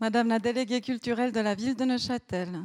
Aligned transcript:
Madame 0.00 0.28
la 0.28 0.38
déléguée 0.38 0.80
culturelle 0.80 1.32
de 1.32 1.40
la 1.40 1.56
ville 1.56 1.74
de 1.74 1.84
Neuchâtel, 1.84 2.64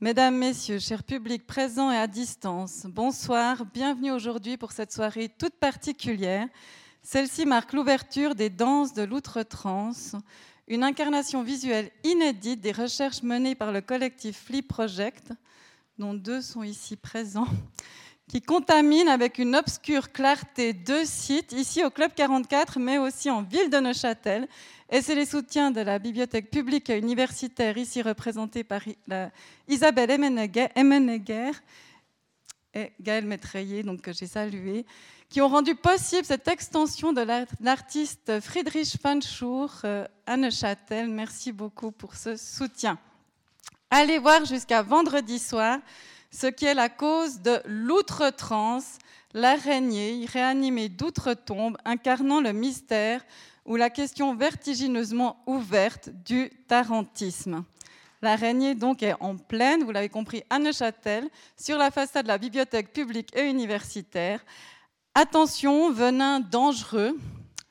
Mesdames, 0.00 0.34
Messieurs, 0.34 0.78
chers 0.78 1.04
publics 1.04 1.46
présents 1.46 1.90
et 1.90 1.96
à 1.98 2.06
distance, 2.06 2.86
bonsoir, 2.86 3.66
bienvenue 3.66 4.12
aujourd'hui 4.12 4.56
pour 4.56 4.72
cette 4.72 4.90
soirée 4.90 5.28
toute 5.28 5.56
particulière. 5.56 6.48
Celle-ci 7.02 7.44
marque 7.44 7.74
l'ouverture 7.74 8.34
des 8.34 8.48
danses 8.48 8.94
de 8.94 9.02
l'outre-trans, 9.02 9.92
une 10.68 10.82
incarnation 10.82 11.42
visuelle 11.42 11.90
inédite 12.02 12.62
des 12.62 12.72
recherches 12.72 13.22
menées 13.22 13.54
par 13.54 13.72
le 13.72 13.82
collectif 13.82 14.44
Flip 14.46 14.66
Project, 14.66 15.34
dont 15.98 16.14
deux 16.14 16.40
sont 16.40 16.62
ici 16.62 16.96
présents, 16.96 17.48
qui 18.30 18.40
contamine 18.40 19.08
avec 19.08 19.38
une 19.38 19.56
obscure 19.56 20.12
clarté 20.12 20.72
deux 20.72 21.04
sites, 21.04 21.50
ici 21.50 21.84
au 21.84 21.90
Club 21.90 22.12
44, 22.14 22.78
mais 22.78 22.96
aussi 22.96 23.28
en 23.28 23.42
ville 23.42 23.68
de 23.70 23.78
Neuchâtel. 23.78 24.46
Et 24.88 25.02
c'est 25.02 25.16
les 25.16 25.26
soutiens 25.26 25.72
de 25.72 25.80
la 25.80 25.98
bibliothèque 25.98 26.48
publique 26.48 26.90
et 26.90 26.98
universitaire, 26.98 27.76
ici 27.76 28.02
représentée 28.02 28.62
par 28.62 28.82
Isabelle 29.66 30.12
Emenegger 30.12 31.50
et 32.72 32.92
Gaël 33.00 33.26
Métraillé, 33.26 33.82
donc 33.82 34.00
que 34.00 34.12
j'ai 34.12 34.28
salué, 34.28 34.86
qui 35.28 35.40
ont 35.40 35.48
rendu 35.48 35.74
possible 35.74 36.24
cette 36.24 36.46
extension 36.46 37.12
de 37.12 37.22
l'artiste 37.60 38.38
Friedrich 38.40 38.96
Fanschur 39.02 39.72
euh, 39.82 40.06
à 40.26 40.36
Neuchâtel. 40.36 41.08
Merci 41.08 41.50
beaucoup 41.50 41.90
pour 41.90 42.14
ce 42.14 42.36
soutien. 42.36 42.96
Allez 43.90 44.18
voir 44.20 44.44
jusqu'à 44.44 44.82
vendredi 44.82 45.40
soir 45.40 45.80
ce 46.30 46.46
qui 46.46 46.64
est 46.64 46.74
la 46.74 46.88
cause 46.88 47.40
de 47.40 47.60
l'outre-trans, 47.66 48.80
l'araignée 49.34 50.26
réanimée 50.26 50.88
d'outre-tombe, 50.88 51.76
incarnant 51.84 52.40
le 52.40 52.52
mystère 52.52 53.24
ou 53.64 53.76
la 53.76 53.90
question 53.90 54.34
vertigineusement 54.34 55.42
ouverte 55.46 56.08
du 56.24 56.50
tarantisme. 56.68 57.64
L'araignée 58.22 58.74
donc 58.74 59.02
est 59.02 59.14
en 59.20 59.36
pleine, 59.36 59.82
vous 59.82 59.92
l'avez 59.92 60.08
compris, 60.08 60.42
à 60.50 60.58
Neuchâtel, 60.58 61.28
sur 61.56 61.78
la 61.78 61.90
façade 61.90 62.24
de 62.24 62.28
la 62.28 62.38
bibliothèque 62.38 62.92
publique 62.92 63.34
et 63.34 63.48
universitaire. 63.48 64.44
Attention, 65.14 65.90
venin 65.90 66.40
dangereux. 66.40 67.18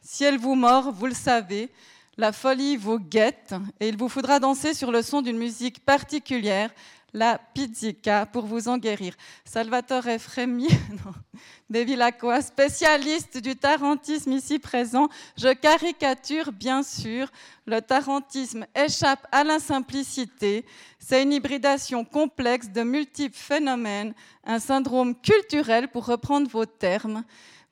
Si 0.01 0.23
elle 0.23 0.39
vous 0.39 0.55
mord, 0.55 0.91
vous 0.91 1.05
le 1.05 1.13
savez, 1.13 1.69
la 2.17 2.31
folie 2.31 2.77
vous 2.77 2.99
guette 2.99 3.53
et 3.79 3.87
il 3.89 3.95
vous 3.95 4.09
faudra 4.09 4.39
danser 4.39 4.73
sur 4.73 4.91
le 4.91 5.03
son 5.03 5.21
d'une 5.21 5.37
musique 5.37 5.85
particulière, 5.85 6.71
la 7.13 7.39
pizzica 7.53 8.25
pour 8.25 8.45
vous 8.45 8.67
en 8.67 8.77
guérir. 8.77 9.15
Salvatore 9.45 10.03
des 11.69 11.85
Villacois, 11.85 12.41
spécialiste 12.41 13.37
du 13.37 13.55
tarantisme 13.55 14.31
ici 14.31 14.59
présent, 14.59 15.07
je 15.37 15.53
caricature 15.53 16.51
bien 16.51 16.83
sûr. 16.83 17.29
Le 17.65 17.79
tarantisme 17.81 18.65
échappe 18.75 19.27
à 19.31 19.43
la 19.43 19.59
simplicité. 19.59 20.65
C'est 20.97 21.23
une 21.23 21.33
hybridation 21.33 22.03
complexe 22.03 22.69
de 22.69 22.81
multiples 22.81 23.37
phénomènes, 23.37 24.13
un 24.43 24.59
syndrome 24.59 25.15
culturel 25.15 25.87
pour 25.87 26.05
reprendre 26.05 26.49
vos 26.49 26.65
termes. 26.65 27.23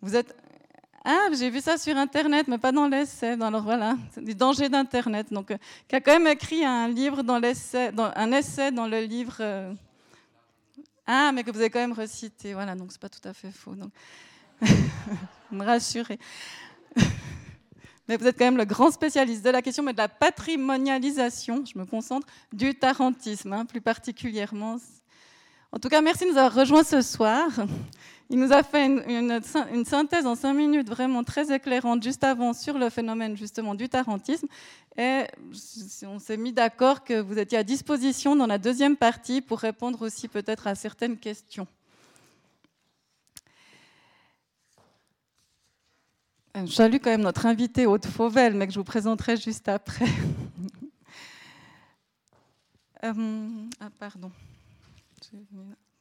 Vous 0.02 0.16
êtes 0.16 0.36
ah, 1.10 1.30
j'ai 1.32 1.50
vu 1.50 1.62
ça 1.62 1.78
sur 1.78 1.96
Internet, 1.96 2.50
mais 2.50 2.58
pas 2.58 2.74
dans 2.74 2.86
l'essai. 2.86 3.42
Alors 3.42 3.64
voilà, 3.64 3.96
c'est 4.12 4.22
du 4.22 4.36
danger 4.36 4.68
d'Internet. 4.68 5.32
Donc, 5.32 5.52
euh, 5.52 5.58
qui 5.88 5.96
a 5.96 6.02
quand 6.02 6.12
même 6.12 6.28
écrit 6.28 6.66
un 6.66 6.90
livre 6.90 7.24
dans 7.24 7.40
l'essai, 7.40 7.92
un 7.98 8.32
essai 8.34 8.74
dans 8.74 8.88
le 8.88 9.00
livre. 9.00 9.38
Euh, 9.40 9.74
ah, 11.06 11.32
mais 11.34 11.46
que 11.46 11.52
vous 11.52 11.60
avez 11.60 11.70
quand 11.70 11.80
même 11.80 11.94
recité. 11.94 12.54
Voilà, 12.54 12.76
donc 12.76 12.92
c'est 12.92 13.00
pas 13.00 13.08
tout 13.08 13.26
à 13.26 13.32
fait 13.32 13.52
faux. 13.52 13.74
Donc, 13.74 13.92
me 15.52 15.64
rassurez. 15.64 16.20
mais 18.10 18.18
vous 18.18 18.28
êtes 18.28 18.38
quand 18.38 18.44
même 18.44 18.58
le 18.58 18.66
grand 18.66 18.92
spécialiste 18.92 19.46
de 19.46 19.50
la 19.50 19.62
question, 19.62 19.84
mais 19.84 19.94
de 19.94 20.00
la 20.00 20.10
patrimonialisation. 20.10 21.64
Je 21.64 21.80
me 21.80 21.86
concentre 21.86 22.28
du 22.52 22.76
tarantisme, 22.76 23.54
hein, 23.54 23.66
plus 23.66 23.80
particulièrement. 23.80 24.76
En 25.72 25.80
tout 25.80 25.88
cas, 25.88 26.02
merci 26.02 26.26
de 26.26 26.32
nous 26.32 26.38
avoir 26.38 26.54
rejoints 26.54 26.84
ce 26.84 27.02
soir. 27.02 27.48
Il 28.30 28.40
nous 28.40 28.52
a 28.52 28.62
fait 28.62 28.86
une, 28.86 29.86
synthèse 29.86 30.26
en 30.26 30.36
cinq 30.36 30.54
minutes 30.54 30.90
vraiment 30.90 31.24
très 31.24 31.54
éclairante 31.54 32.04
juste 32.04 32.26
avant 32.26 32.52
sur 32.52 32.78
le 32.78 32.90
phénomène 32.90 33.38
justement 33.38 33.74
du 33.74 33.88
tarantisme. 33.88 34.48
Et 34.98 35.24
on 36.04 36.20
s'est 36.20 36.36
mis 36.36 36.52
d'accord 36.52 37.06
que 37.06 37.22
vous 37.22 37.40
étiez 37.40 37.58
à 37.58 37.64
disposition 37.64 38.36
dans 38.36 38.48
la 38.48 38.58
deuxième 38.58 38.98
partie 38.98 39.40
pour 39.40 39.60
répondre 39.60 40.02
aussi 40.02 40.28
peut-être 40.28 40.68
à 40.68 40.76
certaines 40.76 41.18
questions. 41.18 41.68
Euh, 46.58 46.66
je 46.66 46.72
salue 46.72 46.98
quand 47.02 47.12
même 47.12 47.22
notre 47.22 47.46
invité 47.46 47.86
Haute 47.86 48.08
Fauvel, 48.08 48.56
mais 48.56 48.68
que 48.68 48.74
je 48.74 48.80
vous 48.80 48.86
présenterai 48.86 49.38
juste 49.38 49.68
après. 49.70 50.06
Euh, 53.04 53.68
ah, 53.80 53.92
pardon. 54.00 54.32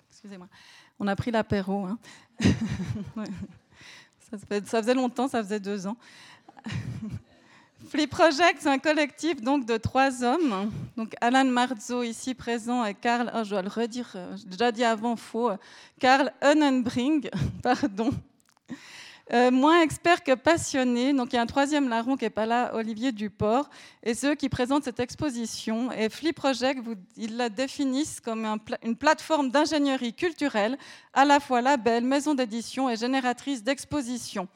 Excusez-moi. 0.09 0.49
On 0.99 1.07
a 1.07 1.17
pris 1.17 1.31
l'apéro. 1.31 1.87
Hein. 1.87 1.99
ça, 4.31 4.39
faisait 4.81 4.95
longtemps, 4.95 5.29
ça 5.29 5.43
faisait 5.43 5.61
deux 5.61 5.87
ans. 5.87 5.97
Flip 7.89 8.11
Project, 8.11 8.59
c'est 8.61 8.69
un 8.69 8.79
collectif 8.79 9.41
donc 9.41 9.67
de 9.67 9.77
trois 9.77 10.25
hommes. 10.25 10.73
Donc 10.97 11.15
Alan 11.21 11.45
Marzo 11.45 12.03
ici 12.03 12.35
présent 12.35 12.85
et 12.85 12.95
Karl, 12.95 13.31
oh, 13.35 13.45
je 13.45 13.51
dois 13.51 13.63
le 13.63 13.69
redire, 13.69 14.11
euh, 14.17 14.37
j'ai 14.37 14.49
déjà 14.49 14.73
dit 14.73 14.85
avant 14.85 15.15
faux, 15.15 15.53
Karl 16.01 16.33
Hunnenbring, 16.43 17.31
pardon. 17.63 18.11
Euh, 19.33 19.51
moins 19.51 19.83
expert 19.83 20.23
que 20.23 20.35
passionné. 20.35 21.13
Donc 21.13 21.33
il 21.33 21.37
y 21.37 21.39
a 21.39 21.43
un 21.43 21.47
troisième 21.47 21.89
larron 21.89 22.17
qui 22.17 22.25
n'est 22.25 22.31
pas 22.31 22.47
là, 22.47 22.71
Olivier 22.75 23.11
Duport, 23.11 23.69
et 24.05 24.15
ceux 24.15 24.37
qui 24.37 24.49
présentent 24.49 24.85
cette 24.85 25.01
exposition. 25.01 25.91
Et 25.91 26.09
Flip 26.09 26.37
Project, 26.37 26.81
ils 27.17 27.37
la 27.37 27.49
définissent 27.49 28.21
comme 28.21 28.47
une 28.85 28.97
plateforme 28.97 29.51
d'ingénierie 29.51 30.15
culturelle, 30.15 30.79
à 31.13 31.25
la 31.25 31.41
fois 31.41 31.61
label, 31.61 32.05
maison 32.05 32.35
d'édition 32.35 32.89
et 32.89 32.97
génératrice 32.97 33.65
d'exposition. 33.65 34.47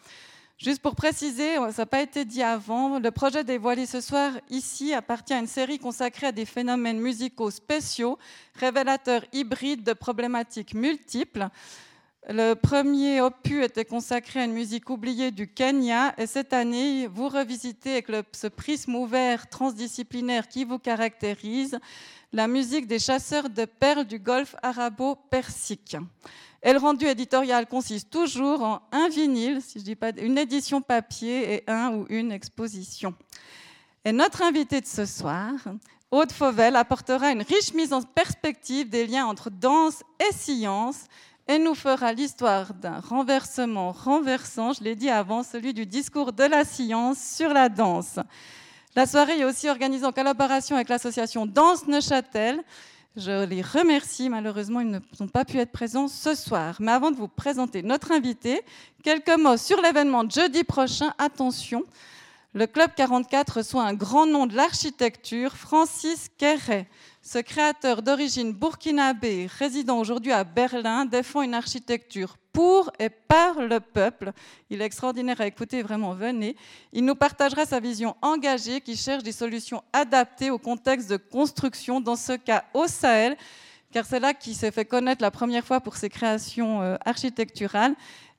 Juste 0.56 0.82
pour 0.82 0.94
préciser, 0.94 1.56
ça 1.72 1.82
n'a 1.82 1.86
pas 1.86 2.02
été 2.02 2.24
dit 2.24 2.42
avant, 2.42 2.98
le 2.98 3.10
projet 3.10 3.42
dévoilé 3.42 3.86
ce 3.86 4.00
soir 4.00 4.32
ici 4.50 4.92
appartient 4.92 5.32
à 5.32 5.38
une 5.38 5.46
série 5.46 5.78
consacrée 5.78 6.28
à 6.28 6.32
des 6.32 6.44
phénomènes 6.44 7.00
musicaux 7.00 7.50
spéciaux, 7.50 8.18
révélateurs 8.56 9.24
hybrides 9.32 9.82
de 9.82 9.94
problématiques 9.94 10.74
multiples. 10.74 11.48
Le 12.28 12.52
premier 12.54 13.22
opus 13.22 13.64
était 13.64 13.86
consacré 13.86 14.40
à 14.40 14.44
une 14.44 14.52
musique 14.52 14.90
oubliée 14.90 15.30
du 15.30 15.48
Kenya 15.48 16.14
et 16.18 16.26
cette 16.26 16.52
année, 16.52 17.06
vous 17.06 17.28
revisitez 17.28 17.92
avec 17.92 18.08
ce 18.32 18.46
prisme 18.46 18.94
ouvert 18.94 19.48
transdisciplinaire 19.48 20.46
qui 20.46 20.64
vous 20.64 20.78
caractérise 20.78 21.78
la 22.32 22.46
musique 22.46 22.86
des 22.86 22.98
chasseurs 22.98 23.48
de 23.48 23.64
perles 23.64 24.04
du 24.04 24.18
golfe 24.18 24.54
arabo-persique. 24.62 25.96
Et 26.62 26.74
le 26.74 26.78
rendu 26.78 27.06
éditorial 27.06 27.66
consiste 27.66 28.10
toujours 28.10 28.62
en 28.62 28.82
un 28.92 29.08
vinyle, 29.08 29.62
si 29.62 29.78
je 29.78 29.84
dis 29.84 29.96
pas 29.96 30.10
une 30.10 30.36
édition 30.36 30.82
papier 30.82 31.54
et 31.54 31.64
un 31.68 31.94
ou 31.94 32.06
une 32.10 32.32
exposition. 32.32 33.14
Et 34.04 34.12
notre 34.12 34.42
invité 34.42 34.82
de 34.82 34.86
ce 34.86 35.06
soir, 35.06 35.52
Aude 36.10 36.32
Fauvel, 36.32 36.76
apportera 36.76 37.30
une 37.30 37.42
riche 37.42 37.72
mise 37.72 37.94
en 37.94 38.02
perspective 38.02 38.90
des 38.90 39.06
liens 39.06 39.26
entre 39.26 39.48
danse 39.48 40.02
et 40.20 40.34
science 40.34 41.06
et 41.50 41.58
nous 41.58 41.74
fera 41.74 42.12
l'histoire 42.12 42.74
d'un 42.74 43.00
renversement 43.00 43.90
renversant, 43.90 44.72
je 44.72 44.84
l'ai 44.84 44.94
dit 44.94 45.10
avant, 45.10 45.42
celui 45.42 45.74
du 45.74 45.84
discours 45.84 46.32
de 46.32 46.44
la 46.44 46.64
science 46.64 47.18
sur 47.18 47.52
la 47.52 47.68
danse. 47.68 48.20
La 48.94 49.04
soirée 49.04 49.40
est 49.40 49.44
aussi 49.44 49.68
organisée 49.68 50.06
en 50.06 50.12
collaboration 50.12 50.76
avec 50.76 50.88
l'association 50.88 51.46
Danse 51.46 51.88
Neuchâtel. 51.88 52.62
Je 53.16 53.46
les 53.46 53.62
remercie, 53.62 54.28
malheureusement, 54.28 54.78
ils 54.78 54.92
n'ont 54.92 55.26
pas 55.26 55.44
pu 55.44 55.58
être 55.58 55.72
présents 55.72 56.06
ce 56.06 56.36
soir. 56.36 56.76
Mais 56.78 56.92
avant 56.92 57.10
de 57.10 57.16
vous 57.16 57.26
présenter 57.26 57.82
notre 57.82 58.12
invité, 58.12 58.62
quelques 59.02 59.36
mots 59.36 59.56
sur 59.56 59.82
l'événement 59.82 60.22
de 60.22 60.30
jeudi 60.30 60.62
prochain. 60.62 61.12
Attention, 61.18 61.82
le 62.54 62.68
Club 62.68 62.90
44 62.96 63.56
reçoit 63.56 63.82
un 63.82 63.94
grand 63.94 64.26
nom 64.26 64.46
de 64.46 64.54
l'architecture, 64.54 65.56
Francis 65.56 66.30
Quéret. 66.38 66.86
Ce 67.32 67.38
créateur 67.38 68.02
d'origine 68.02 68.52
burkinabé, 68.52 69.48
résidant 69.56 70.00
aujourd'hui 70.00 70.32
à 70.32 70.42
Berlin, 70.42 71.04
défend 71.04 71.42
une 71.42 71.54
architecture 71.54 72.36
pour 72.52 72.90
et 72.98 73.08
par 73.08 73.62
le 73.62 73.78
peuple. 73.78 74.32
Il 74.68 74.82
est 74.82 74.84
extraordinaire 74.84 75.40
à 75.40 75.46
écouter, 75.46 75.80
vraiment, 75.82 76.12
venez. 76.12 76.56
Il 76.92 77.04
nous 77.04 77.14
partagera 77.14 77.66
sa 77.66 77.78
vision 77.78 78.16
engagée 78.20 78.80
qui 78.80 78.96
cherche 78.96 79.22
des 79.22 79.30
solutions 79.30 79.80
adaptées 79.92 80.50
au 80.50 80.58
contexte 80.58 81.08
de 81.08 81.18
construction, 81.18 82.00
dans 82.00 82.16
ce 82.16 82.32
cas 82.32 82.64
au 82.74 82.88
Sahel, 82.88 83.36
car 83.92 84.06
c'est 84.06 84.18
là 84.18 84.34
qu'il 84.34 84.56
s'est 84.56 84.72
fait 84.72 84.84
connaître 84.84 85.22
la 85.22 85.30
première 85.30 85.64
fois 85.64 85.78
pour 85.78 85.94
ses 85.94 86.08
créations 86.08 86.82
euh, 86.82 86.96
architecturales. 87.04 87.94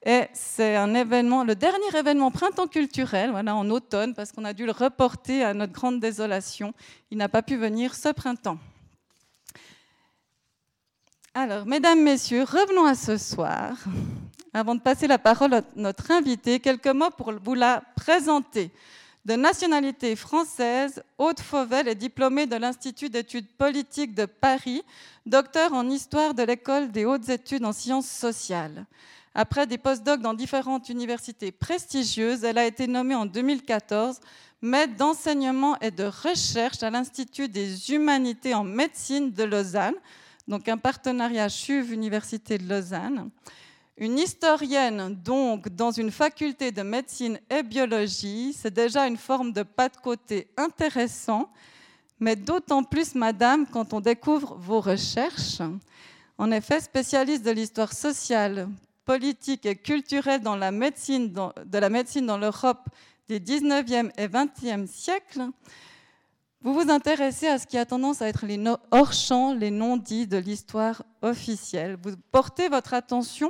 Et 0.05 0.23
c'est 0.33 0.75
un 0.75 0.93
événement, 0.95 1.45
le 1.45 1.55
dernier 1.55 1.97
événement 1.97 2.29
printemps 2.29 2.67
culturel, 2.67 3.31
voilà, 3.31 3.55
en 3.55 3.69
automne, 3.69 4.13
parce 4.13 4.33
qu'on 4.33 4.43
a 4.43 4.51
dû 4.51 4.65
le 4.65 4.73
reporter 4.73 5.43
à 5.43 5.53
notre 5.53 5.71
grande 5.71 6.01
désolation. 6.01 6.73
Il 7.09 7.19
n'a 7.19 7.29
pas 7.29 7.41
pu 7.41 7.55
venir 7.55 7.95
ce 7.95 8.09
printemps. 8.09 8.57
Alors, 11.33 11.65
mesdames, 11.65 12.01
messieurs, 12.01 12.43
revenons 12.43 12.85
à 12.85 12.93
ce 12.93 13.15
soir. 13.15 13.77
Avant 14.53 14.75
de 14.75 14.81
passer 14.81 15.07
la 15.07 15.17
parole 15.17 15.53
à 15.53 15.61
notre 15.77 16.11
invité, 16.11 16.59
quelques 16.59 16.87
mots 16.87 17.09
pour 17.09 17.31
vous 17.41 17.53
la 17.53 17.81
présenter. 17.95 18.69
De 19.23 19.35
nationalité 19.35 20.17
française, 20.17 21.01
Aude 21.17 21.39
Fauvel 21.39 21.87
est 21.87 21.95
diplômée 21.95 22.47
de 22.47 22.57
l'Institut 22.57 23.09
d'études 23.09 23.47
politiques 23.47 24.13
de 24.13 24.25
Paris, 24.25 24.83
docteur 25.25 25.71
en 25.71 25.89
histoire 25.89 26.33
de 26.33 26.43
l'École 26.43 26.91
des 26.91 27.05
hautes 27.05 27.29
études 27.29 27.63
en 27.63 27.71
sciences 27.71 28.09
sociales. 28.09 28.85
Après 29.33 29.65
des 29.65 29.77
postdocs 29.77 30.19
dans 30.19 30.33
différentes 30.33 30.89
universités 30.89 31.53
prestigieuses, 31.53 32.43
elle 32.43 32.57
a 32.57 32.65
été 32.65 32.87
nommée 32.87 33.15
en 33.15 33.25
2014 33.25 34.19
maître 34.61 34.97
d'enseignement 34.97 35.79
et 35.79 35.91
de 35.91 36.03
recherche 36.03 36.83
à 36.83 36.89
l'Institut 36.89 37.47
des 37.47 37.93
humanités 37.93 38.53
en 38.53 38.65
médecine 38.65 39.31
de 39.31 39.43
Lausanne, 39.43 39.95
donc 40.51 40.67
un 40.67 40.77
partenariat 40.77 41.47
CHUV 41.47 41.93
Université 41.93 42.57
de 42.57 42.67
Lausanne. 42.67 43.29
Une 43.95 44.19
historienne, 44.19 45.15
donc, 45.15 45.69
dans 45.69 45.91
une 45.91 46.11
faculté 46.11 46.73
de 46.73 46.81
médecine 46.81 47.39
et 47.49 47.63
biologie, 47.63 48.51
c'est 48.51 48.73
déjà 48.73 49.07
une 49.07 49.15
forme 49.15 49.53
de 49.53 49.63
pas 49.63 49.87
de 49.87 49.95
côté 49.95 50.49
intéressant, 50.57 51.49
mais 52.19 52.35
d'autant 52.35 52.83
plus, 52.83 53.15
madame, 53.15 53.65
quand 53.65 53.93
on 53.93 54.01
découvre 54.01 54.55
vos 54.55 54.81
recherches. 54.81 55.61
En 56.37 56.51
effet, 56.51 56.81
spécialiste 56.81 57.45
de 57.45 57.51
l'histoire 57.51 57.93
sociale, 57.93 58.67
politique 59.05 59.65
et 59.65 59.77
culturelle 59.77 60.41
dans 60.41 60.57
la 60.57 60.71
médecine, 60.71 61.31
de 61.31 61.77
la 61.77 61.89
médecine 61.89 62.25
dans 62.25 62.37
l'Europe 62.37 62.89
des 63.29 63.39
19e 63.39 64.11
et 64.17 64.27
20e 64.27 64.85
siècles, 64.85 65.47
vous 66.63 66.73
vous 66.75 66.91
intéressez 66.91 67.47
à 67.47 67.57
ce 67.57 67.65
qui 67.65 67.77
a 67.77 67.85
tendance 67.85 68.21
à 68.21 68.27
être 68.27 68.45
les 68.45 68.61
hors-champs, 68.91 69.53
les 69.53 69.71
non-dits 69.71 70.27
de 70.27 70.37
l'histoire 70.37 71.03
officielle. 71.23 71.97
Vous 72.03 72.11
portez 72.31 72.69
votre 72.69 72.93
attention 72.93 73.49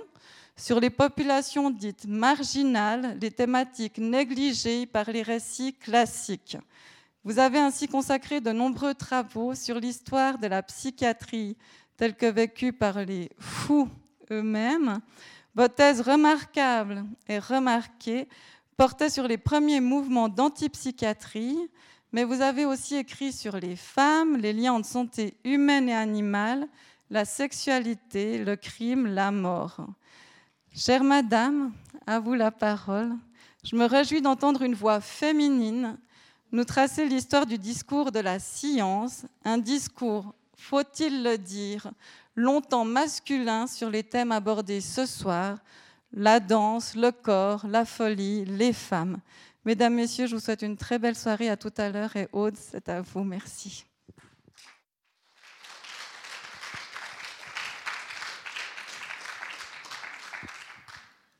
sur 0.56 0.80
les 0.80 0.90
populations 0.90 1.72
dites 1.72 2.06
marginales, 2.06 3.18
les 3.22 3.31
thématiques 3.31 3.98
négligées 3.98 4.86
par 4.86 5.12
les 5.12 5.24
récits 5.24 5.74
classiques. 5.74 6.58
Vous 7.24 7.38
avez 7.38 7.60
ainsi 7.60 7.88
consacré 7.88 8.40
de 8.40 8.52
nombreux 8.52 8.94
travaux 8.94 9.56
sur 9.56 9.80
l'histoire 9.80 10.38
de 10.38 10.48
la 10.48 10.63
psychiatrie 10.63 11.58
telle 11.98 12.16
que 12.16 12.25
vécue 12.25 12.72
par 12.72 13.04
les 13.04 13.30
fous 13.38 13.90
eux-mêmes. 14.31 15.00
Votre 15.54 15.75
thèse 15.75 16.02
remarquable 16.02 17.06
et 17.28 17.40
remarquée 17.40 18.30
portait 18.78 19.10
sur 19.10 19.28
les 19.28 19.38
premiers 19.38 19.81
mouvements 19.81 20.30
d'antipsychiatrie, 20.30 21.69
mais 22.12 22.24
vous 22.24 22.42
avez 22.42 22.66
aussi 22.66 22.96
écrit 22.96 23.31
sur 23.31 23.58
les 23.58 23.75
femmes, 23.75 24.38
les 24.38 24.54
liens 24.54 24.74
entre 24.74 24.88
santé 24.88 25.36
humaine 25.44 25.90
et 25.90 25.96
animale, 25.96 26.68
la 27.10 27.25
sexualité, 27.25 28.44
le 28.44 28.56
crime, 28.56 29.08
la 29.08 29.31
mort. 29.31 29.88
Chère 30.74 31.04
Madame, 31.04 31.72
à 32.08 32.19
vous 32.19 32.34
la 32.34 32.52
parole. 32.52 33.12
Je 33.63 33.75
me 33.75 33.86
réjouis 33.86 34.22
d'entendre 34.22 34.62
une 34.62 34.75
voix 34.75 35.02
féminine 35.02 35.98
nous 36.52 36.66
tracer 36.66 37.08
l'histoire 37.08 37.46
du 37.46 37.58
discours 37.58 38.12
de 38.12 38.19
la 38.19 38.40
science, 38.40 39.25
un 39.46 39.58
discours, 39.58 40.34
faut-il 40.58 41.24
le 41.24 41.38
dire, 41.38 41.92
longtemps 42.36 42.86
masculin 42.86 43.68
sur 43.68 43.90
les 43.90 44.04
thèmes 44.04 44.31
abordés 44.31 44.81
ce 44.81 45.06
soir, 45.06 45.58
la 46.13 46.42
danse, 46.42 46.96
le 46.96 47.12
corps, 47.12 47.66
la 47.68 47.86
folie, 47.86 48.44
les 48.46 48.74
femmes. 48.74 49.19
Mesdames, 49.63 49.94
Messieurs, 49.94 50.25
je 50.25 50.34
vous 50.34 50.42
souhaite 50.42 50.63
une 50.63 50.75
très 50.75 50.98
belle 50.98 51.16
soirée. 51.16 51.48
À 51.48 51.56
tout 51.56 51.74
à 51.78 51.90
l'heure. 51.90 52.16
Et 52.16 52.28
Aude, 52.31 52.56
c'est 52.58 52.90
à 52.90 53.02
vous. 53.02 53.24
Merci. 53.24 53.86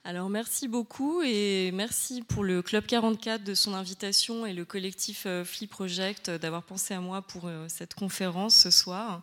Alors 0.04 0.30
merci 0.30 0.68
beaucoup 0.68 1.22
et 1.22 1.72
merci 1.72 2.22
pour 2.22 2.44
le 2.44 2.62
Club 2.62 2.86
44 2.86 3.44
de 3.44 3.54
son 3.54 3.74
invitation 3.74 4.46
et 4.46 4.52
le 4.52 4.66
collectif 4.66 5.24
euh, 5.26 5.46
Flip 5.46 5.70
Project 5.70 6.30
d'avoir 6.30 6.64
pensé 6.64 6.94
à 6.94 7.00
moi 7.00 7.22
pour 7.22 7.48
euh, 7.48 7.68
cette 7.70 7.94
conférence 7.94 8.56
ce 8.56 8.72
soir. 8.72 9.22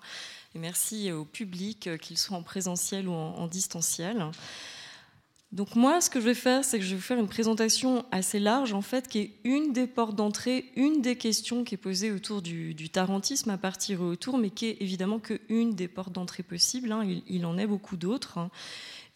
Et 0.54 0.58
merci 0.58 1.12
au 1.12 1.24
public, 1.24 1.88
euh, 1.88 1.98
qu'il 1.98 2.16
soit 2.16 2.36
en 2.36 2.42
présentiel 2.42 3.06
ou 3.06 3.12
en 3.12 3.46
distanciel. 3.48 4.30
Donc 5.50 5.76
moi, 5.76 6.02
ce 6.02 6.10
que 6.10 6.20
je 6.20 6.26
vais 6.26 6.34
faire, 6.34 6.62
c'est 6.62 6.78
que 6.78 6.84
je 6.84 6.94
vais 6.94 7.00
faire 7.00 7.18
une 7.18 7.26
présentation 7.26 8.04
assez 8.10 8.38
large, 8.38 8.74
en 8.74 8.82
fait, 8.82 9.08
qui 9.08 9.18
est 9.18 9.30
une 9.44 9.72
des 9.72 9.86
portes 9.86 10.14
d'entrée, 10.14 10.66
une 10.76 11.00
des 11.00 11.16
questions 11.16 11.64
qui 11.64 11.74
est 11.74 11.78
posée 11.78 12.12
autour 12.12 12.42
du, 12.42 12.90
tarantisme 12.90 13.48
à 13.48 13.56
partir 13.56 14.02
autour, 14.02 14.36
mais 14.36 14.50
qui 14.50 14.66
est 14.66 14.76
évidemment 14.80 15.18
qu'une 15.18 15.74
des 15.74 15.88
portes 15.88 16.12
d'entrée 16.12 16.42
possibles. 16.42 16.92
Hein. 16.92 17.02
Il, 17.28 17.46
en 17.46 17.56
est 17.56 17.66
beaucoup 17.66 17.96
d'autres. 17.96 18.36
Hein. 18.36 18.50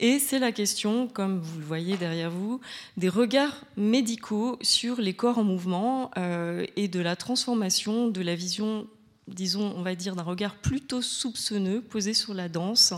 Et 0.00 0.18
c'est 0.18 0.38
la 0.38 0.52
question, 0.52 1.06
comme 1.06 1.38
vous 1.38 1.58
le 1.58 1.66
voyez 1.66 1.98
derrière 1.98 2.30
vous, 2.30 2.60
des 2.96 3.10
regards 3.10 3.64
médicaux 3.76 4.58
sur 4.62 5.02
les 5.02 5.12
corps 5.12 5.36
en 5.36 5.44
mouvement 5.44 6.10
euh, 6.16 6.64
et 6.76 6.88
de 6.88 7.00
la 7.00 7.14
transformation 7.14 8.08
de 8.08 8.22
la 8.22 8.34
vision, 8.34 8.86
disons, 9.28 9.74
on 9.76 9.82
va 9.82 9.94
dire, 9.94 10.16
d'un 10.16 10.22
regard 10.22 10.54
plutôt 10.54 11.02
soupçonneux 11.02 11.82
posé 11.82 12.14
sur 12.14 12.32
la 12.32 12.48
danse 12.48 12.94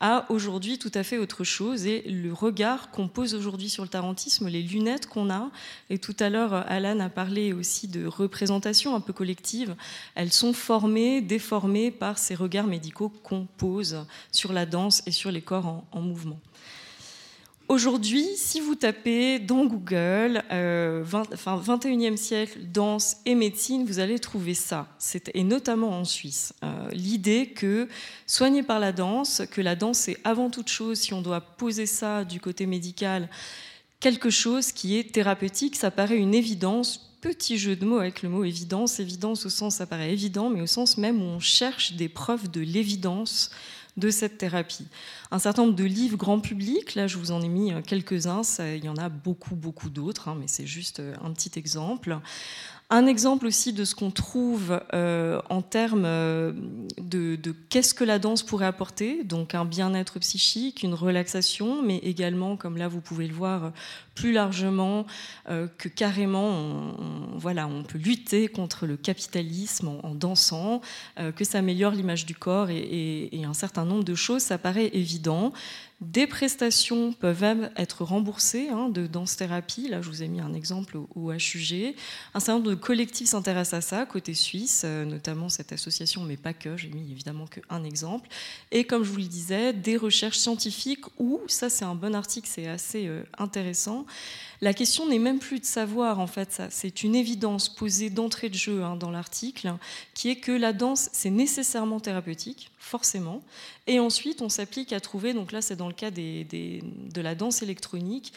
à 0.00 0.26
aujourd'hui 0.30 0.78
tout 0.78 0.90
à 0.94 1.02
fait 1.02 1.18
autre 1.18 1.44
chose. 1.44 1.86
Et 1.86 2.02
le 2.02 2.32
regard 2.32 2.90
qu'on 2.90 3.08
pose 3.08 3.34
aujourd'hui 3.34 3.70
sur 3.70 3.82
le 3.82 3.88
tarantisme, 3.88 4.48
les 4.48 4.62
lunettes 4.62 5.06
qu'on 5.06 5.30
a, 5.30 5.50
et 5.90 5.98
tout 5.98 6.16
à 6.20 6.30
l'heure 6.30 6.54
Alan 6.68 7.00
a 7.00 7.08
parlé 7.08 7.52
aussi 7.52 7.88
de 7.88 8.06
représentation 8.06 8.94
un 8.94 9.00
peu 9.00 9.12
collective, 9.12 9.74
elles 10.14 10.32
sont 10.32 10.52
formées, 10.52 11.20
déformées 11.20 11.90
par 11.90 12.18
ces 12.18 12.34
regards 12.34 12.66
médicaux 12.66 13.12
qu'on 13.22 13.46
pose 13.46 14.06
sur 14.32 14.52
la 14.52 14.66
danse 14.66 15.02
et 15.06 15.12
sur 15.12 15.30
les 15.30 15.42
corps 15.42 15.84
en 15.92 16.00
mouvement. 16.00 16.40
Aujourd'hui, 17.68 18.26
si 18.36 18.60
vous 18.60 18.74
tapez 18.74 19.38
dans 19.38 19.64
Google 19.64 20.42
euh, 20.52 21.02
21e 21.02 22.16
siècle, 22.18 22.58
danse 22.70 23.16
et 23.24 23.34
médecine, 23.34 23.86
vous 23.86 24.00
allez 24.00 24.18
trouver 24.18 24.52
ça, 24.52 24.86
et 25.32 25.44
notamment 25.44 25.98
en 25.98 26.04
Suisse. 26.04 26.52
Euh, 26.62 26.90
l'idée 26.90 27.46
que 27.46 27.88
soigner 28.26 28.62
par 28.62 28.80
la 28.80 28.92
danse, 28.92 29.40
que 29.50 29.62
la 29.62 29.76
danse 29.76 30.08
est 30.08 30.18
avant 30.24 30.50
toute 30.50 30.68
chose, 30.68 30.98
si 30.98 31.14
on 31.14 31.22
doit 31.22 31.40
poser 31.40 31.86
ça 31.86 32.26
du 32.26 32.38
côté 32.38 32.66
médical, 32.66 33.30
quelque 33.98 34.28
chose 34.28 34.70
qui 34.70 34.98
est 34.98 35.14
thérapeutique, 35.14 35.76
ça 35.76 35.90
paraît 35.90 36.18
une 36.18 36.34
évidence. 36.34 37.12
Petit 37.22 37.56
jeu 37.56 37.76
de 37.76 37.86
mots 37.86 37.98
avec 37.98 38.22
le 38.22 38.28
mot 38.28 38.44
évidence, 38.44 39.00
évidence 39.00 39.46
au 39.46 39.50
sens 39.50 39.76
ça 39.76 39.86
paraît 39.86 40.12
évident, 40.12 40.50
mais 40.50 40.60
au 40.60 40.66
sens 40.66 40.98
même 40.98 41.22
où 41.22 41.24
on 41.24 41.40
cherche 41.40 41.94
des 41.94 42.10
preuves 42.10 42.50
de 42.50 42.60
l'évidence 42.60 43.50
de 43.96 44.10
cette 44.10 44.38
thérapie. 44.38 44.86
Un 45.30 45.38
certain 45.38 45.62
nombre 45.62 45.76
de 45.76 45.84
livres 45.84 46.16
grand 46.16 46.40
public, 46.40 46.94
là 46.94 47.06
je 47.06 47.16
vous 47.16 47.30
en 47.30 47.42
ai 47.42 47.48
mis 47.48 47.72
euh, 47.72 47.80
quelques-uns, 47.80 48.42
il 48.58 48.84
y 48.84 48.88
en 48.88 48.96
a 48.96 49.08
beaucoup, 49.08 49.54
beaucoup 49.54 49.90
d'autres, 49.90 50.28
hein, 50.28 50.36
mais 50.38 50.48
c'est 50.48 50.66
juste 50.66 51.00
euh, 51.00 51.14
un 51.22 51.32
petit 51.32 51.58
exemple. 51.58 52.18
Un 52.90 53.06
exemple 53.06 53.46
aussi 53.46 53.72
de 53.72 53.84
ce 53.84 53.94
qu'on 53.94 54.10
trouve 54.10 54.78
euh, 54.92 55.40
en 55.48 55.62
termes 55.62 56.04
euh, 56.04 56.52
de, 57.00 57.36
qu'est-ce 57.70 57.94
que 57.94 58.04
la 58.04 58.18
danse 58.18 58.42
pourrait 58.42 58.66
apporter, 58.66 59.24
donc 59.24 59.54
un 59.54 59.64
bien-être 59.64 60.18
psychique, 60.18 60.82
une 60.82 60.92
relaxation, 60.92 61.82
mais 61.82 61.96
également, 61.98 62.58
comme 62.58 62.76
là 62.76 62.86
vous 62.86 63.00
pouvez 63.00 63.26
le 63.26 63.32
voir 63.32 63.72
plus 64.14 64.32
largement, 64.32 65.06
euh, 65.48 65.66
que 65.78 65.88
carrément 65.88 66.46
on, 66.46 67.38
voilà, 67.38 67.66
on 67.66 67.84
peut 67.84 67.98
lutter 67.98 68.48
contre 68.48 68.86
le 68.86 68.98
capitalisme 68.98 69.88
en, 70.02 70.14
dansant, 70.14 70.82
que 71.36 71.44
ça 71.44 71.58
améliore 71.58 71.92
l'image 71.92 72.26
du 72.26 72.34
corps 72.34 72.68
et, 72.68 73.30
et, 73.32 73.44
un 73.44 73.54
certain 73.54 73.84
nombre 73.86 74.04
de 74.04 74.14
choses, 74.14 74.42
ça 74.42 74.58
paraît 74.58 74.90
évident. 74.92 75.52
Des 76.00 76.26
prestations 76.26 77.12
peuvent 77.12 77.70
être 77.76 78.04
remboursées 78.04 78.68
hein, 78.68 78.88
de 78.88 79.06
danse-thérapie. 79.06 79.88
Là, 79.88 80.02
je 80.02 80.08
vous 80.08 80.22
ai 80.22 80.28
mis 80.28 80.40
un 80.40 80.52
exemple 80.52 80.98
au, 81.14 81.32
HUG. 81.32 81.94
Un 82.34 82.40
certain 82.40 82.54
nombre 82.54 82.70
de 82.70 82.74
collectifs 82.74 83.28
s'intéressent 83.28 83.78
à 83.78 83.80
ça, 83.80 84.06
côté 84.06 84.34
suisse, 84.34 84.82
euh, 84.84 85.04
notamment 85.04 85.48
cette 85.48 85.72
association, 85.72 86.22
mais 86.22 86.36
pas 86.36 86.52
que. 86.52 86.76
J'ai 86.76 86.88
mis 86.88 87.10
évidemment 87.10 87.46
qu'un 87.46 87.84
exemple. 87.84 88.28
Et 88.72 88.84
comme 88.84 89.04
je 89.04 89.10
vous 89.10 89.18
le 89.18 89.24
disais, 89.24 89.72
des 89.72 89.96
recherches 89.96 90.38
scientifiques 90.38 91.04
où, 91.18 91.40
ça 91.46 91.70
c'est 91.70 91.84
un 91.84 91.94
bon 91.94 92.14
article, 92.14 92.48
c'est 92.50 92.66
assez 92.66 93.06
euh, 93.06 93.22
intéressant, 93.38 94.04
la 94.64 94.72
question 94.72 95.06
n'est 95.06 95.18
même 95.18 95.40
plus 95.40 95.60
de 95.60 95.66
savoir, 95.66 96.20
en 96.20 96.26
fait, 96.26 96.62
c'est 96.70 97.02
une 97.02 97.14
évidence 97.14 97.68
posée 97.68 98.08
d'entrée 98.08 98.48
de 98.48 98.54
jeu 98.54 98.82
hein, 98.82 98.96
dans 98.96 99.10
l'article, 99.10 99.74
qui 100.14 100.30
est 100.30 100.36
que 100.36 100.52
la 100.52 100.72
danse, 100.72 101.10
c'est 101.12 101.28
nécessairement 101.28 102.00
thérapeutique, 102.00 102.70
forcément. 102.78 103.42
Et 103.86 104.00
ensuite, 104.00 104.40
on 104.40 104.48
s'applique 104.48 104.94
à 104.94 105.00
trouver, 105.00 105.34
donc 105.34 105.52
là, 105.52 105.60
c'est 105.60 105.76
dans 105.76 105.88
le 105.88 105.92
cas 105.92 106.10
de 106.10 107.20
la 107.20 107.34
danse 107.34 107.60
électronique, 107.60 108.32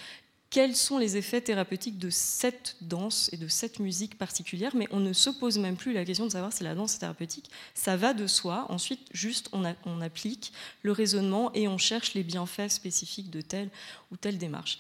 quels 0.50 0.76
sont 0.76 0.98
les 0.98 1.16
effets 1.16 1.40
thérapeutiques 1.40 1.98
de 1.98 2.10
cette 2.10 2.76
danse 2.82 3.30
et 3.32 3.38
de 3.38 3.48
cette 3.48 3.80
musique 3.80 4.18
particulière, 4.18 4.76
mais 4.76 4.90
on 4.92 5.00
ne 5.00 5.14
se 5.14 5.30
pose 5.30 5.58
même 5.58 5.78
plus 5.78 5.94
la 5.94 6.04
question 6.04 6.26
de 6.26 6.32
savoir 6.32 6.52
si 6.52 6.66
la 6.66 6.76
danse 6.76 6.96
est 6.96 7.00
thérapeutique. 7.00 7.50
Ça 7.74 7.96
va 7.96 8.14
de 8.14 8.28
soi. 8.28 8.66
Ensuite, 8.68 9.00
juste, 9.14 9.48
on, 9.54 9.64
on 9.86 10.02
applique 10.02 10.52
le 10.82 10.92
raisonnement 10.92 11.54
et 11.54 11.70
on 11.70 11.78
cherche 11.78 12.16
les 12.16 12.24
bienfaits 12.24 12.70
spécifiques 12.70 13.30
de 13.30 13.40
telle 13.40 13.70
ou 14.12 14.18
telle 14.18 14.38
démarche. 14.38 14.80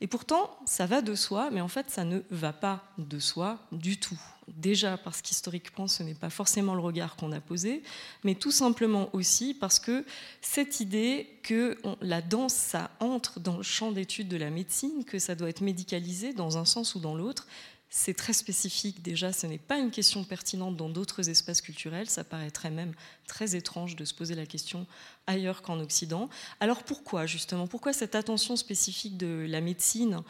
Et 0.00 0.06
pourtant, 0.06 0.58
ça 0.66 0.84
va 0.86 1.00
de 1.00 1.14
soi, 1.14 1.50
mais 1.50 1.60
en 1.60 1.68
fait, 1.68 1.90
ça 1.90 2.04
ne 2.04 2.20
va 2.30 2.52
pas 2.52 2.84
de 2.98 3.18
soi 3.18 3.58
du 3.72 3.98
tout. 3.98 4.20
Déjà 4.48 4.98
parce 4.98 5.22
qu'historiquement, 5.22 5.88
ce 5.88 6.02
n'est 6.02 6.14
pas 6.14 6.30
forcément 6.30 6.74
le 6.74 6.82
regard 6.82 7.16
qu'on 7.16 7.32
a 7.32 7.40
posé, 7.40 7.82
mais 8.22 8.34
tout 8.34 8.50
simplement 8.50 9.08
aussi 9.14 9.54
parce 9.54 9.80
que 9.80 10.04
cette 10.40 10.80
idée 10.80 11.40
que 11.42 11.78
la 12.00 12.22
danse, 12.22 12.54
ça 12.54 12.90
entre 13.00 13.40
dans 13.40 13.56
le 13.56 13.62
champ 13.62 13.90
d'étude 13.90 14.28
de 14.28 14.36
la 14.36 14.50
médecine, 14.50 15.04
que 15.04 15.18
ça 15.18 15.34
doit 15.34 15.48
être 15.48 15.62
médicalisé 15.62 16.32
dans 16.32 16.58
un 16.58 16.64
sens 16.64 16.94
ou 16.94 17.00
dans 17.00 17.16
l'autre, 17.16 17.46
c'est 17.88 18.14
très 18.14 18.32
spécifique 18.32 19.02
déjà, 19.02 19.32
ce 19.32 19.46
n'est 19.46 19.58
pas 19.58 19.78
une 19.78 19.90
question 19.90 20.22
pertinente 20.24 20.76
dans 20.76 20.88
d'autres 20.88 21.30
espaces 21.30 21.60
culturels, 21.60 22.10
ça 22.10 22.24
paraîtrait 22.24 22.70
même 22.70 22.92
très 23.26 23.56
étrange 23.56 23.96
de 23.96 24.04
se 24.04 24.12
poser 24.12 24.34
la 24.34 24.46
question 24.46 24.86
ailleurs 25.26 25.62
qu'en 25.62 25.80
Occident. 25.80 26.28
Alors 26.60 26.82
pourquoi 26.82 27.26
justement 27.26 27.66
Pourquoi 27.66 27.92
cette 27.92 28.14
attention 28.14 28.56
spécifique 28.56 29.16
de 29.16 29.46
la 29.48 29.60
médecine, 29.60 30.22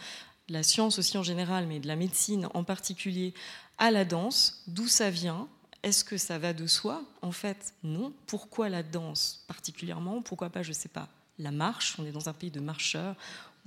la 0.48 0.62
science 0.62 0.98
aussi 0.98 1.18
en 1.18 1.22
général, 1.22 1.66
mais 1.66 1.80
de 1.80 1.86
la 1.86 1.96
médecine 1.96 2.48
en 2.54 2.64
particulier, 2.64 3.34
à 3.78 3.90
la 3.90 4.04
danse? 4.04 4.62
D'où 4.66 4.88
ça 4.88 5.10
vient? 5.10 5.48
Est-ce 5.82 6.04
que 6.04 6.16
ça 6.16 6.38
va 6.38 6.52
de 6.52 6.66
soi? 6.66 7.02
En 7.22 7.32
fait, 7.32 7.74
non. 7.84 8.12
Pourquoi 8.26 8.68
la 8.68 8.82
danse 8.82 9.44
particulièrement? 9.46 10.22
Pourquoi 10.22 10.50
pas, 10.50 10.62
je 10.62 10.70
ne 10.70 10.74
sais 10.74 10.88
pas, 10.88 11.08
la 11.38 11.50
marche? 11.50 11.96
On 11.98 12.04
est 12.04 12.12
dans 12.12 12.28
un 12.28 12.32
pays 12.32 12.50
de 12.50 12.60
marcheurs, 12.60 13.14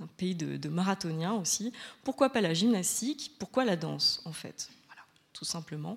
un 0.02 0.06
pays 0.06 0.34
de, 0.34 0.68
marathoniens 0.68 1.32
aussi. 1.32 1.72
Pourquoi 2.04 2.30
pas 2.30 2.40
la 2.40 2.54
gymnastique? 2.54 3.32
Pourquoi 3.38 3.64
la 3.64 3.76
danse, 3.76 4.22
en 4.24 4.32
fait? 4.32 4.70
Tout 5.32 5.44
simplement. 5.44 5.96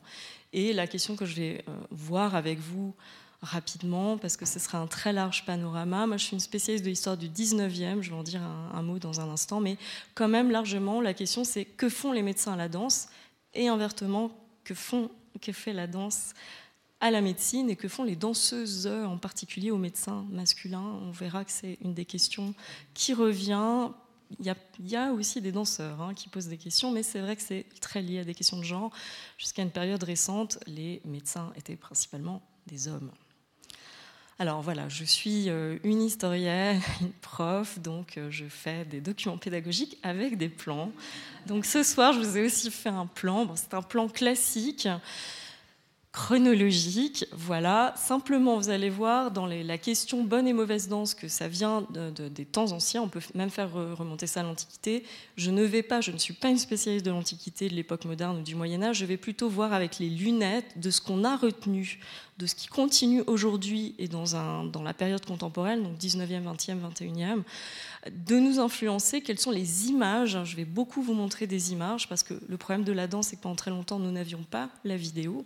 Et 0.54 0.72
la 0.72 0.88
question 0.88 1.18
que 1.18 1.26
je 1.26 1.36
vais 1.36 1.66
euh, 1.68 1.76
voir 1.92 2.36
avec 2.36 2.60
vous 2.60 2.96
rapidement, 3.44 4.18
parce 4.18 4.38
que 4.38 4.46
ce 4.46 4.58
sera 4.58 4.80
un 4.80 4.88
très 4.88 5.12
large 5.12 5.46
panorama. 5.46 6.08
Moi, 6.08 6.18
je 6.18 6.24
suis 6.26 6.34
une 6.34 6.40
spécialiste 6.40 6.86
de 6.86 6.90
l'histoire 6.90 7.18
du 7.18 7.28
19e, 7.28 8.02
je 8.02 8.10
vais 8.10 8.16
en 8.16 8.24
dire 8.24 8.42
un, 8.42 8.82
mot 8.82 9.00
dans 9.00 9.20
un 9.20 9.30
instant, 9.30 9.60
mais 9.60 9.78
quand 10.16 10.30
même, 10.30 10.50
largement, 10.50 11.02
la 11.02 11.14
question, 11.14 11.44
c'est 11.44 11.66
que 11.66 11.90
font 11.90 12.14
les 12.14 12.22
médecins 12.22 12.54
à 12.54 12.58
la 12.58 12.70
danse 12.70 13.10
Et 13.54 13.68
inversement, 13.68 14.32
que, 14.64 14.74
font, 14.74 15.12
que 15.42 15.52
fait 15.52 15.74
la 15.74 15.88
danse 15.88 16.34
à 17.02 17.12
la 17.12 17.20
médecine 17.20 17.70
et 17.70 17.76
que 17.76 17.90
font 17.90 18.06
les 18.06 18.16
danseuses, 18.16 18.88
en 18.88 19.18
particulier 19.18 19.72
aux 19.72 19.78
médecins 19.78 20.26
masculins? 20.32 21.00
On 21.02 21.12
verra 21.12 21.44
que 21.44 21.52
c'est 21.52 21.78
une 21.82 21.94
des 21.94 22.06
questions 22.06 22.56
qui 22.94 23.14
revient. 23.14 23.90
Il 24.40 24.46
y 24.90 24.96
a, 24.96 25.12
aussi 25.12 25.42
des 25.42 25.52
danseurs 25.52 26.02
hein, 26.02 26.14
qui 26.14 26.30
posent 26.30 26.48
des 26.48 26.58
questions, 26.58 26.92
mais 26.92 27.04
c'est 27.04 27.20
vrai 27.20 27.36
que 27.36 27.42
c'est 27.42 27.66
très 27.82 28.02
lié 28.02 28.20
à 28.20 28.24
des 28.24 28.34
questions 28.34 28.58
de 28.58 28.64
genre. 28.64 28.92
Jusqu'à 29.38 29.62
une 29.62 29.70
période 29.70 30.02
récente, 30.02 30.60
les 30.66 31.02
médecins 31.04 31.52
étaient 31.58 31.76
principalement 31.76 32.42
des 32.66 32.88
hommes. 32.88 33.12
Alors 34.40 34.62
voilà, 34.62 34.90
je 34.90 35.04
suis 35.04 35.50
euh, 35.50 35.78
une 35.84 36.02
historienne, 36.02 36.82
une 37.02 37.12
prof, 37.12 37.78
donc 37.80 38.18
euh, 38.18 38.32
je 38.32 38.46
fais 38.46 38.84
des 38.86 39.00
documents 39.00 39.38
pédagogiques 39.38 40.00
avec 40.02 40.38
des 40.38 40.50
plans. 40.50 40.92
Donc 41.46 41.66
ce 41.66 41.84
soir, 41.84 42.14
je 42.14 42.20
vous 42.20 42.38
ai 42.38 42.46
aussi 42.46 42.72
fait 42.72 42.90
un 42.90 43.06
plan. 43.06 43.48
c'est 43.56 43.74
un 43.76 43.84
plan 43.84 44.08
classique 44.08 44.88
chronologique. 46.14 47.26
Voilà, 47.32 47.92
simplement 47.98 48.58
vous 48.58 48.70
allez 48.70 48.92
voir 48.92 49.32
dans 49.32 49.48
la 49.48 49.78
question 49.80 50.24
bonne 50.24 50.48
et 50.48 50.54
mauvaise 50.54 50.88
danse 50.88 51.16
que 51.16 51.28
ça 51.28 51.48
vient 51.48 51.88
des 51.90 52.46
temps 52.46 52.72
anciens, 52.72 53.02
on 53.02 53.10
peut 53.10 53.20
même 53.34 53.50
faire 53.50 53.74
remonter 53.74 54.28
ça 54.28 54.42
à 54.42 54.44
l'Antiquité. 54.44 55.04
Je 55.38 55.50
ne 55.50 55.64
vais 55.64 55.82
pas, 55.82 56.02
je 56.02 56.12
ne 56.12 56.20
suis 56.20 56.36
pas 56.36 56.50
une 56.50 56.60
spécialiste 56.60 57.04
de 57.04 57.10
l'Antiquité, 57.10 57.68
de 57.68 57.74
l'époque 57.74 58.06
moderne 58.06 58.38
ou 58.38 58.44
du 58.44 58.54
Moyen 58.54 58.84
Âge, 58.84 58.98
je 58.98 59.06
vais 59.06 59.18
plutôt 59.18 59.50
voir 59.50 59.74
avec 59.74 59.98
les 59.98 60.08
lunettes 60.08 60.80
de 60.80 60.92
ce 60.92 61.02
qu'on 61.02 61.24
a 61.24 61.36
retenu, 61.36 62.00
de 62.38 62.46
ce 62.46 62.54
qui 62.54 62.68
continue 62.68 63.24
aujourd'hui 63.26 63.96
et 63.98 64.08
dans, 64.08 64.64
dans 64.66 64.84
la 64.84 64.94
période 64.94 65.26
contemporaine, 65.26 65.82
donc 65.82 65.98
19e, 65.98 66.44
20e, 66.44 66.78
21e, 66.80 67.42
de 68.12 68.36
nous 68.36 68.60
influencer, 68.60 69.22
quelles 69.22 69.40
sont 69.40 69.52
les 69.52 69.88
images. 69.88 70.38
Je 70.44 70.56
vais 70.56 70.66
beaucoup 70.66 71.02
vous 71.02 71.16
montrer 71.16 71.48
des 71.48 71.72
images 71.72 72.08
parce 72.08 72.22
que 72.22 72.36
le 72.48 72.58
problème 72.58 72.84
de 72.84 72.92
la 72.92 73.08
danse, 73.08 73.30
c'est 73.30 73.36
que 73.36 73.42
pendant 73.42 73.56
très 73.56 73.72
longtemps, 73.72 73.98
nous 73.98 74.12
n'avions 74.12 74.44
pas 74.44 74.70
la 74.84 74.96
vidéo. 74.96 75.44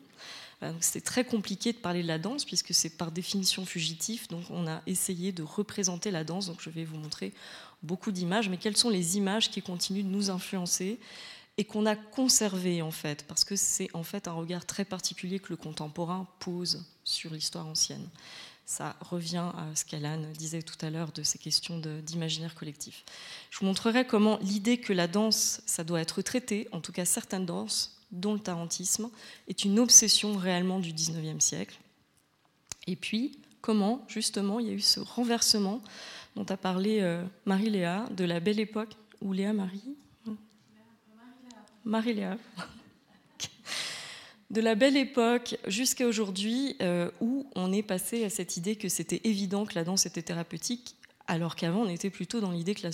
Euh, 0.64 0.74
c'est 0.80 1.02
très 1.02 1.24
compliqué 1.24 1.72
de 1.72 1.78
parler 1.78 2.02
de 2.02 2.08
la 2.08 2.18
danse 2.18 2.44
puisque 2.44 2.74
c'est 2.74 2.90
par 2.90 3.12
définition 3.12 3.66
fugitif. 3.66 4.28
Donc 4.28 4.44
on 4.50 4.68
a 4.68 4.82
essayé 4.88 5.32
de 5.32 5.44
représenter 5.44 6.12
la 6.12 6.24
danse. 6.24 6.48
Donc 6.48 6.62
je 6.62 6.70
vais 6.70 6.84
vous 6.84 6.98
montrer 6.98 7.34
beaucoup 7.84 8.12
d'images. 8.12 8.50
Mais 8.50 8.58
quelles 8.58 8.78
sont 8.78 8.90
les 8.90 9.18
images 9.18 9.52
qui 9.52 9.62
continuent 9.62 10.04
de 10.04 10.10
nous 10.10 10.30
influencer 10.30 11.00
et 11.58 11.66
qu'on 11.66 11.86
a 11.86 11.96
conservées 11.96 12.82
en 12.82 12.92
fait? 12.92 13.24
Parce 13.28 13.44
que 13.44 13.56
c'est 13.56 13.90
en 13.94 14.04
fait 14.04 14.28
un 14.28 14.34
regard 14.34 14.66
très 14.66 14.86
particulier 14.86 15.40
que 15.40 15.50
le 15.50 15.58
contemporain 15.58 16.28
pose 16.40 16.86
sur 17.04 17.34
l'histoire 17.34 17.68
ancienne. 17.68 18.08
Ça 18.66 18.98
revient 19.00 19.52
à 19.56 19.66
ce 19.76 19.86
qu'Alan 19.86 20.22
disait 20.38 20.62
tout 20.62 20.76
à 20.86 20.90
l'heure 20.90 21.14
de 21.14 21.24
ces 21.24 21.38
questions 21.38 21.80
d'imaginaire 21.80 22.54
collectif. 22.54 23.06
Je 23.50 23.60
vous 23.60 23.66
montrerai 23.66 24.06
comment 24.06 24.40
l'idée 24.42 24.78
que 24.78 24.92
la 24.92 25.08
danse, 25.08 25.62
ça 25.66 25.86
doit 25.86 26.02
être 26.02 26.22
traité, 26.22 26.68
en 26.74 26.82
tout 26.82 26.92
cas 26.92 27.06
certaines 27.06 27.46
danses, 27.46 27.97
dont 28.12 28.34
le 28.34 28.40
tarantisme, 28.40 29.10
est 29.48 29.66
une 29.66 29.80
obsession 29.80 30.38
réellement 30.38 30.80
du 30.80 30.94
19e 30.94 31.40
siècle. 31.40 31.78
Et 32.88 32.96
puis, 32.96 33.40
comment, 33.62 34.06
justement, 34.08 34.60
il 34.60 34.68
y 34.68 34.70
a 34.70 34.74
eu 34.74 34.80
ce 34.80 35.00
renversement 35.00 35.82
dont 36.36 36.46
a 36.46 36.58
parlé 36.58 37.00
euh, 37.02 37.24
Marie-Léa, 37.46 38.08
de 38.16 38.24
la 38.24 38.40
belle 38.40 38.60
époque, 38.60 38.96
ou 39.22 39.34
Léa-Marie 39.34 39.96
Marie-Léa. 41.84 42.38
de 44.52 44.62
la 44.62 44.76
belle 44.76 44.98
époque 44.98 45.58
jusqu'à 45.68 46.06
aujourd'hui, 46.06 46.76
euh, 46.82 47.10
où 47.22 47.50
on 47.56 47.72
est 47.72 47.84
passé 47.84 48.24
à 48.26 48.30
cette 48.30 48.58
idée 48.58 48.76
que 48.76 48.90
c'était 48.90 49.22
évident 49.24 49.66
que 49.66 49.76
la 49.76 49.84
danse 49.84 50.06
était 50.06 50.22
thérapeutique, 50.22 50.96
alors 51.28 51.56
qu'avant 51.56 51.82
on 51.82 51.90
était 51.90 52.10
plutôt 52.10 52.40
dans 52.40 52.52
l'idée 52.52 52.76
que 52.76 52.84
la 52.84 52.92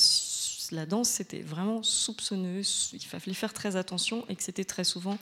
la 0.74 0.86
danse, 0.86 1.10
c'était 1.10 1.42
vraiment 1.42 1.84
soupçonneux, 1.84 2.62
il 2.94 3.00
fallait 3.00 3.34
faire 3.34 3.54
très 3.54 3.76
attention 3.76 4.26
et 4.30 4.36
que 4.36 4.44
c'était 4.44 4.66
très 4.66 4.84
souvent 4.84 5.18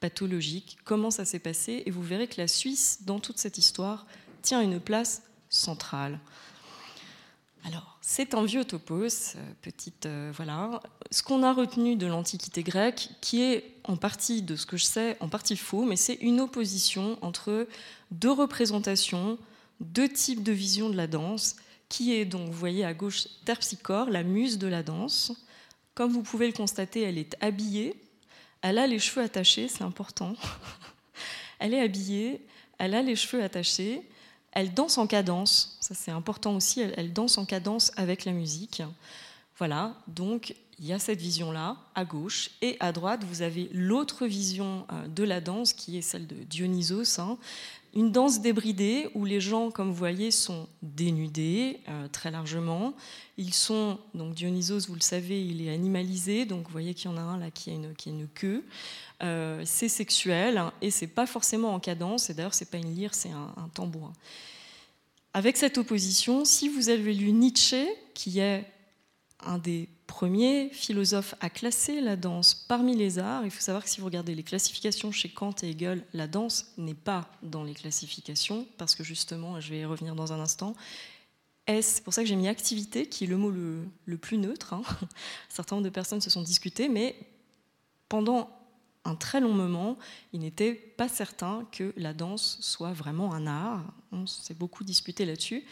pathologique. 0.00 0.78
Comment 0.84 1.10
ça 1.10 1.24
s'est 1.24 1.38
passé? 1.38 1.82
Et 1.86 1.90
vous 1.90 2.02
verrez 2.02 2.28
que 2.28 2.40
la 2.40 2.48
Suisse, 2.48 3.00
dans 3.02 3.18
toute 3.18 3.38
cette 3.38 3.58
histoire, 3.58 4.06
tient 4.42 4.60
une 4.60 4.80
place 4.80 5.22
centrale. 5.48 6.20
Alors, 7.64 7.98
c'est 8.00 8.34
un 8.34 8.44
vieux 8.44 8.64
topos, 8.64 9.36
euh, 9.36 9.52
petite 9.60 10.06
euh, 10.06 10.32
voilà. 10.34 10.80
Ce 11.10 11.22
qu'on 11.22 11.42
a 11.42 11.52
retenu 11.52 11.96
de 11.96 12.06
l'Antiquité 12.06 12.62
grecque, 12.62 13.10
qui 13.20 13.42
est 13.42 13.74
en 13.84 13.96
partie 13.96 14.42
de 14.42 14.56
ce 14.56 14.64
que 14.64 14.76
je 14.76 14.84
sais, 14.84 15.16
en 15.20 15.28
partie 15.28 15.56
faux, 15.56 15.84
mais 15.84 15.96
c'est 15.96 16.14
une 16.14 16.40
opposition 16.40 17.18
entre 17.20 17.66
deux 18.10 18.30
représentations, 18.30 19.38
deux 19.80 20.08
types 20.08 20.42
de 20.42 20.52
vision 20.52 20.88
de 20.88 20.96
la 20.96 21.06
danse, 21.06 21.56
qui 21.88 22.14
est 22.14 22.24
donc, 22.24 22.46
vous 22.46 22.58
voyez 22.58 22.84
à 22.84 22.94
gauche, 22.94 23.28
Terpsichore, 23.44 24.10
la 24.10 24.22
muse 24.22 24.58
de 24.58 24.66
la 24.66 24.82
danse. 24.82 25.32
Comme 25.94 26.12
vous 26.12 26.22
pouvez 26.22 26.46
le 26.46 26.52
constater, 26.52 27.02
elle 27.02 27.18
est 27.18 27.36
habillée, 27.40 27.94
elle 28.62 28.78
a 28.78 28.86
les 28.86 28.98
cheveux 28.98 29.24
attachés, 29.24 29.68
c'est 29.68 29.82
important. 29.82 30.34
elle 31.58 31.74
est 31.74 31.80
habillée, 31.80 32.40
elle 32.78 32.94
a 32.94 33.02
les 33.02 33.16
cheveux 33.16 33.42
attachés, 33.42 34.02
elle 34.52 34.74
danse 34.74 34.98
en 34.98 35.06
cadence, 35.06 35.76
ça 35.80 35.94
c'est 35.94 36.10
important 36.10 36.56
aussi, 36.56 36.80
elle, 36.80 37.12
danse 37.12 37.38
en 37.38 37.44
cadence 37.44 37.92
avec 37.96 38.24
la 38.24 38.32
musique. 38.32 38.82
Voilà, 39.56 39.96
donc 40.06 40.54
il 40.78 40.86
y 40.86 40.92
a 40.92 40.98
cette 40.98 41.20
vision-là 41.20 41.76
à 41.94 42.04
gauche, 42.04 42.50
et 42.62 42.76
à 42.78 42.92
droite, 42.92 43.24
vous 43.24 43.42
avez 43.42 43.68
l'autre 43.72 44.26
vision 44.26 44.86
euh, 44.92 45.08
de 45.08 45.24
la 45.24 45.40
danse 45.40 45.72
qui 45.72 45.98
est 45.98 46.02
celle 46.02 46.26
de 46.26 46.36
Dionysos, 46.36 47.18
hein, 47.18 47.38
une 47.94 48.12
danse 48.12 48.40
débridée 48.40 49.08
où 49.14 49.24
les 49.24 49.40
gens, 49.40 49.70
comme 49.70 49.88
vous 49.88 49.94
voyez, 49.94 50.30
sont 50.30 50.68
dénudés 50.82 51.80
euh, 51.88 52.08
très 52.08 52.30
largement. 52.30 52.94
Ils 53.36 53.54
sont, 53.54 53.98
donc 54.14 54.34
Dionysos, 54.34 54.86
vous 54.88 54.94
le 54.94 55.00
savez, 55.00 55.44
il 55.44 55.66
est 55.66 55.72
animalisé, 55.72 56.44
donc 56.44 56.66
vous 56.66 56.72
voyez 56.72 56.94
qu'il 56.94 57.10
y 57.10 57.14
en 57.14 57.16
a 57.16 57.22
un 57.22 57.38
là 57.38 57.50
qui 57.50 57.70
a 57.70 57.74
une, 57.74 57.94
qui 57.94 58.10
a 58.10 58.12
une 58.12 58.28
queue. 58.28 58.64
Euh, 59.22 59.62
c'est 59.64 59.88
sexuel 59.88 60.58
hein, 60.58 60.72
et 60.80 60.90
c'est 60.90 61.06
pas 61.06 61.26
forcément 61.26 61.74
en 61.74 61.80
cadence, 61.80 62.30
et 62.30 62.34
d'ailleurs, 62.34 62.54
c'est 62.54 62.70
pas 62.70 62.78
une 62.78 62.94
lyre, 62.94 63.14
c'est 63.14 63.30
un, 63.30 63.52
un 63.56 63.68
tambourin. 63.68 64.12
Avec 65.34 65.56
cette 65.56 65.78
opposition, 65.78 66.44
si 66.44 66.68
vous 66.68 66.88
avez 66.88 67.14
lu 67.14 67.32
Nietzsche, 67.32 67.86
qui 68.14 68.40
est 68.40 68.64
un 69.40 69.58
des 69.58 69.88
premiers 70.06 70.70
philosophes 70.70 71.34
à 71.40 71.50
classer 71.50 72.00
la 72.00 72.16
danse 72.16 72.54
parmi 72.54 72.96
les 72.96 73.18
arts. 73.18 73.44
Il 73.44 73.50
faut 73.50 73.60
savoir 73.60 73.84
que 73.84 73.90
si 73.90 74.00
vous 74.00 74.06
regardez 74.06 74.34
les 74.34 74.42
classifications 74.42 75.12
chez 75.12 75.28
Kant 75.28 75.54
et 75.62 75.70
Hegel, 75.70 76.04
la 76.12 76.26
danse 76.26 76.72
n'est 76.76 76.94
pas 76.94 77.30
dans 77.42 77.62
les 77.62 77.74
classifications, 77.74 78.66
parce 78.78 78.94
que 78.94 79.04
justement, 79.04 79.60
je 79.60 79.70
vais 79.70 79.80
y 79.80 79.84
revenir 79.84 80.14
dans 80.14 80.32
un 80.32 80.40
instant, 80.40 80.74
c'est 81.82 82.02
pour 82.02 82.14
ça 82.14 82.22
que 82.22 82.28
j'ai 82.28 82.36
mis 82.36 82.48
activité, 82.48 83.06
qui 83.06 83.24
est 83.24 83.26
le 83.26 83.36
mot 83.36 83.50
le, 83.50 84.16
plus 84.16 84.38
neutre. 84.38 84.72
Hein. 84.72 84.82
Un 85.02 85.06
certain 85.54 85.76
nombre 85.76 85.84
de 85.84 85.92
personnes 85.92 86.20
se 86.20 86.30
sont 86.30 86.42
discutées, 86.42 86.88
mais 86.88 87.14
pendant 88.08 88.50
un 89.04 89.14
très 89.14 89.40
long 89.40 89.52
moment, 89.52 89.96
il 90.32 90.40
n'était 90.40 90.74
pas 90.74 91.08
certain 91.08 91.66
que 91.72 91.92
la 91.96 92.12
danse 92.12 92.58
soit 92.60 92.92
vraiment 92.92 93.32
un 93.32 93.46
art. 93.46 93.84
On 94.12 94.26
s'est 94.26 94.54
beaucoup 94.54 94.84
disputé 94.84 95.24
là-dessus. 95.24 95.64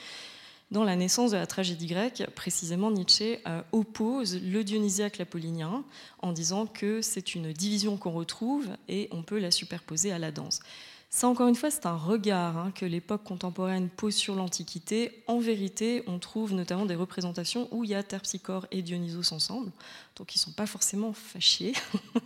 Dans 0.73 0.83
la 0.83 0.97
naissance 0.97 1.31
de 1.31 1.37
la 1.37 1.47
tragédie 1.47 1.87
grecque, 1.87 2.25
précisément, 2.35 2.91
Nietzsche 2.91 3.39
euh, 3.47 3.63
oppose 3.71 4.41
le 4.43 4.65
dionysiaque 4.65 5.19
l'apollinien 5.19 5.85
en 6.19 6.33
disant 6.33 6.67
que 6.67 7.03
c'est 7.03 7.37
une 7.37 7.53
division 7.53 7.97
qu'on 7.97 8.11
retrouve 8.11 8.69
et 8.89 9.09
on 9.13 9.23
peut 9.23 9.39
la 9.39 9.53
superposer 9.53 10.11
à 10.11 10.19
la 10.19 10.33
danse. 10.33 10.61
Ça, 11.09 11.29
encore 11.29 11.47
une 11.47 11.55
fois, 11.55 11.71
c'est 11.71 11.87
un 11.87 11.97
regard 11.97 12.59
hein, 12.59 12.73
que 12.75 12.85
l'époque 12.85 13.23
contemporaine 13.23 13.89
pose 13.89 14.15
sur 14.17 14.35
l'Antiquité. 14.35 15.23
En 15.29 15.39
vérité, 15.39 16.03
on 16.09 16.19
trouve 16.19 16.53
notamment 16.53 16.85
des 16.85 16.97
représentations 16.97 17.69
où 17.71 17.85
il 17.85 17.91
y 17.91 17.95
a 17.95 18.03
Terpsichore 18.03 18.67
et 18.73 18.83
Dionysos 18.83 19.33
ensemble, 19.33 19.71
donc 20.17 20.35
ils 20.35 20.39
ne 20.39 20.41
sont 20.41 20.53
pas 20.53 20.67
forcément 20.67 21.13
fâchés. 21.13 21.75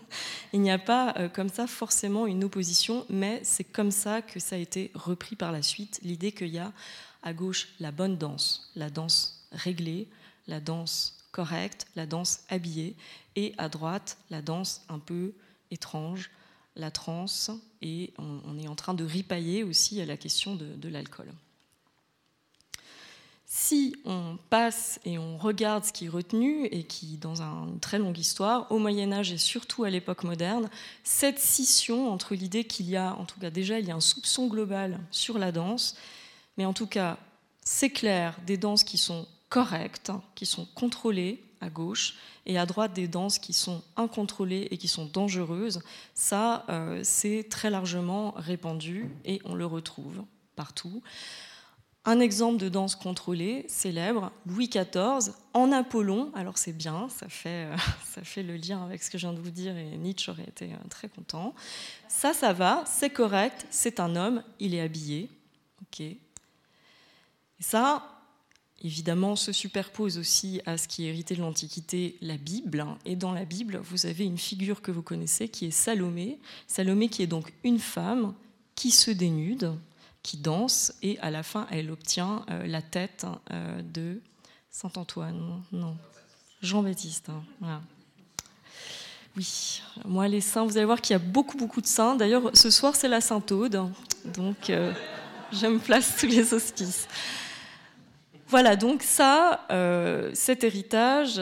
il 0.55 0.63
n'y 0.63 0.71
a 0.71 0.79
pas 0.79 1.15
euh, 1.19 1.29
comme 1.29 1.51
ça 1.51 1.67
forcément 1.67 2.27
une 2.27 2.43
opposition, 2.43 3.05
mais 3.11 3.41
c'est 3.45 3.65
comme 3.65 3.91
ça 3.91 4.23
que 4.23 4.41
ça 4.41 4.57
a 4.57 4.59
été 4.59 4.91
repris 4.95 5.37
par 5.37 5.53
la 5.53 5.63
suite, 5.63 6.01
l'idée 6.03 6.33
qu'il 6.33 6.49
y 6.49 6.59
a 6.59 6.73
à 7.23 7.33
gauche 7.33 7.69
la 7.81 7.93
bonne 7.93 8.17
danse, 8.17 8.71
la 8.77 8.91
danse 8.91 9.47
réglée, 9.53 10.09
la 10.47 10.61
danse 10.61 11.19
correcte, 11.33 11.87
la 11.97 12.07
danse 12.07 12.41
habillée, 12.49 12.97
et 13.37 13.55
à 13.59 13.69
droite 13.69 14.19
la 14.31 14.43
danse 14.43 14.83
un 14.89 14.99
peu 14.99 15.33
étrange, 15.71 16.31
la 16.77 16.91
transe, 16.91 17.51
et 17.83 18.13
on, 18.19 18.59
est 18.59 18.69
en 18.69 18.75
train 18.75 18.95
de 18.95 19.05
ripailler 19.05 19.63
aussi 19.65 20.01
à 20.01 20.07
la 20.07 20.17
question 20.17 20.57
de 20.57 20.89
l'alcool. 20.89 21.33
Si 23.53 23.97
on 24.05 24.39
passe 24.49 25.01
et 25.05 25.19
on 25.19 25.37
regarde 25.37 25.85
ce 25.85 25.93
qui 25.93 26.05
est 26.05 26.09
retenu, 26.09 26.67
et 26.67 26.85
qui, 26.85 27.17
dans 27.17 27.43
une 27.43 27.81
très 27.81 27.99
longue 27.99 28.17
histoire, 28.17 28.71
au 28.71 28.79
Moyen 28.79 29.11
Âge 29.11 29.33
et 29.33 29.39
surtout 29.39 29.83
à 29.83 29.91
l'époque 29.91 30.23
moderne, 30.23 30.71
cette 31.03 31.41
scission 31.41 32.13
entre 32.13 32.37
l'idée 32.37 32.63
qu'il 32.63 32.89
y 32.89 32.97
a, 32.97 33.17
en 33.17 33.25
tout 33.25 33.41
cas 33.41 33.51
déjà, 33.51 33.81
il 33.81 33.89
y 33.89 33.91
a 33.91 33.97
un 33.97 34.01
soupçon 34.01 34.47
global 34.47 35.01
sur 35.11 35.37
la 35.37 35.51
danse, 35.51 35.97
mais 36.57 36.65
en 36.65 36.73
tout 36.73 36.87
cas, 36.87 37.19
c'est 37.63 37.91
clair, 37.91 38.39
des 38.47 38.57
danses 38.57 38.85
qui 38.85 38.99
sont 38.99 39.27
correctes, 39.49 40.13
qui 40.35 40.47
sont 40.47 40.67
contrôlées 40.75 41.43
à 41.61 41.69
gauche, 41.69 42.17
et 42.47 42.59
à 42.59 42.67
droite 42.67 42.93
des 42.95 43.07
danses 43.07 43.39
qui 43.39 43.53
sont 43.53 43.83
incontrôlées 43.97 44.69
et 44.71 44.79
qui 44.79 44.89
sont 44.89 45.07
dangereuses, 45.07 45.81
ça, 46.15 46.65
euh, 46.69 47.01
c'est 47.05 47.47
très 47.49 47.71
largement 47.71 48.33
répandu 48.37 49.11
et 49.25 49.41
on 49.45 49.55
le 49.55 49.67
retrouve 49.67 50.25
partout. 50.57 51.03
Un 52.07 52.19
exemple 52.19 52.57
de 52.57 52.71
danse 52.71 52.97
contrôlée 52.97 53.67
célèbre, 53.69 54.33
Louis 54.47 54.69
XIV, 54.69 55.35
en 55.53 55.71
Apollon. 55.71 56.33
Alors 56.35 56.57
c'est 56.57 56.73
bien, 56.73 57.11
ça 57.11 57.29
fait, 57.29 57.67
euh, 57.67 57.77
ça 58.07 58.23
fait 58.25 58.43
le 58.43 58.57
lien 58.57 58.83
avec 58.83 59.03
ce 59.03 59.11
que 59.11 59.19
je 59.19 59.27
viens 59.27 59.37
de 59.37 59.41
vous 59.41 59.51
dire 59.51 59.77
et 59.77 59.99
Nietzsche 59.99 60.31
aurait 60.31 60.49
été 60.49 60.73
euh, 60.73 60.89
très 60.89 61.09
content. 61.09 61.55
Ça, 62.09 62.33
ça 62.33 62.55
va, 62.55 62.85
c'est 62.87 63.11
correct, 63.11 63.67
c'est 63.71 64.01
un 64.01 64.17
homme, 64.17 64.43
il 64.59 64.75
est 64.75 64.81
habillé. 64.81 65.29
Ok. 65.83 66.03
Et 67.61 67.63
ça, 67.63 68.23
évidemment, 68.83 69.37
se 69.37 69.53
superpose 69.53 70.19
aussi 70.19 70.61
à 70.67 70.79
ce 70.79 70.89
qui 70.89 71.05
est 71.05 71.09
hérité 71.09 71.35
de 71.37 71.41
l'Antiquité, 71.41 72.17
la 72.21 72.37
Bible. 72.37 72.85
Et 73.05 73.17
dans 73.17 73.33
la 73.33 73.45
Bible, 73.45 73.81
vous 73.83 74.07
avez 74.07 74.25
une 74.25 74.39
figure 74.39 74.83
que 74.83 74.91
vous 74.91 75.03
connaissez 75.03 75.49
qui 75.49 75.67
est 75.67 75.71
Salomé. 75.71 76.39
Salomé 76.67 77.09
qui 77.09 77.23
est 77.23 77.27
donc 77.27 77.53
une 77.65 77.79
femme 77.79 78.35
qui 78.75 78.91
se 78.91 79.11
dénude 79.11 79.73
qui 80.23 80.37
danse 80.37 80.93
et 81.03 81.19
à 81.21 81.31
la 81.31 81.43
fin 81.43 81.67
elle 81.71 81.91
obtient 81.91 82.45
euh, 82.51 82.67
la 82.67 82.83
tête 82.83 83.27
euh, 83.51 83.83
de 83.83 84.21
Saint 84.71 84.93
Antoine, 84.97 85.63
non, 85.73 85.97
Jean-Baptiste. 86.63 87.31
Hein, 87.63 87.81
oui, 89.37 89.83
moi 90.05 90.29
les 90.29 90.41
saints, 90.41 90.65
vous 90.65 90.77
allez 90.77 90.87
voir 90.87 91.01
qu'il 91.01 91.15
y 91.15 91.17
a 91.17 91.23
beaucoup 91.23 91.57
beaucoup 91.57 91.81
de 91.81 91.87
saints. 91.87 92.17
D'ailleurs, 92.17 92.51
ce 92.55 92.71
soir 92.71 92.95
c'est 92.95 93.09
la 93.09 93.21
Sainte 93.21 93.51
Aude, 93.53 93.91
donc 94.25 94.71
euh, 94.71 94.93
je 95.53 95.67
me 95.67 95.79
place 95.79 96.17
tous 96.19 96.27
les 96.27 96.53
auspices. 96.53 97.09
Voilà, 98.51 98.75
donc 98.75 99.05
ça, 99.05 99.65
cet 100.35 100.65
héritage 100.65 101.41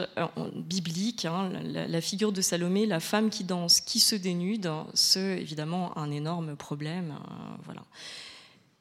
biblique, 0.55 1.25
hein, 1.25 1.49
la, 1.63 2.01
figure 2.01 2.31
de 2.31 2.41
Salomé, 2.41 2.85
la 2.85 2.99
femme 2.99 3.31
qui 3.31 3.43
danse, 3.43 3.81
qui 3.81 3.99
se 3.99 4.15
dénude, 4.15 4.69
c'est 4.93 5.41
évidemment 5.41 5.97
un 5.97 6.11
énorme 6.11 6.55
problème. 6.55 7.15
voilà. 7.65 7.81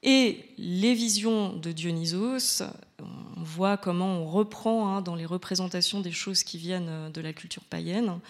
Et 0.03 0.45
les 0.59 0.95
visions 0.95 1.55
de 1.55 1.73
Dionysos, 1.73 2.63
on 3.01 3.43
voit 3.43 3.77
comment 3.77 4.19
on 4.19 4.27
reprend 4.27 4.89
hein, 4.89 5.01
dans 5.01 5.15
les 5.15 5.27
représentations 5.27 6.01
des 6.01 6.13
choses 6.13 6.43
qui 6.45 6.59
viennent 6.59 7.11
de 7.13 7.21
la 7.21 7.33
culture 7.33 7.65
païenne. 7.65 8.21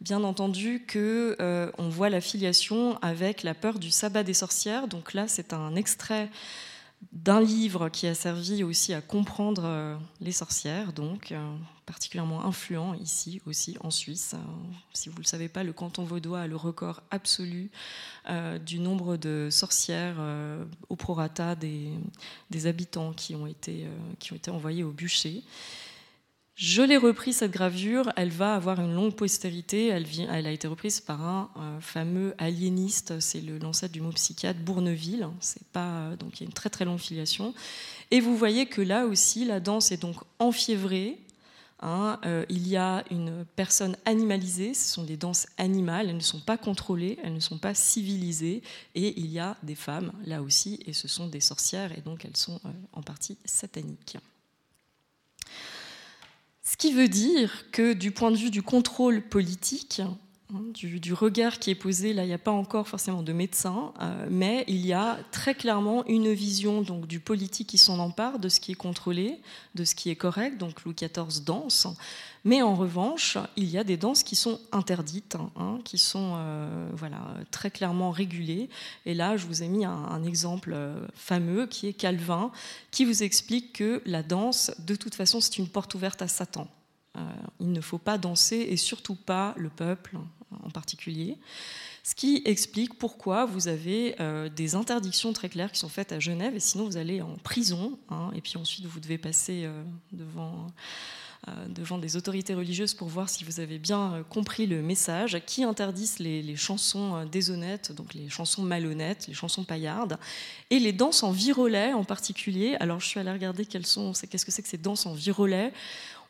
Bien 0.00 0.24
entendu 0.24 0.84
que 0.86 1.36
euh, 1.40 1.70
on 1.76 1.90
voit 1.90 2.08
la 2.08 2.22
filiation 2.22 2.98
avec 3.02 3.42
la 3.42 3.52
peur 3.52 3.78
du 3.78 3.90
sabbat 3.90 4.22
des 4.22 4.32
sorcières. 4.32 4.88
Donc 4.88 5.12
là, 5.12 5.28
c'est 5.28 5.52
un 5.52 5.76
extrait 5.76 6.30
d'un 7.12 7.40
livre 7.40 7.88
qui 7.88 8.06
a 8.06 8.14
servi 8.14 8.62
aussi 8.62 8.94
à 8.94 9.00
comprendre 9.00 9.62
euh, 9.64 9.96
les 10.20 10.32
sorcières, 10.32 10.92
donc 10.92 11.32
euh, 11.32 11.56
particulièrement 11.86 12.44
influent 12.44 12.94
ici 12.94 13.40
aussi 13.46 13.76
en 13.80 13.90
Suisse. 13.90 14.34
Euh, 14.34 14.38
si 14.92 15.08
vous 15.08 15.16
ne 15.16 15.22
le 15.22 15.26
savez 15.26 15.48
pas, 15.48 15.64
le 15.64 15.72
canton 15.72 16.04
vaudois 16.04 16.40
a 16.40 16.46
le 16.46 16.56
record 16.56 17.02
absolu 17.10 17.70
du 18.64 18.78
nombre 18.78 19.16
de 19.16 19.48
sorcières 19.50 20.18
au 20.88 20.94
prorata 20.94 21.56
des, 21.56 21.90
habitants 22.66 23.12
qui 23.12 23.34
ont, 23.34 23.46
été, 23.46 23.88
qui 24.20 24.32
ont 24.32 24.36
été 24.36 24.50
envoyés 24.50 24.84
au 24.84 24.92
bûcher. 24.92 25.42
Je 26.60 26.82
l'ai 26.82 26.98
repris 26.98 27.32
cette 27.32 27.52
gravure, 27.52 28.12
elle 28.16 28.28
va 28.28 28.54
avoir 28.54 28.82
une 28.82 28.94
longue 28.94 29.14
postérité, 29.14 29.86
elle, 29.86 30.46
a 30.46 30.50
été 30.50 30.68
reprise 30.68 31.00
par 31.00 31.22
un 31.22 31.80
fameux 31.80 32.34
aliéniste, 32.36 33.18
c'est 33.18 33.40
l'ancêtre 33.40 33.94
du 33.94 34.02
mot 34.02 34.10
psychiatre, 34.10 34.60
Bourneville, 34.60 35.26
c'est 35.40 35.66
pas, 35.68 36.14
donc 36.16 36.38
il 36.38 36.42
y 36.42 36.44
a 36.44 36.48
une 36.48 36.52
très 36.52 36.68
très 36.68 36.84
longue 36.84 36.98
filiation. 36.98 37.54
Et 38.10 38.20
vous 38.20 38.36
voyez 38.36 38.66
que 38.66 38.82
là 38.82 39.06
aussi, 39.06 39.46
la 39.46 39.58
danse 39.58 39.90
est 39.90 40.02
donc 40.02 40.16
enfiévrée, 40.38 41.16
hein, 41.80 42.20
euh, 42.26 42.44
il 42.50 42.68
y 42.68 42.76
a 42.76 43.04
une 43.10 43.46
personne 43.56 43.96
animalisée, 44.04 44.74
ce 44.74 44.92
sont 44.92 45.04
des 45.04 45.16
danses 45.16 45.46
animales, 45.56 46.10
elles 46.10 46.16
ne 46.16 46.20
sont 46.20 46.40
pas 46.40 46.58
contrôlées, 46.58 47.18
elles 47.24 47.32
ne 47.32 47.40
sont 47.40 47.56
pas 47.56 47.72
civilisées, 47.72 48.60
et 48.94 49.18
il 49.18 49.28
y 49.28 49.38
a 49.38 49.56
des 49.62 49.74
femmes 49.74 50.12
là 50.26 50.42
aussi, 50.42 50.78
et 50.84 50.92
ce 50.92 51.08
sont 51.08 51.26
des 51.26 51.40
sorcières, 51.40 51.96
et 51.96 52.02
donc 52.02 52.26
elles 52.26 52.36
sont 52.36 52.60
euh, 52.66 52.70
en 52.92 53.00
partie 53.00 53.38
sataniques. 53.46 54.18
Ce 56.62 56.76
qui 56.76 56.92
veut 56.92 57.08
dire 57.08 57.70
que 57.72 57.92
du 57.92 58.10
point 58.10 58.30
de 58.30 58.36
vue 58.36 58.50
du 58.50 58.62
contrôle 58.62 59.22
politique, 59.22 60.02
Hein, 60.52 60.62
du, 60.74 61.12
regard 61.12 61.58
qui 61.58 61.70
est 61.70 61.74
posé. 61.74 62.12
Là, 62.12 62.24
il 62.24 62.28
n'y 62.28 62.34
a 62.34 62.38
pas 62.38 62.50
encore 62.50 62.88
forcément 62.88 63.22
de 63.22 63.32
médecin, 63.32 63.92
euh, 64.00 64.26
mais 64.30 64.64
il 64.66 64.84
y 64.84 64.92
a 64.92 65.18
très 65.30 65.54
clairement 65.54 66.04
une 66.06 66.32
vision 66.32 66.82
donc, 66.82 67.06
du 67.06 67.20
politique 67.20 67.68
qui 67.68 67.78
s'en 67.78 67.98
empare, 67.98 68.38
de 68.38 68.48
ce 68.48 68.58
qui 68.58 68.72
est 68.72 68.76
contrôlé, 68.76 69.38
de 69.74 69.84
ce 69.84 69.94
qui 69.94 70.10
est 70.10 70.16
correct. 70.16 70.58
Donc 70.58 70.82
Louis 70.84 70.94
XIV 70.94 71.44
danse. 71.44 71.86
Mais 72.44 72.62
en 72.62 72.74
revanche, 72.74 73.38
il 73.56 73.68
y 73.68 73.78
a 73.78 73.84
des 73.84 73.96
danses 73.96 74.22
qui 74.22 74.36
sont 74.36 74.60
interdites, 74.72 75.36
hein, 75.56 75.78
qui 75.84 75.98
sont 75.98 76.34
euh, 76.36 76.88
voilà, 76.94 77.20
très 77.50 77.70
clairement 77.70 78.10
régulées. 78.10 78.68
Et 79.06 79.14
là, 79.14 79.36
je 79.36 79.46
vous 79.46 79.62
ai 79.62 79.68
mis 79.68 79.84
un, 79.84 80.22
exemple 80.24 80.72
euh, 80.74 81.06
fameux 81.14 81.66
qui 81.66 81.86
est 81.86 81.92
Calvin, 81.92 82.50
qui 82.90 83.04
vous 83.04 83.22
explique 83.22 83.74
que 83.74 84.02
la 84.06 84.22
danse, 84.22 84.70
de 84.78 84.94
toute 84.94 85.14
façon, 85.14 85.40
c'est 85.40 85.58
une 85.58 85.68
porte 85.68 85.94
ouverte 85.94 86.22
à 86.22 86.28
Satan. 86.28 86.68
il 87.58 87.72
ne 87.72 87.80
faut 87.80 87.98
pas 87.98 88.18
danser, 88.18 88.56
et 88.56 88.76
surtout 88.76 89.16
pas 89.16 89.54
le 89.56 89.68
peuple, 89.68 90.16
en 90.64 90.70
particulier, 90.70 91.38
ce 92.02 92.14
qui 92.14 92.42
explique 92.44 92.94
pourquoi 92.94 93.44
vous 93.44 93.68
avez 93.68 94.16
euh, 94.20 94.48
des 94.48 94.74
interdictions 94.74 95.32
très 95.32 95.48
claires 95.48 95.70
qui 95.70 95.78
sont 95.78 95.88
faites 95.88 96.12
à 96.12 96.18
Genève, 96.18 96.54
et 96.56 96.60
sinon 96.60 96.86
vous 96.86 96.96
allez 96.96 97.20
en 97.20 97.36
prison, 97.36 97.98
hein, 98.08 98.30
et 98.34 98.40
puis 98.40 98.56
ensuite 98.56 98.86
vous 98.86 99.00
devez 99.00 99.18
passer 99.18 99.64
euh, 99.64 99.82
devant, 100.12 100.52
euh, 100.52 100.70
devant 101.68 101.98
des 101.98 102.16
autorités 102.16 102.54
religieuses 102.54 102.94
pour 102.94 103.08
voir 103.08 103.28
si 103.28 103.44
vous 103.44 103.60
avez 103.60 103.78
bien 103.78 104.24
compris 104.28 104.66
le 104.66 104.82
message, 104.82 105.40
qui 105.46 105.64
interdisent 105.64 106.18
les, 106.18 106.54
chansons 106.56 107.24
déshonnêtes, 107.24 107.92
donc 107.92 108.14
les 108.14 108.28
chansons 108.28 108.62
malhonnêtes, 108.62 109.26
les 109.26 109.34
chansons 109.34 109.64
paillardes, 109.64 110.18
et 110.68 110.78
les 110.78 110.92
danses 110.92 111.22
en 111.22 111.32
virolet 111.32 111.92
en 111.92 112.04
particulier. 112.04 112.76
Alors 112.80 113.00
je 113.00 113.06
suis 113.06 113.18
allée 113.18 113.32
regarder 113.32 113.64
quelles 113.64 113.86
sont, 113.86 114.12
qu'est-ce 114.12 114.44
que 114.44 114.52
c'est 114.52 114.62
que 114.62 114.68
ces 114.68 114.78
danses 114.78 115.06
en 115.06 115.14
virolet 115.14 115.72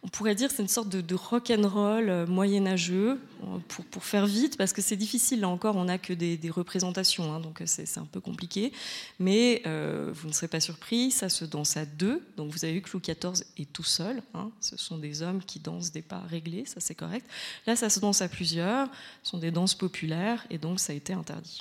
on 0.02 0.08
pourrait 0.08 0.34
dire 0.34 0.50
c'est 0.50 0.62
une 0.62 0.68
sorte 0.68 0.88
de, 0.88 1.14
rock 1.14 1.50
and 1.50 1.68
roll 1.68 2.08
euh, 2.08 2.26
moyenâgeux 2.26 3.20
euh, 3.42 3.58
pour, 3.68 3.84
pour, 3.84 4.04
faire 4.04 4.26
vite 4.26 4.56
parce 4.56 4.72
que 4.72 4.80
c'est 4.80 4.96
difficile 4.96 5.40
là 5.40 5.48
encore 5.48 5.76
on 5.76 5.84
n'a 5.84 5.98
que 5.98 6.14
des, 6.14 6.38
représentations 6.50 7.32
hein, 7.32 7.40
donc 7.40 7.60
euh, 7.60 7.64
c'est 7.66 7.98
un 7.98 8.06
peu 8.06 8.20
compliqué. 8.20 8.72
Mais 9.18 9.62
vous 9.64 10.28
ne 10.28 10.32
serez 10.32 10.48
pas 10.48 10.60
surpris 10.60 11.10
ça 11.10 11.28
se 11.28 11.44
danse 11.44 11.76
à 11.76 11.84
deux. 11.84 12.26
Donc 12.36 12.52
vous 12.52 12.64
avez 12.64 12.74
vu 12.74 12.82
que 12.82 12.90
Louis 12.92 13.02
XIV 13.02 13.44
est 13.58 13.72
tout 13.72 13.84
seul 13.84 14.22
hein. 14.34 14.50
ce 14.60 14.76
sont 14.76 14.98
des 14.98 15.22
hommes 15.22 15.42
qui 15.42 15.60
dansent 15.60 15.92
des 15.92 16.02
pas 16.02 16.20
réglés 16.20 16.64
ça 16.64 16.80
c'est 16.80 16.94
correct. 16.94 17.26
Là 17.66 17.76
ça 17.76 17.90
se 17.90 18.00
danse 18.00 18.22
à 18.22 18.28
plusieurs 18.28 18.88
ce 19.22 19.30
sont 19.30 19.38
des 19.38 19.50
danses 19.50 19.74
populaires 19.74 20.46
et 20.50 20.58
donc 20.58 20.80
ça 20.80 20.92
a 20.92 20.96
été 20.96 21.12
interdit. 21.12 21.60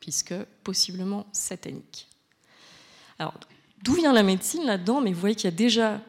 Puisque 0.00 0.34
possiblement 0.62 1.26
satanique. 1.32 2.06
Alors 3.18 3.34
D'où 3.82 3.92
vient 3.92 4.14
la 4.14 4.22
médecine 4.22 4.64
là-dedans? 4.64 5.02
Mais 5.02 5.12
vous 5.12 5.20
voyez 5.20 5.34
qu'il 5.34 5.44
y 5.44 5.52
a 5.52 5.56
déjà 5.56 6.00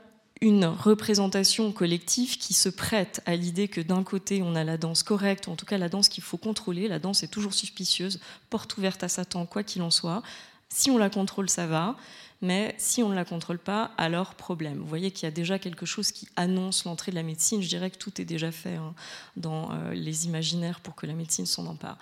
une 0.41 0.65
représentation 0.65 1.71
collective 1.71 2.37
qui 2.37 2.53
se 2.53 2.69
prête 2.69 3.21
à 3.25 3.35
l'idée 3.35 3.67
que 3.67 3.81
d'un 3.81 4.03
côté 4.03 4.41
on 4.43 4.55
a 4.55 4.63
la 4.63 4.77
danse 4.77 5.03
correcte, 5.03 5.47
ou 5.47 5.51
en 5.51 5.55
tout 5.55 5.65
cas 5.65 5.77
la 5.77 5.89
danse 5.89 6.09
qu'il 6.09 6.23
faut 6.23 6.37
contrôler, 6.37 6.87
la 6.87 6.99
danse 6.99 7.23
est 7.23 7.29
toujours 7.29 7.53
suspicieuse, 7.53 8.19
porte 8.49 8.77
ouverte 8.77 9.03
à 9.03 9.07
Satan, 9.07 9.45
quoi 9.45 9.63
qu'il 9.63 9.81
en 9.81 9.91
soit. 9.91 10.23
Si 10.69 10.91
on 10.91 10.97
la 10.97 11.09
contrôle, 11.09 11.49
ça 11.49 11.67
va, 11.67 11.95
mais 12.41 12.75
si 12.77 13.01
on 13.01 13.09
ne 13.09 13.15
la 13.15 13.23
contrôle 13.23 13.59
pas, 13.59 13.91
alors 13.97 14.35
problème. 14.35 14.79
Vous 14.79 14.87
voyez 14.87 15.11
qu'il 15.11 15.23
y 15.23 15.27
a 15.27 15.31
déjà 15.31 15.57
quelque 15.57 15.85
chose 15.85 16.11
qui 16.11 16.27
annonce 16.35 16.83
l'entrée 16.83 17.11
de 17.11 17.15
la 17.15 17.23
médecine. 17.23 17.61
Je 17.61 17.69
dirais 17.69 17.89
que 17.89 17.97
tout 17.97 18.19
est 18.21 18.25
déjà 18.25 18.51
fait 18.51 18.75
hein, 18.75 18.93
dans 19.37 19.71
euh, 19.71 19.93
les 19.93 20.25
imaginaires 20.25 20.81
pour 20.81 20.95
que 20.95 21.05
la 21.05 21.13
médecine 21.13 21.45
s'en 21.45 21.65
empare. 21.65 21.97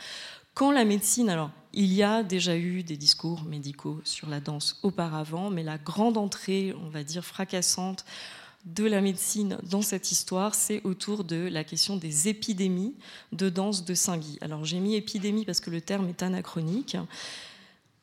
Quand 0.55 0.71
la 0.71 0.85
médecine, 0.85 1.29
alors 1.29 1.51
il 1.73 1.93
y 1.93 2.03
a 2.03 2.23
déjà 2.23 2.55
eu 2.55 2.83
des 2.83 2.97
discours 2.97 3.43
médicaux 3.43 3.99
sur 4.03 4.29
la 4.29 4.39
danse 4.39 4.79
auparavant, 4.83 5.49
mais 5.49 5.63
la 5.63 5.77
grande 5.77 6.17
entrée, 6.17 6.73
on 6.83 6.89
va 6.89 7.03
dire 7.03 7.25
fracassante, 7.25 8.05
de 8.65 8.85
la 8.85 9.01
médecine 9.01 9.57
dans 9.63 9.81
cette 9.81 10.11
histoire, 10.11 10.55
c'est 10.55 10.81
autour 10.85 11.23
de 11.23 11.49
la 11.51 11.63
question 11.63 11.97
des 11.97 12.29
épidémies 12.29 12.95
de 13.33 13.49
danse 13.49 13.83
de 13.83 13.93
Saint-Guy. 13.93 14.37
Alors 14.41 14.63
j'ai 14.63 14.79
mis 14.79 14.95
épidémie 14.95 15.45
parce 15.45 15.59
que 15.59 15.69
le 15.69 15.81
terme 15.81 16.07
est 16.07 16.23
anachronique, 16.23 16.95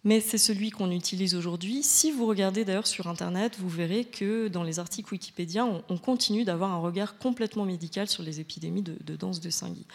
mais 0.04 0.20
c'est 0.20 0.38
celui 0.38 0.70
qu'on 0.70 0.90
utilise 0.90 1.34
aujourd'hui. 1.34 1.82
Si 1.82 2.10
vous 2.10 2.26
regardez 2.26 2.64
d'ailleurs 2.64 2.86
sur 2.86 3.06
Internet, 3.06 3.56
vous 3.58 3.68
verrez 3.68 4.04
que 4.04 4.48
dans 4.48 4.62
les 4.62 4.78
articles 4.78 5.12
Wikipédia, 5.12 5.66
on, 5.88 5.98
continue 5.98 6.44
d'avoir 6.44 6.72
un 6.72 6.78
regard 6.78 7.18
complètement 7.18 7.64
médical 7.64 8.08
sur 8.08 8.22
les 8.22 8.40
épidémies 8.40 8.82
de, 8.82 9.16
danse 9.16 9.40
de 9.40 9.50
Saint-Guy. 9.50 9.86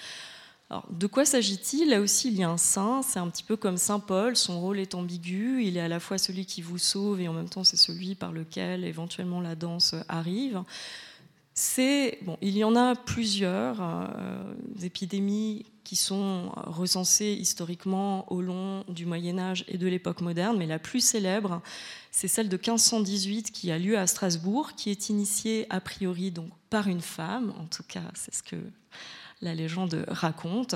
De 0.89 1.05
quoi 1.05 1.25
s'agit-il? 1.25 1.89
Là 1.89 2.01
aussi, 2.01 2.29
il 2.29 2.37
y 2.37 2.43
a 2.43 2.49
un 2.49 2.57
saint, 2.57 3.03
c'est 3.03 3.19
un 3.19 3.29
petit 3.29 3.43
peu 3.43 3.55
comme 3.55 3.77
Saint 3.77 3.99
Paul, 3.99 4.35
son 4.35 4.59
rôle 4.59 4.79
est 4.79 4.95
ambigu, 4.95 5.63
il 5.63 5.77
est 5.77 5.81
à 5.81 5.87
la 5.87 5.99
fois 5.99 6.17
celui 6.17 6.45
qui 6.47 6.63
vous 6.63 6.79
sauve 6.79 7.21
et 7.21 7.27
en 7.27 7.33
même 7.33 7.49
temps 7.49 7.63
c'est 7.63 7.77
celui 7.77 8.15
par 8.15 8.31
lequel 8.31 8.83
éventuellement 8.83 9.41
la 9.41 9.55
danse 9.55 9.93
arrive. 10.09 10.63
Il 11.77 12.57
y 12.57 12.63
en 12.63 12.75
a 12.75 12.95
plusieurs 12.95 13.77
euh, 13.79 14.53
épidémies 14.81 15.65
qui 15.85 15.95
sont 15.95 16.51
recensées 16.55 17.37
historiquement 17.39 18.29
au 18.31 18.41
long 18.41 18.83
du 18.89 19.05
Moyen 19.05 19.37
Âge 19.37 19.63
et 19.67 19.77
de 19.77 19.87
l'époque 19.87 20.19
moderne, 20.21 20.57
mais 20.57 20.65
la 20.65 20.79
plus 20.79 20.99
célèbre, 20.99 21.61
c'est 22.11 22.27
celle 22.27 22.49
de 22.49 22.57
1518 22.57 23.51
qui 23.51 23.71
a 23.71 23.77
lieu 23.77 23.97
à 23.97 24.07
Strasbourg, 24.07 24.73
qui 24.75 24.89
est 24.89 25.09
initiée 25.09 25.67
a 25.69 25.79
priori 25.79 26.31
donc 26.31 26.49
par 26.69 26.87
une 26.87 27.01
femme, 27.01 27.53
en 27.59 27.67
tout 27.67 27.83
cas 27.87 28.11
c'est 28.15 28.33
ce 28.33 28.43
que 28.43 28.57
la 29.45 29.55
légende 29.55 30.05
raconte, 30.07 30.75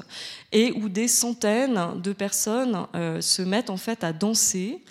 et 0.51 0.71
où 0.71 0.89
des 0.89 1.07
centaines 1.07 2.01
de 2.01 2.13
personnes 2.13 2.87
euh, 2.95 3.19
se 3.21 3.41
mettent 3.41 3.69
en 3.69 3.77
fait 3.77 4.03
à 4.03 4.13
danser 4.13 4.81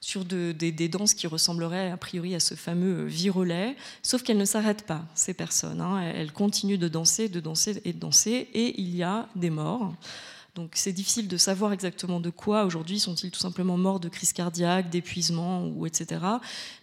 sur 0.00 0.24
des, 0.24 0.88
danses 0.88 1.14
qui 1.14 1.26
ressembleraient 1.26 1.90
a 1.90 1.96
priori 1.96 2.34
à 2.34 2.40
ce 2.40 2.54
fameux 2.54 3.04
virolet, 3.04 3.74
sauf 4.02 4.22
qu'elles 4.22 4.36
ne 4.36 4.44
s'arrêtent 4.44 4.86
pas, 4.86 5.02
ces 5.14 5.32
personnes. 5.32 5.80
Hein. 5.80 6.02
Elles 6.14 6.32
continuent 6.32 6.78
de 6.78 6.88
danser, 6.88 7.30
de 7.30 7.40
danser 7.40 7.80
et 7.86 7.94
de 7.94 7.98
danser, 7.98 8.48
et 8.52 8.78
il 8.80 8.94
y 8.94 9.02
a 9.02 9.28
des 9.34 9.48
morts. 9.48 9.94
Donc 10.54 10.70
c'est 10.74 10.92
difficile 10.92 11.26
de 11.26 11.36
savoir 11.36 11.72
exactement 11.72 12.20
de 12.20 12.30
quoi. 12.30 12.64
Aujourd'hui, 12.64 13.00
sont-ils 13.00 13.32
tout 13.32 13.40
simplement 13.40 13.76
morts 13.76 13.98
de 13.98 14.08
crise 14.08 14.32
cardiaque, 14.32 14.88
d'épuisement, 14.88 15.66
ou 15.66 15.84
etc. 15.84 16.20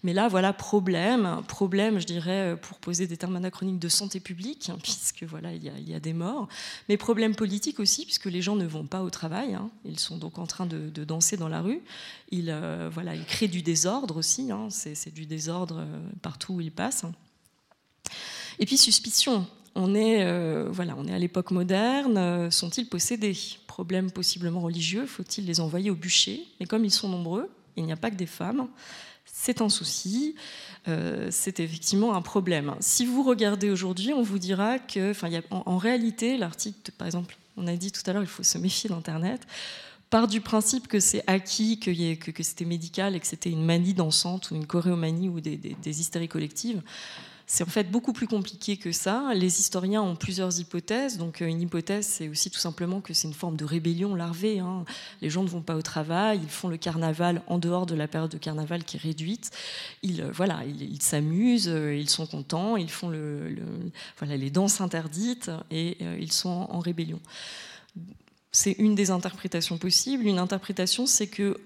Mais 0.03 0.13
là, 0.13 0.27
voilà, 0.27 0.51
problème, 0.51 1.41
problème, 1.47 1.97
je 1.97 2.05
dirais, 2.05 2.57
pour 2.61 2.79
poser 2.79 3.07
des 3.07 3.15
termes 3.15 3.37
anachroniques 3.37 3.79
de 3.79 3.87
santé 3.87 4.19
publique, 4.19 4.69
hein, 4.69 4.77
puisque 4.83 5.23
voilà, 5.23 5.53
il 5.53 5.63
y, 5.63 5.93
a, 5.93 5.99
des 6.01 6.11
morts. 6.11 6.49
Mais 6.89 6.97
problème 6.97 7.33
politique 7.33 7.79
aussi, 7.79 8.03
puisque 8.03 8.25
les 8.25 8.41
gens 8.41 8.57
ne 8.57 8.65
vont 8.65 8.85
pas 8.85 9.03
au 9.03 9.09
travail. 9.09 9.53
Hein. 9.53 9.69
Ils 9.85 9.99
sont 9.99 10.17
donc 10.17 10.37
en 10.37 10.47
train 10.47 10.65
de, 10.65 10.89
danser 11.05 11.37
dans 11.37 11.47
la 11.47 11.61
rue. 11.61 11.81
Ils, 12.29 12.49
euh, 12.49 12.89
voilà, 12.91 13.15
ils 13.15 13.25
créent 13.25 13.47
du 13.47 13.61
désordre 13.61 14.17
aussi. 14.17 14.51
Hein. 14.51 14.67
C'est 14.69 15.13
du 15.13 15.25
désordre 15.25 15.77
euh, 15.79 15.99
partout 16.21 16.55
où 16.55 16.61
ils 16.61 16.71
passent. 16.71 17.05
Et 18.59 18.65
puis 18.65 18.77
suspicion, 18.77 19.47
on 19.75 19.95
est, 19.95 20.25
euh, 20.25 20.67
voilà, 20.69 20.95
on 20.97 21.05
est 21.07 21.13
à 21.13 21.19
l'époque 21.19 21.51
moderne. 21.51 22.17
Euh, 22.17 22.51
sont-ils 22.51 22.87
possédés? 22.87 23.37
Problème 23.67 24.11
possiblement 24.11 24.59
religieux. 24.59 25.05
Faut-il 25.05 25.45
les 25.45 25.59
envoyer 25.59 25.89
au 25.89 25.95
bûcher? 25.95 26.45
Mais 26.59 26.65
comme 26.65 26.83
ils 26.83 26.91
sont 26.91 27.07
nombreux, 27.07 27.49
il 27.77 27.85
n'y 27.85 27.91
a 27.91 27.97
pas 27.97 28.11
que 28.11 28.15
des 28.15 28.25
femmes. 28.25 28.67
C'est 29.25 29.61
un 29.61 29.69
souci. 29.69 30.35
Euh, 30.87 31.29
c'est 31.31 31.59
effectivement 31.59 32.15
un 32.15 32.21
problème. 32.21 32.75
Si 32.79 33.05
vous 33.05 33.23
regardez 33.23 33.69
aujourd'hui, 33.69 34.13
on 34.13 34.23
vous 34.23 34.39
dira 34.39 34.77
que, 34.77 35.13
en, 35.51 35.77
réalité, 35.77 36.37
l'article, 36.37 36.91
par 36.97 37.07
exemple, 37.07 37.37
on 37.55 37.67
a 37.67 37.75
dit 37.75 37.91
tout 37.91 38.01
à 38.07 38.13
l'heure, 38.13 38.23
il 38.23 38.27
faut 38.27 38.43
se 38.43 38.57
méfier 38.57 38.89
d'Internet 38.89 39.41
part 40.09 40.27
du 40.27 40.41
principe 40.41 40.89
que 40.89 40.99
c'est 40.99 41.23
acquis, 41.25 41.79
que, 41.79 42.43
c'était 42.43 42.65
médical 42.65 43.15
et 43.15 43.19
que 43.21 43.25
c'était 43.25 43.49
une 43.49 43.63
manie 43.63 43.93
dansante 43.93 44.51
ou 44.51 44.55
une 44.55 44.67
choréomanie 44.67 45.29
ou 45.29 45.39
des, 45.39 45.55
des 45.55 46.01
hystéries 46.01 46.27
collectives. 46.27 46.81
C'est 47.53 47.65
en 47.65 47.69
fait 47.69 47.91
beaucoup 47.91 48.13
plus 48.13 48.27
compliqué 48.27 48.77
que 48.77 48.93
ça. 48.93 49.33
Les 49.35 49.59
historiens 49.59 50.01
ont 50.01 50.15
plusieurs 50.15 50.57
hypothèses. 50.61 51.17
Donc, 51.17 51.41
euh, 51.41 51.47
une 51.47 51.59
hypothèse, 51.59 52.05
c'est 52.05 52.29
aussi 52.29 52.49
tout 52.49 52.61
simplement 52.61 53.01
que 53.01 53.13
c'est 53.13 53.27
une 53.27 53.33
forme 53.33 53.57
de 53.57 53.65
rébellion 53.65 54.15
larvée. 54.15 54.59
Hein. 54.59 54.85
Les 55.21 55.29
gens 55.29 55.43
ne 55.43 55.49
vont 55.49 55.61
pas 55.61 55.75
au 55.75 55.81
travail, 55.81 56.39
ils 56.41 56.49
font 56.49 56.69
le 56.69 56.77
carnaval 56.77 57.41
en 57.47 57.57
dehors 57.57 57.85
de 57.85 57.93
la 57.93 58.07
période 58.07 58.31
de 58.31 58.37
carnaval 58.37 58.85
qui 58.85 58.95
est 58.95 59.01
réduite. 59.01 59.51
Ils, 60.01 60.21
euh, 60.21 60.31
voilà, 60.33 60.61
ils 60.63 61.01
s'amusent, 61.01 61.67
euh, 61.67 61.93
ils 61.93 62.09
sont 62.09 62.25
contents, 62.25 62.77
ils 62.77 62.89
font 62.89 63.09
le, 63.09 63.53
voilà, 64.17 64.37
les 64.37 64.49
danses 64.49 64.79
interdites 64.79 65.51
et 65.71 65.97
ils 66.21 66.31
sont 66.31 66.67
en 66.69 66.79
rébellion. 66.79 67.19
C'est 68.53 68.77
une 68.79 68.95
des 68.95 69.11
interprétations 69.11 69.77
possibles. 69.77 70.25
Une 70.25 70.39
interprétation, 70.39 71.05
c'est 71.05 71.27
que 71.27 71.57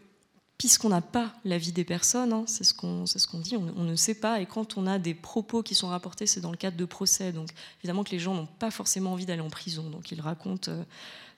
puisqu'on 0.58 0.89
n'a 0.89 1.02
pas 1.02 1.34
la 1.44 1.58
vie 1.58 1.74
des 1.74 1.84
personnes, 1.84 2.32
hein, 2.32 2.46
c'est 2.48 2.63
ce 2.63 2.74
qu'on 2.74 3.04
dit, 3.39 3.58
on, 3.58 3.84
ne 3.84 3.96
sait 3.96 4.15
pas. 4.15 4.39
Et 4.39 4.46
quand 4.46 4.78
on 4.78 4.88
a 4.88 5.00
des 5.00 5.13
propos 5.13 5.63
qui 5.63 5.76
sont 5.76 5.89
rapportés, 5.89 6.28
c'est 6.28 6.39
dans 6.39 6.52
le 6.52 6.58
cadre 6.58 6.78
de 6.78 6.86
procès. 6.86 7.32
Donc 7.32 7.50
évidemment 7.80 8.04
que 8.04 8.12
les 8.12 8.20
gens 8.20 8.34
n'ont 8.34 8.46
pas 8.48 8.72
forcément 8.72 9.13
envie 9.13 9.26
d'aller 9.26 9.41
en 9.41 9.50
prison. 9.50 9.89
Donc 9.89 10.12
ils 10.12 10.22
racontent 10.22 10.72
euh, 10.72 10.84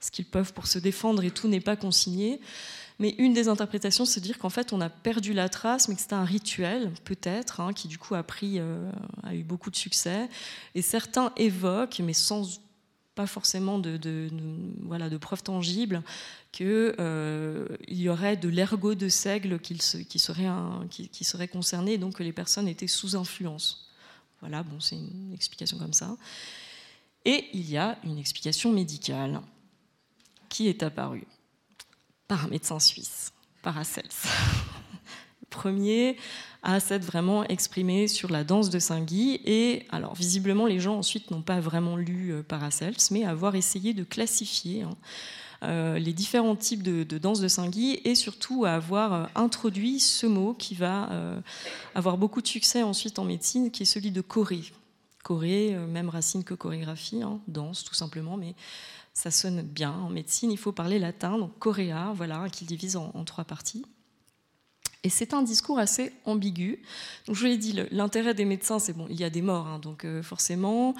ce 0.00 0.10
qu'ils 0.10 0.24
peuvent 0.24 0.52
pour 0.52 0.68
se 0.68 0.78
défendre 0.78 1.24
et 1.24 1.30
tout 1.30 1.48
n'est 1.48 1.60
pas 1.60 1.76
consigné. 1.76 2.40
Mais 3.00 3.14
une 3.18 3.32
des 3.32 3.48
interprétations, 3.48 4.04
c'est 4.04 4.20
de 4.20 4.24
dire 4.24 4.38
qu'en 4.38 4.50
fait, 4.50 4.72
on 4.72 4.80
a 4.80 4.88
perdu 4.88 5.32
la 5.32 5.48
trace, 5.48 5.88
mais 5.88 5.94
que 5.94 6.00
c'était 6.00 6.14
un 6.14 6.24
rituel, 6.24 6.92
peut-être, 7.04 7.60
hein, 7.60 7.72
qui 7.72 7.86
du 7.86 7.96
coup 7.96 8.14
euh, 8.14 8.90
a 9.22 9.34
eu 9.34 9.42
beaucoup 9.44 9.70
de 9.70 9.76
succès. 9.76 10.28
Et 10.74 10.82
certains 10.82 11.32
évoquent, 11.36 12.00
mais 12.00 12.12
sans 12.12 12.60
pas 13.18 13.26
forcément 13.26 13.80
de, 13.80 14.30
voilà, 14.82 15.10
de 15.10 15.16
preuves 15.16 15.42
tangibles, 15.42 16.04
qu'il 16.52 16.68
euh, 16.68 17.66
y 17.88 18.08
aurait 18.08 18.36
de 18.36 18.48
l'ergot 18.48 18.94
de 18.94 19.08
seigle 19.08 19.58
qui, 19.58 19.76
serait 19.76 20.46
qui, 20.88 21.08
qui, 21.08 21.24
serait 21.24 21.48
concerné, 21.48 21.98
donc 21.98 22.14
que 22.14 22.22
les 22.22 22.32
personnes 22.32 22.68
étaient 22.68 22.86
sous 22.86 23.16
influence. 23.16 23.90
Voilà, 24.38 24.62
bon, 24.62 24.78
c'est 24.78 24.94
une 24.94 25.32
explication 25.34 25.78
comme 25.78 25.94
ça. 25.94 26.16
Et 27.24 27.46
il 27.54 27.68
y 27.68 27.76
a 27.76 27.98
une 28.04 28.18
explication 28.18 28.72
médicale 28.72 29.40
qui 30.48 30.68
est 30.68 30.84
apparue 30.84 31.26
par 32.28 32.44
un 32.44 32.48
médecin 32.48 32.78
suisse, 32.78 33.32
Paracels. 33.62 34.04
Le 35.40 35.46
premier 35.50 36.16
à 36.68 36.80
s'être 36.80 37.04
vraiment 37.04 37.44
exprimé 37.44 38.08
sur 38.08 38.30
la 38.30 38.44
danse 38.44 38.68
de 38.68 38.78
Saint-Guy. 38.78 39.40
Et 39.46 39.86
alors, 39.88 40.14
visiblement, 40.14 40.66
les 40.66 40.80
gens 40.80 40.98
ensuite 40.98 41.30
n'ont 41.30 41.40
pas 41.40 41.60
vraiment 41.60 41.96
lu 41.96 42.30
euh, 42.30 42.42
Paracels, 42.42 42.96
mais 43.10 43.24
avoir 43.24 43.54
essayé 43.54 43.94
de 43.94 44.04
classifier 44.04 44.82
hein, 44.82 44.90
euh, 45.62 45.98
les 45.98 46.12
différents 46.12 46.56
types 46.56 46.82
de, 46.82 47.04
danse 47.16 47.40
de 47.40 47.48
Saint-Guy 47.48 48.00
et 48.04 48.14
surtout 48.14 48.66
à 48.66 48.72
avoir 48.72 49.12
euh, 49.14 49.24
introduit 49.34 49.98
ce 49.98 50.26
mot 50.26 50.52
qui 50.52 50.74
va 50.74 51.08
avoir 51.94 52.18
beaucoup 52.18 52.42
de 52.42 52.46
succès 52.46 52.82
ensuite 52.82 53.18
en 53.18 53.24
médecine, 53.24 53.70
qui 53.70 53.84
est 53.84 53.86
celui 53.86 54.10
de 54.10 54.20
choré. 54.20 54.60
Choré, 55.24 55.74
même 55.88 56.10
racine 56.10 56.44
que 56.44 56.52
chorégraphie, 56.52 57.22
hein, 57.22 57.40
danse 57.48 57.82
tout 57.82 57.94
simplement, 57.94 58.36
mais 58.36 58.54
ça 59.14 59.30
sonne 59.30 59.62
bien 59.62 59.92
en 59.92 60.10
médecine. 60.10 60.52
Il 60.52 60.58
faut 60.58 60.72
parler 60.72 60.98
latin, 60.98 61.38
donc 61.38 61.58
choréa, 61.58 62.12
voilà, 62.14 62.46
qu'il 62.50 62.66
divise 62.66 62.96
en 62.96 63.24
trois 63.24 63.44
parties. 63.44 63.86
Et 65.04 65.10
c'est 65.10 65.32
un 65.32 65.42
discours 65.42 65.78
assez 65.78 66.12
ambigu. 66.24 66.80
Donc, 67.26 67.36
je 67.36 67.40
vous 67.40 67.46
l'ai 67.46 67.56
dit, 67.56 67.78
l'intérêt 67.92 68.34
des 68.34 68.44
médecins, 68.44 68.78
c'est 68.78 68.92
bon, 68.92 69.06
il 69.08 69.18
y 69.18 69.24
a 69.24 69.30
des 69.30 69.42
morts, 69.42 69.66
hein, 69.68 69.78
donc 69.78 70.04
euh, 70.04 70.22
forcément, 70.22 70.94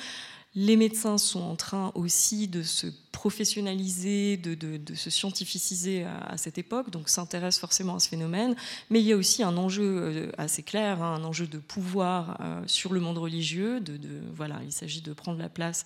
les 0.54 0.76
médecins 0.76 1.18
sont 1.18 1.40
en 1.40 1.56
train 1.56 1.92
aussi 1.94 2.48
de 2.48 2.62
se 2.62 2.86
professionnaliser, 3.12 4.36
de, 4.36 4.94
se 4.94 5.10
scientificiser 5.10 6.04
à, 6.04 6.36
cette 6.36 6.58
époque, 6.58 6.90
donc 6.90 7.08
s'intéressent 7.08 7.60
forcément 7.60 7.96
à 7.96 8.00
ce 8.00 8.08
phénomène. 8.08 8.56
Mais 8.90 9.00
il 9.00 9.06
y 9.06 9.12
a 9.12 9.16
aussi 9.16 9.42
un 9.42 9.56
enjeu 9.56 9.84
euh, 9.84 10.32
assez 10.38 10.62
clair, 10.62 11.02
hein, 11.02 11.14
un 11.14 11.24
enjeu 11.24 11.46
de 11.46 11.58
pouvoir 11.58 12.40
euh, 12.40 12.62
sur 12.66 12.92
le 12.92 13.00
monde 13.00 13.18
religieux. 13.18 13.80
De, 13.80 13.98
voilà, 14.34 14.60
il 14.64 14.72
s'agit 14.72 15.00
de 15.00 15.12
prendre 15.12 15.38
la 15.38 15.48
place 15.48 15.84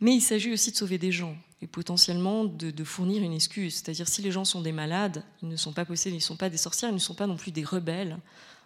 mais 0.00 0.14
il 0.14 0.20
s'agit 0.20 0.52
aussi 0.52 0.70
de 0.70 0.76
sauver 0.76 0.98
des 0.98 1.12
gens 1.12 1.36
et 1.62 1.66
potentiellement 1.66 2.44
de, 2.44 2.84
fournir 2.84 3.22
une 3.22 3.34
excuse. 3.34 3.74
C'est-à-dire 3.74 4.08
si 4.08 4.22
les 4.22 4.32
gens 4.32 4.44
sont 4.44 4.62
des 4.62 4.72
malades, 4.72 5.22
ils 5.42 5.48
ne 5.48 5.56
sont 5.56 5.72
pas 5.72 5.84
possédés, 5.84 6.16
ils 6.16 6.18
ne 6.18 6.22
sont 6.22 6.36
pas 6.36 6.48
des 6.48 6.56
sorcières, 6.56 6.90
ils 6.90 6.94
ne 6.94 6.98
sont 6.98 7.14
pas 7.14 7.26
non 7.26 7.36
plus 7.36 7.52
des 7.52 7.64
rebelles 7.64 8.18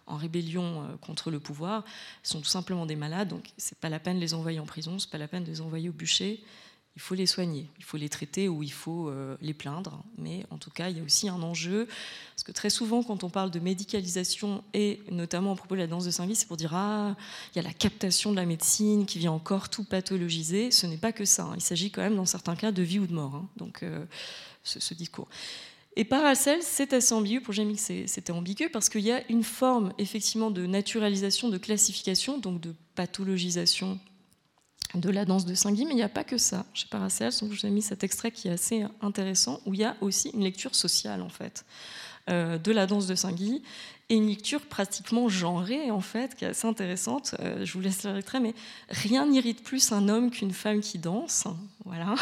en 0.07 0.17
rébellion 0.17 0.83
euh, 0.83 0.97
contre 1.01 1.31
le 1.31 1.39
pouvoir, 1.39 1.83
ils 2.23 2.27
sont 2.27 2.39
tout 2.39 2.47
simplement 2.47 2.85
des 2.85 2.95
malades, 2.95 3.27
donc 3.27 3.51
c'est 3.57 3.77
pas 3.79 3.89
la 3.89 3.99
peine 3.99 4.17
de 4.17 4.21
les 4.21 4.35
envoyer 4.35 4.59
en 4.59 4.65
prison, 4.65 4.99
c'est 4.99 5.09
pas 5.09 5.17
la 5.17 5.27
peine 5.27 5.43
de 5.43 5.49
les 5.49 5.61
envoyer 5.61 5.89
au 5.89 5.93
bûcher, 5.93 6.43
il 6.95 7.01
faut 7.01 7.15
les 7.15 7.25
soigner, 7.25 7.69
il 7.77 7.83
faut 7.83 7.97
les 7.97 8.07
traiter 8.07 8.47
ou 8.47 8.63
il 8.63 8.71
faut 8.71 9.09
euh, 9.09 9.35
les 9.41 9.53
plaindre. 9.53 10.01
Mais 10.17 10.45
en 10.49 10.57
tout 10.57 10.69
cas, 10.69 10.89
il 10.89 10.97
y 10.97 11.01
a 11.01 11.03
aussi 11.03 11.27
un 11.27 11.41
enjeu, 11.41 11.87
parce 12.33 12.43
que 12.43 12.53
très 12.53 12.69
souvent, 12.69 13.03
quand 13.03 13.25
on 13.25 13.29
parle 13.29 13.51
de 13.51 13.59
médicalisation, 13.59 14.63
et 14.73 15.01
notamment 15.11 15.51
à 15.51 15.55
propos 15.55 15.75
de 15.75 15.81
la 15.81 15.87
danse 15.87 16.05
de 16.05 16.11
Saint-Vis, 16.11 16.35
c'est 16.35 16.47
pour 16.47 16.55
dire 16.55 16.73
Ah, 16.73 17.17
il 17.53 17.57
y 17.57 17.59
a 17.59 17.63
la 17.63 17.73
captation 17.73 18.31
de 18.31 18.37
la 18.37 18.45
médecine 18.45 19.05
qui 19.05 19.19
vient 19.19 19.33
encore 19.33 19.67
tout 19.67 19.83
pathologiser. 19.83 20.71
Ce 20.71 20.87
n'est 20.87 20.97
pas 20.97 21.11
que 21.11 21.25
ça. 21.25 21.43
Hein. 21.43 21.53
Il 21.55 21.61
s'agit 21.61 21.91
quand 21.91 22.01
même, 22.01 22.15
dans 22.15 22.25
certains 22.25 22.55
cas, 22.55 22.71
de 22.71 22.81
vie 22.81 22.99
ou 22.99 23.07
de 23.07 23.13
mort. 23.13 23.35
Hein. 23.35 23.49
Donc, 23.57 23.83
euh, 23.83 24.05
ce, 24.63 24.93
discours. 24.93 25.27
Et 25.97 26.05
Paracel, 26.05 26.59
c'est 26.61 26.93
assez 26.93 27.13
ambigu. 27.13 27.41
Pour 27.41 27.53
Jamie, 27.53 27.77
c'était 27.77 28.31
ambigu 28.31 28.69
parce 28.69 28.87
qu'il 28.87 29.01
y 29.01 29.11
a 29.11 29.21
une 29.29 29.43
forme, 29.43 29.91
effectivement, 29.97 30.49
de 30.49 30.65
naturalisation, 30.65 31.49
de 31.49 31.57
classification, 31.57 32.37
donc 32.37 32.61
de 32.61 32.73
pathologisation 32.95 33.99
de 34.93 35.09
la 35.09 35.25
danse 35.25 35.45
de 35.45 35.55
Saint-Guy, 35.55 35.85
mais 35.85 35.91
il 35.91 35.97
n'y 35.97 36.03
a 36.03 36.09
pas 36.09 36.23
que 36.23 36.37
ça. 36.37 36.65
Chez 36.73 36.87
Paracels, 36.87 37.33
donc 37.41 37.51
je 37.51 37.61
vous 37.61 37.65
ai 37.65 37.69
mis 37.69 37.81
cet 37.81 38.03
extrait 38.03 38.31
qui 38.31 38.47
est 38.47 38.51
assez 38.51 38.85
intéressant, 39.01 39.59
où 39.65 39.73
il 39.73 39.79
y 39.81 39.83
a 39.83 39.95
aussi 40.01 40.29
une 40.29 40.43
lecture 40.43 40.75
sociale, 40.75 41.21
en 41.21 41.29
fait, 41.29 41.65
euh, 42.29 42.57
de 42.57 42.71
la 42.71 42.85
danse 42.85 43.07
de 43.07 43.15
Saint-Guy, 43.15 43.61
et 44.09 44.15
une 44.15 44.27
lecture 44.27 44.61
pratiquement 44.61 45.27
genrée, 45.29 45.91
en 45.91 46.01
fait, 46.01 46.35
qui 46.35 46.45
est 46.45 46.49
assez 46.49 46.67
intéressante. 46.67 47.35
Euh, 47.39 47.65
je 47.65 47.73
vous 47.73 47.81
laisse 47.81 48.03
l'extrait, 48.03 48.39
mais 48.39 48.53
rien 48.89 49.25
n'irrite 49.25 49.63
plus 49.63 49.91
un 49.91 50.07
homme 50.07 50.29
qu'une 50.29 50.53
femme 50.53 50.81
qui 50.81 50.99
danse, 50.99 51.45
voilà, 51.85 52.15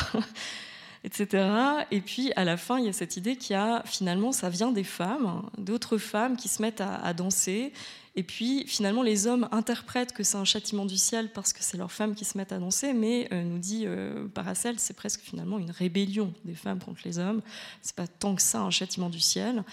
etc. 1.04 1.46
Et 1.92 2.02
puis, 2.02 2.32
à 2.36 2.46
la 2.46 2.58
fin, 2.58 2.80
il 2.80 2.86
y 2.86 2.90
a 2.90 2.94
cette 2.94 3.18
idée 3.18 3.36
qu'il 3.36 3.54
y 3.54 3.58
a, 3.58 3.84
finalement, 3.86 4.32
ça 4.32 4.50
vient 4.50 4.72
des 4.72 4.86
femmes, 4.86 5.44
d'autres 5.58 5.98
femmes 5.98 6.38
qui 6.38 6.48
se 6.48 6.62
mettent 6.62 6.82
à 6.82 7.14
danser, 7.14 7.74
Et 8.16 8.24
puis 8.24 8.66
finalement, 8.68 9.02
les 9.02 9.26
hommes 9.26 9.48
interprètent 9.52 10.14
que 10.14 10.24
c'est 10.24 10.38
un 10.38 10.46
châtiment 10.46 10.86
du 10.86 10.98
ciel 10.98 11.32
parce 11.34 11.52
que 11.52 11.64
c'est 11.64 11.78
leurs 11.78 11.92
femmes 11.92 12.14
qui 12.14 12.26
se 12.26 12.38
mettent 12.38 12.52
à 12.52 12.60
danser, 12.60 12.94
mais 12.94 13.28
euh, 13.32 13.44
nous 13.44 13.58
dit 13.58 13.84
euh, 13.86 14.28
Paracel, 14.28 14.78
c'est 14.78 14.94
presque 14.94 15.22
finalement 15.22 15.58
une 15.58 15.72
rébellion 15.72 16.32
des 16.46 16.54
femmes 16.54 16.80
contre 16.80 17.02
les 17.06 17.18
hommes. 17.18 17.42
C'est 17.82 17.96
pas 17.96 18.08
tant 18.08 18.36
que 18.36 18.42
ça 18.42 18.62
un 18.62 18.70
châtiment 18.70 19.10
du 19.10 19.20
ciel. 19.20 19.64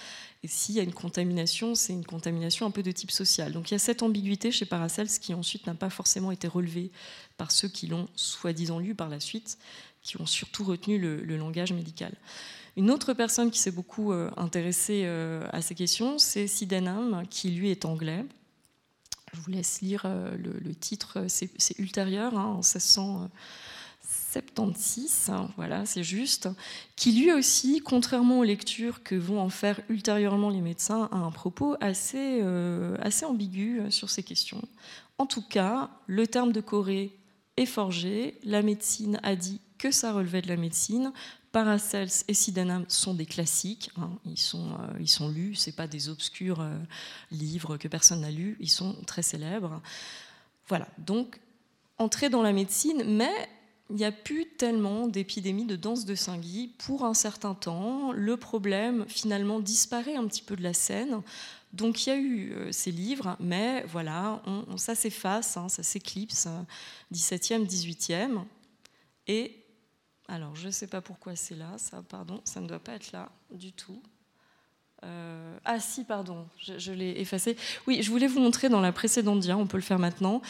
Et 0.42 0.48
s'il 0.48 0.74
y 0.74 0.80
a 0.80 0.82
une 0.82 0.94
contamination, 0.94 1.74
c'est 1.74 1.92
une 1.92 2.06
contamination 2.06 2.64
un 2.64 2.70
peu 2.70 2.82
de 2.82 2.90
type 2.92 3.10
social. 3.10 3.52
Donc 3.52 3.70
il 3.70 3.74
y 3.74 3.76
a 3.76 3.78
cette 3.78 4.02
ambiguïté 4.02 4.50
chez 4.50 4.64
Paracels 4.64 5.08
qui 5.20 5.34
ensuite 5.34 5.66
n'a 5.66 5.74
pas 5.74 5.90
forcément 5.90 6.30
été 6.32 6.48
relevée 6.48 6.90
par 7.36 7.50
ceux 7.50 7.68
qui 7.68 7.86
l'ont 7.86 8.08
soi-disant 8.16 8.78
lu 8.78 8.94
par 8.94 9.10
la 9.10 9.20
suite, 9.20 9.58
qui 10.02 10.18
ont 10.18 10.26
surtout 10.26 10.64
retenu 10.64 10.98
le, 10.98 11.36
langage 11.36 11.72
médical. 11.72 12.14
Une 12.76 12.90
autre 12.90 13.12
personne 13.12 13.50
qui 13.50 13.58
s'est 13.58 13.70
beaucoup 13.70 14.12
euh, 14.12 14.30
intéressée 14.38 15.02
euh, 15.04 15.46
à 15.52 15.60
ces 15.60 15.74
questions, 15.74 16.18
c'est 16.18 16.46
Sydenham, 16.46 17.24
qui 17.28 17.50
lui 17.50 17.70
est 17.70 17.84
anglais. 17.84 18.24
Je 19.34 19.40
vous 19.40 19.50
laisse 19.50 19.82
lire 19.82 20.02
euh, 20.06 20.34
le, 20.38 20.74
titre, 20.74 21.26
c'est 21.28 21.78
ultérieur, 21.78 22.38
hein, 22.38 22.46
en 22.46 22.54
1600. 22.56 23.28
76, 24.02 25.30
voilà, 25.56 25.86
c'est 25.86 26.04
juste, 26.04 26.48
qui 26.96 27.12
lui 27.12 27.32
aussi, 27.32 27.80
contrairement 27.80 28.40
aux 28.40 28.44
lectures 28.44 29.02
que 29.02 29.14
vont 29.14 29.40
en 29.40 29.48
faire 29.48 29.80
ultérieurement 29.88 30.50
les 30.50 30.60
médecins, 30.60 31.08
a 31.12 31.16
un 31.16 31.30
propos 31.30 31.76
assez, 31.80 32.40
euh, 32.42 32.96
assez 33.00 33.24
ambigu 33.24 33.82
sur 33.90 34.10
ces 34.10 34.22
questions. 34.22 34.62
En 35.18 35.26
tout 35.26 35.42
cas, 35.42 35.90
le 36.06 36.26
terme 36.26 36.52
de 36.52 36.60
Corée 36.60 37.16
est 37.56 37.66
forgé, 37.66 38.38
la 38.44 38.62
médecine 38.62 39.20
a 39.22 39.36
dit 39.36 39.60
que 39.78 39.90
ça 39.90 40.12
relevait 40.12 40.42
de 40.42 40.48
la 40.48 40.56
médecine, 40.56 41.12
Paracels 41.52 42.24
et 42.28 42.34
Sydenham 42.34 42.84
sont 42.88 43.14
des 43.14 43.26
classiques, 43.26 43.90
hein. 43.96 44.10
ils, 44.24 44.38
sont, 44.38 44.68
euh, 44.68 44.98
ils 45.00 45.08
sont 45.08 45.28
lus, 45.28 45.56
c'est 45.56 45.74
pas 45.74 45.88
des 45.88 46.08
obscurs 46.08 46.60
euh, 46.60 46.78
livres 47.32 47.76
que 47.76 47.88
personne 47.88 48.20
n'a 48.20 48.30
lus, 48.30 48.56
ils 48.60 48.70
sont 48.70 48.94
très 49.06 49.22
célèbres. 49.22 49.82
Voilà, 50.68 50.86
donc 50.98 51.40
entrer 51.98 52.28
dans 52.28 52.42
la 52.42 52.52
médecine, 52.52 53.02
mais 53.04 53.32
il 53.90 53.96
n'y 53.96 54.04
a 54.04 54.12
plus 54.12 54.46
tellement 54.46 55.08
d'épidémies 55.08 55.66
de 55.66 55.76
danse 55.76 56.04
de 56.04 56.14
Saint-Guy 56.14 56.68
pour 56.78 57.04
un 57.04 57.14
certain 57.14 57.54
temps. 57.54 58.12
Le 58.12 58.36
problème, 58.36 59.04
finalement, 59.08 59.58
disparaît 59.58 60.14
un 60.14 60.26
petit 60.28 60.42
peu 60.42 60.54
de 60.54 60.62
la 60.62 60.72
scène. 60.72 61.22
Donc 61.72 62.06
il 62.06 62.10
y 62.10 62.12
a 62.12 62.16
eu 62.16 62.52
euh, 62.52 62.72
ces 62.72 62.90
livres, 62.90 63.36
mais 63.38 63.84
voilà, 63.86 64.42
ça 64.76 64.94
s'efface, 64.94 65.56
hein, 65.56 65.68
ça 65.68 65.82
s'éclipse, 65.82 66.48
17e, 67.12 67.64
18e. 67.64 68.42
Et, 69.28 69.56
alors 70.26 70.56
je 70.56 70.66
ne 70.66 70.72
sais 70.72 70.88
pas 70.88 71.00
pourquoi 71.00 71.36
c'est 71.36 71.54
là, 71.54 71.74
ça, 71.76 72.02
pardon, 72.08 72.40
ça 72.44 72.60
ne 72.60 72.66
doit 72.66 72.80
pas 72.80 72.92
être 72.94 73.12
là 73.12 73.30
du 73.52 73.72
tout. 73.72 74.02
Euh, 75.04 75.58
ah 75.64 75.80
si, 75.80 76.04
pardon, 76.04 76.46
je, 76.58 76.78
je 76.78 76.92
l'ai 76.92 77.20
effacé. 77.20 77.56
Oui, 77.86 78.02
je 78.02 78.10
voulais 78.10 78.26
vous 78.26 78.40
montrer 78.40 78.68
dans 78.68 78.80
la 78.80 78.92
précédente 78.92 79.40
dia, 79.40 79.56
on 79.56 79.66
peut 79.66 79.78
le 79.78 79.82
faire 79.82 79.98
maintenant. 79.98 80.42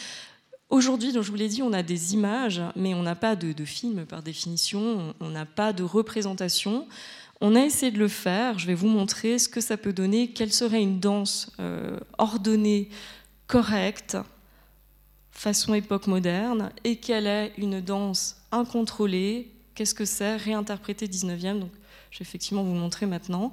Aujourd'hui, 0.71 1.11
donc 1.11 1.23
je 1.23 1.31
vous 1.31 1.35
l'ai 1.35 1.49
dit, 1.49 1.61
on 1.61 1.73
a 1.73 1.83
des 1.83 2.13
images, 2.13 2.61
mais 2.77 2.93
on 2.93 3.03
n'a 3.03 3.13
pas 3.13 3.35
de, 3.35 3.65
film 3.65 4.05
par 4.05 4.23
définition, 4.23 5.13
on 5.19 5.29
n'a 5.29 5.45
pas 5.45 5.73
de 5.73 5.83
représentation. 5.83 6.87
On 7.41 7.55
a 7.55 7.59
essayé 7.59 7.91
de 7.91 7.99
le 7.99 8.07
faire, 8.07 8.57
je 8.57 8.67
vais 8.67 8.73
vous 8.73 8.87
montrer 8.87 9.37
ce 9.37 9.49
que 9.49 9.59
ça 9.59 9.75
peut 9.75 9.91
donner, 9.91 10.31
quelle 10.31 10.53
serait 10.53 10.81
une 10.81 11.01
danse 11.01 11.51
euh, 11.59 11.99
ordonnée, 12.17 12.87
correcte, 13.47 14.15
façon 15.31 15.73
époque 15.73 16.07
moderne, 16.07 16.71
et 16.85 16.95
quelle 16.95 17.27
est 17.27 17.51
une 17.57 17.81
danse 17.81 18.37
incontrôlée, 18.53 19.51
qu'est-ce 19.75 19.93
que 19.93 20.05
c'est, 20.05 20.37
réinterprétée 20.37 21.07
19e. 21.07 21.59
Donc, 21.59 21.71
je 22.11 22.19
vais 22.19 22.23
effectivement 22.23 22.63
vous 22.63 22.75
montrer 22.75 23.07
maintenant. 23.07 23.51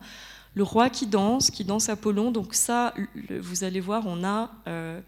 Le 0.54 0.62
roi 0.62 0.88
qui 0.88 1.06
danse, 1.06 1.50
qui 1.50 1.64
danse 1.64 1.88
Apollon, 1.88 2.30
donc 2.30 2.54
ça, 2.54 2.94
vous 3.28 3.64
allez 3.64 3.80
voir, 3.80 4.04
on 4.06 4.22
a 4.22 4.52
euh, 4.68 5.00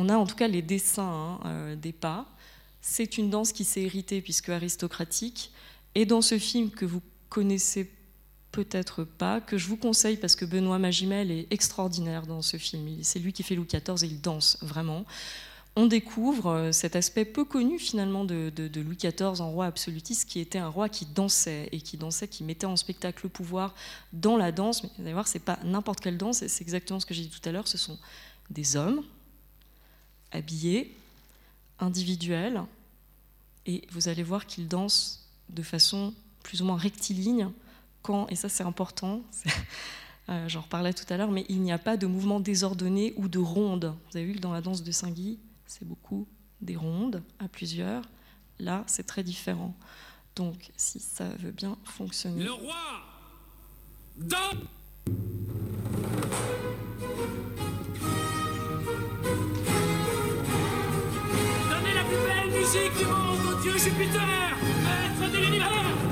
on 0.00 0.08
a 0.08 0.16
en 0.16 0.26
tout 0.26 0.34
cas 0.34 0.48
les 0.48 0.62
dessins 0.62 1.02
hein, 1.02 1.40
euh, 1.44 1.76
des 1.76 1.92
pas. 1.92 2.26
C'est 2.80 3.18
une 3.18 3.28
danse 3.28 3.52
qui 3.52 3.64
s'est 3.64 3.82
héritée 3.82 4.22
puisque 4.22 4.48
aristocratique. 4.48 5.52
Et 5.94 6.06
dans 6.06 6.22
ce 6.22 6.38
film 6.38 6.70
que 6.70 6.86
vous 6.86 7.02
connaissez 7.28 7.90
peut-être 8.50 9.04
pas, 9.04 9.40
que 9.40 9.58
je 9.58 9.68
vous 9.68 9.76
conseille 9.76 10.16
parce 10.16 10.34
que 10.34 10.44
Benoît 10.44 10.78
Magimel 10.78 11.30
est 11.30 11.46
extraordinaire 11.52 12.26
dans 12.26 12.42
ce 12.42 12.56
film. 12.56 12.88
C'est 13.02 13.18
lui 13.18 13.32
qui 13.32 13.42
fait 13.42 13.54
Louis 13.54 13.66
XIV 13.66 14.02
et 14.02 14.06
il 14.06 14.20
danse 14.20 14.56
vraiment. 14.62 15.04
On 15.76 15.86
découvre 15.86 16.46
euh, 16.46 16.72
cet 16.72 16.96
aspect 16.96 17.24
peu 17.24 17.44
connu 17.44 17.78
finalement 17.78 18.24
de, 18.24 18.50
Louis 18.80 18.96
XIV 18.96 19.40
en 19.40 19.50
roi 19.50 19.66
absolutiste, 19.66 20.28
qui 20.28 20.40
était 20.40 20.58
un 20.58 20.68
roi 20.68 20.88
qui 20.88 21.06
dansait 21.06 21.68
et 21.70 21.80
qui 21.80 21.96
dansait, 21.96 22.26
qui 22.26 22.42
mettait 22.42 22.66
en 22.66 22.76
spectacle 22.76 23.20
le 23.24 23.28
pouvoir 23.28 23.74
dans 24.12 24.36
la 24.36 24.50
danse. 24.50 24.82
Mais 24.82 24.90
vous 24.96 25.02
allez 25.02 25.12
voir, 25.12 25.28
c'est 25.28 25.38
pas 25.38 25.60
n'importe 25.62 26.00
quelle 26.00 26.16
danse, 26.16 26.44
c'est 26.46 26.62
exactement 26.62 26.98
ce 26.98 27.06
que 27.06 27.14
j'ai 27.14 27.22
dit 27.22 27.30
tout 27.30 27.46
à 27.48 27.52
l'heure. 27.52 27.68
Ce 27.68 27.78
sont 27.78 27.98
des 28.48 28.76
hommes 28.76 29.04
habillé, 30.32 30.94
individuel, 31.78 32.62
et 33.66 33.86
vous 33.90 34.08
allez 34.08 34.22
voir 34.22 34.46
qu'il 34.46 34.68
danse 34.68 35.28
de 35.48 35.62
façon 35.62 36.14
plus 36.42 36.62
ou 36.62 36.64
moins 36.64 36.76
rectiligne, 36.76 37.50
quand, 38.02 38.28
et 38.28 38.36
ça 38.36 38.48
c'est 38.48 38.62
important, 38.62 39.22
euh, 40.28 40.48
j'en 40.48 40.62
reparlais 40.62 40.94
tout 40.94 41.04
à 41.12 41.16
l'heure, 41.16 41.30
mais 41.30 41.44
il 41.48 41.60
n'y 41.60 41.72
a 41.72 41.78
pas 41.78 41.96
de 41.96 42.06
mouvement 42.06 42.40
désordonné 42.40 43.12
ou 43.16 43.28
de 43.28 43.38
ronde. 43.38 43.94
Vous 44.10 44.16
avez 44.16 44.26
vu 44.26 44.34
que 44.34 44.40
dans 44.40 44.52
la 44.52 44.60
danse 44.60 44.82
de 44.82 44.90
Saint-Guy, 44.90 45.38
c'est 45.66 45.86
beaucoup 45.86 46.26
des 46.60 46.76
rondes 46.76 47.22
à 47.38 47.48
plusieurs. 47.48 48.04
Là, 48.58 48.84
c'est 48.86 49.06
très 49.06 49.22
différent. 49.22 49.74
Donc, 50.36 50.70
si 50.76 51.00
ça 51.00 51.28
veut 51.38 51.50
bien 51.50 51.76
fonctionner. 51.84 52.44
Le 52.44 52.52
roi 52.52 52.76
dans 54.16 54.50
musique 62.60 62.96
du 62.98 63.06
monde, 63.06 63.60
dieu 63.62 63.72
Jupiter, 63.72 64.56
maître 64.84 65.32
de 65.32 65.38
l'univers 65.38 66.09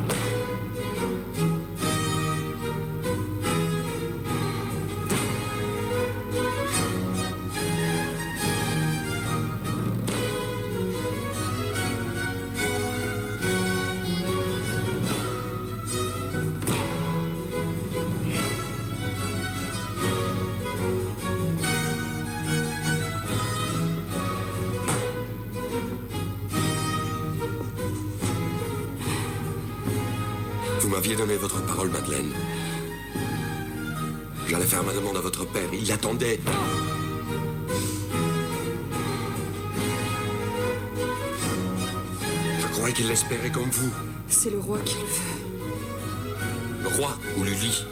m'aviez 30.98 31.14
donné 31.14 31.36
votre 31.36 31.64
parole, 31.64 31.90
Madeleine. 31.90 32.32
J'allais 34.48 34.64
faire 34.64 34.82
ma 34.82 34.92
demande 34.92 35.16
à 35.16 35.20
votre 35.20 35.44
père. 35.46 35.68
Il 35.72 35.92
attendait. 35.92 36.40
Je 42.60 42.66
croyais 42.72 42.92
qu'il 42.92 43.06
l'espérait 43.06 43.52
comme 43.52 43.70
vous. 43.70 43.92
C'est 44.26 44.50
le 44.50 44.58
roi 44.58 44.80
qui 44.84 44.96
le 44.96 45.06
veut. 45.06 46.82
Le 46.82 46.88
roi 46.96 47.16
ou 47.36 47.44
Lully 47.44 47.84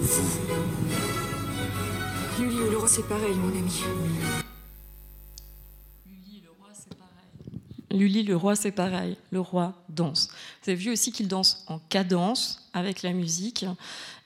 Vous. 0.00 0.30
Lully 2.40 2.60
ou 2.60 2.70
le 2.72 2.76
roi, 2.76 2.88
c'est 2.88 3.06
pareil, 3.06 3.36
mon 3.36 3.56
ami. 3.56 3.84
Lully, 7.90 8.22
le 8.22 8.36
roi, 8.36 8.54
c'est 8.56 8.70
pareil. 8.70 9.16
Le 9.30 9.40
roi 9.40 9.74
danse. 9.88 10.28
Vous 10.62 10.70
avez 10.70 10.78
vu 10.78 10.92
aussi 10.92 11.12
qu'il 11.12 11.28
danse 11.28 11.64
en 11.66 11.78
cadence 11.88 12.68
avec 12.72 13.02
la 13.02 13.12
musique. 13.12 13.64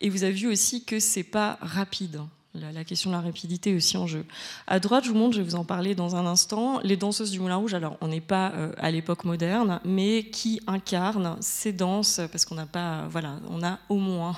Et 0.01 0.11
vous 0.11 0.25
avez 0.25 0.33
vu 0.33 0.49
aussi 0.49 0.85
que 0.85 1.01
c'est 1.01 1.23
pas 1.23 1.59
rapide. 1.61 2.21
La, 2.55 2.85
question 2.85 3.11
de 3.11 3.17
la 3.17 3.21
rapidité 3.21 3.75
aussi 3.75 3.97
en 3.97 4.07
jeu. 4.07 4.25
À 4.69 4.79
droite, 4.79 5.05
je 5.05 5.11
vous 5.11 5.17
montre, 5.17 5.35
je 5.35 5.41
vais 5.41 5.49
vous 5.49 5.57
en 5.57 5.65
parler 5.65 5.97
dans 5.97 6.15
un 6.15 6.25
instant, 6.25 6.79
les 6.85 6.97
danseuses 6.97 7.33
du 7.33 7.41
Moulin 7.41 7.57
Rouge. 7.57 7.75
Alors, 7.75 7.97
on 8.01 8.07
n'est 8.07 8.21
pas 8.21 8.53
euh, 8.53 8.73
à 8.79 8.93
l'époque 8.93 9.25
moderne, 9.25 9.81
mais 9.85 10.23
qui 10.31 10.61
incarnent 10.69 11.37
ces 11.41 11.73
danses, 11.73 12.21
parce 12.31 12.45
qu'on 12.45 12.55
n'a 12.55 12.67
pas, 12.67 13.09
voilà, 13.09 13.41
on 13.51 13.65
a 13.65 13.81
au 13.89 13.97
moins 13.97 14.37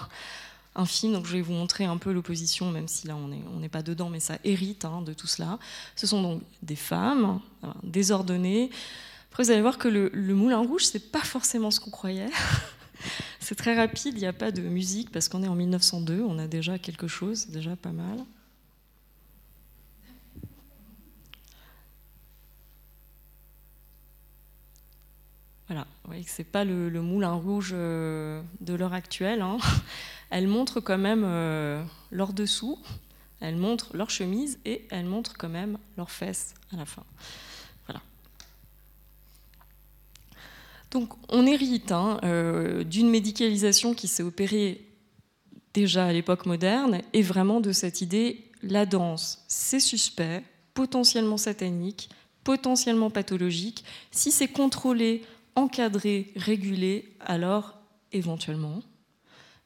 un 0.76 0.86
film, 0.86 1.12
donc 1.12 1.26
je 1.26 1.32
vais 1.32 1.42
vous 1.42 1.52
montrer 1.52 1.84
un 1.84 1.98
peu 1.98 2.12
l'opposition, 2.12 2.70
même 2.70 2.88
si 2.88 3.06
là 3.06 3.16
on 3.16 3.58
n'est 3.58 3.68
pas 3.68 3.82
dedans, 3.82 4.08
mais 4.08 4.20
ça 4.20 4.38
hérite 4.44 4.84
hein, 4.84 5.02
de 5.02 5.12
tout 5.12 5.26
cela. 5.26 5.58
Ce 5.94 6.06
sont 6.06 6.22
donc 6.22 6.42
des 6.62 6.76
femmes 6.76 7.40
désordonnées, 7.82 8.70
après, 9.36 9.44
vous 9.44 9.50
allez 9.50 9.60
voir 9.60 9.76
que 9.76 9.88
le, 9.88 10.34
Moulin 10.34 10.60
Rouge, 10.60 10.86
c'est 10.86 11.12
pas 11.12 11.20
forcément 11.20 11.70
ce 11.70 11.78
qu'on 11.78 11.90
croyait. 11.90 12.30
c'est 13.38 13.54
très 13.54 13.76
rapide, 13.76 14.14
il 14.16 14.20
n'y 14.20 14.26
a 14.26 14.32
pas 14.32 14.50
de 14.50 14.62
musique 14.62 15.12
parce 15.12 15.28
qu'on 15.28 15.42
est 15.42 15.46
en 15.46 15.54
1902, 15.54 16.22
on 16.22 16.38
a 16.38 16.46
déjà 16.46 16.78
quelque 16.78 17.06
chose, 17.06 17.48
déjà 17.48 17.76
pas 17.76 17.92
mal. 17.92 18.24
Voilà, 25.66 25.82
vous 25.82 26.06
voyez 26.06 26.24
que 26.24 26.30
c'est 26.30 26.42
pas 26.42 26.64
le, 26.64 26.88
Moulin 27.02 27.34
Rouge 27.34 27.72
euh, 27.74 28.40
de 28.62 28.72
l'heure 28.72 28.94
actuelle. 28.94 29.42
Hein. 29.42 29.58
elles 30.30 30.48
montrent 30.48 30.80
quand 30.80 30.96
même 30.96 31.24
euh, 31.26 31.84
leur 32.10 32.32
dessous, 32.32 32.78
elles 33.40 33.56
montrent 33.56 33.94
leur 33.94 34.08
chemise 34.08 34.58
et 34.64 34.88
elles 34.90 35.04
montrent 35.04 35.36
quand 35.36 35.50
même 35.50 35.76
leurs 35.98 36.10
fesses 36.10 36.54
à 36.72 36.76
la 36.76 36.86
fin. 36.86 37.04
Voilà. 37.86 38.00
Donc 40.90 41.10
on 41.28 41.46
hérite 41.46 41.92
hein, 41.92 42.20
euh, 42.24 42.84
d'une 42.84 43.10
médicalisation 43.10 43.94
qui 43.94 44.08
s'est 44.08 44.22
opérée 44.22 44.86
déjà 45.74 46.06
à 46.06 46.12
l'époque 46.12 46.46
moderne 46.46 47.02
et 47.12 47.22
vraiment 47.22 47.60
de 47.60 47.72
cette 47.72 48.00
idée 48.00 48.46
la 48.62 48.86
danse, 48.86 49.44
c'est 49.48 49.80
suspect, 49.80 50.42
potentiellement 50.74 51.36
satanique, 51.36 52.08
potentiellement 52.44 53.10
pathologique. 53.10 53.84
Si 54.10 54.32
c'est 54.32 54.48
contrôlé, 54.48 55.22
encadré, 55.54 56.32
régulé, 56.36 57.16
alors 57.20 57.78
éventuellement. 58.12 58.82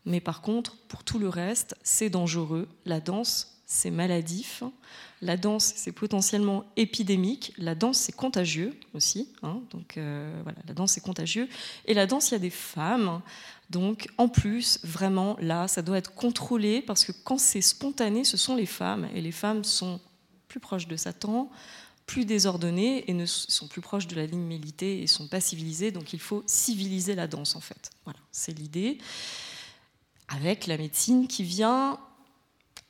Mais 0.06 0.20
par 0.20 0.40
contre, 0.40 0.76
pour 0.88 1.04
tout 1.04 1.18
le 1.18 1.28
reste, 1.28 1.76
c'est 1.82 2.10
dangereux. 2.10 2.68
La 2.84 3.00
danse, 3.00 3.59
c'est 3.72 3.92
maladif. 3.92 4.64
La 5.22 5.36
danse, 5.36 5.72
c'est 5.76 5.92
potentiellement 5.92 6.64
épidémique. 6.76 7.52
La 7.56 7.76
danse, 7.76 7.98
c'est 7.98 8.14
contagieux 8.14 8.76
aussi. 8.94 9.28
Hein. 9.44 9.60
donc 9.70 9.96
euh, 9.96 10.40
voilà, 10.42 10.58
la 10.66 10.74
danse, 10.74 10.92
c'est 10.92 11.00
contagieux. 11.00 11.48
Et 11.84 11.94
la 11.94 12.06
danse, 12.06 12.30
il 12.30 12.32
y 12.32 12.34
a 12.34 12.40
des 12.40 12.50
femmes. 12.50 13.22
Donc 13.70 14.08
en 14.18 14.28
plus, 14.28 14.80
vraiment, 14.82 15.36
là, 15.40 15.68
ça 15.68 15.82
doit 15.82 15.98
être 15.98 16.12
contrôlé 16.14 16.82
parce 16.82 17.04
que 17.04 17.12
quand 17.12 17.38
c'est 17.38 17.60
spontané, 17.60 18.24
ce 18.24 18.36
sont 18.36 18.56
les 18.56 18.66
femmes. 18.66 19.08
Et 19.14 19.20
les 19.20 19.30
femmes 19.30 19.62
sont 19.62 20.00
plus 20.48 20.58
proches 20.58 20.88
de 20.88 20.96
Satan, 20.96 21.48
plus 22.06 22.24
désordonnées 22.24 23.08
et 23.08 23.14
ne 23.14 23.24
sont 23.24 23.68
plus 23.68 23.80
proches 23.80 24.08
de 24.08 24.16
la 24.16 24.26
ligne 24.26 24.42
mélitée 24.42 25.00
et 25.00 25.06
sont 25.06 25.28
pas 25.28 25.40
civilisées. 25.40 25.92
Donc 25.92 26.12
il 26.12 26.18
faut 26.18 26.42
civiliser 26.44 27.14
la 27.14 27.28
danse, 27.28 27.54
en 27.54 27.60
fait. 27.60 27.90
Voilà, 28.02 28.18
c'est 28.32 28.52
l'idée. 28.58 28.98
Avec 30.26 30.66
la 30.66 30.76
médecine 30.76 31.28
qui 31.28 31.44
vient 31.44 32.00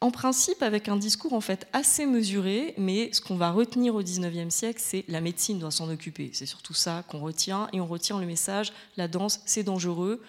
en 0.00 0.10
principe 0.10 0.62
avec 0.62 0.88
un 0.88 0.96
discours 0.96 1.34
en 1.34 1.40
fait 1.40 1.66
assez 1.72 2.06
mesuré, 2.06 2.74
mais 2.78 3.12
ce 3.12 3.20
qu'on 3.20 3.36
va 3.36 3.50
retenir 3.50 3.94
au 3.94 4.02
19e 4.02 4.50
siècle, 4.50 4.80
c'est 4.82 5.04
la 5.08 5.20
médecine 5.20 5.58
doit 5.58 5.70
s'en 5.70 5.90
occuper. 5.90 6.30
C'est 6.32 6.46
surtout 6.46 6.74
ça 6.74 7.04
qu'on 7.08 7.20
retient, 7.20 7.68
et 7.72 7.80
on 7.80 7.86
retient 7.86 8.18
le 8.18 8.26
message, 8.26 8.72
la 8.96 9.08
danse, 9.08 9.40
c'est 9.44 9.62
dangereux, 9.62 10.22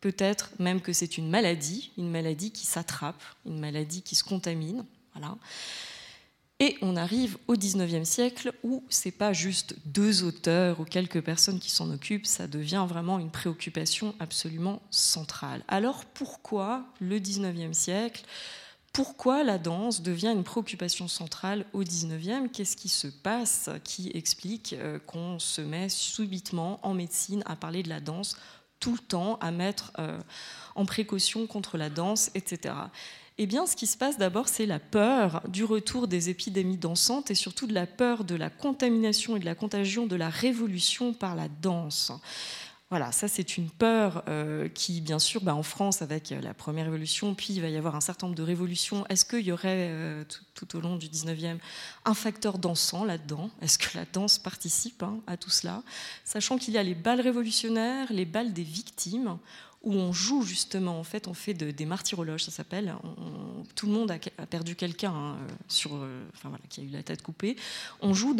peut-être 0.00 0.50
même 0.60 0.80
que 0.80 0.92
c'est 0.92 1.18
une 1.18 1.28
maladie, 1.28 1.90
une 1.98 2.10
maladie 2.10 2.52
qui 2.52 2.66
s'attrape, 2.66 3.22
une 3.44 3.58
maladie 3.58 4.02
qui 4.02 4.14
se 4.14 4.22
contamine. 4.22 4.84
Et 6.60 6.76
on 6.80 6.96
arrive 6.96 7.36
au 7.48 7.54
19e 7.54 8.04
siècle 8.04 8.52
où 8.62 8.84
c'est 8.88 9.10
pas 9.10 9.32
juste 9.32 9.74
deux 9.86 10.22
auteurs 10.22 10.80
ou 10.80 10.84
quelques 10.84 11.20
personnes 11.20 11.58
qui 11.58 11.70
s'en 11.70 11.90
occupent, 11.90 12.26
ça 12.26 12.46
devient 12.46 12.86
vraiment 12.88 13.18
une 13.18 13.30
préoccupation 13.30 14.14
absolument 14.20 14.80
centrale. 14.90 15.64
Alors 15.68 16.04
pourquoi 16.04 16.84
le 17.00 17.18
19e 17.18 17.72
siècle? 17.72 18.24
Pourquoi 18.96 19.44
la 19.44 19.58
danse 19.58 20.00
devient 20.00 20.32
une 20.34 20.42
préoccupation 20.42 21.06
centrale 21.06 21.66
au 21.74 21.84
19e 21.84 22.48
Qu'est-ce 22.48 22.78
qui 22.78 22.88
se 22.88 23.08
passe 23.08 23.68
qui 23.84 24.10
explique 24.14 24.72
euh, 24.72 24.98
qu'on 24.98 25.38
se 25.38 25.60
met 25.60 25.90
subitement 25.90 26.80
en 26.82 26.94
médecine 26.94 27.42
à 27.44 27.56
parler 27.56 27.82
de 27.82 27.90
la 27.90 28.00
danse 28.00 28.38
tout 28.80 28.92
le 28.92 28.98
temps, 28.98 29.36
à 29.42 29.50
mettre 29.50 29.92
euh, 29.98 30.18
en 30.76 30.86
précaution 30.86 31.46
contre 31.46 31.76
la 31.76 31.90
danse, 31.90 32.30
etc. 32.34 32.72
Eh 33.36 33.44
bien, 33.44 33.66
ce 33.66 33.76
qui 33.76 33.86
se 33.86 33.98
passe 33.98 34.16
d'abord, 34.16 34.48
c'est 34.48 34.64
la 34.64 34.78
peur 34.78 35.42
du 35.46 35.64
retour 35.64 36.08
des 36.08 36.30
épidémies 36.30 36.78
dansantes 36.78 37.30
et 37.30 37.34
surtout 37.34 37.66
de 37.66 37.74
la 37.74 37.86
peur 37.86 38.24
de 38.24 38.34
la 38.34 38.48
contamination 38.48 39.36
et 39.36 39.40
de 39.40 39.44
la 39.44 39.54
contagion 39.54 40.06
de 40.06 40.16
la 40.16 40.30
révolution 40.30 41.12
par 41.12 41.36
la 41.36 41.48
danse. 41.48 42.12
Voilà, 42.88 43.10
ça 43.10 43.26
c'est 43.26 43.56
une 43.56 43.68
peur 43.68 44.22
euh, 44.28 44.68
qui, 44.68 45.00
bien 45.00 45.18
sûr, 45.18 45.42
bah, 45.42 45.56
en 45.56 45.64
France, 45.64 46.02
avec 46.02 46.30
euh, 46.30 46.40
la 46.40 46.54
première 46.54 46.84
révolution, 46.84 47.34
puis 47.34 47.48
il 47.50 47.60
va 47.60 47.68
y 47.68 47.76
avoir 47.76 47.96
un 47.96 48.00
certain 48.00 48.28
nombre 48.28 48.36
de 48.36 48.44
révolutions. 48.44 49.04
Est-ce 49.08 49.24
qu'il 49.24 49.40
y 49.40 49.50
aurait, 49.50 49.88
euh, 49.90 50.22
tout, 50.54 50.76
au 50.76 50.80
long 50.80 50.94
du 50.94 51.08
19e, 51.08 51.58
un 52.04 52.14
facteur 52.14 52.58
dansant 52.58 53.04
là-dedans? 53.04 53.50
Est-ce 53.60 53.76
que 53.78 53.98
la 53.98 54.04
danse 54.12 54.38
participe 54.38 55.02
hein, 55.02 55.18
à 55.26 55.36
tout 55.36 55.50
cela? 55.50 55.82
Sachant 56.24 56.58
qu'il 56.58 56.74
y 56.74 56.78
a 56.78 56.84
les 56.84 56.94
balles 56.94 57.20
révolutionnaires, 57.20 58.06
les 58.12 58.24
balles 58.24 58.52
des 58.52 58.62
victimes, 58.62 59.36
où 59.86 59.94
on 59.94 60.12
joue 60.12 60.42
justement, 60.42 60.98
en 60.98 61.04
fait, 61.04 61.28
on 61.28 61.32
fait 61.32 61.54
des 61.54 61.86
martyrologes, 61.86 62.44
ça 62.44 62.50
s'appelle. 62.50 62.92
Tout 63.76 63.86
le 63.86 63.92
monde 63.92 64.10
a, 64.10 64.46
perdu 64.46 64.74
quelqu'un 64.74 65.12
hein, 65.12 65.36
euh, 65.92 66.24
voilà, 66.42 66.58
qui 66.68 66.80
a 66.80 66.84
eu 66.84 66.88
la 66.88 67.04
tête 67.04 67.22
coupée. 67.22 67.54
On 68.02 68.12
joue, 68.12 68.34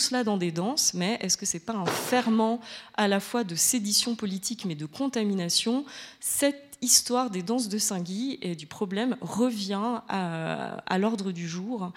cela 0.00 0.24
dans 0.24 0.36
des 0.36 0.50
danses, 0.50 0.94
mais 0.94 1.16
est-ce 1.20 1.36
que 1.36 1.46
c'est 1.46 1.60
pas 1.60 1.74
un 1.74 1.86
ferment 1.86 2.60
à 2.94 3.06
la 3.06 3.20
fois 3.20 3.44
de 3.44 3.54
sédition 3.54 4.16
politique, 4.16 4.64
mais 4.64 4.74
de 4.74 4.86
contamination? 4.86 5.84
Cette 6.18 6.76
histoire 6.82 7.30
des 7.30 7.44
danses 7.44 7.68
de 7.68 7.78
Saint-Guy 7.78 8.40
et 8.42 8.56
du 8.56 8.66
problème 8.66 9.16
revient 9.20 10.00
à, 10.08 10.98
l'ordre 10.98 11.30
du 11.30 11.48
jour. 11.48 11.92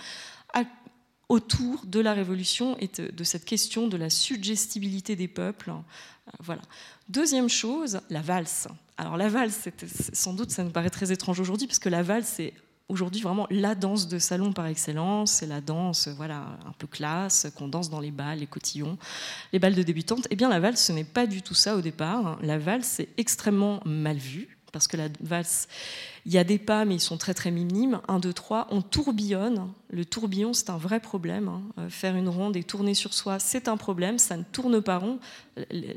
Autour 1.28 1.86
de 1.86 2.02
la 2.02 2.14
révolution 2.14 2.78
et 2.80 2.90
de, 2.90 3.24
cette 3.24 3.46
question 3.46 3.88
de 3.88 3.96
la 3.96 4.10
suggestibilité 4.10 5.16
des 5.16 5.30
peuples. 5.30 5.72
Voilà. 6.40 6.62
Deuxième 7.10 7.50
chose, 7.50 8.00
la 8.10 8.22
valse. 8.22 8.68
Alors 8.98 9.18
la 9.18 9.30
valse, 9.30 9.68
sans 10.14 10.34
doute, 10.34 10.52
ça 10.52 10.64
nous 10.64 10.70
paraît 10.70 10.90
très 10.90 11.12
étrange 11.12 11.40
aujourd'hui, 11.40 11.68
parce 11.68 11.80
que 11.80 11.90
la 11.90 12.04
valse, 12.04 12.34
c'est 12.38 12.54
aujourd'hui 12.88 13.22
vraiment 13.22 13.48
la 13.50 13.74
danse 13.74 14.08
de 14.08 14.20
salon 14.20 14.54
par 14.54 14.68
excellence. 14.68 15.32
C'est 15.32 15.48
la 15.48 15.62
danse, 15.62 16.08
voilà, 16.10 16.58
un 16.66 16.74
peu 16.78 16.88
classe, 16.88 17.48
qu'on 17.56 17.68
danse 17.68 17.90
dans 17.90 18.00
les 18.00 18.12
balles, 18.12 18.40
les 18.40 18.48
cotillons, 18.48 18.98
les 19.54 19.60
balles 19.60 19.76
de 19.76 19.84
débutantes. 19.84 20.28
Eh 20.30 20.36
bien, 20.36 20.50
la 20.50 20.60
valse, 20.60 20.82
ce 20.82 20.92
n'est 20.92 21.04
pas 21.04 21.26
du 21.26 21.42
tout 21.42 21.54
ça 21.54 21.76
au 21.76 21.82
départ. 21.82 22.38
La 22.42 22.58
valse, 22.58 22.88
c'est 22.88 23.10
extrêmement 23.18 23.82
mal 23.86 24.18
vu 24.18 24.58
parce 24.72 24.88
que 24.88 24.98
la 24.98 25.08
valse, 25.22 25.68
il 26.26 26.32
y 26.32 26.38
a 26.38 26.44
des 26.44 26.60
pas, 26.60 26.86
mais 26.86 26.96
ils 26.96 27.02
sont 27.02 27.18
très 27.18 27.34
très 27.34 27.52
minimes. 27.52 28.02
Un, 28.08 28.20
deux, 28.20 28.34
trois, 28.34 28.68
on 28.72 28.82
tourbillonne. 28.82 29.72
Le 29.90 30.06
tourbillon, 30.06 30.54
c'est 30.54 30.70
un 30.70 30.78
vrai 30.78 31.00
problème. 31.00 31.48
Hein. 31.48 31.62
Euh, 31.80 31.90
faire 31.90 32.16
une 32.16 32.30
ronde 32.30 32.56
et 32.56 32.64
tourner 32.64 32.94
sur 32.94 33.14
soi, 33.14 33.40
c'est 33.40 33.68
un 33.68 33.78
problème. 33.78 34.20
Ça 34.20 34.38
ne 34.38 34.44
tourne 34.44 34.82
pas 34.82 34.98
rond. 34.98 35.20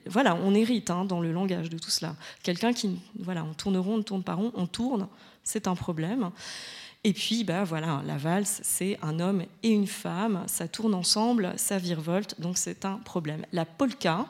Voilà, 0.06 0.34
on 0.36 0.54
hérite 0.54 0.90
hein, 0.90 1.04
dans 1.04 1.20
le 1.20 1.32
langage 1.32 1.70
de 1.70 1.78
tout 1.78 1.90
cela. 1.90 2.16
Quelqu'un 2.42 2.72
qui, 2.72 2.98
voilà, 3.18 3.44
on 3.44 3.54
tourne 3.54 3.76
rond, 3.76 3.94
on 3.94 3.98
ne 3.98 4.02
tourne 4.02 4.22
pas 4.22 4.34
rond, 4.34 4.52
on 4.54 4.66
tourne, 4.66 5.08
c'est 5.42 5.68
un 5.68 5.74
problème. 5.74 6.30
Et 7.06 7.12
puis, 7.12 7.44
bah, 7.44 7.64
voilà, 7.64 8.02
la 8.06 8.16
valse, 8.16 8.60
c'est 8.64 8.98
un 9.02 9.20
homme 9.20 9.44
et 9.62 9.68
une 9.68 9.86
femme, 9.86 10.42
ça 10.46 10.68
tourne 10.68 10.94
ensemble, 10.94 11.52
ça 11.56 11.76
virevolte, 11.76 12.40
donc 12.40 12.56
c'est 12.56 12.86
un 12.86 12.96
problème. 12.96 13.44
La 13.52 13.66
polka, 13.66 14.26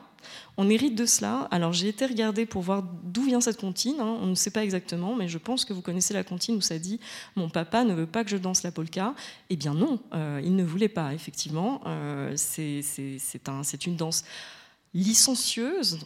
on 0.57 0.69
hérite 0.69 0.95
de 0.95 1.05
cela. 1.05 1.47
Alors 1.51 1.73
j'ai 1.73 1.87
été 1.87 2.05
regarder 2.05 2.45
pour 2.45 2.61
voir 2.61 2.83
d'où 3.03 3.23
vient 3.23 3.41
cette 3.41 3.59
comptine. 3.59 3.99
Hein. 3.99 4.17
On 4.21 4.27
ne 4.27 4.35
sait 4.35 4.51
pas 4.51 4.63
exactement, 4.63 5.15
mais 5.15 5.27
je 5.27 5.37
pense 5.37 5.65
que 5.65 5.73
vous 5.73 5.81
connaissez 5.81 6.13
la 6.13 6.23
comptine 6.23 6.55
où 6.55 6.61
ça 6.61 6.79
dit 6.79 6.99
mon 7.35 7.49
papa 7.49 7.83
ne 7.83 7.93
veut 7.93 8.07
pas 8.07 8.23
que 8.23 8.29
je 8.29 8.37
danse 8.37 8.63
la 8.63 8.71
polka. 8.71 9.13
Eh 9.49 9.55
bien 9.55 9.73
non, 9.73 9.99
euh, 10.13 10.41
il 10.43 10.55
ne 10.55 10.63
voulait 10.63 10.89
pas. 10.89 11.13
Effectivement, 11.13 11.81
euh, 11.85 12.33
c'est 12.35 13.85
une 13.85 13.95
danse 13.95 14.23
licencieuse. 14.95 15.99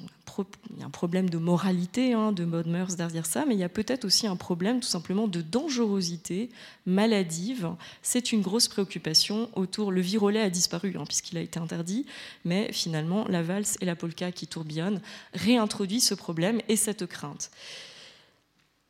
Il 0.69 0.79
y 0.79 0.83
a 0.83 0.85
un 0.85 0.89
problème 0.89 1.29
de 1.29 1.37
moralité, 1.37 2.13
hein, 2.13 2.31
de 2.31 2.45
mode 2.45 2.67
mœurs 2.67 2.95
derrière 2.95 3.25
ça, 3.25 3.45
mais 3.45 3.55
il 3.55 3.59
y 3.59 3.63
a 3.63 3.69
peut-être 3.69 4.05
aussi 4.05 4.25
un 4.25 4.37
problème 4.37 4.79
tout 4.79 4.87
simplement 4.87 5.27
de 5.27 5.41
dangerosité 5.41 6.49
maladive. 6.85 7.71
C'est 8.01 8.31
une 8.31 8.41
grosse 8.41 8.69
préoccupation 8.69 9.49
autour. 9.55 9.91
Le 9.91 9.99
virolet 9.99 10.39
a 10.39 10.49
disparu 10.49 10.95
hein, 10.97 11.03
puisqu'il 11.05 11.37
a 11.37 11.41
été 11.41 11.59
interdit, 11.59 12.05
mais 12.45 12.71
finalement 12.71 13.25
la 13.27 13.43
valse 13.43 13.77
et 13.81 13.85
la 13.85 13.97
polka 13.97 14.31
qui 14.31 14.47
tourbillonnent 14.47 15.01
réintroduisent 15.33 16.07
ce 16.07 16.15
problème 16.15 16.61
et 16.69 16.77
cette 16.77 17.05
crainte. 17.05 17.51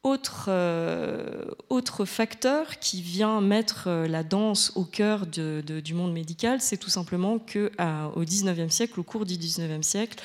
Autre, 0.03 0.45
euh, 0.47 1.43
autre, 1.67 2.05
facteur 2.05 2.79
qui 2.79 3.01
vient 3.01 3.41
mettre 3.41 3.89
euh, 3.89 4.07
la 4.07 4.23
danse 4.23 4.71
au 4.75 4.85
cœur 4.85 5.27
du 5.27 5.93
monde 5.93 6.13
médical, 6.13 6.61
c'est 6.61 6.77
tout 6.77 6.89
simplement 6.89 7.37
qu'au 7.37 8.21
XIXe 8.23 8.73
siècle, 8.73 8.97
au 9.01 9.03
cours 9.03 9.25
du 9.25 9.37
XIXe 9.37 9.85
siècle, 9.85 10.23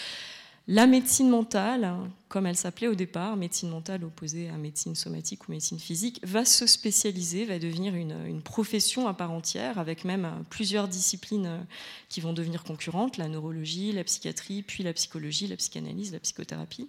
la 0.69 0.87
médecine 0.87 1.29
mentale, 1.29 1.93
comme 2.29 2.47
elle 2.47 2.57
s'appelait 2.57 2.87
au 2.87 2.95
départ, 2.95 3.37
médecine 3.37 3.69
mentale 3.69 4.05
opposée 4.05 4.49
à 4.49 4.57
médecine 4.57 4.95
somatique 4.95 5.49
ou 5.49 5.53
médecine 5.53 5.81
physique, 5.81 6.21
va 6.23 6.45
se 6.45 6.69
spécialiser, 6.69 7.45
va 7.45 7.59
devenir 7.59 7.97
une 7.97 8.41
profession 8.43 9.09
à 9.09 9.13
part 9.13 9.33
entière, 9.33 9.81
avec 9.81 10.05
même 10.05 10.45
plusieurs 10.51 10.87
disciplines 10.87 11.67
qui 12.09 12.21
vont 12.21 12.33
devenir 12.33 12.63
concurrentes, 12.63 13.19
la 13.19 13.29
neurologie, 13.29 13.93
la 13.93 14.05
psychiatrie, 14.05 14.63
puis 14.63 14.85
la 14.85 14.93
psychologie, 14.93 15.49
la 15.49 15.57
psychanalyse, 15.57 16.13
la 16.13 16.21
psychothérapie. 16.21 16.89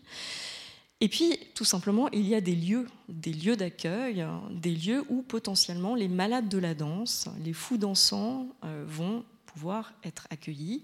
Et 1.05 1.07
puis, 1.07 1.37
tout 1.53 1.65
simplement, 1.65 2.09
il 2.09 2.27
y 2.27 2.33
a 2.33 2.41
des 2.41 2.55
lieux, 2.55 2.87
des 3.09 3.31
lieux 3.31 3.55
d'accueil, 3.55 4.25
des 4.49 4.73
lieux 4.73 5.05
où 5.07 5.21
potentiellement 5.21 5.93
les 5.93 6.07
malades 6.07 6.49
de 6.49 6.57
la 6.57 6.73
danse, 6.73 7.29
les 7.43 7.53
fous 7.53 7.77
dansants 7.77 8.47
euh, 8.63 8.83
vont 8.87 9.23
pouvoir 9.45 9.93
être 10.03 10.25
accueillis. 10.31 10.83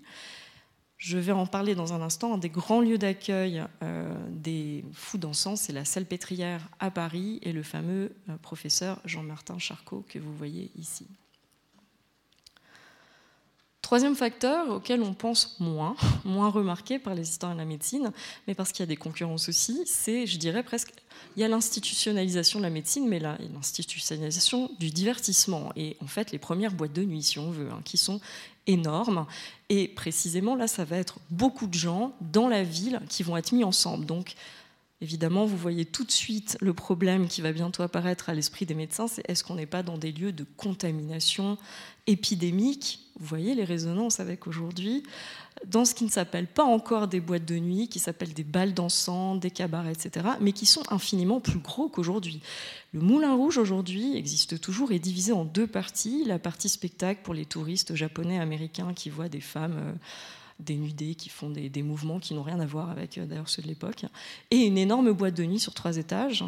Je 0.97 1.17
vais 1.17 1.31
en 1.31 1.47
parler 1.47 1.73
dans 1.73 1.93
un 1.93 2.03
instant. 2.03 2.35
Un 2.35 2.37
des 2.37 2.49
grands 2.49 2.81
lieux 2.81 2.99
d'accueil 2.99 3.63
euh, 3.81 4.13
des 4.29 4.85
fous 4.93 5.17
dansants, 5.17 5.55
c'est 5.55 5.73
la 5.73 5.85
Salpêtrière 5.85 6.69
à 6.79 6.91
Paris 6.91 7.39
et 7.41 7.51
le 7.51 7.63
fameux 7.63 8.13
euh, 8.29 8.37
professeur 8.43 9.01
Jean-Martin 9.05 9.57
Charcot 9.57 10.05
que 10.07 10.19
vous 10.19 10.35
voyez 10.35 10.69
ici. 10.77 11.07
Troisième 13.91 14.15
facteur 14.15 14.69
auquel 14.69 15.03
on 15.03 15.13
pense 15.13 15.57
moins, 15.59 15.97
moins 16.23 16.47
remarqué 16.47 16.97
par 16.97 17.13
les 17.13 17.27
historiens 17.29 17.55
de 17.55 17.59
la 17.59 17.65
médecine, 17.65 18.13
mais 18.47 18.55
parce 18.55 18.71
qu'il 18.71 18.79
y 18.79 18.83
a 18.83 18.85
des 18.85 18.95
concurrences 18.95 19.49
aussi, 19.49 19.81
c'est, 19.85 20.25
je 20.25 20.37
dirais 20.37 20.63
presque, 20.63 20.93
il 21.35 21.41
y 21.41 21.43
a 21.43 21.49
l'institutionnalisation 21.49 22.59
de 22.59 22.63
la 22.63 22.69
médecine, 22.69 23.05
mais 23.09 23.19
là, 23.19 23.37
l'institutionnalisation 23.53 24.71
du 24.79 24.91
divertissement. 24.91 25.73
Et 25.75 25.97
en 26.01 26.07
fait, 26.07 26.31
les 26.31 26.37
premières 26.37 26.71
boîtes 26.71 26.93
de 26.93 27.03
nuit, 27.03 27.21
si 27.21 27.37
on 27.37 27.51
veut, 27.51 27.67
hein, 27.69 27.81
qui 27.83 27.97
sont 27.97 28.21
énormes. 28.65 29.25
Et 29.67 29.89
précisément, 29.89 30.55
là, 30.55 30.69
ça 30.69 30.85
va 30.85 30.95
être 30.95 31.19
beaucoup 31.29 31.67
de 31.67 31.73
gens 31.73 32.13
dans 32.21 32.47
la 32.47 32.63
ville 32.63 33.01
qui 33.09 33.23
vont 33.23 33.35
être 33.35 33.51
mis 33.51 33.65
ensemble. 33.65 34.05
Donc, 34.05 34.35
Évidemment, 35.03 35.45
vous 35.45 35.57
voyez 35.57 35.85
tout 35.85 36.03
de 36.03 36.11
suite 36.11 36.57
le 36.61 36.75
problème 36.75 37.27
qui 37.27 37.41
va 37.41 37.51
bientôt 37.51 37.81
apparaître 37.81 38.29
à 38.29 38.35
l'esprit 38.35 38.67
des 38.67 38.75
médecins, 38.75 39.07
c'est 39.07 39.27
est-ce 39.27 39.43
qu'on 39.43 39.55
n'est 39.55 39.65
pas 39.65 39.81
dans 39.81 39.97
des 39.97 40.11
lieux 40.11 40.31
de 40.31 40.45
contamination 40.57 41.57
épidémique? 42.05 42.99
Vous 43.19 43.25
voyez 43.25 43.55
les 43.55 43.63
résonances 43.63 44.19
avec 44.19 44.45
aujourd'hui, 44.45 45.01
dans 45.65 45.85
ce 45.85 45.95
qui 45.95 46.03
ne 46.03 46.11
s'appelle 46.11 46.45
pas 46.45 46.63
encore 46.63 47.07
des 47.07 47.19
boîtes 47.19 47.45
de 47.45 47.57
nuit, 47.57 47.87
qui 47.87 47.97
s'appellent 47.97 48.35
des 48.35 48.43
balles 48.43 48.75
d'encens, 48.75 49.39
des 49.39 49.49
cabarets, 49.49 49.93
etc., 49.93 50.27
mais 50.39 50.51
qui 50.51 50.67
sont 50.67 50.83
infiniment 50.93 51.39
plus 51.39 51.59
gros 51.59 51.89
qu'aujourd'hui. 51.89 52.39
Le 52.93 53.01
Moulin 53.01 53.33
Rouge 53.33 53.57
aujourd'hui 53.57 54.15
existe 54.15 54.61
toujours 54.61 54.91
et 54.91 54.97
est 54.97 54.99
divisé 54.99 55.31
en 55.31 55.45
deux 55.45 55.67
parties. 55.67 56.25
La 56.27 56.37
partie 56.37 56.69
spectacle 56.69 57.21
pour 57.23 57.33
les 57.33 57.45
touristes 57.45 57.95
japonais, 57.95 58.39
américains 58.39 58.93
qui 58.93 59.09
voient 59.09 59.29
des 59.29 59.41
femmes... 59.41 59.79
Euh, 59.79 59.93
dénudés 60.61 61.15
qui 61.15 61.29
font 61.29 61.49
des, 61.49 61.83
mouvements 61.83 62.19
qui 62.19 62.33
n'ont 62.33 62.43
rien 62.43 62.59
à 62.59 62.65
voir 62.65 62.89
avec 62.89 63.17
euh, 63.17 63.25
d'ailleurs 63.25 63.49
ceux 63.49 63.61
de 63.61 63.67
l'époque, 63.67 64.05
et 64.49 64.57
une 64.57 64.77
énorme 64.77 65.11
boîte 65.11 65.35
de 65.35 65.43
nuit 65.43 65.59
sur 65.59 65.73
trois 65.73 65.97
étages. 65.97 66.43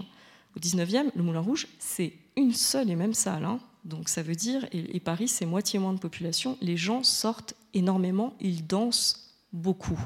Au 0.56 0.60
19e, 0.60 1.10
le 1.16 1.24
Moulin 1.24 1.40
Rouge, 1.40 1.68
c'est 1.80 2.14
une 2.38 2.54
seule 2.54 2.90
et 2.90 2.96
même 2.96 3.14
salle. 3.14 3.44
Hein. 3.44 3.60
Donc 3.86 4.10
ça 4.10 4.22
veut 4.22 4.36
dire, 4.36 4.66
et, 4.72 5.00
Paris, 5.00 5.28
c'est 5.28 5.46
moitié 5.46 5.80
moins 5.80 5.94
de 5.94 6.00
population, 6.00 6.58
les 6.62 6.78
gens 6.78 7.04
sortent 7.04 7.56
énormément, 7.74 8.36
ils 8.40 8.66
dansent 8.66 9.32
beaucoup. 9.52 10.00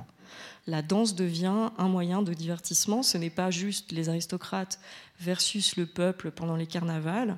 La 0.65 0.81
danse 0.81 1.15
devient 1.15 1.69
un 1.77 1.87
moyen 1.87 2.21
de 2.21 2.33
divertissement, 2.33 3.03
ce 3.03 3.17
n'est 3.17 3.29
pas 3.29 3.51
juste 3.51 3.91
les 3.91 4.09
aristocrates 4.09 4.79
versus 5.19 5.77
le 5.77 5.85
peuple 5.85 6.31
pendant 6.31 6.55
les 6.55 6.67
carnavals 6.67 7.37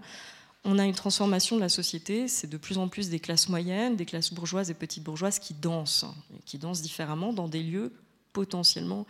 on 0.65 0.77
a 0.77 0.85
une 0.85 0.93
transformation 0.93 1.55
de 1.55 1.61
la 1.61 1.69
société, 1.69 2.27
c'est 2.27 2.47
de 2.47 2.57
plus 2.57 2.77
en 2.77 2.89
plus 2.89 3.09
des 3.09 3.19
classes 3.19 3.49
moyennes, 3.49 3.95
des 3.95 4.05
classes 4.05 4.33
bourgeoises 4.33 4.69
et 4.69 4.73
petites 4.73 5.03
bourgeoises 5.03 5.39
qui 5.39 5.53
dansent, 5.53 6.05
qui 6.45 6.57
dansent 6.57 6.81
différemment 6.81 7.31
dans 7.33 7.47
des 7.47 7.63
lieux 7.63 7.93
potentiellement 8.33 9.05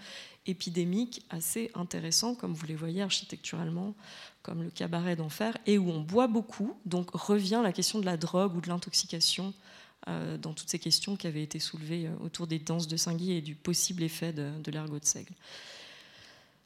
épidémiques 0.46 1.24
assez 1.30 1.72
intéressants, 1.76 2.36
comme 2.36 2.54
vous 2.54 2.66
les 2.66 2.76
voyez 2.76 3.02
architecturalement, 3.02 3.96
comme 4.42 4.64
le 4.64 4.70
cabaret 4.70 5.16
d'enfer, 5.16 5.58
et 5.66 5.78
où 5.78 5.90
on 5.90 6.02
boit 6.02 6.28
beaucoup. 6.28 6.76
Donc 6.86 7.12
revient 7.12 7.62
la 7.64 7.74
question 7.74 8.00
de 8.00 8.06
la 8.06 8.18
drogue 8.18 8.56
ou 8.56 8.62
de 8.62 8.70
l'intoxication 8.70 9.54
euh, 10.08 10.38
dans 10.38 10.54
toutes 10.54 10.70
ces 10.70 10.80
questions 10.80 11.16
qui 11.16 11.28
avaient 11.28 11.44
été 11.44 11.60
soulevées 11.60 12.08
euh, 12.08 12.26
autour 12.26 12.48
des 12.48 12.60
danses 12.60 12.88
de 12.88 12.96
Saint-Guy 12.96 13.34
et 13.34 13.42
du 13.42 13.56
possible 13.56 14.04
effet 14.04 14.32
de, 14.32 14.52
de 14.64 14.72
l'ergot 14.72 15.00
de 15.00 15.06
seigle. 15.06 15.34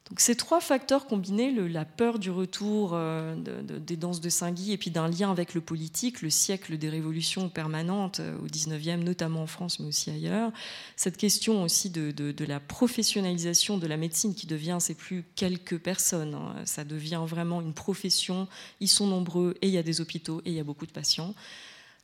Donc 0.09 0.19
ces 0.19 0.35
trois 0.35 0.59
facteurs 0.59 1.07
combinés, 1.07 1.51
la 1.51 1.85
peur 1.85 2.19
du 2.19 2.29
retour 2.29 2.91
euh, 2.93 3.35
des 3.35 3.95
danses 3.95 4.19
de 4.19 4.29
Saint-Guy 4.29 4.73
et 4.73 4.77
puis 4.77 4.91
d'un 4.91 5.07
lien 5.07 5.31
avec 5.31 5.53
le 5.53 5.61
politique, 5.61 6.21
le 6.21 6.29
siècle 6.29 6.77
des 6.77 6.89
révolutions 6.89 7.47
permanentes 7.47 8.19
euh, 8.19 8.37
au 8.39 8.47
19e, 8.47 8.97
notamment 8.97 9.43
en 9.43 9.47
France 9.47 9.79
mais 9.79 9.87
aussi 9.87 10.09
ailleurs, 10.09 10.51
cette 10.97 11.15
question 11.15 11.63
aussi 11.63 11.89
de, 11.89 12.33
la 12.43 12.59
professionnalisation 12.59 13.77
de 13.77 13.87
la 13.87 13.95
médecine 13.95 14.35
qui 14.35 14.45
devient, 14.45 14.77
c'est 14.81 14.93
plus 14.93 15.23
quelques 15.35 15.79
personnes, 15.79 16.33
hein, 16.33 16.55
ça 16.65 16.83
devient 16.83 17.23
vraiment 17.25 17.61
une 17.61 17.73
profession, 17.73 18.49
ils 18.81 18.89
sont 18.89 19.07
nombreux 19.07 19.55
et 19.61 19.67
il 19.67 19.73
y 19.73 19.77
a 19.77 19.83
des 19.83 20.01
hôpitaux 20.01 20.41
et 20.43 20.49
il 20.49 20.55
y 20.55 20.59
a 20.59 20.65
beaucoup 20.65 20.85
de 20.85 20.91
patients 20.91 21.33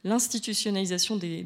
l'institutionnalisation 0.04 1.18
des, 1.18 1.46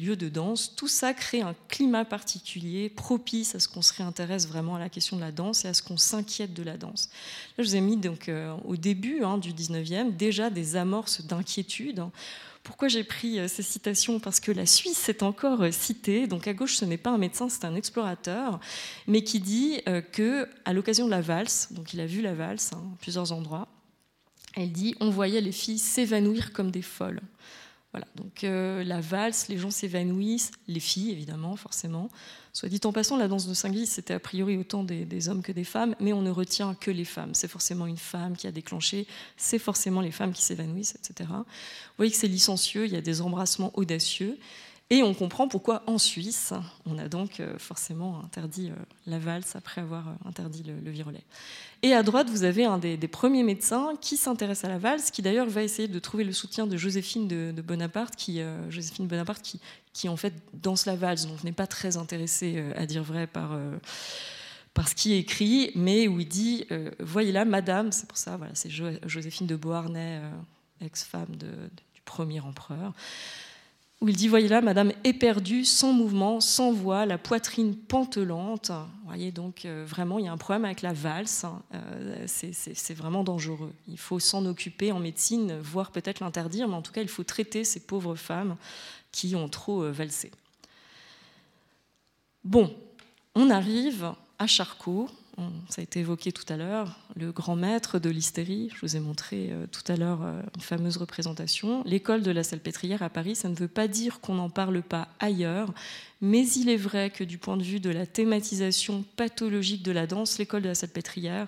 lieux 0.00 0.16
de 0.16 0.28
danse, 0.28 0.74
tout 0.74 0.88
ça 0.88 1.14
crée 1.14 1.40
un 1.40 1.54
climat 1.68 2.04
particulier 2.04 2.88
propice 2.88 3.54
à 3.54 3.60
ce 3.60 3.68
qu'on 3.68 3.82
se 3.82 3.94
réintéresse 3.94 4.48
vraiment 4.48 4.74
à 4.74 4.80
la 4.80 4.88
question 4.88 5.16
de 5.16 5.20
la 5.20 5.30
danse 5.30 5.64
et 5.64 5.68
à 5.68 5.74
ce 5.74 5.82
qu'on 5.82 5.96
s'inquiète 5.96 6.52
de 6.52 6.64
la 6.64 6.76
danse. 6.76 7.10
Là, 7.56 7.64
je 7.64 7.68
vous 7.68 7.76
ai 7.76 7.80
mis 7.80 7.96
donc, 7.96 8.28
euh, 8.28 8.56
au 8.64 8.76
début 8.76 9.22
hein, 9.22 9.38
du 9.38 9.52
19e 9.52 10.16
déjà 10.16 10.50
des 10.50 10.74
amorces 10.74 11.24
d'inquiétude. 11.24 12.02
Pourquoi 12.64 12.88
j'ai 12.88 13.04
pris 13.04 13.38
euh, 13.38 13.46
ces 13.46 13.62
citations? 13.62 14.18
Parce 14.18 14.40
que 14.40 14.50
la 14.50 14.66
Suisse 14.66 15.08
est 15.08 15.22
encore 15.22 15.62
euh, 15.62 15.70
citée. 15.70 16.26
Donc 16.26 16.48
à 16.48 16.54
gauche, 16.54 16.74
ce 16.74 16.84
n'est 16.84 16.96
pas 16.96 17.10
un 17.10 17.18
médecin, 17.18 17.48
c'est 17.48 17.64
un 17.64 17.76
explorateur, 17.76 18.58
mais 19.06 19.22
qui 19.22 19.38
dit 19.38 19.80
que 20.12 20.48
à 20.64 20.72
l'occasion 20.72 21.06
de 21.06 21.12
la 21.12 21.20
valse, 21.20 21.68
donc 21.70 21.94
il 21.94 22.00
a 22.00 22.06
vu 22.06 22.20
la 22.20 22.34
valse 22.34 22.72
hein, 22.72 22.82
à 22.94 22.96
plusieurs 23.00 23.30
endroits, 23.30 23.68
elle 24.56 24.72
dit 24.72 24.96
on 24.98 25.10
voyait 25.10 25.40
les 25.40 25.52
filles 25.52 25.78
s'évanouir 25.78 26.52
comme 26.52 26.72
des 26.72 26.82
folles 26.82 27.20
donc 28.14 28.44
euh, 28.44 28.84
la 28.84 29.00
valse, 29.00 29.48
les 29.48 29.58
gens 29.58 29.70
s'évanouissent, 29.70 30.50
les 30.68 30.80
filles 30.80 31.10
évidemment, 31.10 31.56
forcément. 31.56 32.08
Soit 32.52 32.68
dit 32.68 32.80
en 32.84 32.92
passant, 32.92 33.16
la 33.16 33.28
danse 33.28 33.46
de 33.46 33.54
Saint-Guy, 33.54 33.86
c'était 33.86 34.14
a 34.14 34.18
priori 34.18 34.56
autant 34.56 34.82
des, 34.82 35.28
hommes 35.28 35.42
que 35.42 35.52
des 35.52 35.64
femmes, 35.64 35.94
mais 36.00 36.12
on 36.12 36.22
ne 36.22 36.30
retient 36.30 36.74
que 36.74 36.90
les 36.90 37.04
femmes. 37.04 37.34
C'est 37.34 37.48
forcément 37.48 37.86
une 37.86 37.98
femme 37.98 38.36
qui 38.36 38.46
a 38.46 38.52
déclenché, 38.52 39.06
c'est 39.36 39.58
forcément 39.58 40.00
les 40.00 40.10
femmes 40.10 40.32
qui 40.32 40.42
s'évanouissent, 40.42 40.94
etc. 40.94 41.28
Vous 41.30 41.44
voyez 41.98 42.10
que 42.10 42.16
c'est 42.16 42.28
licencieux, 42.28 42.86
il 42.86 42.92
y 42.92 42.96
a 42.96 43.02
des 43.02 43.20
embrassements 43.20 43.72
audacieux. 43.74 44.38
Et 44.90 45.02
on 45.02 45.14
comprend 45.14 45.48
pourquoi 45.48 45.82
en 45.86 45.98
Suisse, 45.98 46.52
on 46.86 46.96
a 46.98 47.08
donc 47.08 47.40
euh, 47.40 47.58
forcément 47.58 48.22
interdit 48.24 48.70
euh, 48.70 48.74
la 49.06 49.18
valse 49.18 49.56
après 49.56 49.80
avoir 49.80 50.14
interdit 50.24 50.62
le, 50.62 50.78
le. 50.78 50.92
Et 51.82 51.92
à 51.92 52.02
droite, 52.02 52.28
vous 52.30 52.44
avez 52.44 52.64
un 52.64 52.78
des, 52.78 52.96
premiers 53.08 53.42
médecins 53.42 53.92
qui 54.00 54.16
s'intéresse 54.16 54.64
à 54.64 54.68
la 54.68 54.78
valse, 54.78 55.10
qui 55.10 55.22
d'ailleurs 55.22 55.48
va 55.48 55.62
essayer 55.62 55.88
de 55.88 55.98
trouver 55.98 56.24
le 56.24 56.32
soutien 56.32 56.66
de 56.66 56.76
Joséphine 56.76 57.28
de, 57.28 57.62
Bonaparte, 57.62 58.16
qui, 58.16 58.40
euh, 58.40 58.70
Joséphine 58.70 59.06
Bonaparte, 59.06 59.42
qui, 59.42 59.60
qui, 59.92 60.08
en 60.08 60.16
fait 60.16 60.34
danse 60.54 60.86
la 60.86 60.96
valse, 60.96 61.26
donc 61.26 61.44
n'est 61.44 61.52
pas 61.52 61.66
très 61.66 61.96
intéressé, 61.96 62.54
euh, 62.56 62.72
à 62.76 62.86
dire 62.86 63.02
vrai, 63.02 63.26
par, 63.26 63.52
euh, 63.52 63.76
par 64.74 64.88
ce 64.88 64.94
qui 64.94 65.12
est 65.12 65.18
écrit, 65.18 65.70
mais 65.74 66.08
où 66.08 66.18
il 66.18 66.28
dit 66.28 66.66
Voyez 66.98 67.32
là, 67.32 67.44
madame, 67.44 67.92
c'est 67.92 68.08
pour 68.08 68.18
ça, 68.18 68.36
voilà, 68.36 68.54
c'est 68.54 68.70
Joséphine 68.70 69.46
de 69.46 69.56
Beauharnais, 69.56 70.20
ex-femme 70.80 71.36
du 71.36 72.02
premier 72.04 72.40
empereur 72.40 72.92
où 74.00 74.08
il 74.08 74.16
dit 74.16 74.28
Voyez 74.28 74.48
là, 74.48 74.60
madame 74.60 74.92
éperdue, 75.04 75.64
sans 75.64 75.92
mouvement, 75.92 76.40
sans 76.40 76.72
voix, 76.72 77.06
la 77.06 77.18
poitrine 77.18 77.74
pantelante. 77.74 78.70
Vous 78.70 79.06
voyez, 79.06 79.32
donc 79.32 79.64
euh, 79.64 79.84
vraiment, 79.86 80.18
il 80.18 80.26
y 80.26 80.28
a 80.28 80.32
un 80.32 80.36
problème 80.36 80.64
avec 80.64 80.82
la 80.82 80.92
valse. 80.92 81.44
Hein. 81.44 81.62
Euh, 81.74 82.24
c'est 82.26 82.94
vraiment 82.94 83.24
dangereux. 83.24 83.72
Il 83.88 83.98
faut 83.98 84.18
s'en 84.18 84.44
occuper 84.46 84.92
en 84.92 84.98
médecine, 84.98 85.58
voire 85.60 85.90
peut-être 85.90 86.20
l'interdire, 86.20 86.68
mais 86.68 86.74
en 86.74 86.82
tout 86.82 86.92
cas, 86.92 87.02
il 87.02 87.08
faut 87.08 87.24
traiter 87.24 87.64
ces 87.64 87.80
pauvres 87.80 88.16
femmes 88.16 88.56
qui 89.12 89.34
ont 89.34 89.48
trop 89.48 89.82
euh, 89.82 89.90
valsé. 89.90 90.30
Bon, 92.44 92.74
on 93.34 93.50
arrive 93.50 94.12
à 94.38 94.46
Charcot, 94.46 95.08
ça 95.68 95.80
a 95.80 95.82
été 95.82 96.00
évoqué 96.00 96.32
tout 96.32 96.50
à 96.50 96.56
l'heure, 96.56 96.98
le 97.14 97.30
grand 97.30 97.56
maître 97.56 97.98
de 97.98 98.08
l'hystérie. 98.08 98.70
Je 98.74 98.80
vous 98.80 98.96
ai 98.96 99.00
montré 99.00 99.48
euh, 99.50 99.66
tout 99.66 99.92
à 99.92 99.96
l'heure 99.96 100.22
euh, 100.22 100.40
une 100.54 100.62
fameuse 100.62 100.96
représentation. 100.96 101.82
L'école 101.84 102.22
de 102.22 102.30
la 102.30 102.42
Salpêtrière 102.42 103.02
à 103.02 103.10
Paris, 103.10 103.34
ça 103.34 103.48
ne 103.48 103.54
veut 103.54 103.68
pas 103.68 103.86
dire 103.86 104.20
qu'on 104.20 104.34
n'en 104.34 104.48
parle 104.48 104.82
pas 104.82 105.08
ailleurs, 105.20 105.74
mais 106.22 106.48
il 106.48 106.70
est 106.70 106.76
vrai 106.76 107.10
que 107.10 107.22
du 107.22 107.36
point 107.36 107.56
de 107.56 107.62
vue 107.62 107.80
de 107.80 107.90
la 107.90 108.06
thématisation 108.06 109.04
pathologique 109.16 109.82
de 109.82 109.92
la 109.92 110.06
danse, 110.06 110.38
l'école 110.38 110.62
de 110.62 110.68
la 110.68 110.74
Salpêtrière 110.74 111.46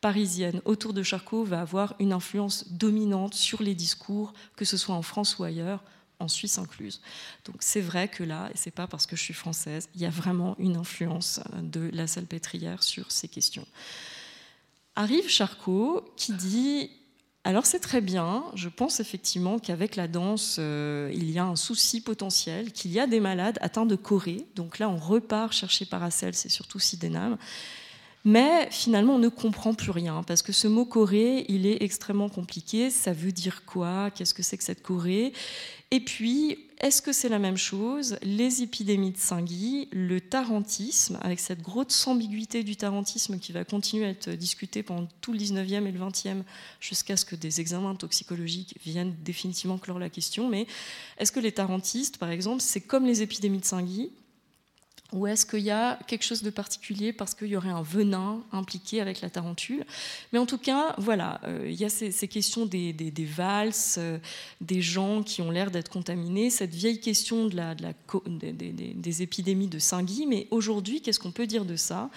parisienne 0.00 0.60
autour 0.64 0.92
de 0.92 1.02
Charcot 1.02 1.44
va 1.44 1.60
avoir 1.60 1.94
une 1.98 2.12
influence 2.12 2.72
dominante 2.72 3.34
sur 3.34 3.62
les 3.62 3.74
discours, 3.74 4.32
que 4.56 4.64
ce 4.64 4.76
soit 4.76 4.94
en 4.94 5.02
France 5.02 5.38
ou 5.38 5.44
ailleurs, 5.44 5.82
en 6.18 6.28
Suisse 6.28 6.58
incluse. 6.58 7.00
Donc 7.44 7.56
c'est 7.60 7.80
vrai 7.80 8.08
que 8.08 8.24
là, 8.24 8.50
et 8.52 8.56
c'est 8.56 8.70
pas 8.70 8.86
parce 8.86 9.06
que 9.06 9.16
je 9.16 9.22
suis 9.22 9.34
française, 9.34 9.88
il 9.94 10.00
y 10.00 10.06
a 10.06 10.10
vraiment 10.10 10.56
une 10.58 10.76
influence 10.76 11.40
euh, 11.54 11.62
de 11.62 11.90
la 11.92 12.06
salpêtrière 12.06 12.82
sur 12.82 13.10
ces 13.12 13.28
questions. 13.28 13.66
Arrive 14.94 15.28
Charcot 15.28 16.04
qui 16.16 16.32
dit 16.32 16.90
alors 17.46 17.64
c'est 17.64 17.78
très 17.78 18.00
bien, 18.00 18.42
je 18.56 18.68
pense 18.68 18.98
effectivement 18.98 19.60
qu'avec 19.60 19.94
la 19.94 20.08
danse, 20.08 20.56
euh, 20.58 21.12
il 21.14 21.30
y 21.30 21.38
a 21.38 21.44
un 21.44 21.54
souci 21.54 22.00
potentiel, 22.00 22.72
qu'il 22.72 22.90
y 22.90 22.98
a 22.98 23.06
des 23.06 23.20
malades 23.20 23.56
atteints 23.60 23.86
de 23.86 23.94
chorée. 23.94 24.44
Donc 24.56 24.80
là, 24.80 24.88
on 24.88 24.96
repart 24.96 25.52
chercher 25.52 25.86
Paracels 25.86 26.34
et 26.44 26.48
surtout 26.48 26.80
Sidenham. 26.80 27.36
Mais 28.24 28.66
finalement, 28.72 29.14
on 29.14 29.18
ne 29.20 29.28
comprend 29.28 29.72
plus 29.72 29.92
rien, 29.92 30.24
parce 30.24 30.42
que 30.42 30.50
ce 30.50 30.66
mot 30.66 30.84
Corée, 30.84 31.46
il 31.48 31.64
est 31.64 31.84
extrêmement 31.84 32.28
compliqué. 32.28 32.90
Ça 32.90 33.12
veut 33.12 33.30
dire 33.30 33.64
quoi? 33.64 34.10
Qu'est-ce 34.10 34.34
que 34.34 34.42
c'est 34.42 34.58
que 34.58 34.64
cette 34.64 34.82
Corée 34.82 35.32
Et 35.92 36.00
puis, 36.00 36.58
est-ce 36.80 37.00
que 37.00 37.12
c'est 37.12 37.28
la 37.28 37.38
même 37.38 37.56
chose 37.56 38.18
Les 38.22 38.62
épidémies 38.62 39.12
de 39.12 39.18
Saint-Guy, 39.18 39.88
le 39.92 40.20
tarantisme, 40.20 41.18
avec 41.22 41.38
cette 41.38 41.62
grosse 41.62 42.06
ambiguïté 42.08 42.64
du 42.64 42.74
tarantisme 42.74 43.38
qui 43.38 43.52
va 43.52 43.64
continuer 43.64 44.04
à 44.04 44.08
être 44.08 44.30
discutée 44.30 44.82
pendant 44.82 45.08
tout 45.20 45.32
le 45.32 45.38
19e 45.38 45.86
et 45.86 45.92
le 45.92 46.00
20e, 46.00 46.42
jusqu'à 46.80 47.16
ce 47.16 47.24
que 47.24 47.36
des 47.36 47.60
examens 47.60 47.94
toxicologiques 47.94 48.78
viennent 48.84 49.14
définitivement 49.22 49.78
clore 49.78 50.00
la 50.00 50.10
question. 50.10 50.48
Mais 50.48 50.66
est-ce 51.18 51.30
que 51.30 51.40
les 51.40 51.52
tarantistes, 51.52 52.18
par 52.18 52.30
exemple, 52.30 52.62
c'est 52.62 52.80
comme 52.80 53.06
les 53.06 53.22
épidémies 53.22 53.60
de 53.60 53.64
Saint-Guy 53.64 54.10
ou 55.12 55.26
est-ce 55.26 55.46
qu'il 55.46 55.60
y 55.60 55.70
a 55.70 55.98
quelque 56.06 56.24
chose 56.24 56.42
de 56.42 56.50
particulier 56.50 57.12
parce 57.12 57.34
qu'il 57.34 57.46
y 57.48 57.56
aurait 57.56 57.70
un 57.70 57.82
venin 57.82 58.42
impliqué 58.52 59.00
avec 59.00 59.20
la 59.20 59.30
tarentule? 59.30 59.84
Mais 60.32 60.38
en 60.38 60.46
tout 60.46 60.58
cas, 60.58 60.94
voilà, 60.98 61.40
euh, 61.44 61.64
il 61.68 61.74
y 61.74 61.84
a 61.84 61.88
ces, 61.88 62.28
questions 62.28 62.66
des, 62.66 63.12
valses, 63.20 63.96
euh, 63.98 64.18
des 64.60 64.82
gens 64.82 65.22
qui 65.22 65.42
ont 65.42 65.50
l'air 65.50 65.70
d'être 65.70 65.90
contaminés, 65.90 66.50
cette 66.50 66.74
vieille 66.74 67.00
question 67.00 67.46
de 67.46 67.56
la, 67.56 67.74
des, 67.74 69.22
épidémies 69.22 69.68
de 69.68 69.78
Saint-Guy. 69.78 70.26
Mais 70.26 70.48
aujourd'hui, 70.50 71.00
qu'est-ce 71.00 71.20
qu'on 71.20 71.32
peut 71.32 71.46
dire 71.46 71.64
de 71.64 71.76
ça? 71.76 72.10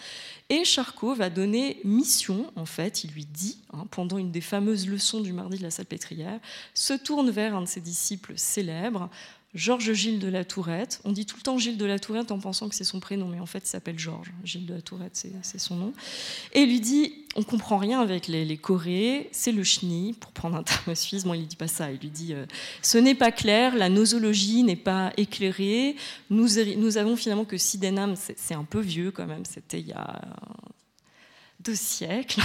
Et 0.50 0.66
Charcot 0.66 1.14
va 1.14 1.30
donner 1.30 1.80
mission, 1.84 2.52
en 2.56 2.66
fait, 2.66 3.04
il 3.04 3.12
lui 3.12 3.26
dit, 3.26 3.60
hein, 3.72 3.86
pendant 3.92 4.18
une 4.18 4.32
des 4.32 4.42
fameuses 4.42 4.88
leçons 4.88 5.22
du 5.22 5.32
mardi 5.32 5.60
de 5.60 5.64
la 5.64 5.70
Salpêtrière, 5.70 6.40
se 6.74 6.94
tourne 6.94 7.30
vers 7.30 7.56
un 7.56 7.62
de 7.62 7.68
ses 7.68 7.82
disciples 7.82 8.34
célèbres, 8.36 9.12
Georges 9.56 9.94
Gilles 9.94 10.20
de 10.20 10.28
la 10.28 10.46
Tourette. 10.46 11.02
On 11.06 11.12
dit 11.12 11.26
tout 11.26 11.36
le 11.38 11.42
temps 11.42 11.58
Gilles 11.58 11.78
de 11.78 11.86
la 11.86 11.98
Tourette 11.98 12.32
en 12.32 12.40
pensant 12.40 12.70
que 12.70 12.76
c'est 12.76 12.84
son 12.84 13.00
prénom, 13.00 13.28
mais 13.28 13.40
en 13.40 13.48
fait 13.48 13.60
il 13.60 13.68
s'appelle 13.68 13.98
Georges. 13.98 14.32
Gilles 14.44 14.68
de 14.68 14.76
la 14.76 14.82
Tourette, 14.82 15.16
c'est 15.42 15.60
son 15.60 15.76
nom. 15.76 15.94
Et 16.54 16.66
lui 16.66 16.80
dit 16.80 17.26
On 17.36 17.42
comprend 17.42 17.78
rien 17.78 18.00
avec 18.00 18.28
les, 18.28 18.46
les 18.46 18.60
c'est 19.32 19.52
le 19.52 19.64
chenille, 19.64 20.14
pour 20.14 20.32
prendre 20.32 20.56
un 20.56 20.64
terme 20.64 20.94
suisse. 20.94 21.24
Bon, 21.24 21.34
il 21.34 21.42
ne 21.42 21.46
dit 21.46 21.56
pas 21.56 21.68
ça. 21.68 21.92
Il 21.92 22.00
lui 22.00 22.10
dit 22.10 22.34
euh, 22.34 22.46
Ce 22.84 23.00
n'est 23.00 23.16
pas 23.16 23.32
clair, 23.32 23.76
la 23.76 23.90
nosologie 23.90 24.62
n'est 24.62 24.76
pas 24.76 25.14
éclairée. 25.18 25.96
Nous, 26.30 26.48
nous 26.78 26.98
avons 26.98 27.16
finalement 27.16 27.46
que 27.46 27.58
Sydenham, 27.58 28.14
c'est 28.16 28.54
un 28.54 28.64
peu 28.64 28.80
vieux 28.80 29.10
quand 29.10 29.26
même, 29.26 29.46
c'était 29.46 29.80
il 29.80 29.88
y 29.88 29.94
a 29.94 30.22
deux 31.60 31.76
siècles. 31.76 32.42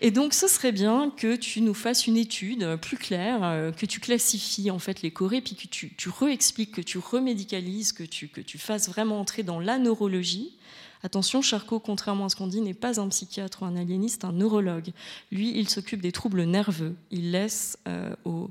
Et 0.00 0.10
donc, 0.10 0.34
ce 0.34 0.48
serait 0.48 0.72
bien 0.72 1.12
que 1.16 1.36
tu 1.36 1.60
nous 1.60 1.74
fasses 1.74 2.06
une 2.06 2.16
étude 2.16 2.76
plus 2.76 2.96
claire, 2.96 3.42
euh, 3.42 3.72
que 3.72 3.86
tu 3.86 4.00
classifies 4.00 4.70
en 4.70 4.78
fait 4.78 5.02
les 5.02 5.10
chorés, 5.10 5.40
puis 5.40 5.54
que 5.54 5.68
tu, 5.68 5.94
tu 5.94 6.08
re-expliques, 6.08 6.72
que 6.72 6.80
tu 6.80 6.98
remédicalises, 6.98 7.92
que 7.92 8.04
tu, 8.04 8.28
que 8.28 8.40
tu 8.40 8.58
fasses 8.58 8.88
vraiment 8.88 9.20
entrer 9.20 9.42
dans 9.42 9.60
la 9.60 9.78
neurologie 9.78 10.56
Attention, 11.04 11.42
Charcot, 11.42 11.80
contrairement 11.80 12.26
à 12.26 12.28
ce 12.28 12.36
qu'on 12.36 12.46
dit, 12.46 12.60
n'est 12.60 12.74
pas 12.74 13.00
un 13.00 13.08
psychiatre 13.08 13.62
ou 13.62 13.64
un 13.64 13.74
aliéniste, 13.74 14.24
un 14.24 14.30
neurologue. 14.30 14.92
Lui, 15.32 15.58
il 15.58 15.68
s'occupe 15.68 16.00
des 16.00 16.12
troubles 16.12 16.44
nerveux. 16.44 16.94
Il 17.10 17.32
laisse 17.32 17.76
euh, 17.88 18.14
aux 18.24 18.50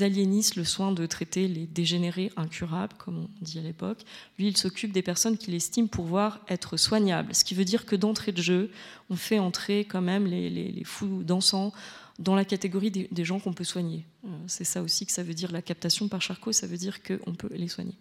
aliénistes 0.00 0.56
le 0.56 0.64
soin 0.64 0.92
de 0.92 1.06
traiter 1.06 1.48
les 1.48 1.66
dégénérés 1.66 2.30
incurables, 2.36 2.92
comme 2.98 3.18
on 3.24 3.28
dit 3.40 3.58
à 3.58 3.62
l'époque. 3.62 4.04
Lui, 4.38 4.48
il 4.48 4.56
s'occupe 4.58 4.92
des 4.92 5.00
personnes 5.00 5.38
qu'il 5.38 5.54
estime 5.54 5.88
pouvoir 5.88 6.40
être 6.48 6.76
soignables. 6.76 7.34
Ce 7.34 7.44
qui 7.44 7.54
veut 7.54 7.64
dire 7.64 7.86
que 7.86 7.96
d'entrée 7.96 8.32
de 8.32 8.42
jeu, 8.42 8.70
on 9.08 9.16
fait 9.16 9.38
entrer 9.38 9.86
quand 9.86 10.02
même 10.02 10.26
les, 10.26 10.82
fous 10.84 11.22
dansants 11.22 11.72
dans 12.18 12.34
la 12.34 12.44
catégorie 12.44 12.90
des, 12.90 13.08
des 13.10 13.24
gens 13.24 13.40
qu'on 13.40 13.54
peut 13.54 13.64
soigner. 13.64 14.04
Euh, 14.24 14.28
c'est 14.46 14.64
ça 14.64 14.82
aussi 14.82 15.06
que 15.06 15.12
ça 15.12 15.22
veut 15.22 15.34
dire 15.34 15.50
la 15.50 15.62
captation 15.62 16.08
par 16.08 16.20
Charcot, 16.20 16.52
ça 16.52 16.66
veut 16.66 16.76
dire 16.76 17.02
qu'on 17.02 17.34
peut 17.34 17.50
les 17.52 17.68
soigner. 17.68 17.94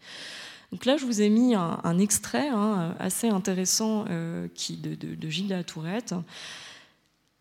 Donc 0.71 0.85
là, 0.85 0.97
je 0.97 1.05
vous 1.05 1.21
ai 1.21 1.29
mis 1.29 1.55
un, 1.55 1.99
extrait 1.99 2.49
hein, 2.49 2.95
assez 2.99 3.29
intéressant 3.29 4.05
euh, 4.09 4.47
qui, 4.53 4.77
de, 4.77 5.29
Gilles 5.29 5.47
de 5.47 5.55
la 5.55 5.63
Tourette 5.63 6.13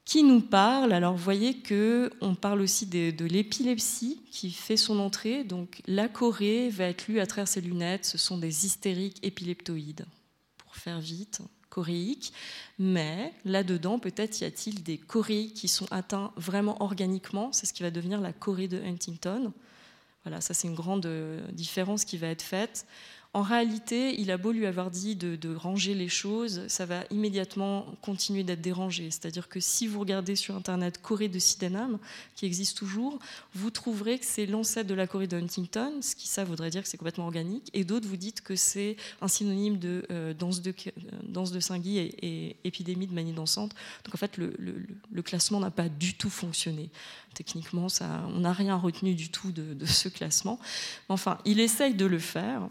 qui 0.04 0.22
nous 0.22 0.40
parle. 0.40 0.92
Alors, 0.92 1.14
vous 1.14 1.24
voyez 1.24 1.62
qu'on 1.62 2.34
parle 2.34 2.60
aussi 2.60 2.86
de, 2.86 3.24
l'épilepsie 3.24 4.20
qui 4.30 4.50
fait 4.50 4.76
son 4.76 4.98
entrée. 4.98 5.44
Donc, 5.44 5.80
la 5.86 6.08
chorée 6.08 6.68
va 6.68 6.84
être 6.84 7.08
lue 7.08 7.20
à 7.20 7.26
travers 7.26 7.48
ses 7.48 7.60
lunettes. 7.60 8.04
Ce 8.04 8.18
sont 8.18 8.38
des 8.38 8.66
hystériques 8.66 9.18
épileptoïdes, 9.22 10.04
pour 10.58 10.76
faire 10.76 11.00
vite, 11.00 11.40
choréiques. 11.70 12.32
Mais 12.78 13.32
là-dedans, 13.44 13.98
peut-être 13.98 14.40
y 14.40 14.44
a-t-il 14.44 14.82
des 14.82 14.98
choréiques 14.98 15.54
qui 15.54 15.68
sont 15.68 15.86
atteints 15.90 16.32
vraiment 16.36 16.80
organiquement. 16.82 17.52
C'est 17.52 17.66
ce 17.66 17.72
qui 17.72 17.82
va 17.82 17.90
devenir 17.90 18.20
la 18.20 18.32
chorée 18.32 18.68
de 18.68 18.82
Huntington. 18.82 19.52
Voilà, 20.24 20.40
ça 20.40 20.54
c'est 20.54 20.68
une 20.68 20.74
grande 20.74 21.06
euh, 21.06 21.40
différence 21.52 22.04
qui 22.04 22.16
va 22.16 22.28
être 22.28 22.42
faite. 22.42 22.86
En 23.34 23.42
réalité, 23.42 24.20
il 24.20 24.30
a 24.30 24.36
beau 24.36 24.52
lui 24.52 24.64
avoir 24.64 24.92
dit 24.92 25.16
de, 25.16 25.56
ranger 25.56 25.94
les 25.94 26.08
choses, 26.08 26.62
ça 26.68 26.86
va 26.86 27.02
immédiatement 27.10 27.84
continuer 28.00 28.44
d'être 28.44 28.60
dérangé. 28.60 29.10
C'est-à-dire 29.10 29.48
que 29.48 29.58
si 29.58 29.88
vous 29.88 29.98
regardez 29.98 30.36
sur 30.36 30.54
Internet 30.54 31.02
Corée 31.02 31.26
de 31.26 31.40
Sydenham, 31.40 31.98
qui 32.36 32.46
existe 32.46 32.76
toujours, 32.76 33.18
vous 33.52 33.72
trouverez 33.72 34.20
que 34.20 34.24
c'est 34.24 34.46
l'ancêtre 34.46 34.88
de 34.88 34.94
la 34.94 35.08
Corée 35.08 35.26
de 35.26 35.36
Huntington, 35.36 35.94
ce 36.00 36.14
qui 36.14 36.28
ça 36.28 36.44
voudrait 36.44 36.70
dire 36.70 36.84
que 36.84 36.88
c'est 36.88 36.96
complètement 36.96 37.24
organique, 37.24 37.70
et 37.74 37.82
d'autres 37.82 38.06
vous 38.06 38.16
dites 38.16 38.40
que 38.40 38.54
c'est 38.54 38.96
un 39.20 39.26
synonyme 39.26 39.78
de, 39.80 40.06
euh, 40.12 40.32
danse 40.32 40.62
de 40.62 40.72
danse 41.24 41.50
de 41.50 41.58
Saint-Guy 41.58 41.98
et, 41.98 42.56
épidémie 42.62 43.08
de 43.08 43.14
manie 43.14 43.32
dansante. 43.32 43.74
Donc 44.04 44.14
en 44.14 44.18
fait, 44.18 44.36
le, 44.36 44.52
classement 45.22 45.58
n'a 45.58 45.72
pas 45.72 45.88
du 45.88 46.14
tout 46.14 46.30
fonctionné. 46.30 46.88
Techniquement, 47.34 47.88
on 48.00 48.40
n'a 48.40 48.52
rien 48.52 48.76
retenu 48.76 49.16
du 49.16 49.28
tout 49.28 49.50
de, 49.50 49.74
de 49.74 49.86
ce 49.86 50.08
classement. 50.08 50.60
Enfin, 51.08 51.38
il 51.44 51.58
essaye 51.58 51.94
de 51.94 52.06
le 52.06 52.20
faire. 52.20 52.68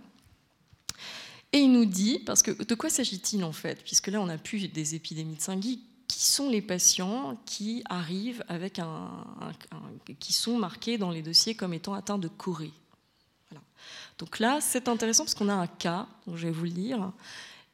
Et 1.54 1.60
il 1.60 1.72
nous 1.72 1.86
dit, 1.86 2.20
parce 2.20 2.42
que 2.42 2.64
de 2.64 2.76
quoi 2.76 2.90
s'agit-il 2.90 3.44
en 3.44 3.52
fait? 3.52 3.84
Puisque 3.84 4.08
là, 4.08 4.20
on 4.20 4.28
a 4.28 4.38
plus 4.38 4.68
des 4.68 4.96
épidémies 4.96 5.36
de 5.36 5.42
Saint-Guy. 5.42 5.80
Qui 6.08 6.26
sont 6.26 6.50
les 6.50 6.62
patients 6.62 7.42
qui 7.46 7.82
arrivent 7.90 8.44
avec 8.48 8.78
un, 8.78 9.10
qui 10.20 10.34
sont 10.34 10.58
marqués 10.58 10.98
dans 10.98 11.10
les 11.10 11.22
dossiers 11.22 11.56
comme 11.56 11.74
étant 11.74 11.94
atteints 11.94 12.20
de 12.20 12.28
chorée 12.28 12.74
Donc 14.20 14.40
là, 14.40 14.60
c'est 14.62 14.90
intéressant 14.90 15.24
parce 15.24 15.34
qu'on 15.34 15.50
a 15.50 15.54
un 15.54 15.66
cas, 15.66 16.08
donc 16.28 16.36
je 16.36 16.48
vais 16.48 16.52
vous 16.52 16.66
le 16.66 16.72
lire. 16.72 17.14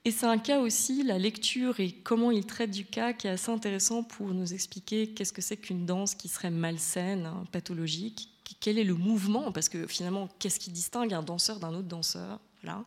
Et 0.06 0.12
c'est 0.12 0.28
un 0.28 0.38
cas 0.38 0.60
aussi, 0.60 1.04
la 1.04 1.18
lecture 1.18 1.80
et 1.80 1.92
comment 1.92 2.32
il 2.32 2.46
traite 2.46 2.72
du 2.72 2.86
cas, 2.86 3.14
qui 3.14 3.28
est 3.28 3.32
assez 3.32 3.52
intéressant 3.52 4.04
pour 4.04 4.28
nous 4.28 4.54
expliquer 4.54 5.10
qu'est-ce 5.10 5.34
que 5.34 5.42
c'est 5.42 5.58
qu'une 5.58 5.86
danse 5.86 6.16
qui 6.16 6.30
serait 6.30 6.52
malsaine, 6.52 7.26
hein, 7.26 7.44
pathologique, 7.52 8.30
quel 8.60 8.78
est 8.78 8.84
le 8.84 8.96
mouvement, 8.96 9.52
parce 9.52 9.70
que 9.70 9.88
finalement, 9.88 10.30
qu'est-ce 10.40 10.60
qui 10.60 10.72
distingue 10.72 11.14
un 11.14 11.24
danseur 11.24 11.60
d'un 11.60 11.74
autre 11.74 11.88
danseur? 11.88 12.40
Voilà. 12.64 12.84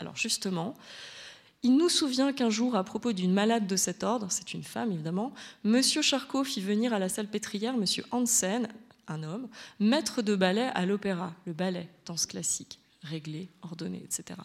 Alors 0.00 0.16
justement, 0.16 0.74
il 1.62 1.76
nous 1.76 1.90
souvient 1.90 2.32
qu'un 2.32 2.50
jour, 2.50 2.74
à 2.74 2.84
propos 2.84 3.12
d'une 3.12 3.32
malade 3.32 3.66
de 3.66 3.76
cet 3.76 4.02
ordre, 4.02 4.28
c'est 4.30 4.54
une 4.54 4.62
femme 4.62 4.92
évidemment, 4.92 5.32
Monsieur 5.62 6.00
Charcot 6.00 6.42
fit 6.42 6.62
venir 6.62 6.94
à 6.94 6.98
la 6.98 7.10
salle 7.10 7.28
pétrière 7.28 7.76
Monsieur 7.76 8.04
Hansen, 8.10 8.68
un 9.08 9.22
homme, 9.22 9.48
maître 9.78 10.22
de 10.22 10.34
ballet 10.34 10.70
à 10.74 10.86
l'opéra, 10.86 11.34
le 11.44 11.52
ballet, 11.52 11.88
danse 12.06 12.24
classique, 12.24 12.78
réglé, 13.02 13.48
ordonné, 13.62 14.02
etc. 14.02 14.40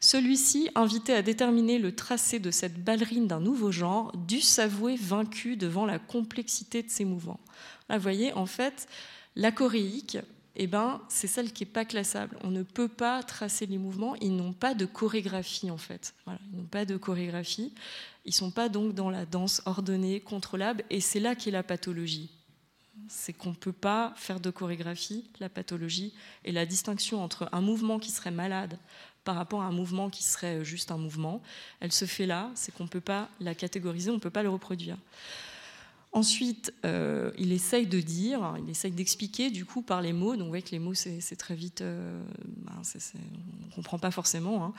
Celui-ci, 0.00 0.68
invité 0.74 1.14
à 1.14 1.22
déterminer 1.22 1.78
le 1.78 1.94
tracé 1.94 2.38
de 2.38 2.50
cette 2.50 2.84
ballerine 2.84 3.28
d'un 3.28 3.40
nouveau 3.40 3.72
genre, 3.72 4.12
dut 4.16 4.40
s'avouer 4.40 4.96
vaincu 4.96 5.56
devant 5.56 5.86
la 5.86 5.98
complexité 5.98 6.82
de 6.82 6.90
ses 6.90 7.04
mouvements. 7.04 7.40
Là, 7.88 7.96
vous 7.96 8.02
voyez, 8.02 8.32
en 8.34 8.46
fait, 8.46 8.88
la 9.36 9.52
choréique, 9.52 10.18
eh 10.58 10.66
ben, 10.66 11.00
c'est 11.08 11.26
celle 11.26 11.52
qui 11.52 11.64
n'est 11.64 11.70
pas 11.70 11.84
classable. 11.84 12.36
On 12.42 12.50
ne 12.50 12.62
peut 12.62 12.88
pas 12.88 13.22
tracer 13.22 13.66
les 13.66 13.78
mouvements, 13.78 14.16
ils 14.16 14.34
n'ont 14.34 14.52
pas 14.52 14.74
de 14.74 14.86
chorégraphie 14.86 15.70
en 15.70 15.78
fait. 15.78 16.14
ils 16.26 16.58
n'ont 16.58 16.64
pas 16.64 16.84
de 16.84 16.96
chorégraphie, 16.96 17.72
ils 18.24 18.30
ne 18.30 18.34
sont 18.34 18.50
pas 18.50 18.68
donc 18.68 18.94
dans 18.94 19.10
la 19.10 19.24
danse 19.24 19.62
ordonnée, 19.66 20.20
contrôlable, 20.20 20.84
et 20.90 21.00
c'est 21.00 21.20
là 21.20 21.34
qu'est 21.34 21.50
la 21.50 21.62
pathologie. 21.62 22.30
C'est 23.08 23.32
qu'on 23.32 23.50
ne 23.50 23.54
peut 23.54 23.72
pas 23.72 24.12
faire 24.16 24.40
de 24.40 24.50
chorégraphie, 24.50 25.24
la 25.40 25.48
pathologie, 25.48 26.12
et 26.44 26.52
la 26.52 26.66
distinction 26.66 27.22
entre 27.22 27.48
un 27.52 27.60
mouvement 27.60 27.98
qui 27.98 28.10
serait 28.10 28.30
malade 28.30 28.76
par 29.24 29.36
rapport 29.36 29.62
à 29.62 29.66
un 29.66 29.72
mouvement 29.72 30.10
qui 30.10 30.22
serait 30.22 30.64
juste 30.64 30.90
un 30.90 30.96
mouvement, 30.96 31.42
elle 31.80 31.92
se 31.92 32.06
fait 32.06 32.26
là, 32.26 32.50
c'est 32.54 32.74
qu'on 32.74 32.84
ne 32.84 32.88
peut 32.88 33.00
pas 33.00 33.28
la 33.40 33.54
catégoriser, 33.54 34.10
on 34.10 34.14
ne 34.14 34.20
peut 34.20 34.30
pas 34.30 34.42
le 34.42 34.48
reproduire. 34.48 34.96
Ensuite, 36.12 36.72
euh, 36.86 37.30
il 37.38 37.52
essaye 37.52 37.86
de 37.86 38.00
dire, 38.00 38.54
il 38.58 38.70
essaye 38.70 38.92
d'expliquer 38.92 39.50
du 39.50 39.66
coup 39.66 39.82
par 39.82 40.00
les 40.00 40.14
mots. 40.14 40.32
Donc, 40.32 40.44
vous 40.44 40.48
voyez 40.48 40.62
que 40.62 40.70
les 40.70 40.78
mots, 40.78 40.94
c'est 40.94 41.36
très 41.36 41.54
vite, 41.54 41.82
euh, 41.82 42.22
ben, 42.46 42.72
on 42.82 43.66
ne 43.66 43.74
comprend 43.74 43.98
pas 43.98 44.10
forcément. 44.10 44.64
Hein. 44.64 44.72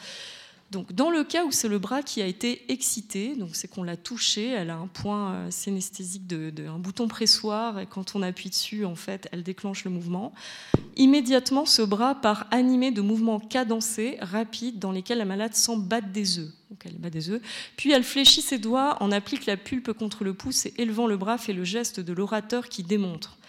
Donc, 0.72 0.94
dans 0.94 1.10
le 1.10 1.24
cas 1.24 1.46
où 1.46 1.52
c'est 1.52 1.68
le 1.68 1.80
bras 1.80 2.04
qui 2.04 2.22
a 2.22 2.28
été 2.28 2.72
excité, 2.72 3.36
donc 3.36 3.56
c'est 3.56 3.68
qu'on 3.68 3.82
l'a 3.82 3.98
touché, 3.98 4.50
elle 4.50 4.70
a 4.70 4.76
un 4.76 4.86
point 4.86 5.34
euh, 5.34 5.52
synesthésique 5.52 6.28
de, 6.28 6.68
un 6.68 6.78
bouton 6.78 7.08
pressoir, 7.08 7.80
et 7.80 7.88
quand 7.88 8.16
on 8.16 8.22
appuie 8.22 8.50
dessus, 8.50 8.86
en 8.86 8.94
fait, 8.94 9.28
elle 9.32 9.42
déclenche 9.42 9.84
le 9.84 9.90
mouvement. 9.90 10.32
Immédiatement, 10.96 11.66
ce 11.66 11.82
bras 11.82 12.14
part 12.14 12.46
animé 12.52 12.92
de 12.92 13.02
mouvements 13.02 13.40
cadencés, 13.40 14.18
rapides, 14.22 14.78
dans 14.78 14.92
lesquels 14.92 15.18
la 15.18 15.26
malade 15.26 15.56
sent 15.56 15.78
battre 15.78 16.10
des 16.10 16.38
œufs. 16.38 16.52
Bat 17.00 17.10
des 17.10 17.32
œufs. 17.32 17.42
Puis 17.76 17.92
elle 17.92 18.04
fléchit 18.04 18.44
ses 18.44 18.60
doigts, 18.60 19.02
en 19.02 19.12
applique 19.12 19.48
la 19.48 19.58
pulpe 19.58 19.92
contre 19.94 20.24
le 20.24 20.36
pouce 20.36 20.68
et 20.68 20.74
élevant 20.78 21.08
le 21.08 21.18
bras 21.18 21.40
fait 21.40 21.54
le 21.54 21.64
geste 21.64 22.00
de 22.00 22.14
l'orateur 22.14 22.70
qui 22.70 22.84
démontre. 22.84 23.40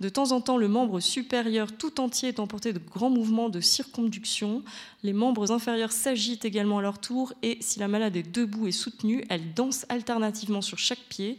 De 0.00 0.08
temps 0.08 0.32
en 0.32 0.40
temps, 0.40 0.56
le 0.56 0.66
membre 0.66 0.98
supérieur 1.00 1.72
tout 1.76 2.00
entier 2.00 2.30
est 2.30 2.40
emporté 2.40 2.72
de 2.72 2.78
grands 2.78 3.10
mouvements 3.10 3.50
de 3.50 3.60
circonduction. 3.60 4.62
Les 5.02 5.12
membres 5.12 5.52
inférieurs 5.52 5.92
s'agitent 5.92 6.46
également 6.46 6.78
à 6.78 6.82
leur 6.82 6.98
tour 6.98 7.34
et 7.42 7.58
si 7.60 7.78
la 7.78 7.86
malade 7.86 8.16
est 8.16 8.22
debout 8.22 8.66
et 8.66 8.72
soutenue, 8.72 9.22
elle 9.28 9.52
danse 9.52 9.84
alternativement 9.90 10.62
sur 10.62 10.78
chaque 10.78 11.04
pied, 11.10 11.38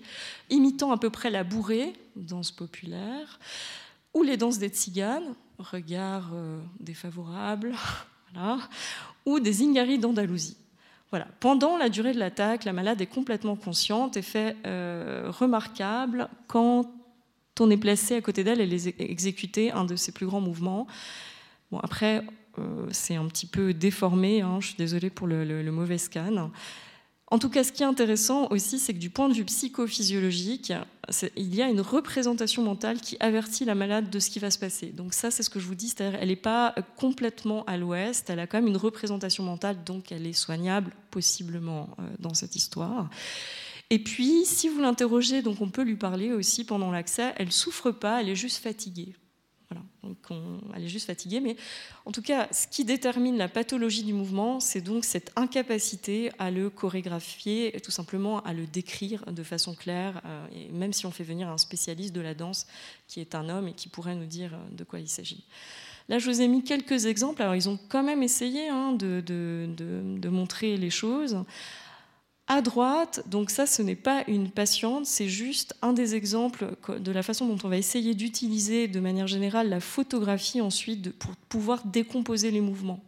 imitant 0.51 0.91
à 0.91 0.97
peu 0.97 1.09
près 1.09 1.32
la 1.32 1.43
bourrée, 1.43 1.93
danse 2.16 2.51
populaire, 2.51 3.39
ou 4.14 4.22
les 4.22 4.38
danses 4.38 4.59
des 4.59 4.70
tziganes, 4.70 5.34
regard 5.57 6.30
euh, 6.34 6.59
défavorable, 6.80 7.74
ou 9.26 9.39
des 9.39 9.64
ingaris 9.64 9.97
d'Andalousie. 9.97 10.57
Voilà. 11.09 11.28
Pendant 11.39 11.78
la 11.78 11.89
durée 11.89 12.14
de 12.14 12.20
l'attaque, 12.20 12.64
la 12.64 12.74
malade 12.74 13.01
est 13.01 13.07
complètement 13.07 13.55
consciente 13.55 14.18
et 14.18 14.22
fait 14.22 14.55
euh, 14.66 15.30
remarquable 15.30 16.30
quand 16.47 17.01
on 17.60 17.70
est 17.70 17.78
placé 17.78 18.16
à 18.16 18.22
côté 18.22 18.43
d'elle, 18.43 18.62
elle 18.62 18.74
est 18.74 18.95
exécuté 18.99 19.72
un 19.72 19.86
de 19.86 19.95
ses 19.95 20.12
plus 20.12 20.26
grands 20.26 20.41
mouvements. 20.41 20.88
Bon, 21.72 21.80
après, 21.80 22.24
c'est 22.91 23.16
un 23.16 23.26
petit 23.28 23.45
peu 23.45 23.74
déformé, 23.74 24.41
hein, 24.41 24.58
je 24.60 24.68
suis 24.68 24.76
désolée 24.78 25.10
pour 25.10 25.28
le, 25.28 25.72
mauvais 25.72 25.97
scan. 25.97 26.52
En 27.28 27.39
tout 27.39 27.49
cas, 27.49 27.64
ce 27.64 27.72
qui 27.72 27.82
est 27.82 27.86
intéressant 27.86 28.47
aussi, 28.49 28.78
c'est 28.78 28.93
que 28.93 28.99
du 28.99 29.10
point 29.10 29.30
de 29.30 29.34
vue 29.34 29.45
psychophysiologique, 29.45 30.74
il 31.38 31.56
y 31.56 31.62
a 31.62 31.70
une 31.70 31.80
représentation 31.80 32.62
mentale 32.62 32.99
qui 32.99 33.16
avertit 33.22 33.64
la 33.64 33.74
malade 33.74 34.10
de 34.10 34.20
ce 34.20 34.30
qui 34.30 34.39
va 34.39 34.52
se 34.52 34.60
passer. 34.60 34.88
Donc 34.88 35.14
ça, 35.14 35.32
c'est 35.32 35.41
ce 35.41 35.49
que 35.49 35.60
je 35.60 35.66
vous 35.66 35.76
dis, 35.76 35.88
c'est-à-dire 35.88 36.20
elle 36.22 36.28
n'est 36.28 36.36
pas 36.36 36.76
complètement 36.97 37.64
à 37.66 37.78
l'ouest, 37.78 38.30
elle 38.30 38.39
a 38.39 38.47
quand 38.47 38.58
même 38.58 38.68
une 38.68 38.78
représentation 38.78 39.45
mentale, 39.45 39.78
donc 39.86 40.12
elle 40.12 40.28
est 40.28 40.34
soignable 40.34 40.91
possiblement 41.10 41.95
dans 42.20 42.34
cette 42.34 42.58
histoire. 42.58 43.10
Et 43.92 44.00
puis, 44.00 44.46
si 44.46 44.70
vous 44.70 44.80
l'interrogez, 44.80 45.42
donc 45.42 45.60
on 45.60 45.70
peut 45.70 45.82
lui 45.82 45.98
parler 45.98 46.32
aussi 46.32 46.64
pendant 46.64 46.92
l'accès, 46.92 47.34
elle 47.36 47.52
souffre 47.52 47.92
pas, 47.92 48.22
elle 48.22 48.30
est 48.30 48.38
juste 48.38 48.64
fatiguée. 48.64 49.14
Voilà, 49.70 49.84
elle 50.74 50.86
est 50.86 50.88
juste 50.88 51.08
fatiguée, 51.08 51.42
mais 51.42 51.58
en 52.06 52.14
tout 52.14 52.22
cas, 52.22 52.48
ce 52.54 52.68
qui 52.68 52.86
détermine 52.86 53.38
la 53.38 53.50
pathologie 53.50 54.04
du 54.04 54.14
mouvement, 54.14 54.62
c'est 54.62 54.80
donc 54.80 55.04
cette 55.04 55.34
incapacité 55.36 56.32
à 56.39 56.52
le 56.52 56.70
chorégraphier, 56.70 57.78
tout 57.84 57.92
simplement 57.92 58.42
à 58.44 58.54
le 58.54 58.66
décrire 58.66 59.26
de 59.30 59.44
façon 59.44 59.76
claire, 59.76 60.22
euh, 60.26 60.48
et 60.56 60.72
même 60.72 60.94
si 60.94 61.06
on 61.06 61.12
fait 61.12 61.26
venir 61.26 61.50
un 61.50 61.58
spécialiste 61.58 62.16
de 62.16 62.22
la 62.22 62.34
danse 62.34 62.68
qui 63.10 63.20
est 63.20 63.36
un 63.36 63.50
homme 63.50 63.68
et 63.68 63.74
qui 63.74 63.89
pourrait 63.89 64.16
nous 64.16 64.26
dire 64.26 64.54
euh, 64.54 64.76
de 64.76 64.86
quoi 64.86 65.02
il 65.02 65.10
s'agit. 65.10 65.44
Là, 66.08 66.18
je 66.18 66.30
vous 66.30 66.42
ai 66.42 66.48
mis 66.48 66.64
quelques 66.64 67.06
exemples. 67.06 67.42
Alors, 67.42 67.56
ils 67.56 67.70
ont 67.70 67.80
quand 67.89 68.04
même 68.04 68.24
essayé 68.24 68.70
hein, 68.70 68.94
de, 68.94 70.30
montrer 70.30 70.78
les 70.78 70.89
choses. 70.89 71.44
À 72.54 72.62
droite, 72.62 73.24
donc 73.28 73.49
ça, 73.49 73.66
ce 73.66 73.82
n'est 73.82 73.95
pas 73.95 74.26
une 74.28 74.52
patiente, 74.52 75.06
c'est 75.06 75.30
juste 75.30 75.74
un 75.82 75.93
des 75.93 76.16
exemples 76.16 76.76
de 76.99 77.12
la 77.14 77.24
façon 77.24 77.47
dont 77.47 77.58
on 77.64 77.70
va 77.70 77.78
essayer 77.78 78.14
d'utiliser 78.14 78.89
de 78.89 78.99
manière 78.99 79.28
générale 79.28 79.70
la 79.70 79.80
photographie 79.80 80.60
ensuite 80.60 81.18
pour 81.18 81.34
pouvoir 81.47 81.86
décomposer 81.86 82.52
les 82.52 82.60
mouvements. 82.60 82.99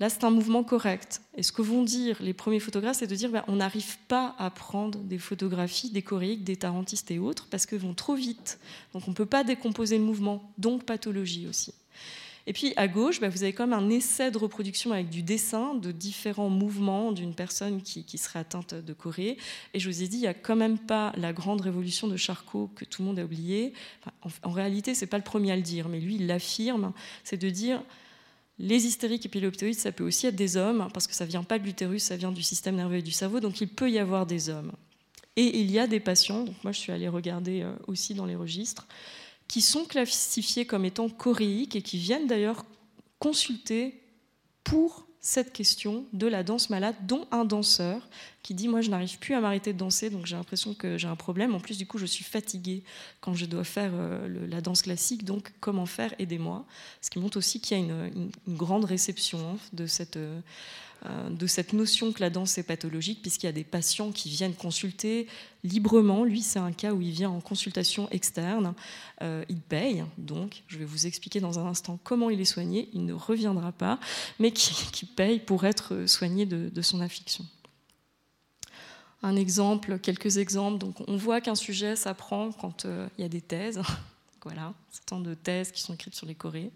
Là, 0.00 0.10
c'est 0.10 0.24
un 0.24 0.30
mouvement 0.30 0.64
correct. 0.64 1.22
Et 1.34 1.42
ce 1.42 1.50
que 1.50 1.62
vont 1.62 1.82
dire 1.82 2.18
les 2.20 2.34
premiers 2.34 2.60
photographes, 2.60 2.98
c'est 2.98 3.06
de 3.06 3.14
dire 3.14 3.30
ben, 3.30 3.42
on 3.48 3.56
n'arrive 3.56 3.96
pas 4.06 4.34
à 4.38 4.50
prendre 4.50 4.98
des 4.98 5.18
photographies 5.18 5.88
des 5.88 6.02
choréiques, 6.02 6.44
des 6.44 6.56
tarantistes 6.56 7.10
et 7.10 7.18
autres, 7.18 7.46
parce 7.50 7.64
qu'elles 7.64 7.78
vont 7.78 7.94
trop 7.94 8.16
vite. 8.16 8.58
Donc 8.92 9.04
on 9.08 9.12
ne 9.12 9.16
peut 9.16 9.24
pas 9.24 9.44
décomposer 9.44 9.96
le 9.96 10.04
mouvement, 10.04 10.52
donc 10.58 10.84
pathologie 10.84 11.46
aussi. 11.46 11.72
Et 12.46 12.52
puis 12.52 12.72
à 12.76 12.88
gauche, 12.88 13.20
bah, 13.20 13.28
vous 13.28 13.42
avez 13.42 13.52
comme 13.52 13.72
un 13.72 13.90
essai 13.90 14.30
de 14.30 14.38
reproduction 14.38 14.92
avec 14.92 15.08
du 15.08 15.22
dessin 15.22 15.74
de 15.74 15.92
différents 15.92 16.48
mouvements 16.48 17.12
d'une 17.12 17.34
personne 17.34 17.82
qui, 17.82 18.18
serait 18.18 18.38
atteinte 18.38 18.74
de 18.74 18.92
Corée. 18.92 19.36
Et 19.74 19.80
je 19.80 19.88
vous 19.88 20.02
ai 20.02 20.08
dit, 20.08 20.16
il 20.16 20.22
n'y 20.22 20.26
a 20.26 20.34
quand 20.34 20.56
même 20.56 20.78
pas 20.78 21.12
la 21.16 21.32
grande 21.32 21.60
révolution 21.60 22.08
de 22.08 22.16
Charcot 22.16 22.70
que 22.74 22.84
tout 22.84 23.02
le 23.02 23.08
monde 23.08 23.18
a 23.18 23.24
oublié. 23.24 23.72
en, 24.42 24.50
réalité, 24.50 24.94
ce 24.94 25.02
n'est 25.04 25.08
pas 25.08 25.18
le 25.18 25.24
premier 25.24 25.52
à 25.52 25.56
le 25.56 25.62
dire, 25.62 25.88
mais 25.88 26.00
lui, 26.00 26.16
il 26.16 26.26
l'affirme. 26.26 26.92
C'est 27.24 27.40
de 27.40 27.50
dire 27.50 27.82
les 28.60 28.86
hystériques 28.86 29.24
épileptoïdes, 29.24 29.78
ça 29.78 29.90
peut 29.90 30.04
aussi 30.04 30.26
être 30.26 30.36
des 30.36 30.58
hommes, 30.58 30.88
parce 30.92 31.06
que 31.06 31.14
ça 31.14 31.24
ne 31.24 31.30
vient 31.30 31.42
pas 31.42 31.58
de 31.58 31.64
l'utérus, 31.64 32.02
ça 32.02 32.16
vient 32.16 32.30
du 32.30 32.42
système 32.42 32.76
nerveux 32.76 32.96
et 32.96 33.02
du 33.02 33.10
cerveau, 33.10 33.40
donc 33.40 33.60
il 33.62 33.68
peut 33.68 33.90
y 33.90 33.98
avoir 33.98 34.26
des 34.26 34.50
hommes. 34.50 34.72
Et 35.36 35.60
il 35.60 35.70
y 35.70 35.78
a 35.78 35.86
des 35.86 35.98
patients, 35.98 36.44
donc 36.44 36.62
moi 36.62 36.70
je 36.72 36.78
suis 36.78 36.92
allée 36.92 37.08
regarder 37.08 37.62
euh, 37.62 37.72
aussi 37.86 38.12
dans 38.12 38.26
les 38.26 38.36
registres, 38.36 38.86
qui 39.50 39.62
sont 39.62 39.84
classifiés 39.84 40.64
comme 40.64 40.84
étant 40.84 41.08
choréiques 41.08 41.74
et 41.74 41.82
qui 41.82 41.98
viennent 41.98 42.28
d'ailleurs 42.28 42.64
consulter 43.18 44.00
pour 44.62 45.08
cette 45.20 45.52
question 45.52 46.04
de 46.12 46.28
la 46.28 46.44
danse 46.44 46.70
malade, 46.70 46.94
dont 47.08 47.26
un 47.32 47.44
danseur 47.44 48.08
qui 48.44 48.54
dit 48.54 48.68
Moi, 48.68 48.80
je 48.80 48.90
n'arrive 48.90 49.18
plus 49.18 49.34
à 49.34 49.40
m'arrêter 49.40 49.72
de 49.72 49.78
danser, 49.78 50.08
donc 50.08 50.24
j'ai 50.24 50.36
l'impression 50.36 50.72
que 50.72 50.96
j'ai 50.98 51.08
un 51.08 51.16
problème. 51.16 51.52
En 51.52 51.58
plus, 51.58 51.76
du 51.76 51.84
coup, 51.84 51.98
je 51.98 52.06
suis 52.06 52.22
fatiguée 52.22 52.84
quand 53.20 53.34
je 53.34 53.44
dois 53.44 53.64
faire 53.64 53.90
euh, 53.92 54.46
la 54.46 54.60
danse 54.60 54.82
classique, 54.82 55.24
donc 55.24 55.52
comment 55.58 55.84
faire? 55.84 56.14
Aidez-moi. 56.20 56.64
Ce 57.00 57.10
qui 57.10 57.18
montre 57.18 57.36
aussi 57.36 57.60
qu'il 57.60 57.76
y 57.76 57.80
a 57.80 57.82
une, 57.82 58.30
grande 58.46 58.84
réception 58.84 59.58
de 59.72 59.86
cette. 59.86 60.16
Euh, 60.16 60.40
de 61.30 61.46
cette 61.46 61.72
notion 61.72 62.12
que 62.12 62.20
la 62.20 62.28
danse 62.28 62.58
est 62.58 62.62
pathologique, 62.62 63.22
puisqu'il 63.22 63.46
y 63.46 63.48
a 63.48 63.52
des 63.52 63.64
patients 63.64 64.12
qui 64.12 64.28
viennent 64.28 64.54
consulter 64.54 65.26
librement. 65.64 66.24
Lui, 66.24 66.42
c'est 66.42 66.58
un 66.58 66.72
cas 66.72 66.92
où 66.92 67.00
il 67.00 67.10
vient 67.10 67.30
en 67.30 67.40
consultation 67.40 68.08
externe. 68.10 68.74
Euh, 69.22 69.44
il 69.48 69.60
paye, 69.60 70.04
donc 70.18 70.62
je 70.68 70.78
vais 70.78 70.84
vous 70.84 71.06
expliquer 71.06 71.40
dans 71.40 71.58
un 71.58 71.66
instant 71.66 71.98
comment 72.04 72.30
il 72.30 72.40
est 72.40 72.46
soigné. 72.46 72.88
Il 72.92 73.04
ne 73.04 73.12
reviendra 73.12 73.72
pas, 73.72 73.98
mais 74.38 74.52
qui, 74.52 75.06
paye 75.06 75.40
pour 75.40 75.64
être 75.64 76.06
soigné 76.06 76.46
de, 76.46 76.82
son 76.82 77.00
affliction. 77.00 77.46
Un 79.22 79.36
exemple, 79.36 79.98
quelques 79.98 80.38
exemples. 80.38 80.78
Donc, 80.78 80.96
on 81.08 81.16
voit 81.16 81.40
qu'un 81.40 81.54
sujet 81.54 81.96
s'apprend 81.96 82.52
quand 82.52 82.84
euh, 82.84 83.08
il 83.18 83.22
y 83.22 83.24
a 83.24 83.28
des 83.28 83.42
thèses. 83.42 83.82
voilà, 84.44 84.66
un 84.66 84.74
certain 84.90 85.16
nombre 85.16 85.28
de 85.28 85.34
thèses 85.34 85.72
qui 85.72 85.82
sont 85.82 85.94
écrites 85.94 86.14
sur 86.14 86.26
les 86.26 86.34
chorés. 86.34 86.70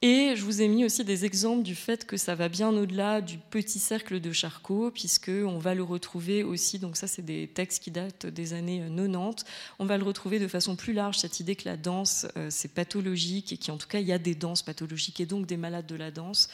Et 0.00 0.36
je 0.36 0.44
vous 0.44 0.62
ai 0.62 0.68
mis 0.68 0.84
aussi 0.84 1.04
des 1.04 1.24
exemples 1.24 1.64
du 1.64 1.74
fait 1.74 2.06
que 2.06 2.16
ça 2.16 2.36
va 2.36 2.48
bien 2.48 2.68
au-delà 2.68 3.20
du 3.20 3.36
petit 3.36 3.80
cercle 3.80 4.20
de 4.20 4.30
Charcot, 4.30 4.92
puisqu'on 4.92 5.58
va 5.58 5.74
le 5.74 5.82
retrouver 5.82 6.44
aussi, 6.44 6.78
donc 6.78 6.96
ça 6.96 7.08
c'est 7.08 7.24
des 7.24 7.48
textes 7.48 7.82
qui 7.82 7.90
datent 7.90 8.26
des 8.26 8.52
années 8.52 8.80
90, 8.96 9.44
on 9.80 9.86
va 9.86 9.98
le 9.98 10.04
retrouver 10.04 10.38
de 10.38 10.46
façon 10.46 10.76
plus 10.76 10.92
large, 10.92 11.18
cette 11.18 11.40
idée 11.40 11.56
que 11.56 11.68
la 11.68 11.76
danse 11.76 12.28
euh, 12.36 12.46
c'est 12.48 12.72
pathologique 12.72 13.52
et 13.52 13.56
qu'en 13.56 13.76
tout 13.76 13.88
cas 13.88 13.98
il 13.98 14.06
y 14.06 14.12
a 14.12 14.20
des 14.20 14.36
danses 14.36 14.62
pathologiques 14.62 15.18
et 15.18 15.26
donc 15.26 15.46
des 15.46 15.56
malades 15.56 15.86
de 15.86 15.96
la 15.96 16.12
danse 16.12 16.48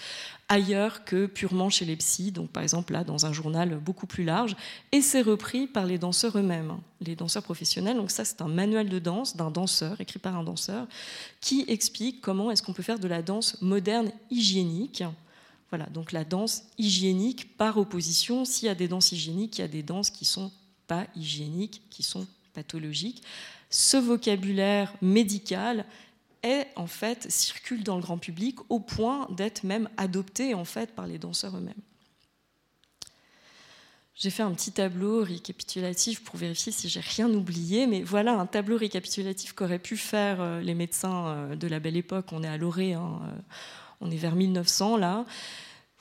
ailleurs 0.49 1.05
que 1.05 1.27
purement 1.27 1.71
chez 1.71 1.85
les 1.85 1.97
psys, 1.97 2.33
donc 2.33 2.51
par 2.51 2.63
exemple 2.63 2.93
là 2.93 3.05
dans 3.05 3.27
un 3.27 3.33
journal 3.33 3.79
beaucoup 3.79 4.07
plus 4.07 4.25
large, 4.25 4.57
et 4.93 5.01
c'est 5.01 5.23
repris 5.23 5.67
par 5.67 5.87
les 5.87 5.99
danseurs 5.99 6.37
eux-mêmes, 6.39 6.79
les 7.01 7.17
danseurs 7.17 7.43
professionnels, 7.43 7.97
donc 7.97 8.11
ça 8.11 8.25
c'est 8.25 8.43
un 8.43 8.49
manuel 8.49 8.89
de 8.89 8.99
danse 8.99 9.37
d'un 9.37 9.51
danseur, 9.51 10.01
écrit 10.01 10.19
par 10.19 10.37
un 10.37 10.45
danseur, 10.45 10.87
qui 11.41 11.65
explique 11.69 12.21
comment 12.21 12.51
est-ce 12.51 12.63
qu'on 12.63 12.73
peut 12.73 12.83
faire 12.83 12.99
de 12.99 13.09
la 13.09 13.23
danse 13.23 13.61
moderne 13.63 14.11
hygiénique. 14.31 15.03
Voilà, 15.71 15.87
donc 15.87 16.13
la 16.13 16.25
danse 16.25 16.65
hygiénique 16.79 17.57
par 17.57 17.79
opposition, 17.79 18.45
s'il 18.45 18.67
y 18.67 18.71
a 18.71 18.75
des 18.75 18.87
danses 18.87 19.13
hygiéniques, 19.13 19.59
il 19.59 19.63
y 19.63 19.65
a 19.65 19.69
des 19.69 19.83
danses 19.83 20.11
qui 20.11 20.25
sont 20.25 20.53
pas 20.87 21.07
hygiéniques, 21.17 21.83
qui 21.91 22.03
sont 22.03 22.27
pathologiques. 22.53 23.23
Ce 23.71 23.97
vocabulaire 23.97 24.93
médical 25.03 25.85
est 26.45 26.69
en 26.77 26.87
fait 26.87 27.31
circule 27.31 27.83
dans 27.83 27.97
le 27.97 28.03
grand 28.03 28.19
public 28.19 28.59
au 28.69 28.79
point 28.79 29.27
d'être 29.31 29.65
même 29.65 29.89
adopté 29.97 30.55
en 30.55 30.65
fait 30.65 30.95
par 30.95 31.07
les 31.09 31.19
danseurs 31.19 31.57
eux-mêmes. 31.57 31.75
J'ai 34.17 34.31
fait 34.31 34.45
un 34.45 34.53
petit 34.53 34.71
tableau 34.71 35.25
récapitulatif 35.25 36.23
pour 36.23 36.37
vérifier 36.37 36.71
si 36.71 36.89
j'ai 36.89 37.01
rien 37.01 37.29
oublié, 37.29 37.89
mais 37.89 38.03
voilà 38.03 38.35
un 38.35 38.47
tableau 38.47 38.77
récapitulatif 38.77 39.55
qu'auraient 39.55 39.81
pu 39.81 39.97
faire 39.97 40.41
euh, 40.41 40.61
les 40.61 40.75
médecins 40.75 41.27
euh, 41.27 41.57
de 41.57 41.67
la 41.67 41.81
belle 41.81 41.97
époque. 41.97 42.27
On 42.31 42.45
est 42.45 42.49
à 42.49 42.57
Loré, 42.57 42.93
hein, 42.93 43.21
euh, 43.25 43.41
on 44.01 44.13
est 44.13 44.17
vers 44.17 44.37
1900 44.37 44.99
là. 44.99 45.25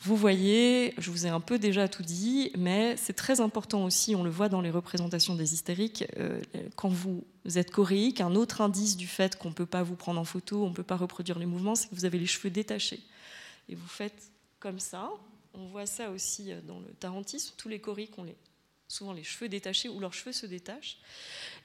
Vous 0.03 0.17
voyez, 0.17 0.93
je 0.97 1.09
vous 1.11 1.25
ai 1.25 1.29
un 1.29 1.39
peu 1.39 1.57
déjà 1.57 1.87
tout 1.87 2.03
dit, 2.03 2.51
mais 2.57 2.97
c'est 2.97 3.13
très 3.13 3.39
important 3.39 3.85
aussi, 3.85 4.15
on 4.15 4.23
le 4.23 4.29
voit 4.29 4.49
dans 4.49 4.59
les 4.59 4.69
représentations 4.69 5.35
des 5.35 5.53
hystériques, 5.53 6.05
quand 6.75 6.89
vous 6.89 7.23
êtes 7.55 7.71
choréique, 7.71 8.19
un 8.19 8.35
autre 8.35 8.59
indice 8.59 8.97
du 8.97 9.07
fait 9.07 9.37
qu'on 9.37 9.49
ne 9.49 9.53
peut 9.53 9.65
pas 9.65 9.81
vous 9.81 9.95
prendre 9.95 10.19
en 10.19 10.25
photo, 10.25 10.65
on 10.65 10.69
ne 10.69 10.73
peut 10.73 10.83
pas 10.83 10.97
reproduire 10.97 11.39
les 11.39 11.45
mouvements, 11.45 11.75
c'est 11.75 11.87
que 11.87 11.95
vous 11.95 12.03
avez 12.03 12.19
les 12.19 12.25
cheveux 12.25 12.49
détachés. 12.49 12.99
Et 13.69 13.75
vous 13.75 13.87
faites 13.87 14.31
comme 14.59 14.79
ça, 14.79 15.09
on 15.53 15.67
voit 15.67 15.85
ça 15.85 16.09
aussi 16.09 16.51
euh, 16.51 16.61
dans 16.61 16.79
le 16.79 16.87
tarantisme. 16.99 17.53
Tous 17.57 17.69
les 17.69 17.79
choriques 17.79 18.17
ont 18.17 18.23
les, 18.23 18.35
souvent 18.87 19.13
les 19.13 19.23
cheveux 19.23 19.49
détachés 19.49 19.89
ou 19.89 19.99
leurs 19.99 20.13
cheveux 20.13 20.31
se 20.31 20.45
détachent. 20.45 20.97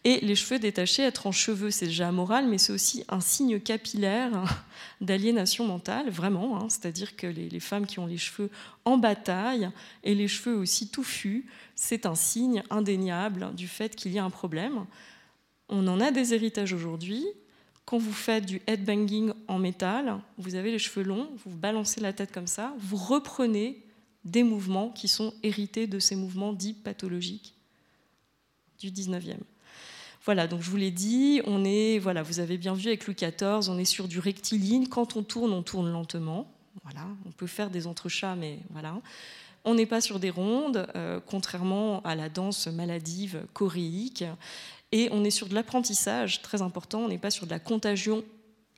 Et 0.04 0.20
les 0.20 0.36
cheveux 0.36 0.58
détachés, 0.58 1.02
être 1.02 1.26
en 1.26 1.32
cheveux, 1.32 1.70
c'est 1.70 1.86
déjà 1.86 2.08
amoral, 2.08 2.46
mais 2.46 2.58
c'est 2.58 2.72
aussi 2.72 3.04
un 3.08 3.20
signe 3.20 3.58
capillaire 3.58 4.64
d'aliénation 5.00 5.66
mentale, 5.66 6.08
vraiment. 6.08 6.58
Hein. 6.58 6.68
C'est-à-dire 6.68 7.16
que 7.16 7.26
les, 7.26 7.60
femmes 7.60 7.86
qui 7.86 7.98
ont 7.98 8.06
les 8.06 8.18
cheveux 8.18 8.50
en 8.84 8.96
bataille 8.96 9.68
et 10.04 10.14
les 10.14 10.28
cheveux 10.28 10.56
aussi 10.56 10.88
touffus, 10.88 11.46
c'est 11.74 12.06
un 12.06 12.14
signe 12.14 12.62
indéniable 12.70 13.54
du 13.54 13.66
fait 13.66 13.96
qu'il 13.96 14.12
y 14.12 14.18
a 14.18 14.24
un 14.24 14.30
problème. 14.30 14.86
On 15.68 15.86
en 15.88 16.00
a 16.00 16.10
des 16.12 16.32
héritages 16.32 16.72
aujourd'hui. 16.72 17.26
Quand 17.84 17.98
vous 17.98 18.12
faites 18.12 18.46
du 18.46 18.60
headbanging 18.66 19.32
en 19.48 19.58
métal, 19.58 20.20
vous 20.36 20.54
avez 20.54 20.70
les 20.70 20.78
cheveux 20.78 21.04
longs, 21.04 21.28
vous 21.44 21.56
balancez 21.56 22.00
la 22.00 22.12
tête 22.12 22.30
comme 22.32 22.46
ça, 22.46 22.74
vous 22.78 22.98
reprenez 22.98 23.82
des 24.31 24.43
mouvements 24.43 24.91
qui 24.91 25.09
sont 25.09 25.35
hérités 25.43 25.87
de 25.87 25.99
ces 25.99 26.16
mouvements 26.16 26.53
dits 26.53 26.74
pathologiques 26.74 27.55
du 28.81 28.91
19e. 28.91 29.37
Voilà, 30.24 30.47
donc 30.47 30.61
je 30.62 30.70
vous 30.70 30.76
l'ai 30.76 30.91
dit, 30.91 31.41
on 31.47 31.64
est, 31.64 31.99
voilà, 31.99 32.22
vous 32.22 32.41
avez 32.41 32.59
bien 32.59 32.74
vu 32.74 32.89
avec 32.89 33.07
Louis 33.07 33.14
XIV, 33.14 33.70
on 33.70 33.79
est 33.79 33.85
sur 33.85 34.09
du 34.09 34.18
rectiligne. 34.18 34.87
Quand 34.87 35.16
on 35.16 35.22
tourne, 35.22 35.53
on 35.53 35.62
tourne 35.62 35.91
lentement. 35.91 36.53
Voilà, 36.85 37.07
on 37.26 37.33
peut 37.33 37.47
faire 37.47 37.70
des 37.70 37.87
entrechats, 37.87 38.37
mais 38.37 38.61
voilà. 38.70 39.01
On 39.64 39.74
n'est 39.74 39.87
pas 39.87 40.01
sur 40.01 40.20
des 40.20 40.31
rondes, 40.31 40.87
euh, 40.95 41.20
contrairement 41.24 42.03
à 42.03 42.14
la 42.14 42.29
danse 42.29 42.66
maladive 42.68 43.47
choréique. 43.53 44.24
Et 44.93 45.09
on 45.12 45.24
est 45.24 45.31
sur 45.31 45.49
de 45.49 45.55
l'apprentissage, 45.55 46.43
très 46.43 46.62
important, 46.62 47.01
on 47.01 47.09
n'est 47.09 47.18
pas 47.18 47.31
sur 47.31 47.47
de 47.47 47.51
la 47.51 47.59
contagion 47.59 48.24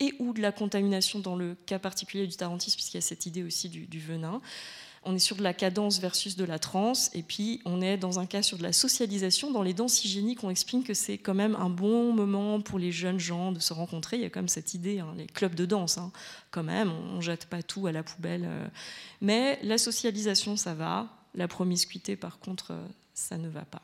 et 0.01 0.15
ou 0.19 0.33
de 0.33 0.41
la 0.41 0.51
contamination 0.51 1.21
dans 1.21 1.37
le 1.37 1.55
cas 1.67 1.79
particulier 1.79 2.27
du 2.27 2.37
tarantisme, 2.37 2.77
puisqu'il 2.77 2.97
y 2.97 2.99
a 2.99 3.03
cette 3.03 3.27
idée 3.27 3.43
aussi 3.43 3.69
du, 3.69 4.01
venin. 4.01 4.41
On 5.03 5.15
est 5.15 5.21
sur 5.21 5.37
de 5.37 5.43
la 5.43 5.55
cadence 5.55 5.99
versus 5.99 6.37
de 6.37 6.45
la 6.45 6.59
transe, 6.59 7.11
et 7.15 7.23
puis 7.23 7.63
on 7.65 7.81
est 7.81 7.97
dans 7.97 8.19
un 8.19 8.27
cas 8.27 8.43
sur 8.43 8.59
de 8.59 8.63
la 8.63 8.73
socialisation. 8.73 9.51
Dans 9.51 9.63
les 9.63 9.73
danses 9.73 10.05
hygiéniques, 10.05 10.45
on 10.45 10.51
explique 10.51 10.87
que 10.87 10.95
c'est 10.95 11.17
quand 11.17 11.33
même 11.33 11.57
un 11.57 11.71
bon 11.71 12.13
moment 12.13 12.61
pour 12.61 12.79
les 12.79 12.93
jeunes 12.93 13.19
gens 13.19 13.51
de 13.51 13.61
se 13.61 13.73
rencontrer. 13.73 14.19
Il 14.19 14.23
y 14.23 14.27
a 14.27 14.31
quand 14.31 14.41
même 14.41 14.49
cette 14.49 14.75
idée, 14.75 14.99
hein, 14.99 15.15
les 15.17 15.27
clubs 15.27 15.55
de 15.55 15.65
danse, 15.65 15.97
hein, 15.97 16.13
quand 16.51 16.63
même, 16.63 16.93
on 16.93 17.17
ne 17.17 17.21
jette 17.23 17.47
pas 17.47 17.63
tout 17.63 17.87
à 17.87 17.93
la 17.93 18.03
poubelle. 18.03 18.45
Euh. 18.45 18.67
Mais 19.23 19.59
la 19.63 19.79
socialisation, 19.79 20.57
ça 20.57 20.75
va. 20.75 21.09
La 21.35 21.49
promiscuité, 21.49 22.17
par 22.17 22.39
contre, 22.39 22.73
euh, 22.73 22.87
ça 23.15 23.39
ne 23.39 23.49
va 23.49 23.65
pas. 23.65 23.83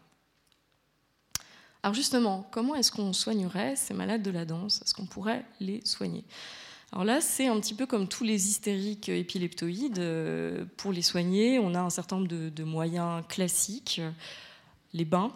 Alors 1.82 1.94
justement, 1.94 2.46
comment 2.50 2.74
est-ce 2.74 2.90
qu'on 2.90 3.12
soignerait 3.12 3.76
ces 3.76 3.94
malades 3.94 4.22
de 4.22 4.32
la 4.32 4.44
danse? 4.44 4.82
Est-ce 4.82 4.92
qu'on 4.92 5.06
pourrait 5.06 5.44
les 5.60 5.80
soigner? 5.86 6.24
Alors 6.96 7.04
là, 7.04 7.20
c'est 7.20 7.46
un 7.46 7.60
petit 7.60 7.74
peu 7.74 7.84
comme 7.84 8.08
tous 8.08 8.24
les 8.24 8.48
hystériques 8.48 9.10
épileptoïdes. 9.10 9.98
Euh, 9.98 10.64
pour 10.78 10.92
les 10.92 11.02
soigner, 11.02 11.58
on 11.58 11.74
a 11.74 11.80
un 11.80 11.90
certain 11.90 12.16
nombre 12.16 12.26
de, 12.26 12.64
moyens 12.64 13.22
classiques. 13.28 14.00
Les 14.94 15.04
bains, 15.04 15.30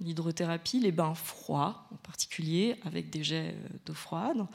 l'hydrothérapie, 0.00 0.80
les 0.80 0.90
bains 0.90 1.12
froids 1.12 1.86
en 1.92 1.96
particulier, 1.96 2.76
avec 2.86 3.10
des 3.10 3.22
jets 3.22 3.54
euh, 3.54 3.68
d'eau 3.84 3.92
froide. 3.92 4.46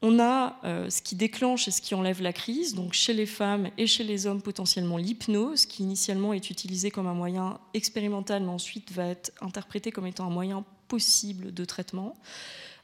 On 0.00 0.20
a 0.20 0.60
euh, 0.62 0.88
ce 0.90 1.02
qui 1.02 1.16
déclenche 1.16 1.66
et 1.66 1.72
ce 1.72 1.82
qui 1.82 1.96
enlève 1.96 2.22
la 2.22 2.32
crise, 2.32 2.76
donc 2.76 2.92
chez 2.92 3.12
les 3.12 3.26
femmes 3.26 3.68
et 3.76 3.88
chez 3.88 4.04
les 4.04 4.28
hommes 4.28 4.42
potentiellement 4.42 4.96
l'hypnose, 4.96 5.66
qui 5.66 5.82
initialement 5.82 6.32
est 6.32 6.50
utilisé 6.50 6.92
comme 6.92 7.08
un 7.08 7.14
moyen 7.14 7.58
expérimental, 7.74 8.44
mais 8.44 8.50
ensuite 8.50 8.92
va 8.92 9.06
être 9.06 9.32
interprété 9.40 9.90
comme 9.90 10.06
étant 10.06 10.28
un 10.28 10.30
moyen 10.30 10.64
possible 10.86 11.52
de 11.52 11.64
traitement. 11.64 12.14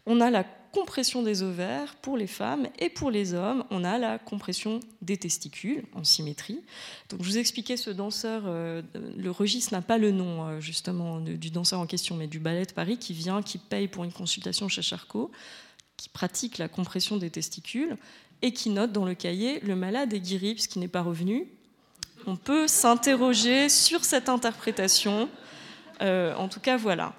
On 0.07 0.21
a 0.21 0.29
la 0.29 0.45
compression 0.77 1.23
des 1.23 1.43
ovaires 1.43 1.95
pour 2.03 2.19
les 2.19 2.27
femmes 2.27 2.69
et 2.79 2.91
pour 2.91 3.11
les 3.11 3.33
hommes, 3.33 3.65
on 3.71 3.83
a 3.83 3.97
la 3.97 4.19
compression 4.19 4.81
des 5.01 5.17
testicules 5.17 5.85
en 5.95 6.05
symétrie. 6.05 6.61
Donc 7.09 7.23
je 7.23 7.29
vous 7.31 7.39
expliquais 7.39 7.79
ce 7.79 7.89
danseur, 7.89 8.43
euh, 8.45 8.83
le 8.95 9.31
registre 9.31 9.73
n'a 9.73 9.81
pas 9.81 9.97
le 9.97 10.11
nom 10.11 10.45
euh, 10.45 10.61
justement 10.61 11.19
du 11.21 11.51
danseur 11.51 11.81
en 11.81 11.87
question, 11.87 12.15
mais 12.15 12.27
du 12.27 12.41
ballet 12.41 12.67
de 12.67 12.73
Paris 12.73 12.99
qui 12.99 13.15
vient, 13.15 13.41
qui 13.41 13.57
paye 13.57 13.89
pour 13.89 14.05
une 14.05 14.13
consultation 14.13 14.69
chez 14.69 14.83
Charcot, 14.83 15.31
qui 15.97 16.11
pratique 16.11 16.59
la 16.59 16.69
compression 16.69 17.17
des 17.17 17.31
testicules 17.31 17.97
et 18.43 18.53
qui 18.53 18.69
note 18.69 18.93
dans 18.93 19.07
le 19.07 19.15
cahier 19.15 19.61
le 19.61 19.77
malade 19.77 20.13
est 20.13 20.21
guéri 20.21 20.53
puisqu'il 20.53 20.81
n'est 20.81 20.89
pas 20.89 21.03
revenu. 21.03 21.47
On 22.27 22.37
peut 22.37 22.69
s'interroger 22.69 23.71
sur 23.71 24.05
cette 24.05 24.29
interprétation. 24.29 25.31
Euh, 26.03 26.35
en 26.35 26.49
tout 26.49 26.61
cas, 26.61 26.77
voilà. 26.77 27.15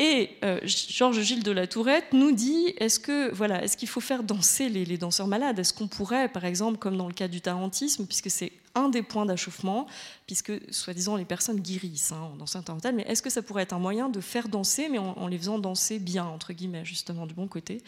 Et 0.00 0.30
euh, 0.44 0.60
Georges 0.64 1.20
Gilles 1.22 1.42
de 1.42 1.50
la 1.50 1.66
Tourette 1.66 2.12
nous 2.12 2.30
dit 2.30 2.72
est-ce 2.78 3.00
que 3.00 3.34
voilà, 3.34 3.64
est-ce 3.64 3.76
qu'il 3.76 3.88
faut 3.88 4.00
faire 4.00 4.22
danser 4.22 4.68
les, 4.68 4.84
les 4.84 4.96
danseurs 4.96 5.26
malades? 5.26 5.58
Est-ce 5.58 5.74
qu'on 5.74 5.88
pourrait, 5.88 6.28
par 6.28 6.44
exemple, 6.44 6.78
comme 6.78 6.96
dans 6.96 7.08
le 7.08 7.12
cas 7.12 7.26
du 7.26 7.40
tarantisme, 7.40 8.06
puisque 8.06 8.30
c'est 8.30 8.52
un 8.78 8.88
des 8.88 9.02
points 9.02 9.26
d'achoppement, 9.26 9.86
puisque 10.26 10.52
soi-disant 10.70 11.16
les 11.16 11.24
personnes 11.24 11.60
guérissent 11.60 12.12
hein, 12.12 12.30
en 12.32 12.36
danse 12.36 12.54
intermentale, 12.54 12.94
mais 12.94 13.02
est-ce 13.02 13.22
que 13.22 13.30
ça 13.30 13.42
pourrait 13.42 13.62
être 13.62 13.72
un 13.72 13.78
moyen 13.78 14.08
de 14.08 14.20
faire 14.20 14.48
danser, 14.48 14.88
mais 14.88 14.98
en, 14.98 15.26
les 15.26 15.38
faisant 15.38 15.58
danser 15.58 15.98
bien, 15.98 16.24
entre 16.24 16.52
guillemets, 16.52 16.84
justement, 16.84 17.26
du 17.26 17.34
bon 17.34 17.48
côté? 17.48 17.82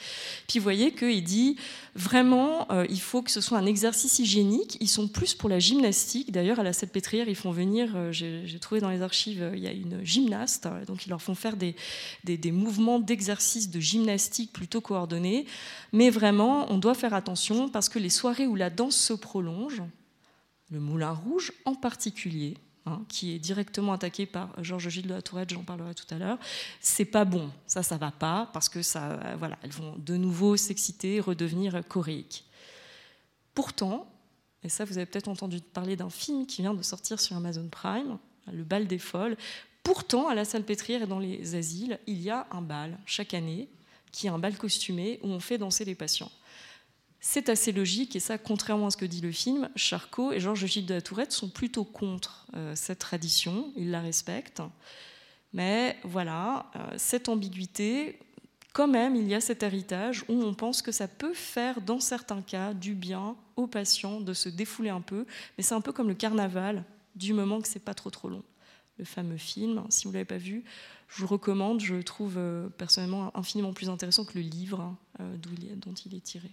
Puis 0.48 0.58
vous 0.58 0.62
voyez 0.62 0.92
qu'il 0.92 1.22
dit 1.22 1.56
vraiment, 1.94 2.66
euh, 2.70 2.86
il 2.88 3.00
faut 3.00 3.22
que 3.22 3.30
ce 3.30 3.40
soit 3.40 3.58
un 3.58 3.66
exercice 3.66 4.18
hygiénique. 4.18 4.78
Ils 4.80 4.88
sont 4.88 5.08
plus 5.08 5.34
pour 5.34 5.48
la 5.48 5.58
gymnastique. 5.58 6.32
D'ailleurs, 6.32 6.60
à 6.60 6.62
la 6.62 6.72
Salpêtrière, 6.72 7.28
ils 7.28 7.36
font 7.36 7.50
venir, 7.50 7.92
euh, 7.94 8.10
j'ai 8.12 8.58
trouvé 8.60 8.80
dans 8.80 8.90
les 8.90 9.02
archives, 9.02 9.42
euh, 9.42 9.56
il 9.56 9.62
y 9.62 9.66
a 9.68 9.72
une 9.72 10.04
gymnaste, 10.04 10.68
donc 10.86 11.06
ils 11.06 11.10
leur 11.10 11.22
font 11.22 11.34
faire 11.34 11.56
des, 11.56 11.76
des, 12.24 12.36
des 12.36 12.52
mouvements 12.52 12.98
d'exercice 12.98 13.70
de 13.70 13.80
gymnastique 13.80 14.52
plutôt 14.52 14.80
coordonnés. 14.80 15.46
Mais 15.92 16.10
vraiment, 16.10 16.70
on 16.70 16.78
doit 16.78 16.94
faire 16.94 17.14
attention 17.14 17.68
parce 17.68 17.88
que 17.88 17.98
les 17.98 18.10
soirées 18.10 18.46
où 18.46 18.56
la 18.56 18.70
danse 18.70 18.96
se 18.96 19.12
prolonge, 19.12 19.82
le 20.70 20.80
Moulin 20.80 21.12
Rouge 21.12 21.52
en 21.64 21.74
particulier, 21.74 22.56
hein, 22.86 23.02
qui 23.08 23.32
est 23.32 23.38
directement 23.38 23.92
attaqué 23.92 24.26
par 24.26 24.62
Georges 24.62 24.88
Gilles 24.88 25.06
de 25.06 25.14
la 25.14 25.22
Tourette, 25.22 25.50
j'en 25.50 25.62
parlerai 25.62 25.94
tout 25.94 26.12
à 26.14 26.18
l'heure, 26.18 26.38
c'est 26.80 27.04
pas 27.04 27.24
bon. 27.24 27.50
Ça, 27.66 27.82
ça 27.82 27.96
va 27.96 28.10
pas 28.10 28.48
parce 28.52 28.68
que 28.68 28.82
ça, 28.82 29.18
voilà, 29.38 29.58
elles 29.62 29.72
vont 29.72 29.96
de 29.98 30.16
nouveau 30.16 30.56
s'exciter, 30.56 31.20
redevenir 31.20 31.82
choréiques. 31.88 32.44
Pourtant, 33.54 34.06
et 34.62 34.68
ça, 34.68 34.84
vous 34.84 34.98
avez 34.98 35.06
peut-être 35.06 35.28
entendu 35.28 35.60
parler 35.60 35.96
d'un 35.96 36.10
film 36.10 36.46
qui 36.46 36.62
vient 36.62 36.74
de 36.74 36.82
sortir 36.82 37.20
sur 37.20 37.36
Amazon 37.36 37.68
Prime, 37.68 38.18
Le 38.52 38.62
bal 38.62 38.86
des 38.86 38.98
folles. 38.98 39.36
Pourtant, 39.82 40.28
à 40.28 40.34
la 40.34 40.44
Salpêtrière 40.44 41.02
et 41.02 41.06
dans 41.06 41.18
les 41.18 41.54
asiles, 41.54 41.98
il 42.06 42.20
y 42.20 42.30
a 42.30 42.46
un 42.50 42.60
bal 42.60 42.98
chaque 43.06 43.32
année 43.32 43.68
qui 44.12 44.26
est 44.26 44.30
un 44.30 44.38
bal 44.38 44.56
costumé 44.56 45.18
où 45.22 45.28
on 45.28 45.40
fait 45.40 45.56
danser 45.56 45.84
les 45.84 45.94
patients. 45.94 46.30
C'est 47.22 47.50
assez 47.50 47.70
logique, 47.70 48.16
et 48.16 48.20
ça, 48.20 48.38
contrairement 48.38 48.86
à 48.86 48.90
ce 48.90 48.96
que 48.96 49.04
dit 49.04 49.20
le 49.20 49.30
film, 49.30 49.68
Charcot 49.76 50.32
et 50.32 50.40
Georges 50.40 50.64
Gilles 50.64 50.86
de 50.86 50.94
la 50.94 51.02
Tourette 51.02 51.32
sont 51.32 51.50
plutôt 51.50 51.84
contre 51.84 52.46
euh, 52.54 52.74
cette 52.74 53.00
tradition, 53.00 53.72
ils 53.76 53.90
la 53.90 54.00
respectent. 54.00 54.62
Mais 55.52 55.98
voilà, 56.02 56.70
euh, 56.76 56.94
cette 56.96 57.28
ambiguïté, 57.28 58.18
quand 58.72 58.88
même, 58.88 59.16
il 59.16 59.28
y 59.28 59.34
a 59.34 59.40
cet 59.42 59.62
héritage 59.62 60.24
où 60.28 60.42
on 60.42 60.54
pense 60.54 60.80
que 60.80 60.92
ça 60.92 61.08
peut 61.08 61.34
faire, 61.34 61.82
dans 61.82 62.00
certains 62.00 62.40
cas, 62.40 62.72
du 62.72 62.94
bien 62.94 63.36
aux 63.56 63.66
patients 63.66 64.22
de 64.22 64.32
se 64.32 64.48
défouler 64.48 64.90
un 64.90 65.02
peu, 65.02 65.26
mais 65.58 65.62
c'est 65.62 65.74
un 65.74 65.82
peu 65.82 65.92
comme 65.92 66.08
le 66.08 66.14
carnaval, 66.14 66.84
du 67.16 67.34
moment 67.34 67.60
que 67.60 67.68
c'est 67.68 67.84
pas 67.84 67.94
trop 67.94 68.08
trop 68.08 68.30
long. 68.30 68.44
Le 68.96 69.04
fameux 69.04 69.36
film, 69.36 69.84
si 69.90 70.06
vous 70.06 70.12
l'avez 70.12 70.24
pas 70.24 70.38
vu, 70.38 70.64
je 71.08 71.20
vous 71.20 71.26
recommande, 71.26 71.80
je 71.80 71.96
le 71.96 72.04
trouve 72.04 72.38
euh, 72.38 72.70
personnellement 72.70 73.36
infiniment 73.36 73.74
plus 73.74 73.90
intéressant 73.90 74.24
que 74.24 74.38
le 74.38 74.44
livre 74.44 74.80
hein, 74.80 74.96
dont 75.76 75.92
il 76.06 76.14
est 76.14 76.20
tiré. 76.20 76.50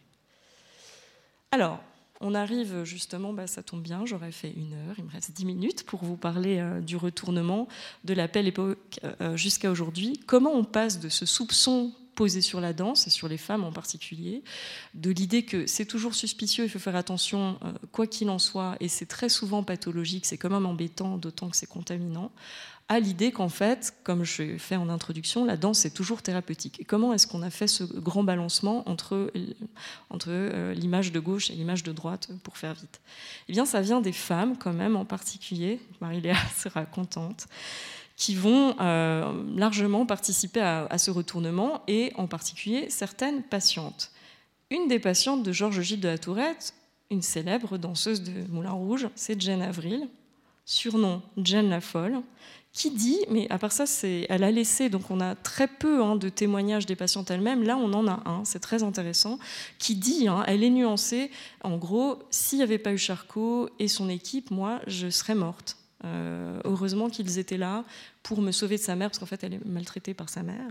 Alors, 1.51 1.79
on 2.19 2.33
arrive 2.33 2.83
justement, 2.83 3.31
bah, 3.31 3.47
ça 3.47 3.63
tombe 3.63 3.81
bien, 3.81 4.05
j'aurais 4.05 4.31
fait 4.31 4.51
une 4.51 4.73
heure, 4.73 4.95
il 4.97 5.05
me 5.05 5.11
reste 5.11 5.31
dix 5.31 5.45
minutes 5.45 5.83
pour 5.83 6.03
vous 6.03 6.17
parler 6.17 6.59
euh, 6.59 6.81
du 6.81 6.97
retournement 6.97 7.67
de 8.03 8.13
la 8.13 8.27
belle 8.27 8.47
époque 8.47 8.99
euh, 9.21 9.37
jusqu'à 9.37 9.71
aujourd'hui. 9.71 10.19
Comment 10.25 10.51
on 10.51 10.63
passe 10.63 10.99
de 10.99 11.09
ce 11.09 11.25
soupçon 11.25 11.93
posé 12.17 12.41
sur 12.41 12.59
la 12.59 12.73
danse, 12.73 13.05
et 13.05 13.11
sur 13.11 13.27
les 13.27 13.37
femmes 13.37 13.63
en 13.63 13.71
particulier, 13.71 14.43
de 14.95 15.11
l'idée 15.11 15.43
que 15.43 15.67
c'est 15.67 15.85
toujours 15.85 16.15
suspicieux, 16.15 16.65
il 16.65 16.69
faut 16.69 16.79
faire 16.79 16.95
attention, 16.95 17.59
euh, 17.63 17.71
quoi 17.91 18.07
qu'il 18.07 18.31
en 18.31 18.39
soit, 18.39 18.75
et 18.79 18.87
c'est 18.87 19.05
très 19.05 19.29
souvent 19.29 19.61
pathologique, 19.63 20.25
c'est 20.25 20.37
quand 20.37 20.49
même 20.49 20.65
embêtant, 20.65 21.17
d'autant 21.17 21.47
que 21.49 21.55
c'est 21.55 21.67
contaminant, 21.67 22.31
à 22.89 22.99
l'idée 22.99 23.31
qu'en 23.31 23.49
fait, 23.49 23.93
comme 24.03 24.23
je 24.23 24.57
fais 24.57 24.77
en 24.77 24.87
introduction, 24.87 25.43
la 25.43 25.57
danse 25.57 25.85
est 25.85 25.89
toujours 25.89 26.21
thérapeutique. 26.21 26.79
Et 26.79 26.85
comment 26.85 27.13
est-ce 27.13 27.27
qu'on 27.27 27.41
a 27.41 27.49
fait 27.49 27.67
ce 27.67 27.83
grand 27.83 28.23
balancement 28.23 28.87
entre, 28.89 29.31
entre 30.09 30.29
euh, 30.29 30.73
l'image 30.73 31.11
de 31.11 31.19
gauche 31.19 31.49
et 31.49 31.53
l'image 31.53 31.83
de 31.83 31.91
droite, 31.91 32.29
pour 32.43 32.57
faire 32.57 32.73
vite? 32.73 33.01
Eh 33.49 33.51
bien, 33.51 33.65
ça 33.65 33.81
vient 33.81 33.99
des 33.99 34.13
femmes, 34.13 34.57
quand 34.57 34.71
même, 34.71 34.95
en 34.95 35.03
particulier, 35.03 35.81
Marie-Léa 35.99 36.37
sera 36.55 36.85
contente, 36.85 37.47
qui 38.15 38.35
vont 38.35 38.75
euh, 38.79 39.33
largement 39.55 40.05
participer 40.05 40.61
à, 40.61 40.85
à, 40.85 40.97
ce 40.97 41.11
retournement, 41.11 41.81
et 41.87 42.13
en 42.15 42.27
particulier 42.27 42.89
certaines 42.89 43.43
patientes. 43.43 44.11
Une 44.69 44.87
des 44.87 44.99
patientes 44.99 45.43
de 45.43 45.51
Georges 45.51 45.81
Gilles 45.81 45.99
de 45.99 46.07
la 46.07 46.17
Tourette, 46.17 46.73
une 47.11 47.21
célèbre 47.21 47.77
danseuse 47.77 48.21
de 48.23 48.49
Moulin 48.49 48.71
Rouge, 48.71 49.09
c'est 49.15 49.39
Jane 49.41 49.61
Avril, 49.61 50.07
surnom 50.65 51.21
Jane 51.37 51.69
la 51.69 51.81
Folle, 51.81 52.21
qui 52.77 52.91
dit, 52.91 53.17
mais 53.31 53.49
à 53.49 53.57
part 53.57 53.71
ça, 53.71 53.87
c'est, 53.87 54.27
elle 54.29 54.43
a 54.43 54.51
laissé, 54.51 54.87
donc 54.89 55.09
on 55.09 55.19
a 55.19 55.33
très 55.33 55.67
peu 55.67 56.03
hein, 56.03 56.15
de 56.15 56.29
témoignages 56.29 56.85
des 56.85 56.95
patientes 56.95 57.31
elles-mêmes, 57.31 57.63
là 57.63 57.75
on 57.75 57.91
en 57.93 58.07
a 58.07 58.21
un, 58.29 58.45
c'est 58.45 58.59
très 58.59 58.83
intéressant, 58.83 59.39
qui 59.79 59.95
dit, 59.95 60.27
hein, 60.27 60.43
elle 60.45 60.63
est 60.63 60.69
nuancée, 60.69 61.31
en 61.63 61.77
gros, 61.77 62.19
s'il 62.29 62.59
n'y 62.59 62.63
avait 62.63 62.77
pas 62.77 62.93
eu 62.93 62.99
Charcot 62.99 63.67
et 63.79 63.87
son 63.87 64.09
équipe, 64.09 64.51
moi, 64.51 64.79
je 64.85 65.09
serais 65.09 65.33
morte. 65.33 65.77
Euh, 66.05 66.61
heureusement 66.65 67.09
qu'ils 67.09 67.39
étaient 67.39 67.57
là 67.57 67.83
pour 68.21 68.41
me 68.41 68.51
sauver 68.51 68.77
de 68.77 68.83
sa 68.83 68.95
mère, 68.95 69.09
parce 69.09 69.17
qu'en 69.17 69.25
fait, 69.25 69.43
elle 69.43 69.55
est 69.55 69.65
maltraitée 69.65 70.13
par 70.13 70.29
sa 70.29 70.43
mère. 70.43 70.69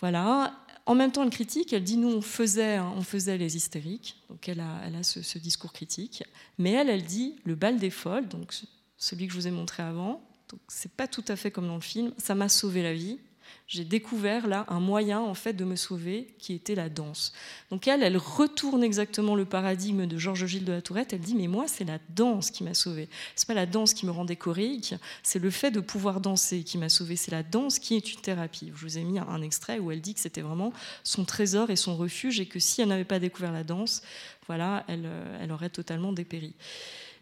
Voilà. 0.00 0.54
En 0.86 0.94
même 0.94 1.12
temps, 1.12 1.22
elle 1.22 1.28
critique, 1.28 1.74
elle 1.74 1.84
dit 1.84 1.98
nous, 1.98 2.08
on 2.08 2.22
faisait, 2.22 2.76
hein, 2.76 2.90
on 2.96 3.02
faisait 3.02 3.36
les 3.36 3.58
hystériques, 3.58 4.16
donc 4.30 4.48
elle 4.48 4.60
a, 4.60 5.02
ce, 5.02 5.20
ce, 5.20 5.38
discours 5.38 5.74
critique, 5.74 6.24
mais 6.56 6.72
elle, 6.72 6.88
elle 6.88 7.04
dit 7.04 7.36
le 7.44 7.56
bal 7.56 7.78
des 7.78 7.90
folles, 7.90 8.26
donc 8.26 8.54
celui 8.96 9.26
que 9.26 9.34
je 9.34 9.38
vous 9.38 9.46
ai 9.46 9.50
montré 9.50 9.82
avant, 9.82 10.22
donc 10.54 10.60
c'est 10.68 10.92
pas 10.92 11.08
tout 11.08 11.24
à 11.26 11.34
fait 11.34 11.50
comme 11.50 11.66
dans 11.66 11.74
le 11.74 11.80
film. 11.80 12.12
Ça 12.16 12.36
m'a 12.36 12.48
sauvé 12.48 12.84
la 12.84 12.94
vie. 12.94 13.18
J'ai 13.66 13.84
découvert 13.84 14.46
là 14.46 14.66
un 14.68 14.78
moyen 14.78 15.18
en 15.18 15.34
fait 15.34 15.52
de 15.52 15.64
me 15.64 15.74
sauver 15.74 16.28
qui 16.38 16.52
était 16.52 16.76
la 16.76 16.88
danse. 16.88 17.32
Donc 17.70 17.88
elle, 17.88 18.04
elle 18.04 18.16
retourne 18.16 18.84
exactement 18.84 19.34
le 19.34 19.46
paradigme 19.46 20.06
de 20.06 20.16
Georges 20.16 20.46
Gilles 20.46 20.64
de 20.64 20.70
la 20.70 20.80
Tourette. 20.80 21.12
Elle 21.12 21.22
dit 21.22 21.34
mais 21.34 21.48
moi 21.48 21.66
c'est 21.66 21.82
la 21.82 21.98
danse 22.10 22.52
qui 22.52 22.62
m'a 22.62 22.72
sauvé. 22.74 23.08
C'est 23.34 23.48
pas 23.48 23.54
la 23.54 23.66
danse 23.66 23.94
qui 23.94 24.06
me 24.06 24.12
rendait 24.12 24.36
choréique, 24.36 24.94
c'est 25.24 25.40
le 25.40 25.50
fait 25.50 25.72
de 25.72 25.80
pouvoir 25.80 26.20
danser 26.20 26.62
qui 26.62 26.78
m'a 26.78 26.88
sauvé. 26.88 27.16
C'est 27.16 27.32
la 27.32 27.42
danse 27.42 27.80
qui 27.80 27.96
est 27.96 28.12
une 28.12 28.20
thérapie. 28.20 28.70
Je 28.76 28.80
vous 28.80 28.96
ai 28.96 29.02
mis 29.02 29.18
un 29.18 29.42
extrait 29.42 29.80
où 29.80 29.90
elle 29.90 30.00
dit 30.00 30.14
que 30.14 30.20
c'était 30.20 30.42
vraiment 30.42 30.72
son 31.02 31.24
trésor 31.24 31.70
et 31.70 31.76
son 31.76 31.96
refuge 31.96 32.38
et 32.38 32.46
que 32.46 32.60
si 32.60 32.80
elle 32.80 32.88
n'avait 32.88 33.04
pas 33.04 33.18
découvert 33.18 33.50
la 33.50 33.64
danse, 33.64 34.02
voilà, 34.46 34.84
elle, 34.86 35.06
euh, 35.06 35.38
elle 35.42 35.50
aurait 35.50 35.70
totalement 35.70 36.12
dépéri. 36.12 36.54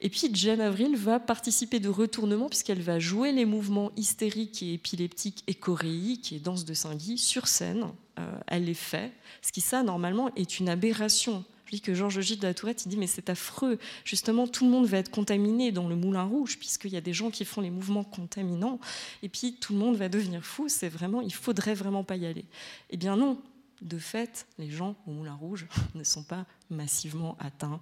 Et 0.05 0.11
puis 0.11 0.29
Jeanne 0.35 0.61
Avril 0.61 0.97
va 0.97 1.21
participer 1.21 1.79
de 1.79 1.89
retournement 1.89 2.49
puisqu'elle 2.49 2.83
va 2.83 2.99
jouer 2.99 3.31
les 3.31 3.45
mouvements 3.45 3.93
hystériques 3.97 4.61
et 4.61 4.75
épileptiques 4.75 5.45
et 5.47 5.55
choréiques 5.55 6.33
et 6.33 6.41
danse 6.41 6.65
de 6.65 6.75
Saint-Guy 6.75 7.19
sur 7.19 7.47
scène. 7.47 7.87
Euh, 8.19 8.39
elle 8.49 8.65
les 8.65 8.75
fait, 8.75 9.13
ce 9.43 9.53
qui 9.53 9.61
ça 9.61 9.85
normalement 9.85 10.35
est 10.35 10.59
une 10.59 10.69
aberration. 10.69 11.45
public 11.65 11.85
que 11.85 11.95
Georges 11.95 12.21
Gilles 12.21 12.41
de 12.41 12.49
la 12.49 12.53
Tourette, 12.53 12.85
il 12.85 12.89
dit 12.89 12.97
mais 12.97 13.07
c'est 13.07 13.31
affreux, 13.31 13.79
justement 14.05 14.49
tout 14.49 14.65
le 14.65 14.73
monde 14.73 14.87
va 14.87 14.99
être 14.99 15.11
contaminé 15.13 15.71
dans 15.71 15.89
le 15.89 15.95
moulin 15.95 16.25
rouge 16.25 16.59
puisqu'il 16.59 16.91
y 16.91 16.97
a 16.97 17.01
des 17.01 17.13
gens 17.13 17.31
qui 17.31 17.45
font 17.45 17.61
les 17.61 17.71
mouvements 17.71 18.05
contaminants 18.05 18.81
et 19.23 19.29
puis 19.29 19.55
tout 19.61 19.73
le 19.73 19.79
monde 19.79 19.95
va 19.95 20.09
devenir 20.09 20.45
fou, 20.45 20.69
c'est 20.69 20.89
vraiment, 20.89 21.21
il 21.21 21.33
faudrait 21.33 21.75
vraiment 21.75 22.03
pas 22.03 22.17
y 22.17 22.27
aller. 22.27 22.45
Eh 22.91 22.97
bien 22.97 23.17
non, 23.17 23.39
de 23.81 23.99
fait, 23.99 24.47
les 24.59 24.71
gens 24.71 24.97
au 25.07 25.13
moulin 25.13 25.35
rouge 25.35 25.69
ne 25.95 26.03
sont 26.03 26.25
pas 26.25 26.45
massivement 26.71 27.37
atteints 27.39 27.81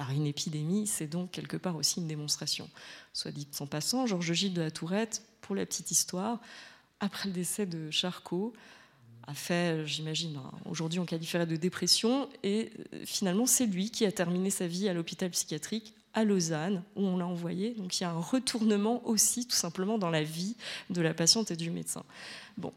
par 0.00 0.12
une 0.12 0.26
épidémie, 0.26 0.86
c'est 0.86 1.06
donc 1.06 1.30
quelque 1.30 1.58
part 1.58 1.76
aussi 1.76 2.00
une 2.00 2.06
démonstration. 2.06 2.70
Soit 3.12 3.32
dit 3.32 3.46
en 3.58 3.66
passant, 3.66 4.06
Georges 4.06 4.32
Gilles 4.32 4.54
de 4.54 4.62
la 4.62 4.70
Tourette, 4.70 5.22
pour 5.42 5.54
la 5.54 5.66
petite 5.66 5.90
histoire, 5.90 6.40
après 7.00 7.28
le 7.28 7.34
décès 7.34 7.66
de 7.66 7.90
Charcot, 7.90 8.54
a 9.26 9.34
fait, 9.34 9.86
j'imagine, 9.86 10.40
aujourd'hui 10.64 11.00
on 11.00 11.04
qualifierait 11.04 11.44
de 11.44 11.56
dépression, 11.56 12.30
et 12.42 12.72
euh, 12.94 13.02
finalement 13.04 13.44
c'est 13.44 13.66
lui 13.66 13.90
qui 13.90 14.06
a 14.06 14.10
terminé 14.10 14.48
sa 14.48 14.66
vie 14.66 14.88
à 14.88 14.94
l'hôpital 14.94 15.28
psychiatrique 15.28 15.92
à 16.14 16.24
Lausanne, 16.24 16.82
où 16.96 17.02
on 17.02 17.18
l'a 17.18 17.26
envoyé. 17.26 17.74
Donc 17.74 18.00
il 18.00 18.04
y 18.04 18.06
a 18.06 18.10
un 18.10 18.20
retournement 18.20 19.06
aussi, 19.06 19.46
tout 19.46 19.54
simplement, 19.54 19.98
dans 19.98 20.08
la 20.08 20.22
vie 20.22 20.56
de 20.88 21.02
la 21.02 21.12
patiente 21.12 21.50
et 21.50 21.56
du 21.56 21.70
médecin. 21.70 22.04
Bon. 22.56 22.72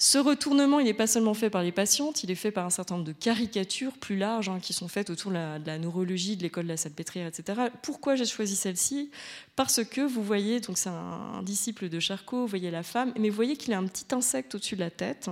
Ce 0.00 0.16
retournement, 0.16 0.78
il 0.78 0.84
n'est 0.84 0.94
pas 0.94 1.08
seulement 1.08 1.34
fait 1.34 1.50
par 1.50 1.64
les 1.64 1.72
patientes, 1.72 2.22
il 2.22 2.30
est 2.30 2.36
fait 2.36 2.52
par 2.52 2.64
un 2.64 2.70
certain 2.70 2.94
nombre 2.94 3.06
de 3.08 3.12
caricatures 3.12 3.94
plus 3.94 4.16
larges 4.16 4.48
hein, 4.48 4.60
qui 4.62 4.72
sont 4.72 4.86
faites 4.86 5.10
autour 5.10 5.32
de 5.32 5.36
la, 5.36 5.78
neurologie, 5.78 6.36
de 6.36 6.44
l'école 6.44 6.64
de 6.64 6.68
la 6.68 6.76
Salpêtrière, 6.76 7.26
etc. 7.26 7.62
Pourquoi 7.82 8.14
j'ai 8.14 8.24
choisi 8.24 8.54
celle-ci? 8.54 9.10
Parce 9.56 9.82
que 9.82 10.00
vous 10.00 10.22
voyez, 10.22 10.60
donc 10.60 10.78
c'est 10.78 10.88
un, 10.88 11.42
disciple 11.42 11.88
de 11.88 11.98
Charcot, 11.98 12.42
vous 12.42 12.46
voyez 12.46 12.70
la 12.70 12.84
femme, 12.84 13.12
mais 13.18 13.28
vous 13.28 13.34
voyez 13.34 13.56
qu'il 13.56 13.72
a 13.72 13.78
un 13.78 13.86
petit 13.88 14.14
insecte 14.14 14.54
au-dessus 14.54 14.76
de 14.76 14.80
la 14.80 14.90
tête. 14.90 15.30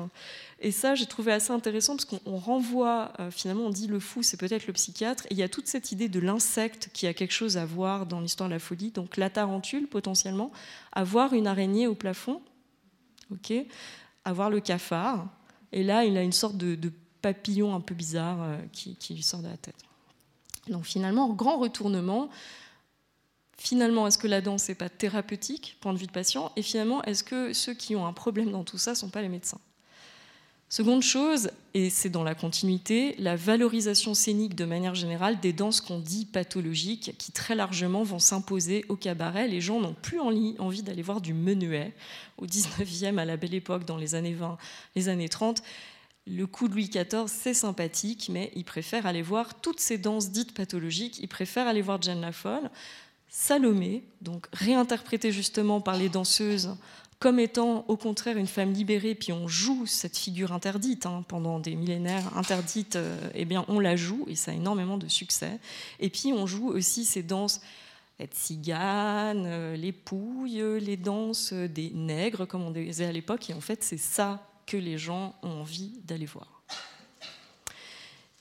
Et 0.59 0.73
ça, 0.73 0.97
j'ai 0.97 1.07
trouvé 1.07 1.31
assez 1.31 1.53
intéressant 1.53 1.95
parce 1.95 2.07
qu'on 2.07 2.37
renvoie, 2.37 3.12
euh, 3.21 3.31
finalement, 3.31 3.67
on 3.67 3.71
dit 3.71 3.87
le 3.87 4.01
fou, 4.01 4.25
c'est 4.25 4.37
peut-être 4.37 4.67
le 4.67 4.73
psychiatre. 4.73 5.27
Et 5.27 5.35
il 5.35 5.37
y 5.37 5.45
a 5.45 5.49
toute 5.49 5.69
cette 5.69 5.93
idée 5.93 6.09
de 6.09 6.19
l'insecte 6.19 6.91
qui 6.93 7.07
a 7.07 7.14
quelque 7.14 7.35
chose 7.35 7.57
à 7.57 7.64
voir 7.64 8.05
dans 8.05 8.21
l'histoire 8.21 8.49
de 8.49 8.55
la 8.55 8.59
folie. 8.59 8.91
Donc 8.91 9.17
la 9.17 9.31
tarentule, 9.31 9.87
potentiellement, 9.87 10.51
avoir 10.91 11.35
une 11.35 11.47
araignée 11.47 11.87
au 11.87 11.95
plafond. 11.95 12.43
ok? 13.31 13.53
Avoir 14.27 14.51
le 14.51 14.61
cafard. 14.61 15.27
Et 15.72 15.83
là, 15.83 16.05
il 16.05 16.18
a 16.18 16.22
une 16.22 16.33
sorte 16.33 16.57
de, 16.57 16.93
papillon 17.22 17.74
un 17.74 17.81
peu 17.81 17.95
bizarre 17.95 18.39
euh, 18.41 18.59
qui, 18.72 18.97
lui 19.11 19.22
sort 19.22 19.41
de 19.41 19.49
la 19.49 19.57
tête. 19.57 19.74
Donc 20.68 20.85
finalement, 20.85 21.29
grand 21.31 21.59
retournement. 21.59 22.29
Finalement, 23.57 24.07
est-ce 24.07 24.18
que 24.18 24.29
la 24.29 24.41
danse 24.41 24.68
n'est 24.68 24.74
pas 24.74 24.91
thérapeutique, 24.91 25.77
point 25.81 25.93
de 25.93 25.99
vue 25.99 26.07
de 26.07 26.12
patient? 26.12 26.53
Et 26.57 26.62
finalement, 26.62 27.03
est-ce 27.05 27.24
que 27.24 27.53
ceux 27.53 27.74
qui 27.74 27.97
ont 27.97 28.07
un 28.07 28.12
problème 28.12 28.53
dans 28.53 28.62
tout 28.62 28.79
ça 28.79 28.93
ne 28.93 28.97
sont 28.97 29.09
pas 29.09 29.22
les 29.22 29.29
médecins? 29.29 29.59
Seconde 30.69 31.03
chose, 31.03 31.51
et 31.75 31.91
c'est 31.91 32.11
dans 32.11 32.25
la 32.25 32.35
continuité, 32.35 33.14
la 33.19 33.37
valorisation 33.37 34.14
scénique 34.14 34.57
de 34.57 34.64
manière 34.64 34.97
générale 34.97 35.39
des 35.39 35.53
danses 35.53 35.81
qu'on 35.81 36.01
dit 36.01 36.25
pathologiques, 36.25 37.14
qui 37.19 37.31
très 37.31 37.55
largement 37.55 38.03
vont 38.03 38.19
s'imposer 38.19 38.85
au 38.89 38.97
cabaret. 38.97 39.47
Les 39.47 39.61
gens 39.61 39.81
n'ont 39.81 39.95
plus 39.95 40.19
envie 40.19 40.83
d'aller 40.83 41.03
voir 41.03 41.21
du 41.21 41.35
menuet 41.35 41.95
au 42.37 42.47
19e, 42.47 43.19
à 43.19 43.25
la 43.25 43.37
belle 43.37 43.55
époque, 43.55 43.85
dans 43.85 43.97
les 43.97 44.17
années 44.17 44.35
20, 44.35 44.59
les 44.97 45.09
années 45.09 45.29
30. 45.29 45.62
Le 46.27 46.49
coup 46.49 46.67
de 46.67 46.73
Louis 46.73 46.89
XIV, 46.89 47.27
c'est 47.29 47.55
sympathique, 47.55 48.29
mais 48.29 48.51
ils 48.57 48.64
préfèrent 48.64 49.07
aller 49.07 49.23
voir 49.23 49.61
toutes 49.61 49.79
ces 49.79 49.99
danses 49.99 50.33
dites 50.33 50.53
pathologiques. 50.53 51.21
Ils 51.21 51.29
préfèrent 51.29 51.69
aller 51.69 51.83
voir 51.83 52.03
Jeanne 52.03 52.21
la 52.21 52.33
Folle, 52.33 52.71
Salomé, 53.29 54.03
donc 54.21 54.49
réinterprétée 54.53 55.31
justement 55.31 55.81
par 55.81 55.97
les 55.97 56.09
danseuses 56.09 56.75
comme 57.19 57.39
étant 57.39 57.85
au 57.89 57.97
contraire 57.97 58.37
une 58.37 58.47
femme 58.47 58.73
libérée, 58.73 59.14
puis 59.14 59.33
on 59.33 59.49
joue 59.49 59.87
cette 59.87 60.17
figure 60.17 60.53
interdite 60.53 61.07
hein, 61.07 61.25
pendant 61.29 61.59
des 61.59 61.75
millénaires, 61.75 62.37
interdite, 62.37 62.97
euh, 62.97 63.19
eh 63.35 63.45
bien 63.45 63.64
on 63.69 63.81
la 63.81 63.97
joue 63.97 64.25
et 64.29 64.35
ça 64.35 64.51
a 64.51 64.55
énormément 64.55 64.99
de 64.99 65.09
succès. 65.09 65.59
Et 65.99 66.11
puis 66.11 66.33
on 66.33 66.47
joue 66.47 66.69
aussi 66.69 67.05
ces 67.05 67.23
danses 67.23 67.61
être 68.19 68.35
cigane, 68.35 69.45
euh, 69.47 69.77
les 69.77 69.93
pouilles, 69.93 70.62
les 70.81 70.97
danses 70.97 71.53
des 71.53 71.91
nègres, 71.91 72.47
comme 72.47 72.62
on 72.62 72.71
disait 72.71 73.07
à 73.07 73.12
l'époque, 73.12 73.51
et 73.51 73.55
en 73.55 73.61
fait 73.61 73.83
c'est 73.83 73.99
ça 73.99 74.47
que 74.67 74.77
les 74.77 74.99
gens 74.99 75.35
ont 75.43 75.61
envie 75.61 76.01
d'aller 76.05 76.27
voir. 76.27 76.55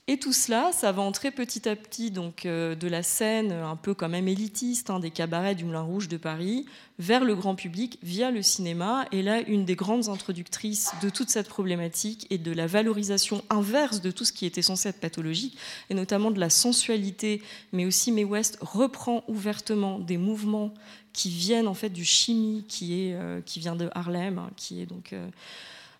Et 0.08 0.20
tout 0.20 0.34
cela, 0.34 0.72
ça 0.72 0.92
va 0.92 1.02
entrer 1.02 1.32
petit 1.32 1.68
à 1.68 1.76
petit 1.76 2.12
donc 2.12 2.46
euh, 2.46 2.76
de 2.76 2.88
la 2.88 3.02
scène 3.02 3.52
un 3.52 3.76
peu 3.76 3.96
quand 3.96 4.08
même 4.08 4.28
élitiste 4.28 4.92
hein, 4.92 5.00
des 5.00 5.10
cabarets 5.10 5.56
du 5.56 5.66
Moulin 5.66 5.82
Rouge 5.82 6.08
de 6.08 6.18
Paris 6.18 6.68
vers 7.00 7.26
le 7.26 7.34
grand 7.34 7.56
public 7.56 7.98
via 8.04 8.30
le 8.30 8.44
cinéma. 8.44 9.08
Et 9.12 9.24
là, 9.24 9.42
une 9.42 9.66
des 9.66 9.76
grandes 9.76 10.08
introductrices 10.08 10.92
de 11.02 11.10
toute 11.10 11.32
cette 11.32 11.50
problématique 11.50 12.28
et 12.30 12.38
de 12.38 12.52
la 12.52 12.68
valorisation 12.68 13.44
inverse 13.50 14.00
de 14.00 14.12
tout 14.12 14.26
ce 14.26 14.32
qui 14.32 14.46
était 14.46 14.62
censé 14.62 14.90
être 14.90 15.00
pathologique, 15.00 15.58
et 15.90 15.96
notamment 15.96 16.30
de 16.30 16.40
la 16.40 16.52
sensualité, 16.52 17.42
mais 17.74 17.86
aussi 17.86 18.12
May 18.12 18.26
West 18.26 18.60
reprend 18.62 19.24
ouvertement 19.28 19.98
des 19.98 20.18
mouvements 20.18 20.72
qui 21.14 21.30
viennent 21.30 21.68
en 21.68 21.74
fait 21.74 21.90
du 21.90 22.06
chimie 22.06 22.64
qui, 22.68 22.94
est, 22.94 23.16
euh, 23.16 23.42
vient 23.56 23.76
de 23.76 23.90
Harlem, 23.96 24.38
hein, 24.38 24.52
qui 24.56 24.82
est 24.82 24.86
donc 24.86 25.14
euh, 25.14 25.28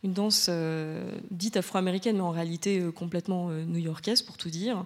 une 0.06 0.14
danse 0.14 0.48
euh, 0.50 1.18
dite 1.32 1.58
afro-américaine, 1.58 2.18
mais 2.18 2.22
en 2.22 2.32
réalité 2.32 2.80
euh, 2.80 2.92
complètement 2.92 3.50
euh, 3.50 3.66
new-yorkaise, 3.66 4.22
pour 4.22 4.38
tout 4.38 4.50
dire, 4.50 4.86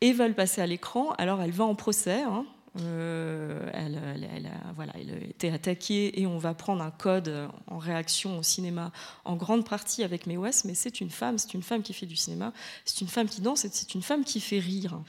et 0.00 0.12
va 0.12 0.28
le 0.28 0.34
passer 0.34 0.62
à 0.62 0.66
l'écran. 0.66 1.10
Alors 1.18 1.42
elle 1.42 1.50
va 1.50 1.64
en 1.64 1.74
procès. 1.74 2.22
Hein. 2.22 2.46
elle, 2.76 3.98
a, 3.98 4.98
été 5.28 5.50
attaquée 5.50 6.20
et 6.20 6.26
on 6.26 6.38
va 6.38 6.54
prendre 6.54 6.82
un 6.84 6.92
code 6.92 7.48
en 7.66 7.78
réaction 7.78 8.38
au 8.38 8.44
cinéma 8.44 8.92
en 9.24 9.34
grande 9.34 9.68
partie 9.68 10.04
avec 10.04 10.28
Mae 10.28 10.36
West, 10.36 10.64
mais 10.64 10.74
c'est 10.74 11.00
une 11.00 11.10
femme, 11.10 11.36
c'est 11.36 11.52
une 11.54 11.64
femme 11.64 11.82
qui 11.82 11.92
fait 11.92 12.06
du 12.06 12.14
cinéma, 12.14 12.52
c'est 12.84 13.00
une 13.00 13.08
femme 13.08 13.28
qui 13.28 13.40
danse 13.40 13.64
et 13.64 13.70
c'est 13.72 13.94
une 13.94 14.02
femme 14.02 14.22
qui 14.22 14.40
fait 14.40 14.60
rire. 14.60 15.00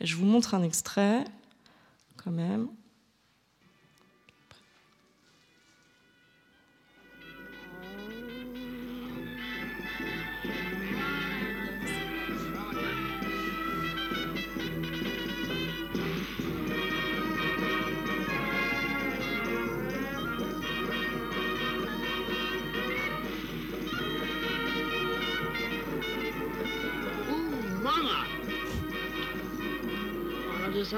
Je 0.00 0.16
vous 0.16 0.24
montre 0.24 0.54
un 0.54 0.62
extrait 0.62 1.24
quand 2.16 2.30
même. 2.32 2.68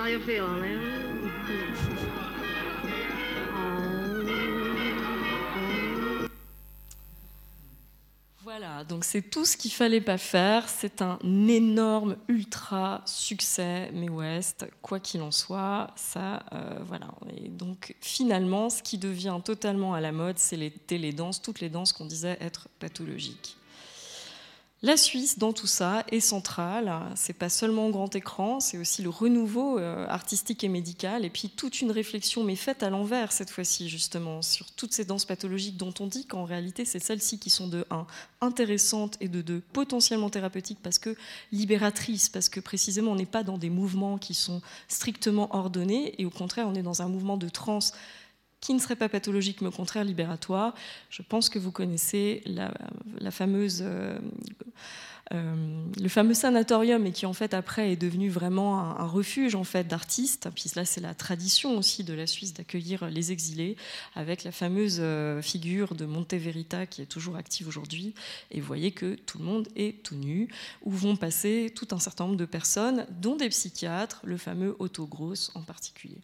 How 0.03 0.09
you 0.09 0.19
Voilà, 8.43 8.83
donc 8.83 9.05
c'est 9.05 9.23
tout 9.23 9.45
ce 9.45 9.57
qu'il 9.57 9.71
fallait 9.71 10.01
pas 10.01 10.19
faire. 10.19 10.69
C'est 10.69 11.03
un 11.03 11.19
énorme 11.23 12.17
ultra 12.27 13.03
succès, 13.07 13.91
mais 13.95 14.09
West, 14.09 14.67
quoi 14.83 14.99
qu'il 14.99 15.23
en 15.23 15.31
soit, 15.31 15.93
ça, 15.95 16.43
euh, 16.53 16.81
voilà. 16.85 17.07
Et 17.37 17.49
donc 17.49 17.95
finalement, 18.01 18.71
ce 18.71 18.83
qui 18.83 18.99
devient 18.99 19.39
totalement 19.45 19.95
à 19.95 20.01
la 20.01 20.11
mode, 20.11 20.39
c'est 20.39 20.57
les 20.57 20.73
télédanses, 20.73 21.41
toutes 21.41 21.61
les 21.61 21.71
danses 21.71 21.93
qu'on 21.93 22.07
disait 22.07 22.37
être 22.41 22.69
pathologiques. 22.81 23.57
La 24.85 24.97
Suisse, 24.97 25.39
dans 25.39 25.53
tout 25.53 25.69
ça, 25.69 26.05
est 26.11 26.19
centrale. 26.19 26.93
C'est 27.15 27.35
pas 27.35 27.49
seulement 27.49 27.89
grand 27.91 28.17
écran, 28.17 28.59
c'est 28.59 28.79
aussi 28.79 29.01
le 29.01 29.11
renouveau 29.11 29.79
euh, 29.79 30.09
artistique 30.09 30.65
et 30.65 30.69
médical, 30.69 31.25
et 31.25 31.31
puis 31.31 31.51
toute 31.51 31.83
une 31.83 31.93
réflexion, 31.93 32.43
mais 32.43 32.57
faite 32.57 32.83
à 32.83 32.91
l'envers 32.91 33.31
cette 33.31 33.51
fois-ci, 33.51 33.89
justement, 33.89 34.43
sur 34.43 34.73
toutes 34.73 34.93
ces 34.93 35.05
danses 35.05 35.25
pathologiques 35.25 35.77
dont 35.77 35.95
on 36.01 36.09
dit 36.09 36.27
qu'en 36.27 36.43
réalité, 36.43 36.85
c'est 36.85 36.99
celles-ci 36.99 37.39
qui 37.39 37.49
sont 37.49 37.69
de 37.69 37.87
1 37.91 38.07
intéressantes 38.41 39.17
et 39.21 39.29
de 39.29 39.41
2 39.41 39.63
potentiellement 39.73 40.31
thérapeutiques 40.31 40.81
parce 40.83 40.99
que 40.99 41.15
libératrices, 41.53 42.29
parce 42.29 42.49
que 42.49 42.59
précisément 42.59 43.13
on 43.13 43.17
n'est 43.17 43.25
pas 43.25 43.45
dans 43.45 43.59
des 43.59 43.71
mouvements 43.71 44.19
qui 44.19 44.35
sont 44.35 44.63
strictement 44.89 45.55
ordonnés, 45.55 46.21
et 46.21 46.25
au 46.25 46.31
contraire, 46.31 46.67
on 46.67 46.75
est 46.75 46.83
dans 46.83 47.03
un 47.03 47.09
mouvement 47.09 47.37
de 47.37 47.49
transe 47.49 47.93
qui 48.63 48.73
ne 48.73 48.79
serait 48.79 48.97
pas 48.97 49.11
pathologique, 49.11 49.61
mais 49.61 49.69
au 49.69 49.73
contraire 49.73 50.05
libératoire. 50.05 50.73
Je 51.11 51.21
pense 51.21 51.51
que 51.51 51.59
vous 51.59 51.73
connaissez 51.73 52.43
euh, 52.47 54.19
euh, 55.33 55.85
le 56.01 56.09
fameux 56.09 56.35
sanatorium, 56.35 57.05
et 57.05 57.11
qui 57.11 57.27
en 57.27 57.33
fait 57.33 57.55
après 57.55 57.91
est 57.91 57.97
devenu 57.97 58.31
vraiment 58.31 58.79
un, 58.79 59.05
refuge 59.05 59.57
en 59.57 59.65
fait 59.65 59.89
d'artistes. 59.89 60.49
Puis 60.55 60.71
là, 60.77 60.85
c'est 60.85 61.01
la 61.01 61.13
tradition 61.13 61.77
aussi 61.77 62.05
de 62.05 62.15
la 62.15 62.29
Suisse 62.29 62.55
d'accueillir 62.55 63.11
les 63.11 63.33
exilés, 63.33 63.77
avec 64.15 64.45
la 64.45 64.53
fameuse 64.53 64.99
euh, 65.01 65.43
figure 65.43 65.97
de 65.97 66.07
Monte 66.07 66.35
Verita 66.35 66.87
qui 66.87 67.03
est 67.03 67.07
toujours 67.07 67.35
active 67.35 67.67
aujourd'hui. 67.67 68.15
Et 68.53 68.61
vous 68.61 68.67
voyez 68.67 68.93
que 68.93 69.17
tout 69.17 69.39
le 69.39 69.45
monde 69.45 69.67
est 69.75 70.05
tout 70.05 70.15
nu, 70.15 70.47
où 70.83 70.93
vont 70.93 71.17
passer 71.17 71.73
tout 71.75 71.89
un 71.91 71.99
certain 71.99 72.27
nombre 72.27 72.37
de 72.37 72.45
personnes, 72.45 73.07
dont 73.21 73.35
des 73.35 73.49
psychiatres, 73.49 74.21
le 74.23 74.37
fameux 74.37 74.77
Otto 74.79 75.09
Gross 75.09 75.51
en 75.57 75.63
particulier. 75.63 76.21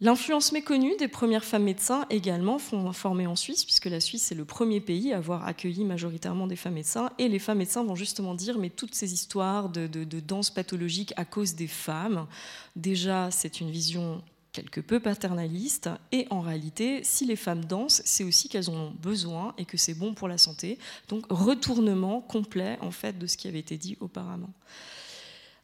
L'influence 0.00 0.52
méconnue 0.52 0.96
des 0.96 1.08
premières 1.08 1.44
femmes 1.44 1.64
médecins 1.64 2.06
également 2.08 2.58
formées 2.58 3.26
en 3.26 3.34
Suisse, 3.34 3.64
puisque 3.64 3.86
la 3.86 3.98
Suisse 3.98 4.30
est 4.30 4.36
le 4.36 4.44
premier 4.44 4.80
pays 4.80 5.12
à 5.12 5.16
avoir 5.16 5.44
accueilli 5.44 5.84
majoritairement 5.84 6.46
des 6.46 6.54
femmes 6.54 6.74
médecins. 6.74 7.10
Et 7.18 7.28
les 7.28 7.40
femmes 7.40 7.58
médecins 7.58 7.82
vont 7.82 7.96
justement 7.96 8.34
dire, 8.34 8.58
mais 8.58 8.70
toutes 8.70 8.94
ces 8.94 9.12
histoires 9.12 9.68
de, 9.68 9.88
de 9.88 10.20
danse 10.20 10.50
pathologique 10.50 11.12
à 11.16 11.24
cause 11.24 11.56
des 11.56 11.66
femmes, 11.66 12.28
déjà 12.76 13.32
c'est 13.32 13.60
une 13.60 13.72
vision 13.72 14.22
quelque 14.52 14.80
peu 14.80 15.00
paternaliste. 15.00 15.90
Et 16.12 16.28
en 16.30 16.42
réalité, 16.42 17.02
si 17.02 17.24
les 17.24 17.36
femmes 17.36 17.64
dansent, 17.64 18.02
c'est 18.04 18.24
aussi 18.24 18.48
qu'elles 18.48 18.70
en 18.70 18.74
ont 18.74 18.94
besoin 19.02 19.52
et 19.58 19.64
que 19.64 19.76
c'est 19.76 19.94
bon 19.94 20.14
pour 20.14 20.28
la 20.28 20.38
santé. 20.38 20.78
Donc 21.08 21.24
retournement 21.28 22.20
complet 22.20 22.78
en 22.82 22.92
fait 22.92 23.18
de 23.18 23.26
ce 23.26 23.36
qui 23.36 23.48
avait 23.48 23.58
été 23.58 23.76
dit 23.76 23.96
auparavant 24.00 24.50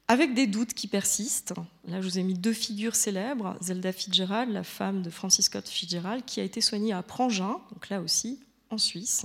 avec 0.08 0.34
des 0.34 0.46
doutes 0.46 0.74
qui 0.74 0.86
persistent. 0.86 1.54
Là, 1.86 2.00
je 2.00 2.06
vous 2.06 2.18
ai 2.18 2.22
mis 2.22 2.34
deux 2.34 2.52
figures 2.52 2.94
célèbres. 2.94 3.56
Zelda 3.60 3.92
Fitzgerald, 3.92 4.52
la 4.52 4.64
femme 4.64 5.02
de 5.02 5.10
Francis 5.10 5.46
Scott 5.46 5.68
Fitzgerald, 5.68 6.24
qui 6.24 6.40
a 6.40 6.44
été 6.44 6.60
soignée 6.60 6.92
à 6.92 7.02
Prangin, 7.02 7.58
donc 7.72 7.88
là 7.88 8.00
aussi 8.00 8.40
en 8.70 8.78
Suisse, 8.78 9.24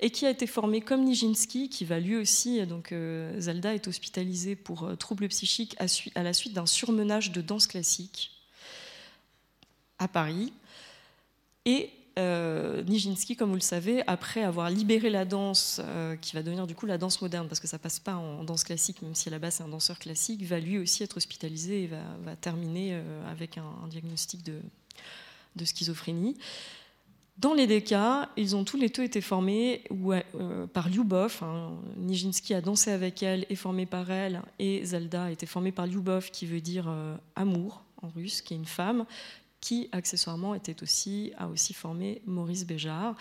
et 0.00 0.10
qui 0.10 0.26
a 0.26 0.30
été 0.30 0.46
formée 0.46 0.80
comme 0.80 1.04
Nijinsky, 1.04 1.68
qui 1.68 1.84
va 1.84 2.00
lui 2.00 2.16
aussi, 2.16 2.64
donc 2.66 2.92
euh, 2.92 3.38
Zelda 3.40 3.74
est 3.74 3.86
hospitalisée 3.88 4.56
pour 4.56 4.84
euh, 4.84 4.96
troubles 4.96 5.28
psychiques 5.28 5.76
à, 5.78 6.22
la 6.22 6.32
suite 6.32 6.54
d'un 6.54 6.66
surmenage 6.66 7.30
de 7.30 7.40
danse 7.40 7.66
classique 7.66 8.30
à 9.98 10.08
Paris. 10.08 10.52
Euh, 12.18 12.82
Nijinsky, 12.84 13.36
comme 13.36 13.50
vous 13.50 13.56
le 13.56 13.60
savez, 13.60 14.02
après 14.06 14.42
avoir 14.42 14.70
libéré 14.70 15.10
la 15.10 15.26
danse, 15.26 15.80
euh, 15.84 16.16
qui 16.16 16.34
va 16.34 16.42
devenir 16.42 16.66
du 16.66 16.74
coup 16.74 16.86
la 16.86 16.96
danse 16.96 17.20
moderne, 17.20 17.46
parce 17.46 17.60
que 17.60 17.66
ça 17.66 17.78
passe 17.78 17.98
pas 17.98 18.14
en 18.14 18.42
danse 18.42 18.64
classique, 18.64 19.02
même 19.02 19.14
si 19.14 19.28
à 19.28 19.32
la 19.32 19.38
base 19.38 19.56
c'est 19.56 19.62
un 19.62 19.68
danseur 19.68 19.98
classique, 19.98 20.42
va 20.44 20.58
lui 20.58 20.78
aussi 20.78 21.02
être 21.02 21.18
hospitalisé 21.18 21.84
et 21.84 21.86
va, 21.86 22.36
terminer 22.36 22.90
euh, 22.92 23.30
avec 23.30 23.58
un, 23.58 23.86
diagnostic 23.88 24.42
de, 24.42 25.64
schizophrénie. 25.64 26.36
Dans 27.36 27.52
les 27.52 27.66
deux 27.66 27.80
cas, 27.80 28.30
ils 28.38 28.56
ont 28.56 28.64
tous 28.64 28.78
les 28.78 28.88
deux 28.88 29.02
été 29.02 29.20
formés 29.20 29.84
par 30.72 30.88
Lyubov. 30.88 31.40
Hein. 31.42 31.72
Nijinsky 31.98 32.54
a 32.54 32.62
dansé 32.62 32.90
avec 32.90 33.22
elle, 33.22 33.44
est 33.50 33.56
formé 33.56 33.84
par 33.84 34.10
elle, 34.10 34.40
et 34.58 34.82
Zelda 34.86 35.24
a 35.24 35.30
été 35.30 35.44
formée 35.44 35.72
par 35.72 35.86
Lyubov, 35.86 36.30
qui 36.30 36.46
veut 36.46 36.62
dire 36.62 36.90
amour 37.34 37.82
en 38.00 38.08
russe, 38.08 38.40
qui 38.40 38.54
est 38.54 38.56
une 38.56 38.64
femme 38.64 39.04
qui 39.66 39.88
accessoirement 39.90 40.54
était 40.54 40.80
aussi, 40.84 41.32
a 41.38 41.48
aussi 41.48 41.74
formé 41.74 42.22
Maurice 42.24 42.64
Béjart. 42.64 43.16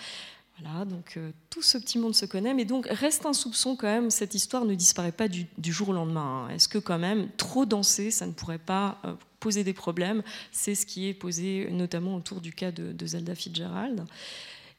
Voilà, 0.60 0.86
donc 0.86 1.18
euh, 1.18 1.32
tout 1.50 1.64
ce 1.64 1.80
petit 1.80 1.98
monde 1.98 2.14
se 2.14 2.28
connaît, 2.28 2.54
mais 2.54 2.66
donc 2.66 2.86
reste 2.88 3.26
un 3.26 3.34
soupçon 3.34 3.76
quand 3.76 3.88
même, 3.88 4.12
cette 4.12 4.36
histoire 4.36 4.64
ne 4.64 4.76
disparaît 4.76 5.12
pas 5.12 5.28
du, 5.28 5.48
jour 5.64 5.90
au 5.90 5.94
lendemain. 5.94 6.46
Hein. 6.46 6.50
Est-ce 6.50 6.68
que 6.68 6.78
quand 6.78 7.00
même 7.00 7.30
trop 7.36 7.66
danser, 7.66 8.12
ça 8.12 8.28
ne 8.28 8.32
pourrait 8.32 8.60
pas 8.60 9.00
euh, 9.06 9.14
poser 9.40 9.64
des 9.64 9.74
problèmes? 9.74 10.22
C'est 10.52 10.76
ce 10.76 10.86
qui 10.86 11.08
est 11.08 11.16
posé 11.16 11.68
notamment 11.72 12.16
autour 12.16 12.42
du 12.42 12.54
cas 12.54 12.72
de, 12.72 12.92
de 12.92 13.06
Zelda 13.08 13.34
Fitzgerald. 13.34 14.06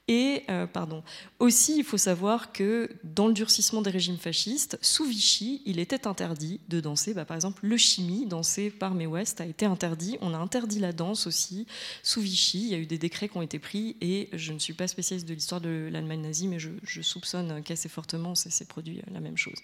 Et 0.08 0.44
euh, 0.50 0.68
pardon. 0.68 1.02
aussi, 1.40 1.78
il 1.78 1.84
faut 1.84 1.98
savoir 1.98 2.52
que 2.52 2.88
dans 3.02 3.26
le 3.26 3.34
durcissement 3.34 3.82
des 3.82 3.90
régimes 3.90 4.18
fascistes, 4.18 4.78
sous 4.80 5.04
Vichy, 5.04 5.62
il 5.66 5.80
était 5.80 6.06
interdit 6.06 6.60
de 6.68 6.78
danser. 6.78 7.12
Bah, 7.12 7.24
par 7.24 7.34
exemple, 7.34 7.66
le 7.66 7.76
chimie, 7.76 8.24
dansé 8.26 8.70
par 8.70 8.94
May 8.94 9.06
West, 9.06 9.40
a 9.40 9.46
été 9.46 9.66
interdit. 9.66 10.16
On 10.20 10.32
a 10.32 10.38
interdit 10.38 10.78
la 10.78 10.92
danse 10.92 11.26
aussi 11.26 11.66
sous 12.04 12.20
Vichy. 12.20 12.58
Il 12.58 12.68
y 12.68 12.74
a 12.74 12.78
eu 12.78 12.86
des 12.86 12.98
décrets 12.98 13.28
qui 13.28 13.36
ont 13.36 13.42
été 13.42 13.58
pris. 13.58 13.96
Et 14.00 14.28
je 14.32 14.52
ne 14.52 14.60
suis 14.60 14.74
pas 14.74 14.86
spécialiste 14.86 15.26
de 15.26 15.34
l'histoire 15.34 15.60
de 15.60 15.88
l'Allemagne 15.90 16.20
nazie, 16.20 16.46
mais 16.46 16.60
je, 16.60 16.70
je 16.84 17.02
soupçonne 17.02 17.62
qu'assez 17.64 17.88
fortement, 17.88 18.36
ça 18.36 18.50
s'est 18.50 18.64
produit 18.64 19.02
la 19.12 19.18
même 19.18 19.36
chose. 19.36 19.58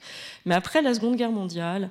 Mais 0.45 0.57
après 0.57 0.83
la 0.83 0.93
Seconde 0.93 1.15
Guerre 1.15 1.31
mondiale, 1.31 1.91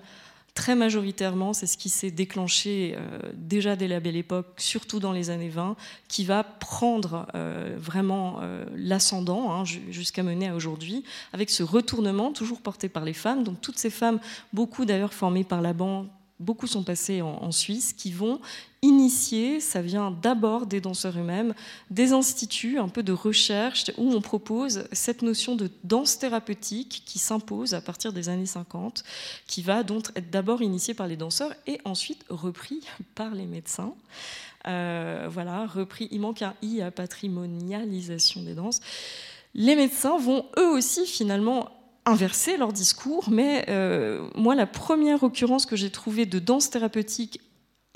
très 0.53 0.75
majoritairement, 0.75 1.53
c'est 1.53 1.67
ce 1.67 1.77
qui 1.77 1.89
s'est 1.89 2.11
déclenché 2.11 2.95
euh, 2.97 3.19
déjà 3.33 3.75
dès 3.75 3.87
la 3.87 3.99
belle 3.99 4.15
époque, 4.15 4.47
surtout 4.57 4.99
dans 4.99 5.11
les 5.11 5.29
années 5.29 5.49
20, 5.49 5.75
qui 6.07 6.25
va 6.25 6.43
prendre 6.43 7.27
euh, 7.35 7.75
vraiment 7.77 8.39
euh, 8.41 8.65
l'ascendant 8.75 9.51
hein, 9.51 9.63
jusqu'à 9.65 10.23
mener 10.23 10.49
à 10.49 10.55
aujourd'hui, 10.55 11.03
avec 11.33 11.49
ce 11.49 11.63
retournement 11.63 12.31
toujours 12.31 12.61
porté 12.61 12.89
par 12.89 13.05
les 13.05 13.13
femmes. 13.13 13.43
Donc 13.43 13.61
toutes 13.61 13.79
ces 13.79 13.89
femmes, 13.89 14.19
beaucoup 14.51 14.85
d'ailleurs 14.85 15.13
formées 15.13 15.43
par 15.43 15.61
la 15.61 15.73
banque, 15.73 16.07
beaucoup 16.39 16.67
sont 16.67 16.83
passés 16.83 17.21
en, 17.21 17.51
Suisse, 17.51 17.93
qui 17.93 18.11
vont 18.11 18.41
initier, 18.83 19.59
ça 19.59 19.81
vient 19.81 20.09
d'abord 20.09 20.65
des 20.65 20.81
danseurs 20.81 21.17
eux-mêmes, 21.17 21.53
des 21.91 22.13
instituts, 22.13 22.79
un 22.79 22.87
peu 22.87 23.03
de 23.03 23.13
recherche, 23.13 23.91
où 23.97 24.11
on 24.11 24.21
propose 24.21 24.85
cette 24.91 25.21
notion 25.21 25.55
de 25.55 25.69
danse 25.83 26.17
thérapeutique 26.17 27.03
qui 27.05 27.19
s'impose 27.19 27.75
à 27.75 27.81
partir 27.81 28.11
des 28.11 28.29
années 28.29 28.47
50, 28.47 29.03
qui 29.45 29.61
va 29.61 29.83
donc 29.83 30.07
être 30.15 30.31
d'abord 30.31 30.63
initiée 30.63 30.95
par 30.95 31.07
les 31.07 31.15
danseurs 31.15 31.53
et 31.67 31.79
ensuite 31.85 32.25
repris 32.29 32.81
par 33.15 33.35
les 33.35 33.45
médecins. 33.45 33.93
Euh, 34.67 35.27
voilà, 35.29 35.67
repris, 35.67 36.07
il 36.11 36.21
manque 36.21 36.41
un 36.41 36.55
i 36.61 36.81
à 36.81 36.89
patrimonialisation 36.91 38.41
des 38.41 38.55
danses. 38.55 38.79
Les 39.53 39.75
médecins 39.75 40.17
vont 40.17 40.45
eux 40.57 40.69
aussi 40.69 41.05
finalement 41.05 41.69
inverser 42.05 42.57
leur 42.57 42.73
discours, 42.73 43.29
mais 43.29 43.65
euh, 43.69 44.27
moi, 44.35 44.55
la 44.55 44.65
première 44.65 45.23
occurrence 45.23 45.67
que 45.67 45.75
j'ai 45.75 45.91
trouvée 45.91 46.25
de 46.25 46.39
danse 46.39 46.69
thérapeutique 46.69 47.41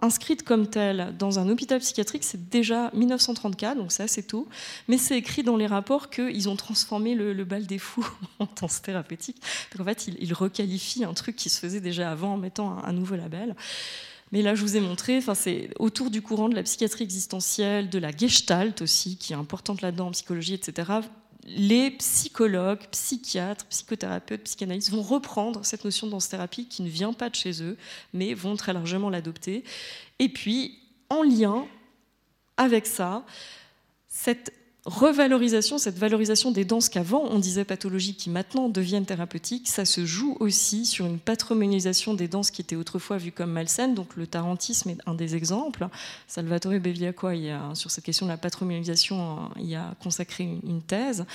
inscrite 0.01 0.43
comme 0.43 0.67
telle 0.67 1.15
dans 1.17 1.39
un 1.39 1.47
hôpital 1.49 1.79
psychiatrique, 1.79 2.23
c'est 2.23 2.49
déjà 2.49 2.91
1934, 2.93 3.77
donc 3.77 3.91
c'est 3.91 4.03
assez 4.03 4.23
tôt, 4.23 4.47
mais 4.87 4.97
c'est 4.97 5.17
écrit 5.17 5.43
dans 5.43 5.55
les 5.55 5.67
rapports 5.67 6.09
qu'ils 6.09 6.49
ont 6.49 6.55
transformé 6.55 7.15
le, 7.15 7.43
bal 7.45 7.65
des 7.65 7.79
fous 7.79 8.07
en 8.39 8.47
danse 8.59 8.81
thérapeutique. 8.81 9.41
Donc 9.71 9.81
en 9.81 9.89
fait, 9.89 10.07
ils, 10.07 10.33
requalifient 10.33 11.05
un 11.05 11.13
truc 11.13 11.35
qui 11.35 11.49
se 11.49 11.59
faisait 11.59 11.81
déjà 11.81 12.11
avant 12.11 12.33
en 12.33 12.37
mettant 12.37 12.83
un, 12.83 12.93
nouveau 12.93 13.15
label. 13.15 13.55
Mais 14.31 14.41
là, 14.41 14.55
je 14.55 14.61
vous 14.61 14.75
ai 14.75 14.81
montré, 14.81 15.17
enfin, 15.17 15.35
c'est 15.35 15.69
autour 15.79 16.09
du 16.09 16.21
courant 16.21 16.49
de 16.49 16.55
la 16.55 16.63
psychiatrie 16.63 17.03
existentielle, 17.03 17.89
de 17.89 17.99
la 17.99 18.11
gestalt 18.11 18.81
aussi, 18.81 19.17
qui 19.17 19.33
est 19.33 19.35
importante 19.35 19.81
là-dedans 19.81 20.07
en 20.07 20.11
psychologie, 20.11 20.55
etc 20.55 21.01
les 21.45 21.91
psychologues, 21.91 22.87
psychiatres, 22.91 23.65
psychothérapeutes, 23.67 24.43
psychanalystes 24.43 24.89
vont 24.89 25.01
reprendre 25.01 25.63
cette 25.63 25.85
notion 25.85 26.07
de 26.07 26.11
danse-thérapie 26.11 26.67
qui 26.67 26.81
ne 26.81 26.89
vient 26.89 27.13
pas 27.13 27.29
de 27.29 27.35
chez 27.35 27.61
eux, 27.61 27.77
mais 28.13 28.33
vont 28.33 28.55
très 28.55 28.73
largement 28.73 29.09
l'adopter. 29.09 29.63
Et 30.19 30.29
puis, 30.29 30.79
en 31.09 31.21
lien 31.23 31.67
avec 32.57 32.87
ça, 32.87 33.23
cette 34.07 34.53
revalorisation, 34.85 35.79
cette 35.79 35.97
valorisation 35.97 36.51
des 36.51 36.63
danses 36.63 36.89
qu'avant 36.89 37.23
on 37.31 37.39
disait 37.39 37.65
pathologiques, 37.65 38.17
qui 38.17 38.29
maintenant 38.29 38.69
deviennent 38.69 39.05
thérapeutiques, 39.05 39.67
ça 39.67 39.83
se 39.83 40.05
joue 40.05 40.37
aussi 40.39 40.85
sur 40.85 41.07
une 41.07 41.17
patrimonialisation 41.17 42.13
des 42.13 42.27
danses 42.27 42.51
qui 42.51 42.61
étaient 42.61 42.75
autrefois 42.75 43.17
vues 43.17 43.31
comme 43.31 43.51
malsaines. 43.51 43.95
Donc 43.95 44.15
le 44.15 44.27
tarantisme 44.27 44.91
est 44.91 44.97
un 45.07 45.15
des 45.15 45.35
exemples. 45.35 45.87
Salvatore 46.27 46.79
Bevilacqua, 46.79 47.33
sur 47.73 47.89
cette 47.89 48.03
question 48.03 48.27
de 48.27 48.31
la 48.31 48.37
patrimonialisation, 48.37 49.49
il 49.59 49.73
a 49.75 49.95
consacré 50.01 50.43
une, 50.43 50.81
thèse. 50.81 51.25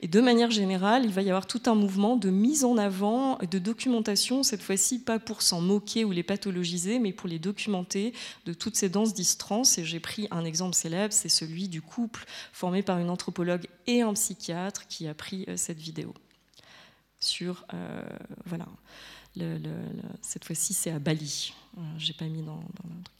Et 0.00 0.08
de 0.08 0.20
manière 0.22 0.50
générale, 0.50 1.04
il 1.04 1.10
va 1.10 1.20
y 1.20 1.28
avoir 1.28 1.46
tout 1.46 1.60
un 1.66 1.74
mouvement 1.74 2.16
de 2.16 2.30
mise 2.30 2.64
en 2.64 2.78
avant, 2.78 3.38
de 3.50 3.58
documentation, 3.58 4.42
cette 4.42 4.62
fois-ci 4.62 4.98
pas 4.98 5.18
pour 5.18 5.42
s'en 5.42 5.60
moquer 5.60 6.04
ou 6.04 6.12
les 6.12 6.22
pathologiser, 6.22 6.98
mais 6.98 7.12
pour 7.12 7.28
les 7.28 7.38
documenter 7.38 8.14
de 8.46 8.54
toutes 8.54 8.76
ces 8.76 8.88
danses 8.88 9.12
distrans. 9.12 9.62
Et 9.76 9.84
j'ai 9.84 10.00
pris 10.00 10.26
un 10.30 10.44
exemple 10.44 10.74
célèbre, 10.74 11.12
c'est 11.12 11.28
celui 11.28 11.68
du 11.68 11.82
couple 11.82 12.24
formé 12.52 12.82
par 12.82 12.93
une 12.98 13.10
anthropologue 13.10 13.66
et 13.86 14.02
un 14.02 14.12
psychiatre 14.14 14.86
qui 14.88 15.06
a 15.08 15.14
pris 15.14 15.44
euh, 15.48 15.56
cette 15.56 15.78
vidéo. 15.78 16.14
Sur, 17.20 17.64
euh, 17.72 18.02
voilà, 18.44 18.66
cette 20.20 20.44
fois-ci 20.44 20.74
c'est 20.74 20.90
à 20.90 20.98
Bali. 20.98 21.54
J'ai 21.96 22.12
pas 22.12 22.26
mis 22.26 22.42
dans, 22.42 22.56
dans 22.56 22.94
le 22.96 23.02
truc. 23.02 23.13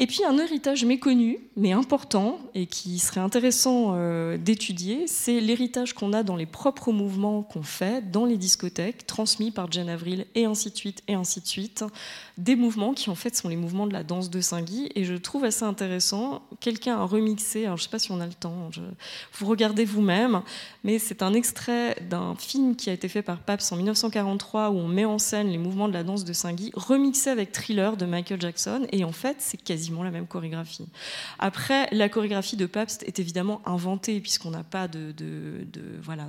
Et 0.00 0.06
puis 0.06 0.24
un 0.24 0.38
héritage 0.38 0.84
méconnu, 0.84 1.40
mais 1.56 1.72
important, 1.72 2.38
et 2.54 2.66
qui 2.66 3.00
serait 3.00 3.20
intéressant 3.20 3.94
euh, 3.96 4.38
d'étudier, 4.38 5.08
c'est 5.08 5.40
l'héritage 5.40 5.92
qu'on 5.92 6.12
a 6.12 6.22
dans 6.22 6.36
les 6.36 6.46
propres 6.46 6.92
mouvements 6.92 7.42
qu'on 7.42 7.64
fait 7.64 8.08
dans 8.08 8.24
les 8.24 8.36
discothèques, 8.36 9.08
transmis 9.08 9.50
par 9.50 9.72
Jane 9.72 9.88
Avril, 9.88 10.26
et 10.36 10.44
ainsi 10.44 10.70
de 10.70 10.76
suite, 10.76 11.02
et 11.08 11.14
ainsi 11.14 11.40
de 11.40 11.48
suite. 11.48 11.84
Des 12.36 12.54
mouvements 12.54 12.94
qui 12.94 13.10
en 13.10 13.16
fait 13.16 13.34
sont 13.34 13.48
les 13.48 13.56
mouvements 13.56 13.88
de 13.88 13.92
la 13.92 14.04
danse 14.04 14.30
de 14.30 14.40
Saint-Guy, 14.40 14.88
et 14.94 15.02
je 15.02 15.14
trouve 15.14 15.42
assez 15.42 15.64
intéressant. 15.64 16.42
Quelqu'un 16.60 16.98
a 16.98 17.04
remixé, 17.04 17.64
alors 17.64 17.76
je 17.76 17.82
ne 17.82 17.84
sais 17.86 17.90
pas 17.90 17.98
si 17.98 18.12
on 18.12 18.20
a 18.20 18.26
le 18.26 18.34
temps, 18.34 18.70
vous 19.34 19.46
regardez 19.46 19.84
vous-même, 19.84 20.42
mais 20.84 21.00
c'est 21.00 21.24
un 21.24 21.34
extrait 21.34 21.96
d'un 22.08 22.36
film 22.36 22.76
qui 22.76 22.88
a 22.88 22.92
été 22.92 23.08
fait 23.08 23.22
par 23.22 23.40
Pabst 23.40 23.72
en 23.72 23.76
1943, 23.76 24.70
où 24.70 24.76
on 24.76 24.86
met 24.86 25.06
en 25.06 25.18
scène 25.18 25.48
les 25.48 25.58
mouvements 25.58 25.88
de 25.88 25.94
la 25.94 26.04
danse 26.04 26.24
de 26.24 26.32
Saint-Guy, 26.32 26.70
remixé 26.74 27.30
avec 27.30 27.50
Thriller 27.50 27.96
de 27.96 28.06
Michael 28.06 28.40
Jackson, 28.40 28.86
et 28.92 29.02
en 29.02 29.10
fait 29.10 29.38
c'est 29.40 29.60
quasi 29.60 29.87
la 30.02 30.10
même 30.10 30.26
chorégraphie. 30.26 30.86
Après, 31.38 31.88
la 31.92 32.08
chorégraphie 32.08 32.56
de 32.56 32.66
Pabst 32.66 33.02
est 33.04 33.18
évidemment 33.18 33.60
inventée 33.66 34.20
puisqu'on 34.20 34.50
n'a 34.50 34.64
pas 34.64 34.88
de, 34.88 35.14
voilà, 36.02 36.26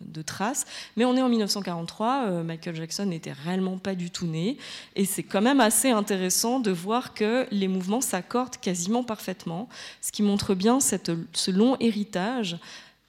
de, 0.00 0.22
traces, 0.22 0.66
mais 0.96 1.04
on 1.04 1.16
est 1.16 1.22
en 1.22 1.28
1943, 1.28 2.24
euh, 2.26 2.42
Michael 2.42 2.74
Jackson 2.74 3.06
n'était 3.06 3.32
réellement 3.32 3.78
pas 3.78 3.94
du 3.94 4.10
tout 4.10 4.26
né, 4.26 4.56
et 4.96 5.04
c'est 5.04 5.22
quand 5.22 5.42
même 5.42 5.60
assez 5.60 5.90
intéressant 5.90 6.58
de 6.58 6.70
voir 6.70 7.14
que 7.14 7.46
les 7.50 7.68
mouvements 7.68 8.00
s'accordent 8.00 8.56
quasiment 8.56 9.04
parfaitement, 9.04 9.68
ce 10.00 10.10
qui 10.10 10.22
montre 10.22 10.54
bien 10.54 10.78
ce 10.80 11.50
long 11.50 11.76
héritage 11.80 12.58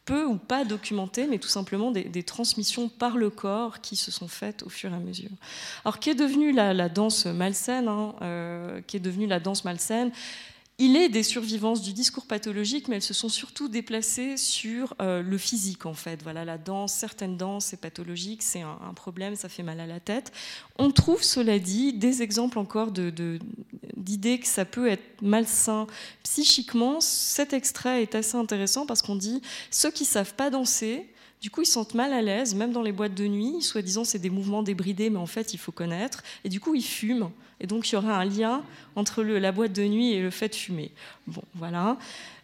peu 0.07 0.25
ou 0.25 0.37
pas 0.37 0.63
documenté, 0.63 1.27
mais 1.27 1.37
tout 1.37 1.49
simplement 1.49 1.91
des, 1.91 2.23
transmissions 2.23 2.87
par 2.89 3.17
le 3.17 3.29
corps 3.29 3.81
qui 3.81 3.95
se 3.95 4.09
sont 4.09 4.29
faites 4.29 4.63
au 4.63 4.69
fur 4.69 4.91
et 4.91 4.95
à 4.95 4.99
mesure. 4.99 5.29
Alors, 5.83 5.99
qu'est 5.99 6.15
devenue 6.15 6.53
la, 6.53 6.89
danse 6.89 7.25
malsaine 7.25 7.87
hein, 7.87 8.15
euh, 8.21 8.81
Qu'est 8.87 8.99
devenue 8.99 9.27
la 9.27 9.39
danse 9.39 9.65
malsaine 9.65 10.11
il 10.79 10.95
est 10.95 11.09
des 11.09 11.23
survivances 11.23 11.81
du 11.81 11.91
discours 11.91 12.27
pathologique, 12.27 12.87
mais 12.87 12.97
elles 12.97 13.01
se 13.01 13.15
sont 13.15 13.29
surtout 13.29 13.67
déplacées 13.67 14.37
sur 14.37 14.93
euh, 15.01 15.23
le 15.23 15.37
physique, 15.39 15.87
en 15.87 15.95
fait. 15.95 16.21
Voilà, 16.21 16.45
la 16.45 16.59
danse, 16.59 16.93
certaines 16.93 17.35
danses, 17.35 17.65
c'est 17.65 17.81
pathologique, 17.81 18.43
c'est 18.43 18.61
un, 18.61 18.93
problème, 18.95 19.35
ça 19.35 19.49
fait 19.49 19.63
mal 19.63 19.79
à 19.79 19.87
la 19.87 19.99
tête. 19.99 20.31
On 20.77 20.91
trouve, 20.91 21.23
cela 21.23 21.57
dit, 21.57 21.93
des 21.93 22.21
exemples 22.21 22.59
encore 22.59 22.91
d'idées 22.91 24.39
que 24.39 24.47
ça 24.47 24.65
peut 24.65 24.87
être 24.87 25.21
malsain 25.23 25.87
psychiquement. 26.21 27.01
Cet 27.01 27.53
extrait 27.53 28.03
est 28.03 28.13
assez 28.13 28.37
intéressant 28.37 28.85
parce 28.85 29.01
qu'on 29.01 29.15
dit 29.15 29.41
ceux 29.71 29.89
qui 29.89 30.05
savent 30.05 30.35
pas 30.35 30.51
danser, 30.51 31.07
du 31.41 31.51
coup, 31.51 31.61
ils 31.61 31.67
sentent 31.67 31.93
mal 31.93 32.13
à 32.13 32.21
l'aise, 32.21 32.55
même 32.55 32.71
dans 32.71 32.81
les 32.81 32.91
boîtes 32.91 33.13
de 33.13 33.27
nuit. 33.27 33.61
Soi-disant, 33.61 34.03
c'est 34.03 34.19
des 34.19 34.29
mouvements 34.29 34.63
débridés, 34.63 35.09
mais 35.09 35.19
en 35.19 35.27
fait, 35.27 35.53
il 35.53 35.57
faut 35.57 35.71
connaître. 35.71 36.23
Et 36.43 36.49
du 36.49 36.59
coup, 36.59 36.73
ils 36.73 36.83
fument. 36.83 37.31
Et 37.59 37.67
donc, 37.67 37.89
il 37.89 37.93
y 37.93 37.95
aura 37.95 38.17
un 38.17 38.25
lien 38.25 38.63
entre 38.95 39.23
la 39.23 39.51
boîte 39.51 39.73
de 39.73 39.83
nuit 39.83 40.13
et 40.13 40.21
le 40.21 40.31
fait 40.31 40.49
de 40.49 40.55
fumer. 40.55 40.91
Bon, 41.27 41.43
voilà. 41.53 41.97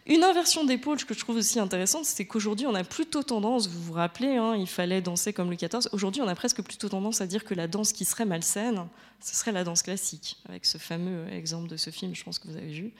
Une 0.06 0.22
inversion 0.22 0.64
d'épaule 0.64 1.02
que 1.02 1.14
je 1.14 1.18
trouve 1.18 1.36
aussi 1.36 1.58
intéressante, 1.58 2.04
c'est 2.04 2.26
qu'aujourd'hui, 2.26 2.66
on 2.66 2.74
a 2.74 2.84
plutôt 2.84 3.22
tendance, 3.22 3.68
vous 3.68 3.82
vous 3.82 3.92
rappelez, 3.94 4.36
hein, 4.36 4.54
il 4.54 4.66
fallait 4.66 5.00
danser 5.00 5.32
comme 5.32 5.50
le 5.50 5.56
14. 5.56 5.88
Aujourd'hui, 5.92 6.20
on 6.20 6.28
a 6.28 6.34
presque 6.34 6.62
plutôt 6.62 6.90
tendance 6.90 7.20
à 7.20 7.26
dire 7.26 7.44
que 7.44 7.54
la 7.54 7.68
danse 7.68 7.92
qui 7.92 8.04
serait 8.04 8.26
malsaine, 8.26 8.86
ce 9.20 9.34
serait 9.34 9.52
la 9.52 9.64
danse 9.64 9.82
classique, 9.82 10.36
avec 10.46 10.66
ce 10.66 10.76
fameux 10.76 11.26
exemple 11.32 11.68
de 11.68 11.78
ce 11.78 11.88
film, 11.88 12.14
je 12.14 12.22
pense 12.22 12.38
que 12.38 12.48
vous 12.48 12.56
avez 12.56 12.70
vu. 12.70 12.92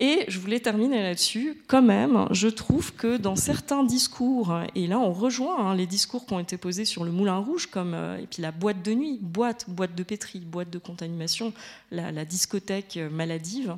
Et 0.00 0.24
je 0.26 0.40
voulais 0.40 0.58
terminer 0.58 1.00
là-dessus. 1.02 1.62
Quand 1.68 1.82
même, 1.82 2.26
je 2.32 2.48
trouve 2.48 2.94
que 2.94 3.16
dans 3.16 3.36
certains 3.36 3.84
discours, 3.84 4.52
et 4.74 4.88
là 4.88 4.98
on 4.98 5.12
rejoint 5.12 5.56
hein, 5.58 5.74
les 5.76 5.86
discours 5.86 6.26
qui 6.26 6.32
ont 6.32 6.40
été 6.40 6.56
posés 6.56 6.84
sur 6.84 7.04
le 7.04 7.12
Moulin 7.12 7.38
Rouge, 7.38 7.66
comme 7.66 7.94
euh, 7.94 8.18
et 8.18 8.26
puis 8.26 8.42
la 8.42 8.50
boîte 8.50 8.82
de 8.82 8.92
nuit, 8.92 9.18
boîte, 9.22 9.66
boîte 9.68 9.94
de 9.94 10.02
pétri, 10.02 10.40
boîte 10.40 10.70
de 10.70 10.78
contamination, 10.78 11.52
la, 11.92 12.24
discothèque 12.24 12.98
maladive. 13.10 13.76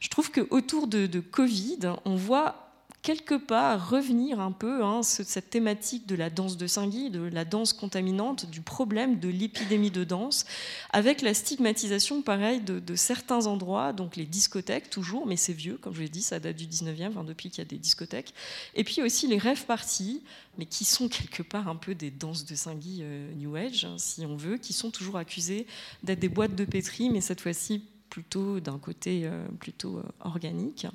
Je 0.00 0.08
trouve 0.08 0.30
que 0.30 0.46
autour 0.50 0.86
de 0.86 1.20
Covid, 1.20 1.80
on 2.06 2.16
voit 2.16 2.67
quelque 3.02 3.34
part 3.34 3.90
revenir 3.90 4.40
un 4.40 4.52
peu 4.52 4.84
hein, 4.84 5.02
cette 5.02 5.50
thématique 5.50 6.06
de 6.06 6.14
la 6.14 6.30
danse 6.30 6.56
de 6.56 6.66
Saint-Guy, 6.66 7.10
de 7.10 7.20
la 7.20 7.44
danse 7.44 7.72
contaminante, 7.72 8.50
du 8.50 8.60
problème 8.60 9.18
de 9.18 9.28
l'épidémie 9.28 9.90
de 9.90 10.04
danse, 10.04 10.44
avec 10.90 11.22
la 11.22 11.32
stigmatisation, 11.34 12.22
pareil, 12.22 12.60
de, 12.60 12.96
certains 12.96 13.46
endroits, 13.46 13.92
donc 13.92 14.16
les 14.16 14.26
discothèques 14.26 14.90
toujours, 14.90 15.26
mais 15.26 15.36
c'est 15.36 15.52
vieux, 15.52 15.78
comme 15.80 15.94
je 15.94 16.00
l'ai 16.00 16.08
dit, 16.08 16.22
ça 16.22 16.40
date 16.40 16.56
du 16.56 16.66
19e, 16.66 17.08
enfin, 17.08 17.24
depuis 17.24 17.50
qu'il 17.50 17.58
y 17.58 17.66
a 17.66 17.70
des 17.70 17.78
discothèques, 17.78 18.34
et 18.74 18.84
puis 18.84 19.02
aussi 19.02 19.26
les 19.26 19.38
rêves 19.38 19.64
parties, 19.64 20.22
mais 20.58 20.66
qui 20.66 20.84
sont 20.84 21.08
quelque 21.08 21.42
part 21.42 21.68
un 21.68 21.76
peu 21.76 21.94
des 21.94 22.10
danses 22.10 22.44
de 22.44 22.54
Saint-Guy 22.54 22.98
euh, 23.02 23.32
New 23.34 23.54
Age, 23.54 23.84
hein, 23.84 23.94
si 23.98 24.26
on 24.26 24.36
veut, 24.36 24.58
qui 24.58 24.72
sont 24.72 24.90
toujours 24.90 25.16
accusées 25.16 25.66
d'être 26.02 26.18
des 26.18 26.28
boîtes 26.28 26.56
de 26.56 26.64
pétri, 26.64 27.10
mais 27.10 27.20
cette 27.20 27.40
fois-ci 27.40 27.82
plutôt 28.08 28.60
d'un 28.60 28.78
côté 28.78 29.22
euh, 29.24 29.46
plutôt 29.60 29.98
euh, 29.98 30.02
organique. 30.20 30.86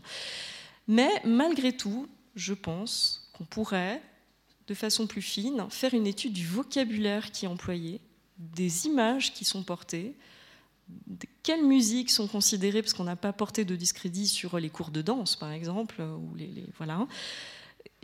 Mais 0.88 1.10
malgré 1.24 1.76
tout, 1.76 2.08
je 2.36 2.54
pense 2.54 3.30
qu'on 3.34 3.46
pourrait, 3.46 4.02
de 4.68 4.74
façon 4.74 5.08
plus 5.08 5.22
fine, 5.22 5.66
faire 5.70 5.94
une 5.94 6.08
étude 6.08 6.34
du 6.34 6.46
vocabulaire 6.46 7.32
qui 7.32 7.46
est 7.46 7.48
employé, 7.48 8.02
des 8.38 8.86
images 8.88 9.34
qui 9.34 9.46
sont 9.46 9.64
portées, 9.64 10.16
quelles 11.44 11.66
musiques 11.66 12.12
sont 12.12 12.28
considérées, 12.28 12.82
parce 12.82 12.94
qu'on 12.94 13.04
n'a 13.04 13.16
pas 13.16 13.34
porté 13.34 13.66
de 13.66 13.76
discrédit 13.76 14.28
sur 14.28 14.60
les 14.60 14.70
cours 14.70 14.92
de 14.92 15.02
danse, 15.02 15.36
par 15.36 15.52
exemple, 15.52 16.02
ou 16.02 16.36
voilà. 16.78 17.08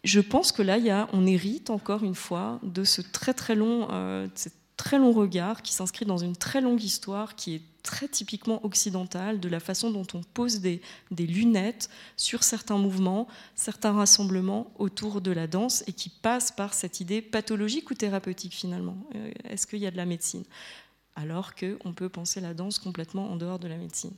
Je 0.03 0.21
pense 0.21 0.51
que 0.51 0.61
là, 0.61 1.09
on 1.13 1.25
hérite 1.25 1.69
encore 1.69 2.03
une 2.03 2.15
fois 2.15 2.59
de 2.63 2.83
ce 2.83 3.01
très 3.01 3.33
très 3.33 3.55
long, 3.55 3.87
euh, 3.91 4.27
très 4.79 4.97
long 4.97 5.11
regard 5.11 5.61
qui 5.61 5.73
s'inscrit 5.73 6.05
dans 6.05 6.17
une 6.17 6.37
très 6.37 6.61
longue 6.61 6.81
histoire 6.81 7.35
qui 7.35 7.55
est 7.55 7.61
très 7.83 8.07
typiquement 8.07 8.63
occidentale 8.65 9.41
de 9.41 9.49
la 9.49 9.59
façon 9.59 9.91
dont 9.91 10.07
on 10.13 10.23
pose 10.23 10.61
des, 10.61 10.81
lunettes 11.11 11.89
sur 12.15 12.43
certains 12.43 12.77
mouvements, 12.77 13.27
certains 13.55 13.91
rassemblements 13.91 14.71
autour 14.79 15.19
de 15.19 15.31
la 15.31 15.47
danse 15.47 15.83
et 15.87 15.91
qui 15.91 16.07
passe 16.07 16.53
par 16.53 16.73
cette 16.73 17.01
idée 17.01 17.21
pathologique 17.21 17.91
ou 17.91 17.93
thérapeutique 17.93 18.53
finalement. 18.53 18.95
Euh, 19.15 19.31
est-ce 19.43 19.67
qu'il 19.67 19.79
y 19.79 19.85
a 19.85 19.91
de 19.91 19.97
la 19.97 20.05
médecine? 20.05 20.45
Alors 21.17 21.55
qu'on 21.55 21.91
peut 21.93 22.09
penser 22.09 22.39
la 22.39 22.53
danse 22.53 22.79
complètement 22.79 23.29
en 23.29 23.35
dehors 23.35 23.59
de 23.59 23.67
la 23.67 23.75
médecine. 23.75 24.13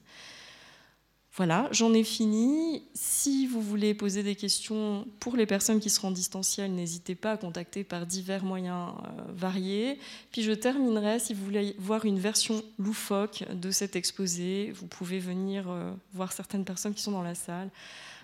Voilà, 1.36 1.69
j'en 1.71 1.93
ai 1.93 2.03
fini. 2.03 2.84
Si 2.93 3.47
vous 3.47 3.61
voulez 3.61 3.93
poser 3.93 4.21
des 4.21 4.36
questions 4.36 5.07
pour 5.21 5.38
les 5.38 5.45
personnes 5.45 5.79
qui 5.79 5.89
seront 5.89 6.11
distancielles, 6.11 6.73
n'hésitez 6.73 7.15
pas 7.15 7.32
à 7.32 7.38
contacter 7.38 7.86
par 7.86 8.05
divers 8.05 8.43
moyens 8.43 8.89
euh, 8.89 9.32
variés. 9.34 9.97
Puis 10.34 10.43
je 10.43 10.51
terminerai, 10.51 11.19
si 11.19 11.34
vous 11.34 11.45
voulez 11.45 11.75
voir 11.79 12.03
une 12.03 12.19
version 12.19 12.61
loufoque 12.77 13.45
de 13.53 13.71
cet 13.71 13.95
exposé, 13.95 14.73
vous 14.75 14.88
pouvez 14.88 15.19
venir 15.19 15.69
euh, 15.69 15.93
voir 16.13 16.34
certaines 16.34 16.65
personnes 16.65 16.93
qui 16.93 17.01
sont 17.01 17.11
dans 17.11 17.23
la 17.23 17.36
salle. 17.36 17.69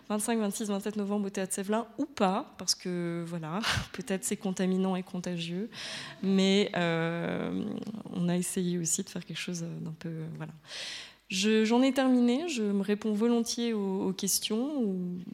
25, 0.10 0.40
26, 0.40 0.68
27 0.70 0.96
novembre 0.96 1.28
au 1.28 1.30
Théâtre 1.30 1.54
Sévelin 1.54 1.86
ou 1.98 2.06
pas, 2.06 2.54
parce 2.58 2.76
que 2.76 3.24
voilà, 3.28 3.60
peut-être 3.94 4.24
c'est 4.24 4.38
contaminant 4.38 4.96
et 4.96 5.04
contagieux, 5.04 5.70
mais 6.24 6.72
euh, 6.76 7.66
on 8.14 8.30
a 8.30 8.36
essayé 8.36 8.78
aussi 8.78 9.04
de 9.04 9.10
faire 9.10 9.26
quelque 9.26 9.40
chose 9.40 9.62
d'un 9.62 9.94
peu. 10.00 10.12
voilà. 10.38 10.54
J'en 11.30 11.82
ai 11.82 11.92
terminé, 11.92 12.48
je 12.48 12.64
me 12.64 12.82
réponds 12.82 13.12
volontiers 13.12 13.74
aux, 13.74 14.14
questions, 14.14 14.86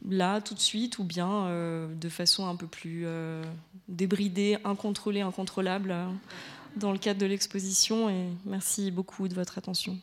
là, 0.08 0.40
tout 0.40 0.54
de 0.54 0.60
suite, 0.60 0.98
ou 0.98 1.04
bien 1.04 1.46
euh, 1.46 1.86
de 1.94 2.08
façon 2.08 2.48
un 2.48 2.56
peu 2.56 2.66
plus 2.66 3.02
euh, 3.06 3.44
débridée, 3.86 4.58
incontrôlée, 4.64 5.20
incontrôlable, 5.20 5.92
euh, 5.92 6.06
dans 6.76 6.90
le 6.90 6.98
cadre 6.98 7.20
de 7.20 7.26
l'exposition. 7.26 8.10
Et 8.10 8.26
merci 8.44 8.90
beaucoup 8.90 9.28
de 9.28 9.34
votre 9.34 9.56
attention. 9.56 9.96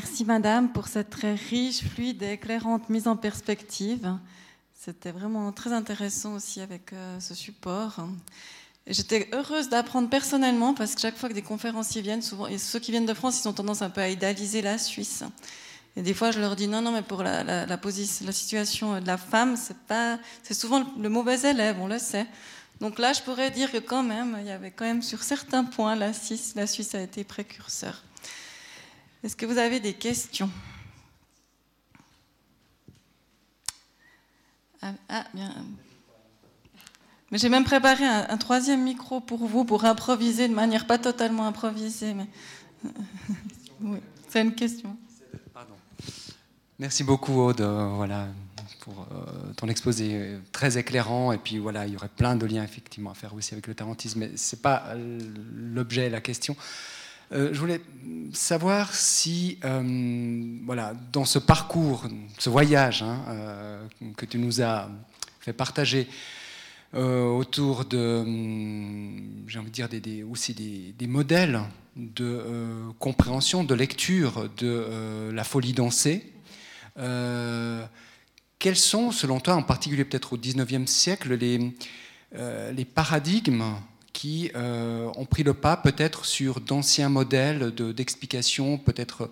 Merci 0.00 0.24
Madame 0.24 0.70
pour 0.70 0.86
cette 0.86 1.10
très 1.10 1.34
riche, 1.34 1.82
fluide 1.82 2.22
et 2.22 2.34
éclairante 2.34 2.88
mise 2.88 3.08
en 3.08 3.16
perspective. 3.16 4.16
C'était 4.72 5.10
vraiment 5.10 5.50
très 5.50 5.72
intéressant 5.72 6.34
aussi 6.34 6.60
avec 6.60 6.92
euh, 6.92 7.18
ce 7.18 7.34
support. 7.34 8.06
J'étais 8.86 9.28
heureuse 9.32 9.70
d'apprendre 9.70 10.08
personnellement 10.08 10.72
parce 10.72 10.94
que 10.94 11.00
chaque 11.00 11.16
fois 11.16 11.28
que 11.28 11.34
des 11.34 11.42
conférenciers 11.42 12.00
viennent, 12.00 12.22
souvent, 12.22 12.46
et 12.46 12.58
ceux 12.58 12.78
qui 12.78 12.92
viennent 12.92 13.06
de 13.06 13.12
France, 13.12 13.42
ils 13.42 13.48
ont 13.48 13.52
tendance 13.52 13.82
un 13.82 13.90
peu 13.90 14.00
à 14.00 14.08
idéaliser 14.08 14.62
la 14.62 14.78
Suisse. 14.78 15.24
Et 15.96 16.02
des 16.02 16.14
fois, 16.14 16.30
je 16.30 16.38
leur 16.38 16.54
dis 16.54 16.68
non, 16.68 16.80
non, 16.80 16.92
mais 16.92 17.02
pour 17.02 17.24
la, 17.24 17.66
situation 18.30 19.00
de 19.00 19.06
la 19.06 19.18
femme, 19.18 19.56
c'est 19.56 19.78
pas, 19.78 20.20
c'est 20.44 20.54
souvent 20.54 20.86
le, 20.96 21.08
mauvais 21.08 21.40
élève, 21.40 21.76
on 21.80 21.88
le 21.88 21.98
sait. 21.98 22.28
Donc 22.80 23.00
là, 23.00 23.14
je 23.14 23.22
pourrais 23.22 23.50
dire 23.50 23.72
que 23.72 23.78
quand 23.78 24.04
même, 24.04 24.36
il 24.38 24.46
y 24.46 24.52
avait 24.52 24.70
quand 24.70 24.84
même 24.84 25.02
sur 25.02 25.24
certains 25.24 25.64
points, 25.64 25.96
la 25.96 26.12
Suisse, 26.12 26.52
la 26.54 26.68
Suisse 26.68 26.94
a 26.94 27.00
été 27.00 27.24
précurseur. 27.24 28.04
Est-ce 29.24 29.34
que 29.34 29.46
vous 29.46 29.58
avez 29.58 29.80
des 29.80 29.94
questions 29.94 30.50
ah, 34.80 34.92
ah, 35.08 35.24
bien. 35.34 35.52
Mais 37.30 37.38
j'ai 37.38 37.48
même 37.48 37.64
préparé 37.64 38.04
un, 38.04 38.36
troisième 38.38 38.82
micro 38.82 39.20
pour 39.20 39.44
vous, 39.44 39.64
pour 39.64 39.84
improviser 39.84 40.48
de 40.48 40.54
manière 40.54 40.86
pas 40.86 40.98
totalement 40.98 41.46
improvisée. 41.46 42.14
Mais... 42.14 42.26
oui, 43.80 43.98
c'est 44.28 44.40
une 44.40 44.54
question. 44.54 44.96
Merci 46.78 47.02
beaucoup, 47.02 47.40
Aude. 47.40 47.60
Euh, 47.60 47.88
voilà, 47.96 48.28
pour 48.80 49.00
euh, 49.00 49.52
ton 49.56 49.66
exposé 49.66 50.38
très 50.52 50.78
éclairant. 50.78 51.32
Et 51.32 51.38
puis 51.38 51.58
voilà, 51.58 51.86
il 51.86 51.92
y 51.92 51.96
aurait 51.96 52.08
plein 52.08 52.36
de 52.36 52.46
liens 52.46 52.62
effectivement 52.62 53.10
à 53.10 53.14
faire 53.14 53.34
aussi 53.34 53.52
avec 53.52 53.66
le 53.66 53.74
tarantisme. 53.74 54.20
Mais 54.20 54.36
ce 54.36 54.54
n'est 54.54 54.62
pas 54.62 54.84
euh, 54.90 55.18
l'objet, 55.52 56.08
la 56.08 56.20
question. 56.20 56.56
Euh, 57.32 57.50
je 57.52 57.60
voulais 57.60 57.80
savoir 58.32 58.94
si, 58.94 59.58
euh, 59.64 60.58
voilà, 60.64 60.94
dans 61.12 61.26
ce 61.26 61.38
parcours, 61.38 62.06
ce 62.38 62.48
voyage 62.48 63.02
hein, 63.02 63.22
euh, 63.28 63.86
que 64.16 64.24
tu 64.24 64.38
nous 64.38 64.62
as 64.62 64.88
fait 65.40 65.52
partager 65.52 66.08
autour 66.94 67.84
de, 67.84 68.24
j'ai 69.46 69.58
envie 69.58 69.70
de 69.70 69.98
dire, 69.98 70.26
aussi 70.30 70.54
des, 70.54 71.06
modèles 71.06 71.60
de 71.96 72.42
compréhension, 72.98 73.62
de 73.62 73.74
lecture 73.74 74.48
de 74.56 75.30
la 75.30 75.44
folie 75.44 75.74
dansée, 75.74 76.32
quels 76.96 78.76
sont, 78.76 79.12
selon 79.12 79.38
toi, 79.38 79.56
en 79.56 79.62
particulier 79.62 80.06
peut-être 80.06 80.32
au 80.32 80.38
XIXe 80.38 80.90
siècle, 80.90 81.34
les, 81.34 81.74
les 82.72 82.84
paradigmes 82.86 83.74
qui 84.18 84.50
euh, 84.56 85.08
ont 85.14 85.26
pris 85.26 85.44
le 85.44 85.54
pas 85.54 85.76
peut-être 85.76 86.24
sur 86.24 86.60
d'anciens 86.60 87.08
modèles 87.08 87.72
d'explication, 87.72 88.76
peut-être, 88.76 89.30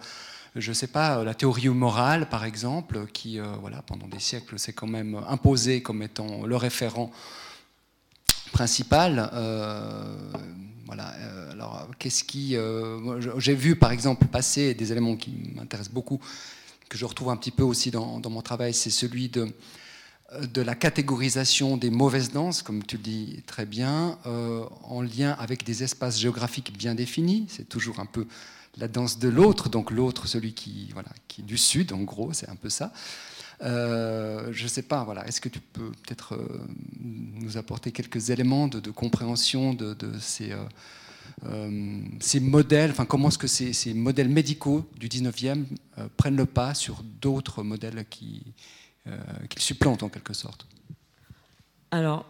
je 0.55 0.69
ne 0.69 0.75
sais 0.75 0.87
pas, 0.87 1.25
la 1.25 1.35
théorie 1.35 1.69
morale 1.71 2.29
par 2.29 2.45
exemple, 2.45 3.09
qui 3.13 3.41
euh, 3.41 3.47
voilà, 3.61 3.83
pendant 3.83 4.07
des 4.07 4.21
siècles 4.21 4.61
s'est 4.61 4.75
quand 4.75 4.87
même 4.87 5.21
imposée 5.27 5.83
comme 5.83 6.03
étant 6.03 6.47
le 6.47 6.55
référent 6.55 7.11
principal. 8.53 9.29
Euh, 9.33 10.17
voilà. 10.87 11.13
Alors, 11.51 11.89
qu'est-ce 11.99 12.23
qui. 12.23 12.57
J'ai 13.39 13.57
vu 13.57 13.75
par 13.75 13.91
exemple 13.91 14.27
passer 14.27 14.73
des 14.75 14.93
éléments 14.93 15.17
qui 15.17 15.35
m'intéressent 15.57 15.93
beaucoup 15.93 16.21
que 16.89 16.97
je 16.97 17.05
retrouve 17.05 17.31
un 17.31 17.37
petit 17.37 17.51
peu 17.51 17.65
aussi 17.65 17.91
dans, 17.91 18.21
mon 18.31 18.41
travail, 18.41 18.73
c'est 18.73 18.91
celui 18.91 19.29
de, 19.29 19.49
de 20.43 20.61
la 20.61 20.75
catégorisation 20.75 21.77
des 21.77 21.91
mauvaises 21.91 22.33
danses, 22.33 22.63
comme 22.63 22.85
tu 22.85 22.97
le 22.97 23.03
dis 23.03 23.43
très 23.47 23.65
bien, 23.65 24.19
en 24.25 25.01
lien 25.01 25.37
avec 25.39 25.65
des 25.65 25.85
espaces 25.85 26.19
géographiques 26.19 26.77
bien 26.77 26.95
définis. 26.95 27.47
C'est 27.49 27.69
toujours 27.69 28.01
un 28.01 28.07
peu 28.07 28.27
la 28.77 28.89
danse 28.89 29.19
de 29.19 29.29
l'autre, 29.29 29.69
donc 29.69 29.91
l'autre, 29.91 30.27
celui 30.27 30.53
qui, 30.53 30.91
voilà, 30.93 31.09
qui 31.29 31.41
est 31.41 31.45
du 31.45 31.57
sud, 31.57 31.93
en 31.93 32.03
gros, 32.03 32.33
c'est 32.33 32.49
un 32.49 32.57
peu 32.57 32.69
ça. 32.69 32.93
Euh, 33.63 34.49
je 34.53 34.65
ne 34.65 34.69
sais 34.69 34.83
pas, 34.83 35.05
voilà, 35.05 35.27
est-ce 35.27 35.41
que 35.41 35.49
tu 35.49 35.61
peux 35.61 35.91
peut-être 35.91 36.35
euh, 36.35 36.61
nous 37.01 37.57
apporter 37.57 37.91
quelques 37.91 38.29
éléments 38.31 38.69
de, 38.69 38.91
compréhension 38.91 39.73
de, 39.73 39.97
ces, 40.21 40.53
euh, 41.47 42.01
ces, 42.21 42.41
modèles, 42.41 42.91
enfin 42.91 43.07
comment 43.07 43.29
est-ce 43.29 43.39
que 43.39 43.47
ces, 43.47 43.73
ces, 43.73 43.95
modèles 43.95 44.29
médicaux 44.29 44.87
du 44.99 45.09
19e 45.09 45.65
prennent 46.19 46.37
le 46.37 46.47
pas 46.47 46.75
sur 46.75 47.03
d'autres 47.03 47.63
modèles 47.63 48.05
qui, 48.11 48.43
qui 49.49 49.63
supplantent 49.63 50.03
en 50.03 50.09
quelque 50.09 50.35
sorte 50.35 50.67
Alors, 51.91 52.27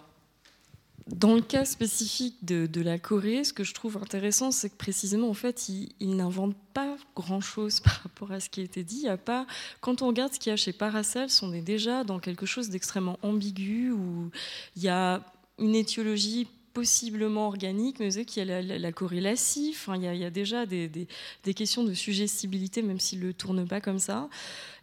dans 1.06 1.34
le 1.34 1.40
cas 1.40 1.64
spécifique 1.64 2.44
de, 2.44 2.80
la 2.80 2.98
Corée, 2.98 3.44
ce 3.44 3.52
que 3.52 3.62
je 3.62 3.72
trouve 3.74 3.96
intéressant, 3.96 4.50
c'est 4.50 4.70
que 4.70 4.76
précisément, 4.76 5.30
en 5.30 5.34
fait, 5.34 5.68
ils, 5.68 6.16
n'inventent 6.16 6.56
pas 6.74 6.96
grand-chose 7.14 7.78
par 7.84 8.00
rapport 8.02 8.32
à 8.32 8.40
ce 8.40 8.50
qui 8.50 8.60
a 8.60 8.64
été 8.64 8.82
dit. 8.82 9.08
a 9.08 9.16
pas, 9.16 9.46
quand 9.80 10.02
on 10.02 10.08
regarde 10.08 10.32
ce 10.32 10.40
qu'il 10.40 10.50
y 10.50 10.52
a 10.52 10.56
chez 10.56 10.72
Paracels, 10.72 11.30
on 11.42 11.52
est 11.52 11.62
déjà 11.62 12.02
dans 12.02 12.18
quelque 12.18 12.44
chose 12.44 12.70
d'extrêmement 12.70 13.18
ambigu, 13.22 13.92
où 13.92 14.30
il 14.74 14.82
y 14.82 14.88
a 14.88 15.22
une 15.58 15.76
étiologie 15.76 16.48
possiblement 16.76 17.46
organique, 17.46 18.00
mais 18.00 18.10
qu'il 18.26 18.46
y 18.46 18.50
a 18.52 18.60
la, 18.60 18.78
la, 18.78 18.92
corrélative, 18.92 19.74
enfin, 19.80 19.96
il, 19.96 20.02
y 20.02 20.24
a, 20.26 20.30
déjà 20.30 20.66
des, 20.66 21.08
questions 21.54 21.84
de 21.84 21.94
suggestibilité, 21.94 22.82
même 22.82 23.00
s'ils 23.00 23.20
ne 23.20 23.28
le 23.28 23.32
tournent 23.32 23.66
pas 23.66 23.80
comme 23.80 23.98
ça. 23.98 24.28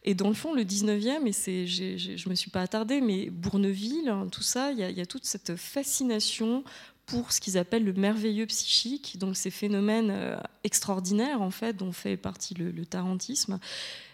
Et 0.03 0.15
dans 0.15 0.27
le 0.27 0.33
fond, 0.33 0.55
le 0.55 0.63
19e, 0.63 1.27
et 1.27 1.67
je 1.67 2.25
ne 2.25 2.29
me 2.31 2.33
suis 2.33 2.49
pas 2.49 2.61
attardée, 2.61 2.99
mais 2.99 3.29
Bourneville, 3.29 4.09
hein, 4.09 4.27
tout 4.31 4.41
ça, 4.41 4.71
il 4.71 4.79
y, 4.79 5.01
a, 5.01 5.05
toute 5.05 5.25
cette 5.25 5.55
fascination 5.55 6.63
pour 7.05 7.31
ce 7.31 7.39
qu'ils 7.39 7.59
appellent 7.59 7.85
le 7.85 7.93
merveilleux 7.93 8.47
psychique, 8.47 9.19
donc 9.19 9.37
ces 9.37 9.51
phénomènes 9.51 10.09
euh, 10.09 10.35
extraordinaires, 10.63 11.43
en 11.43 11.51
fait, 11.51 11.77
dont 11.77 11.91
fait 11.91 12.17
partie 12.17 12.55
le, 12.55 12.85
tarantisme. 12.87 13.59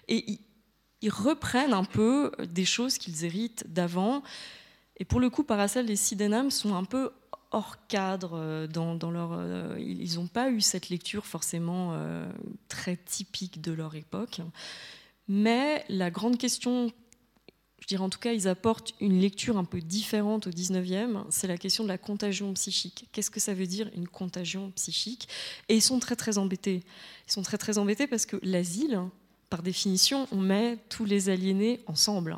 Et 0.10 0.38
ils, 1.01 1.10
reprennent 1.11 1.73
un 1.73 1.85
peu 1.85 2.31
des 2.43 2.65
choses 2.65 2.97
qu'ils 2.97 3.23
héritent 3.23 3.72
d'avant. 3.72 4.22
Et 4.97 5.06
pour 5.06 5.22
le 5.22 5.30
coup, 5.30 5.45
Paracel 5.45 5.89
et 5.89 5.95
Sydenham 5.95 6.51
sont 6.51 6.76
un 6.76 6.84
peu 6.84 7.11
hors 7.52 7.88
cadre 7.88 8.32
euh, 8.36 8.68
dans, 8.68 9.12
leur. 9.12 9.32
Euh, 9.34 9.76
ils 9.80 10.16
n'ont 10.16 10.28
pas 10.28 10.50
eu 10.50 10.62
cette 10.62 10.90
lecture 10.90 11.26
forcément 11.26 12.00
très 12.68 12.98
typique 12.98 13.62
de 13.62 13.72
leur 13.72 13.96
époque. 13.96 14.42
Mais 15.28 15.86
la 15.90 16.10
grande 16.10 16.38
question, 16.38 16.92
je 17.80 17.88
dirais 17.88 18.04
en 18.04 18.10
tout 18.10 18.20
cas, 18.20 18.34
ils 18.34 18.48
apportent 18.48 18.94
une 19.00 19.20
lecture 19.20 19.58
un 19.58 19.64
peu 19.64 19.80
différente 19.80 20.48
au 20.48 20.50
19e, 20.50 21.24
c'est 21.30 21.48
la 21.48 21.58
question 21.58 21.84
de 21.84 21.90
la 21.90 22.00
contagion 22.00 22.54
psychique. 22.54 23.08
Qu'est-ce 23.12 23.30
que 23.30 23.40
ça 23.40 23.54
veut 23.54 23.68
dire 23.68 23.90
une 23.96 24.08
contagion 24.08 24.72
psychique? 24.72 25.30
Et 25.70 25.76
ils 25.76 25.82
sont 25.82 26.00
très 26.00 26.16
très 26.16 26.40
embêtés. 26.40 26.84
Ils 27.28 27.32
sont 27.32 27.44
très 27.44 27.60
très 27.60 27.78
embêtés 27.78 28.08
parce 28.08 28.26
que 28.26 28.38
l'asile, 28.42 29.00
par 29.50 29.62
définition, 29.62 30.28
on 30.32 30.38
met 30.38 30.78
tous 30.90 31.06
les 31.06 31.30
aliénés 31.30 31.82
ensemble. 31.86 32.38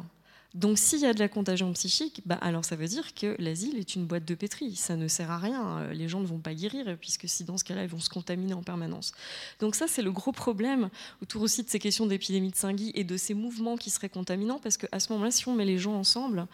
Donc 0.54 0.78
s'il 0.78 1.00
y 1.00 1.06
a 1.06 1.14
de 1.14 1.20
la 1.20 1.30
contagion 1.30 1.72
psychique, 1.74 2.22
bah, 2.26 2.38
alors 2.42 2.66
ça 2.66 2.76
veut 2.76 2.88
dire 2.88 3.14
que 3.14 3.36
l'asile 3.40 3.78
est 3.78 3.96
une 3.96 4.06
boîte 4.06 4.26
de 4.26 4.36
pétri. 4.36 4.76
Ça 4.76 4.98
ne 4.98 5.08
sert 5.08 5.32
à 5.32 5.38
rien. 5.38 5.78
Euh, 5.78 5.94
les 5.94 6.10
gens 6.10 6.20
ne 6.20 6.26
vont 6.26 6.40
pas 6.40 6.54
guérir, 6.54 6.98
puisque 7.00 7.30
si 7.30 7.46
dans 7.46 7.58
ce 7.58 7.64
cas-là, 7.64 7.84
ils 7.84 7.90
vont 7.90 8.00
se 8.00 8.10
contaminer 8.10 8.54
en 8.54 8.62
permanence. 8.62 9.14
Donc 9.62 9.76
ça, 9.76 9.88
c'est 9.88 10.02
le 10.02 10.12
gros 10.12 10.34
problème 10.34 10.90
autour 11.22 11.42
aussi 11.42 11.64
de 11.64 11.70
ces 11.70 11.80
questions 11.80 12.06
d'épidémie 12.06 12.52
de 12.52 12.56
Saint-Guy 12.58 12.92
et 12.96 13.06
de 13.06 13.16
ces 13.16 13.34
mouvements 13.34 13.78
qui 13.78 13.90
seraient 13.90 14.10
contaminants, 14.10 14.60
parce 14.60 14.76
qu'à 14.76 15.00
ce 15.00 15.12
moment-là, 15.14 15.32
si 15.32 15.48
on 15.48 15.56
met 15.56 15.66
les 15.66 15.78
gens 15.78 15.94
ensemble, 15.94 16.46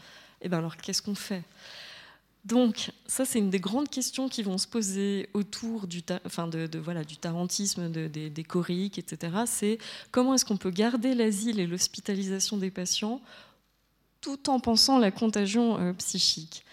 eh 0.41 0.49
ben 0.49 0.59
alors 0.59 0.77
qu'est-ce 0.77 1.01
qu'on 1.01 1.15
fait? 1.15 1.43
Donc, 2.45 2.91
ça, 3.07 3.25
c'est 3.25 3.39
une 3.39 3.49
des 3.49 3.59
grandes 3.59 3.89
questions 3.89 4.29
qui 4.29 4.41
vont 4.41 4.57
se 4.57 4.67
poser 4.67 5.27
autour 5.33 5.85
du, 5.85 6.01
enfin 6.25 6.47
de, 6.47 6.69
voilà, 6.77 7.03
du 7.03 7.17
tarantisme, 7.17 7.91
des, 7.91 8.07
des 8.07 8.29
etc. 8.31 9.17
C'est 9.45 9.79
comment 10.11 10.33
est-ce 10.33 10.45
qu'on 10.45 10.55
peut 10.55 10.69
garder 10.69 11.13
l'asile 11.13 11.59
et 11.59 11.67
l'hospitalisation 11.67 12.55
des 12.55 12.71
patients 12.71 13.21
tout 14.21 14.49
en 14.49 14.59
pensant 14.59 14.99
la 14.99 15.11
contagion 15.11 15.79
euh, 15.79 15.93
psychique. 15.93 16.63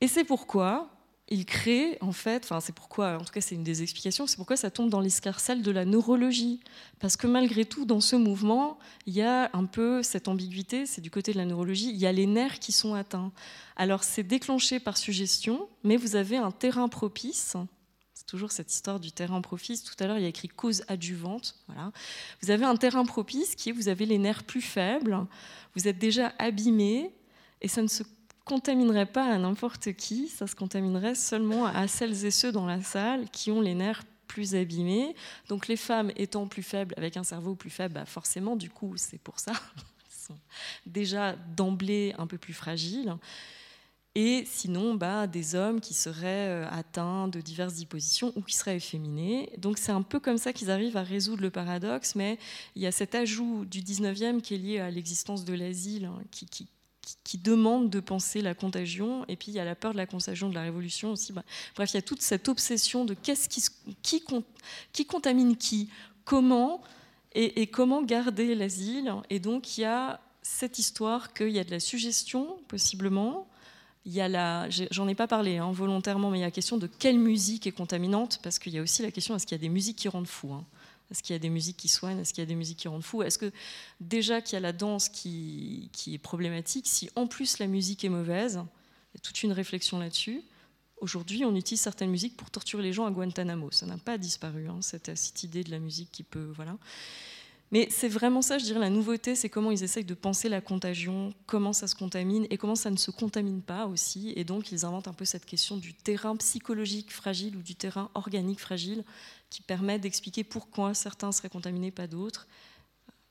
Et 0.00 0.08
c'est 0.08 0.24
pourquoi 0.24 0.88
il 1.32 1.46
crée, 1.46 1.96
en 2.00 2.10
fait, 2.10 2.42
enfin 2.44 2.58
c'est 2.58 2.74
pourquoi, 2.74 3.16
en 3.16 3.24
tout 3.24 3.32
cas 3.32 3.40
c'est 3.40 3.54
une 3.54 3.62
des 3.62 3.82
explications, 3.82 4.26
c'est 4.26 4.36
pourquoi 4.36 4.56
ça 4.56 4.68
tombe 4.68 4.90
dans 4.90 4.98
l'escarcelle 4.98 5.62
de 5.62 5.70
la 5.70 5.84
neurologie. 5.84 6.58
Parce 6.98 7.16
que 7.16 7.28
malgré 7.28 7.64
tout, 7.64 7.84
dans 7.84 8.00
ce 8.00 8.16
mouvement, 8.16 8.78
il 9.06 9.14
y 9.14 9.22
a 9.22 9.48
un 9.52 9.64
peu 9.64 10.02
cette 10.02 10.26
ambiguïté, 10.26 10.86
c'est 10.86 11.00
du 11.00 11.10
côté 11.10 11.32
de 11.32 11.38
la 11.38 11.44
neurologie, 11.44 11.90
il 11.90 11.98
y 11.98 12.06
a 12.06 12.12
les 12.12 12.26
nerfs 12.26 12.58
qui 12.58 12.72
sont 12.72 12.94
atteints. 12.94 13.30
Alors 13.76 14.02
c'est 14.02 14.24
déclenché 14.24 14.80
par 14.80 14.98
suggestion, 14.98 15.68
mais 15.84 15.96
vous 15.96 16.16
avez 16.16 16.36
un 16.36 16.50
terrain 16.50 16.88
propice, 16.88 17.56
toujours 18.30 18.52
cette 18.52 18.72
histoire 18.72 19.00
du 19.00 19.10
terrain 19.10 19.40
propice. 19.40 19.82
Tout 19.82 19.94
à 19.98 20.06
l'heure, 20.06 20.16
il 20.18 20.22
y 20.22 20.26
a 20.26 20.28
écrit 20.28 20.46
cause 20.46 20.84
adjuvante. 20.86 21.56
Voilà. 21.66 21.90
Vous 22.42 22.50
avez 22.50 22.64
un 22.64 22.76
terrain 22.76 23.04
propice 23.04 23.56
qui 23.56 23.70
est, 23.70 23.72
vous 23.72 23.88
avez 23.88 24.06
les 24.06 24.18
nerfs 24.18 24.44
plus 24.44 24.62
faibles, 24.62 25.26
vous 25.74 25.88
êtes 25.88 25.98
déjà 25.98 26.32
abîmé, 26.38 27.12
et 27.60 27.66
ça 27.66 27.82
ne 27.82 27.88
se 27.88 28.04
contaminerait 28.44 29.06
pas 29.06 29.24
à 29.24 29.36
n'importe 29.36 29.92
qui, 29.94 30.28
ça 30.28 30.46
se 30.46 30.54
contaminerait 30.54 31.16
seulement 31.16 31.66
à 31.66 31.88
celles 31.88 32.24
et 32.24 32.30
ceux 32.30 32.52
dans 32.52 32.66
la 32.66 32.82
salle 32.82 33.28
qui 33.30 33.50
ont 33.50 33.60
les 33.60 33.74
nerfs 33.74 34.04
plus 34.28 34.54
abîmés. 34.54 35.14
Donc 35.48 35.66
les 35.66 35.76
femmes 35.76 36.12
étant 36.16 36.46
plus 36.46 36.62
faibles, 36.62 36.94
avec 36.96 37.16
un 37.16 37.24
cerveau 37.24 37.56
plus 37.56 37.70
faible, 37.70 37.94
bah 37.94 38.06
forcément, 38.06 38.54
du 38.54 38.70
coup, 38.70 38.94
c'est 38.96 39.18
pour 39.18 39.40
ça, 39.40 39.52
sont 40.08 40.38
déjà 40.86 41.34
d'emblée 41.56 42.14
un 42.16 42.28
peu 42.28 42.38
plus 42.38 42.54
fragiles 42.54 43.12
et 44.16 44.44
sinon 44.44 44.94
bah, 44.94 45.28
des 45.28 45.54
hommes 45.54 45.80
qui 45.80 45.94
seraient 45.94 46.48
euh, 46.48 46.68
atteints 46.70 47.28
de 47.28 47.40
diverses 47.40 47.74
dispositions 47.74 48.32
ou 48.34 48.42
qui 48.42 48.56
seraient 48.56 48.76
efféminés. 48.76 49.52
Donc 49.58 49.78
c'est 49.78 49.92
un 49.92 50.02
peu 50.02 50.18
comme 50.18 50.38
ça 50.38 50.52
qu'ils 50.52 50.70
arrivent 50.70 50.96
à 50.96 51.02
résoudre 51.02 51.42
le 51.42 51.50
paradoxe, 51.50 52.16
mais 52.16 52.38
il 52.74 52.82
y 52.82 52.86
a 52.86 52.92
cet 52.92 53.14
ajout 53.14 53.64
du 53.64 53.82
19e 53.82 54.40
qui 54.40 54.54
est 54.54 54.58
lié 54.58 54.78
à 54.80 54.90
l'existence 54.90 55.44
de 55.44 55.54
l'asile, 55.54 56.06
hein, 56.06 56.18
qui, 56.32 56.66
demande 57.38 57.90
de 57.90 58.00
penser 58.00 58.42
la 58.42 58.54
contagion, 58.54 59.24
et 59.26 59.36
puis 59.36 59.52
il 59.52 59.54
y 59.54 59.60
a 59.60 59.64
la 59.64 59.76
peur 59.76 59.92
de 59.92 59.96
la 59.96 60.06
contagion 60.06 60.48
de 60.48 60.54
la 60.54 60.62
révolution 60.62 61.12
aussi. 61.12 61.32
Bah, 61.32 61.44
bref, 61.76 61.90
il 61.92 61.94
y 61.94 61.98
a 61.98 62.02
toute 62.02 62.22
cette 62.22 62.48
obsession 62.48 63.04
de 63.04 63.14
qu'est-ce 63.14 63.48
qui, 63.48 63.62
qui, 64.02 64.22
qui 64.92 65.06
contamine 65.06 65.56
qui, 65.56 65.88
comment, 66.24 66.82
et 67.32 67.68
comment 67.68 68.02
garder 68.02 68.56
l'asile. 68.56 69.12
Et 69.30 69.38
donc 69.38 69.78
il 69.78 69.82
y 69.82 69.84
a 69.84 70.20
cette 70.42 70.78
histoire 70.78 71.32
qu'il 71.32 71.50
y 71.50 71.58
a 71.58 71.64
de 71.64 71.70
la 71.70 71.80
suggestion, 71.80 72.58
possiblement, 72.68 73.46
il 74.10 74.16
y 74.16 74.20
a 74.20 74.28
la, 74.28 74.68
j'en 74.68 75.06
ai 75.06 75.14
pas 75.14 75.28
parlé 75.28 75.58
hein, 75.58 75.70
volontairement, 75.70 76.30
mais 76.30 76.38
il 76.38 76.40
y 76.40 76.44
a 76.44 76.48
la 76.48 76.50
question 76.50 76.78
de 76.78 76.88
quelle 76.88 77.16
musique 77.16 77.68
est 77.68 77.72
contaminante, 77.72 78.40
parce 78.42 78.58
qu'il 78.58 78.72
y 78.72 78.78
a 78.78 78.82
aussi 78.82 79.02
la 79.02 79.12
question 79.12 79.36
est-ce 79.36 79.46
qu'il 79.46 79.56
y 79.56 79.60
a 79.60 79.62
des 79.62 79.68
musiques 79.68 79.98
qui 79.98 80.08
rendent 80.08 80.26
fou 80.26 80.52
hein? 80.52 80.66
Est-ce 81.12 81.22
qu'il 81.22 81.32
y 81.32 81.36
a 81.36 81.40
des 81.40 81.48
musiques 81.48 81.76
qui 81.76 81.88
soignent? 81.88 82.18
Est-ce 82.18 82.32
qu'il 82.32 82.42
y 82.42 82.46
a 82.46 82.46
des 82.46 82.56
musiques 82.56 82.78
qui 82.78 82.88
rendent 82.88 83.04
fou? 83.04 83.22
Est-ce 83.22 83.38
que 83.38 83.52
déjà 84.00 84.40
qu'il 84.40 84.54
y 84.54 84.56
a 84.56 84.60
la 84.60 84.72
danse 84.72 85.08
qui, 85.08 85.90
qui, 85.92 86.14
est 86.14 86.18
problématique, 86.18 86.86
si 86.88 87.08
en 87.14 87.26
plus 87.28 87.58
la 87.58 87.66
musique 87.68 88.04
est 88.04 88.08
mauvaise, 88.08 88.54
il 89.12 89.16
y 89.16 89.18
a 89.18 89.20
toute 89.20 89.42
une 89.42 89.52
réflexion 89.52 89.98
là-dessus. 89.98 90.42
Aujourd'hui, 91.00 91.44
on 91.44 91.54
utilise 91.54 91.80
certaines 91.80 92.10
musiques 92.10 92.36
pour 92.36 92.50
torturer 92.50 92.82
les 92.82 92.92
gens 92.92 93.06
à 93.06 93.10
Guantanamo. 93.10 93.70
Ça 93.72 93.86
n'a 93.86 93.96
pas 93.96 94.18
disparu, 94.18 94.68
hein, 94.68 94.78
cette, 94.82 95.16
cette 95.16 95.42
idée 95.44 95.64
de 95.64 95.70
la 95.70 95.78
musique 95.78 96.10
qui 96.12 96.22
peut, 96.22 96.52
voilà. 96.54 96.76
Mais 97.72 97.86
c'est 97.90 98.08
vraiment 98.08 98.42
ça, 98.42 98.58
je 98.58 98.64
dirais, 98.64 98.80
la 98.80 98.90
nouveauté, 98.90 99.36
c'est 99.36 99.48
comment 99.48 99.70
ils 99.70 99.84
essayent 99.84 100.04
de 100.04 100.14
penser 100.14 100.48
la 100.48 100.60
contagion, 100.60 101.32
comment 101.46 101.72
ça 101.72 101.86
se 101.86 101.94
contamine 101.94 102.46
et 102.50 102.58
comment 102.58 102.74
ça 102.74 102.90
ne 102.90 102.96
se 102.96 103.12
contamine 103.12 103.62
pas 103.62 103.86
aussi. 103.86 104.32
Et 104.34 104.42
donc, 104.42 104.72
ils 104.72 104.84
inventent 104.84 105.06
un 105.06 105.12
peu 105.12 105.24
cette 105.24 105.46
question 105.46 105.76
du 105.76 105.94
terrain 105.94 106.34
psychologique 106.36 107.12
fragile 107.12 107.56
ou 107.56 107.62
du 107.62 107.76
terrain 107.76 108.10
organique 108.14 108.58
fragile 108.58 109.04
qui 109.50 109.62
permet 109.62 110.00
d'expliquer 110.00 110.42
pourquoi 110.42 110.94
certains 110.94 111.30
seraient 111.30 111.48
contaminés, 111.48 111.92
pas 111.92 112.08
d'autres. 112.08 112.48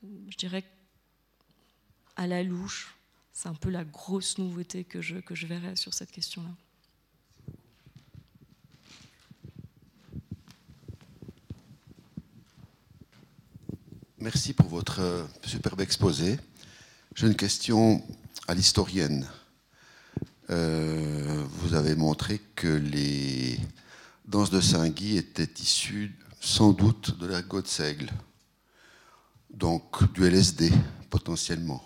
Je 0.02 0.36
dirais 0.38 0.64
à 2.16 2.26
la 2.26 2.42
louche, 2.42 2.96
c'est 3.34 3.48
un 3.48 3.54
peu 3.54 3.68
la 3.68 3.84
grosse 3.84 4.38
nouveauté 4.38 4.84
que 4.84 5.02
je, 5.02 5.16
que 5.16 5.34
je 5.34 5.46
verrais 5.46 5.76
sur 5.76 5.92
cette 5.92 6.10
question-là. 6.10 6.50
Merci 14.22 14.52
pour 14.52 14.68
votre 14.68 15.00
euh, 15.00 15.24
superbe 15.46 15.80
exposé. 15.80 16.38
J'ai 17.14 17.26
une 17.26 17.36
question 17.36 18.04
à 18.48 18.54
l'historienne. 18.54 19.26
Euh, 20.50 21.42
vous 21.52 21.72
avez 21.72 21.94
montré 21.94 22.38
que 22.54 22.68
les 22.68 23.58
danses 24.26 24.50
de 24.50 24.60
Saint-Guy 24.60 25.16
étaient 25.16 25.48
issues 25.62 26.14
sans 26.38 26.72
doute 26.72 27.18
de 27.18 27.26
l'ergot 27.26 27.62
de 27.62 27.66
seigle, 27.66 28.10
donc 29.48 30.12
du 30.12 30.26
LSD 30.26 30.70
potentiellement. 31.08 31.82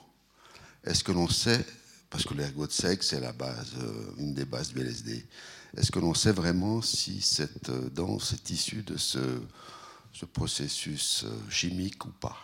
Est-ce 0.82 1.04
que 1.04 1.12
l'on 1.12 1.28
sait, 1.28 1.64
parce 2.10 2.24
que 2.24 2.34
l'ergot 2.34 2.66
de 2.66 2.72
seigle 2.72 3.04
c'est 3.04 3.20
la 3.20 3.32
base, 3.32 3.74
euh, 3.78 4.10
une 4.18 4.34
des 4.34 4.44
bases 4.44 4.72
du 4.72 4.80
LSD, 4.80 5.24
est-ce 5.76 5.92
que 5.92 6.00
l'on 6.00 6.14
sait 6.14 6.32
vraiment 6.32 6.82
si 6.82 7.20
cette 7.20 7.70
danse 7.94 8.32
est 8.32 8.50
issue 8.50 8.82
de 8.82 8.96
ce 8.96 9.20
ce 10.14 10.24
processus 10.24 11.24
euh, 11.24 11.50
chimique 11.50 12.04
ou 12.06 12.10
pas 12.10 12.36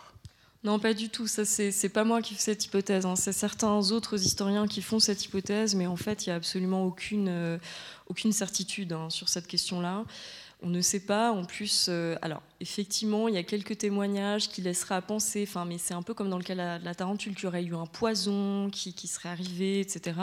Non, 0.63 0.77
pas 0.77 0.93
du 0.93 1.09
tout. 1.09 1.25
Ça, 1.25 1.45
c'est 1.45 1.89
pas 1.89 2.03
moi 2.03 2.21
qui 2.21 2.35
fais 2.35 2.41
cette 2.41 2.65
hypothèse. 2.65 3.05
Hein. 3.05 3.15
C'est 3.15 3.31
certains 3.31 3.91
autres 3.91 4.21
historiens 4.21 4.67
qui 4.67 4.81
font 4.81 4.99
cette 4.99 5.23
hypothèse, 5.25 5.73
mais 5.73 5.87
en 5.87 5.95
fait, 5.95 6.25
il 6.25 6.29
n'y 6.29 6.33
a 6.33 6.35
absolument 6.35 6.83
aucune, 6.85 7.29
euh, 7.29 7.57
aucune 8.07 8.33
certitude 8.33 8.91
hein, 8.91 9.09
sur 9.09 9.29
cette 9.29 9.47
question-là. 9.47 10.03
On 10.63 10.69
ne 10.69 10.81
sait 10.81 10.99
pas. 10.99 11.31
En 11.31 11.45
plus, 11.45 11.87
euh, 11.89 12.17
alors 12.21 12.43
effectivement, 12.59 13.29
il 13.29 13.33
y 13.35 13.37
a 13.37 13.43
quelques 13.43 13.77
témoignages 13.77 14.49
qui 14.49 14.61
laisseraient 14.61 14.95
à 14.95 15.01
penser. 15.01 15.45
Enfin, 15.47 15.63
mais 15.63 15.77
c'est 15.77 15.93
un 15.93 16.03
peu 16.03 16.13
comme 16.13 16.29
dans 16.29 16.37
le 16.37 16.43
cas 16.43 16.53
de 16.53 16.83
la, 16.83 16.93
tarentule, 16.93 17.35
qu'il 17.35 17.45
y 17.45 17.47
aurait 17.47 17.63
eu 17.63 17.73
un 17.73 17.87
poison 17.87 18.69
qui, 18.69 18.93
qui 18.93 19.07
serait 19.07 19.29
arrivé, 19.29 19.79
etc. 19.79 20.19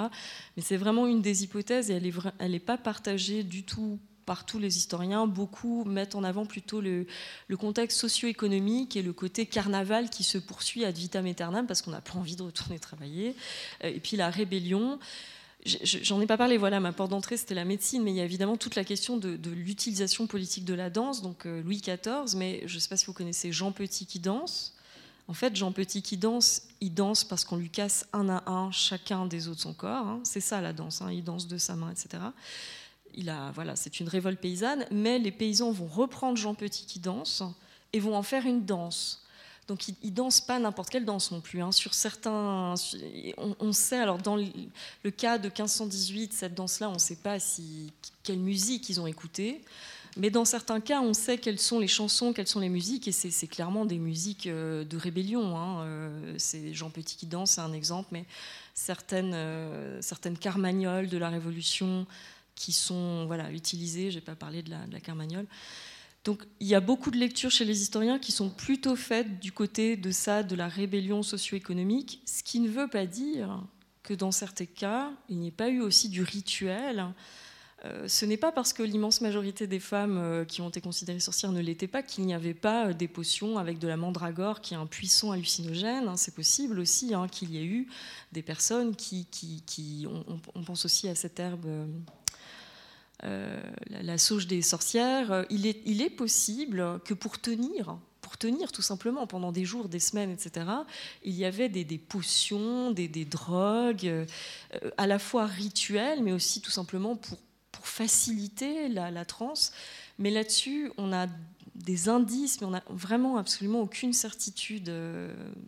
Mais 0.57 0.63
c'est 0.63 0.77
vraiment 0.77 1.07
une 1.07 1.23
des 1.23 1.45
hypothèses 1.45 1.91
et 1.91 1.95
elle 1.95 2.05
n'est 2.05 2.13
elle 2.39 2.55
est 2.55 2.61
pas 2.61 2.77
partagée 2.77 3.43
du 3.43 3.65
tout 3.65 3.99
par 4.29 4.45
tous 4.45 4.59
les 4.59 4.77
historiens, 4.77 5.27
beaucoup 5.27 5.85
mettent 5.85 6.15
en 6.15 6.23
avant 6.23 6.45
plutôt 6.45 6.83
le, 6.83 7.07
contexte 7.59 7.99
socio-économique 7.99 8.95
et 8.95 9.01
le 9.01 9.15
côté 9.15 9.47
carnaval 9.47 10.11
qui 10.11 10.23
se 10.23 10.37
poursuit 10.37 10.85
ad 10.85 10.95
vitam 10.95 11.25
aeternam 11.25 11.67
parce 11.67 11.81
qu'on 11.81 11.93
n'a 11.93 12.03
plus 12.03 12.19
envie 12.19 12.37
de 12.37 12.43
retourner 12.43 12.79
travailler. 12.79 13.35
Euh, 13.85 13.89
et 13.89 14.01
puis 14.01 14.19
la 14.19 14.29
rébellion. 14.29 14.99
J'en 15.65 16.21
ai 16.21 16.27
pas 16.27 16.37
parlé, 16.37 16.59
voilà, 16.59 16.79
ma 16.79 16.93
porte 16.93 17.11
d'entrée 17.11 17.39
c'était 17.39 17.55
la 17.55 17.65
médecine, 17.65 18.03
mais 18.03 18.13
il 18.13 18.17
y 18.17 18.21
a 18.21 18.25
évidemment 18.25 18.59
toute 18.59 18.77
la 18.77 18.85
question 18.85 19.17
de, 19.17 19.51
l'utilisation 19.51 20.27
politique 20.27 20.67
de 20.67 20.75
la 20.75 20.89
danse, 20.91 21.21
donc 21.21 21.47
euh, 21.47 21.63
Louis 21.63 21.81
XIV, 21.81 22.37
mais 22.37 22.63
je 22.67 22.75
ne 22.75 22.81
sais 22.81 22.89
pas 22.89 22.97
si 22.97 23.07
vous 23.07 23.15
connaissez 23.15 23.51
Jean 23.51 23.73
Petit 23.73 24.05
qui 24.05 24.21
danse. 24.21 24.75
En 25.27 25.35
fait, 25.35 25.57
Jean 25.57 25.73
Petit 25.73 26.03
qui 26.03 26.17
danse, 26.17 26.63
il 26.81 26.95
danse 26.95 27.25
parce 27.25 27.45
qu'on 27.45 27.57
lui 27.57 27.71
casse 27.71 28.07
un 28.13 28.29
à 28.29 28.49
un 28.51 28.71
chacun 28.71 29.27
des 29.27 29.49
os 29.49 29.57
de 29.57 29.61
son 29.63 29.73
corps. 29.73 30.07
Hein. 30.07 30.21
C'est 30.23 30.41
ça 30.41 30.61
la 30.61 30.75
danse, 30.75 31.01
hein. 31.01 31.11
il 31.11 31.25
danse 31.25 31.49
de 31.49 31.57
sa 31.57 31.75
main, 31.77 31.91
etc 31.91 32.21
voilà, 33.55 33.77
c'est 33.77 34.01
une 34.01 34.09
révolte 34.09 34.41
paysanne, 34.41 34.87
mais 34.91 35.19
les 35.19 35.33
paysans 35.33 35.73
vont 35.73 35.87
reprendre 35.87 36.37
Jean 36.37 36.55
Petit 36.55 36.87
qui 36.87 37.01
danse 37.01 37.43
et 37.93 38.01
vont 38.01 38.17
en 38.17 38.23
faire 38.23 38.47
une 38.47 38.65
danse. 38.65 39.25
Donc 39.69 39.87
ils, 39.89 39.95
ne 40.03 40.11
dansent 40.11 40.41
pas 40.41 40.59
n'importe 40.59 40.89
quelle 40.89 41.05
danse 41.05 41.31
non 41.31 41.43
plus. 41.43 41.61
Hein. 41.61 41.73
Sur 41.73 41.93
certains, 41.93 42.75
on, 43.37 43.73
sait 43.73 43.99
alors 43.99 44.17
dans 44.17 44.37
le 44.37 45.11
cas 45.11 45.37
de 45.37 45.49
1518, 45.49 46.33
cette 46.33 46.55
danse-là, 46.55 46.89
on 46.89 46.95
ne 46.95 46.99
sait 46.99 47.17
pas 47.17 47.39
si 47.39 47.93
quelle 48.23 48.39
musique 48.39 48.89
ils 48.89 48.99
ont 48.99 49.07
écouté, 49.07 49.61
mais 50.17 50.31
dans 50.31 50.45
certains 50.45 50.81
cas, 50.81 51.01
on 51.01 51.13
sait 51.13 51.39
quelles 51.39 51.61
sont 51.61 51.79
les 51.79 51.87
chansons, 51.87 52.33
quelles 52.33 52.49
sont 52.49 52.61
les 52.61 52.71
musiques, 52.71 53.07
et 53.09 53.13
c'est 53.13 53.47
clairement 53.47 53.85
des 53.85 53.99
musiques 53.99 54.47
euh, 54.47 54.85
de 54.85 54.97
rébellion. 54.97 55.57
Hein. 55.57 55.83
Euh, 55.83 56.35
c'est 56.39 56.73
Jean 56.73 56.91
Petit 56.91 57.17
qui 57.17 57.27
danse, 57.27 57.53
c'est 57.53 57.61
un 57.61 57.73
exemple, 57.73 58.09
mais 58.11 58.25
certaines, 58.75 59.35
euh, 59.35 60.01
certaines 60.01 60.39
carmagnoles 60.39 61.09
de 61.09 61.19
la 61.19 61.29
Révolution, 61.29 62.07
qui 62.59 62.73
sont 62.73 63.27
voilà, 63.27 63.51
utilisées. 63.53 64.11
Je 64.11 64.17
n'ai 64.17 64.25
pas 64.25 64.35
parlé 64.35 64.63
de 64.63 64.71
la, 64.71 64.87
de 64.87 64.93
la, 64.93 65.01
Carmagnole. 65.01 65.47
Donc 66.25 66.45
il 66.61 66.67
y 66.67 66.75
a 66.75 66.81
beaucoup 66.81 67.11
de 67.11 67.17
lectures 67.17 67.51
chez 67.51 67.65
les 67.65 67.81
historiens 67.81 68.19
qui 68.19 68.33
sont 68.33 68.51
plutôt 68.51 68.97
faites 68.97 69.39
du 69.39 69.53
côté 69.53 69.97
de 69.97 70.11
ça, 70.11 70.43
de 70.43 70.57
la 70.57 70.69
rébellion 70.69 71.23
socio-économique, 71.23 72.21
ce 72.27 72.43
qui 72.43 72.61
ne 72.61 72.69
veut 72.69 72.89
pas 72.89 73.07
dire 73.07 73.63
que 74.03 74.15
dans 74.15 74.33
certains 74.33 74.67
cas, 74.67 75.13
il 75.29 75.39
n'y 75.39 75.49
ait 75.49 75.53
pas 75.53 75.69
eu 75.69 75.81
aussi 75.81 76.09
du 76.09 76.23
rituel. 76.23 77.07
Euh, 77.85 78.09
ce 78.09 78.25
n'est 78.25 78.37
pas 78.37 78.51
parce 78.51 78.73
que 78.73 78.83
l'immense 78.83 79.21
majorité 79.21 79.69
des 79.69 79.79
femmes 79.79 80.19
euh, 80.19 80.45
qui 80.45 80.61
ont 80.63 80.69
été 80.69 80.81
considérées 80.81 81.21
sorcières 81.21 81.53
ne 81.53 81.61
l'étaient 81.61 81.87
pas 81.87 82.03
qu'il 82.03 82.27
n'y 82.27 82.35
avait 82.35 82.55
pas 82.55 82.89
euh, 82.89 82.93
des 82.93 83.07
potions 83.07 83.57
avec 83.57 83.79
de 83.79 83.87
la 83.87 83.97
mandragore 83.97 84.61
qui 84.61 84.75
est 84.75 84.77
un 84.77 84.87
puissant 84.87 85.31
hallucinogène. 85.31 86.09
Hein. 86.09 86.17
C'est 86.17 86.35
possible 86.35 86.81
aussi 86.81 87.15
hein, 87.15 87.29
qu'il 87.29 87.53
y 87.53 87.59
ait 87.59 87.65
eu 87.65 87.87
des 88.33 88.43
personnes 88.43 88.97
qui, 88.97 89.27
qui, 89.27 89.63
qui 89.65 90.07
on, 90.11 90.41
on, 90.57 90.65
pense 90.65 90.85
aussi 90.85 91.09
à 91.09 91.15
cette 91.15 91.39
herbe 91.39 91.67
euh, 93.25 93.61
la, 93.91 94.17
sauge 94.17 94.47
des 94.47 94.63
sorcières, 94.63 95.33
euh, 95.33 95.45
il 95.51 95.67
est, 95.67 96.11
possible 96.11 97.01
que 97.05 97.15
pour 97.15 97.41
tenir, 97.41 97.99
pour 98.21 98.39
tenir 98.39 98.71
tout 98.71 98.83
simplement 98.83 99.27
pendant 99.27 99.51
des 99.51 99.65
jours, 99.65 99.89
des 99.89 99.99
semaines, 99.99 100.31
etc., 100.31 100.67
il 101.25 101.35
y 101.35 101.45
avait 101.45 101.69
des, 101.69 101.99
potions, 101.99 102.93
des, 102.93 103.09
drogues, 103.25 104.07
euh, 104.07 104.25
à 104.97 105.07
la 105.07 105.19
fois 105.19 105.47
rituelles, 105.47 106.23
mais 106.23 106.33
aussi 106.33 106.61
tout 106.61 106.71
simplement 106.71 107.17
pour, 107.17 107.39
pour 107.73 107.89
faciliter 107.89 108.89
la, 108.89 109.11
la 109.11 109.25
transe. 109.25 109.73
Mais 110.19 110.31
là-dessus, 110.31 110.93
on 110.97 111.13
a 111.13 111.27
des 111.75 112.09
indices, 112.09 112.61
mais 112.61 112.67
on 112.67 112.71
n'a 112.71 112.85
vraiment 112.89 113.37
absolument 113.37 113.81
aucune 113.81 114.13
certitude 114.13 114.93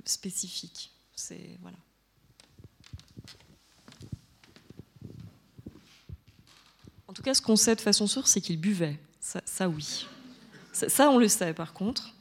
spécifique. 0.04 0.92
C'est 1.14 1.56
voilà. 1.62 1.76
En 7.10 7.12
tout 7.12 7.22
cas, 7.22 7.34
ce 7.34 7.42
qu'on 7.42 7.56
sait 7.56 7.74
de 7.74 7.80
façon 7.80 8.06
sûre, 8.06 8.28
c'est 8.28 8.40
qu'il 8.40 8.60
buvait. 8.60 8.96
Ça, 9.18 9.68
oui. 9.68 10.06
Ça, 10.70 11.10
on 11.10 11.18
le 11.18 11.26
sait, 11.26 11.52
par 11.52 11.72
contre. 11.72 12.14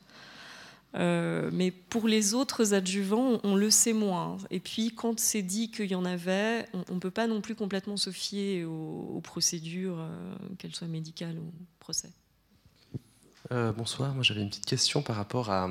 Euh, 0.96 1.52
mais 1.54 1.70
pour 1.70 2.08
les 2.08 2.34
autres 2.34 2.74
adjuvants, 2.74 3.40
on, 3.44 3.56
le 3.56 3.70
sait 3.70 3.94
moins. 3.94 4.38
Et 4.50 4.60
puis, 4.60 4.96
quand 4.96 5.20
c'est 5.20 5.44
dit 5.44 5.70
qu'il 5.70 5.92
y 5.92 5.94
en 5.94 6.06
avait, 6.06 6.68
on 6.90 6.96
ne 6.96 7.00
peut 7.00 7.12
pas 7.12 7.28
non 7.28 7.40
plus 7.40 7.54
complètement 7.54 7.98
se 7.98 8.10
fier 8.10 8.64
aux, 8.66 9.22
procédures, 9.24 10.00
euh, 10.00 10.36
qu'elles 10.58 10.74
soient 10.74 10.88
médicales 10.88 11.38
ou 11.38 11.54
procès. 11.80 12.10
Euh, 13.52 13.72
bonsoir, 13.72 14.16
moi 14.16 14.24
j'avais 14.24 14.42
une 14.42 14.50
petite 14.50 14.66
question 14.66 15.04
par 15.04 15.18
rapport 15.18 15.52
à 15.52 15.70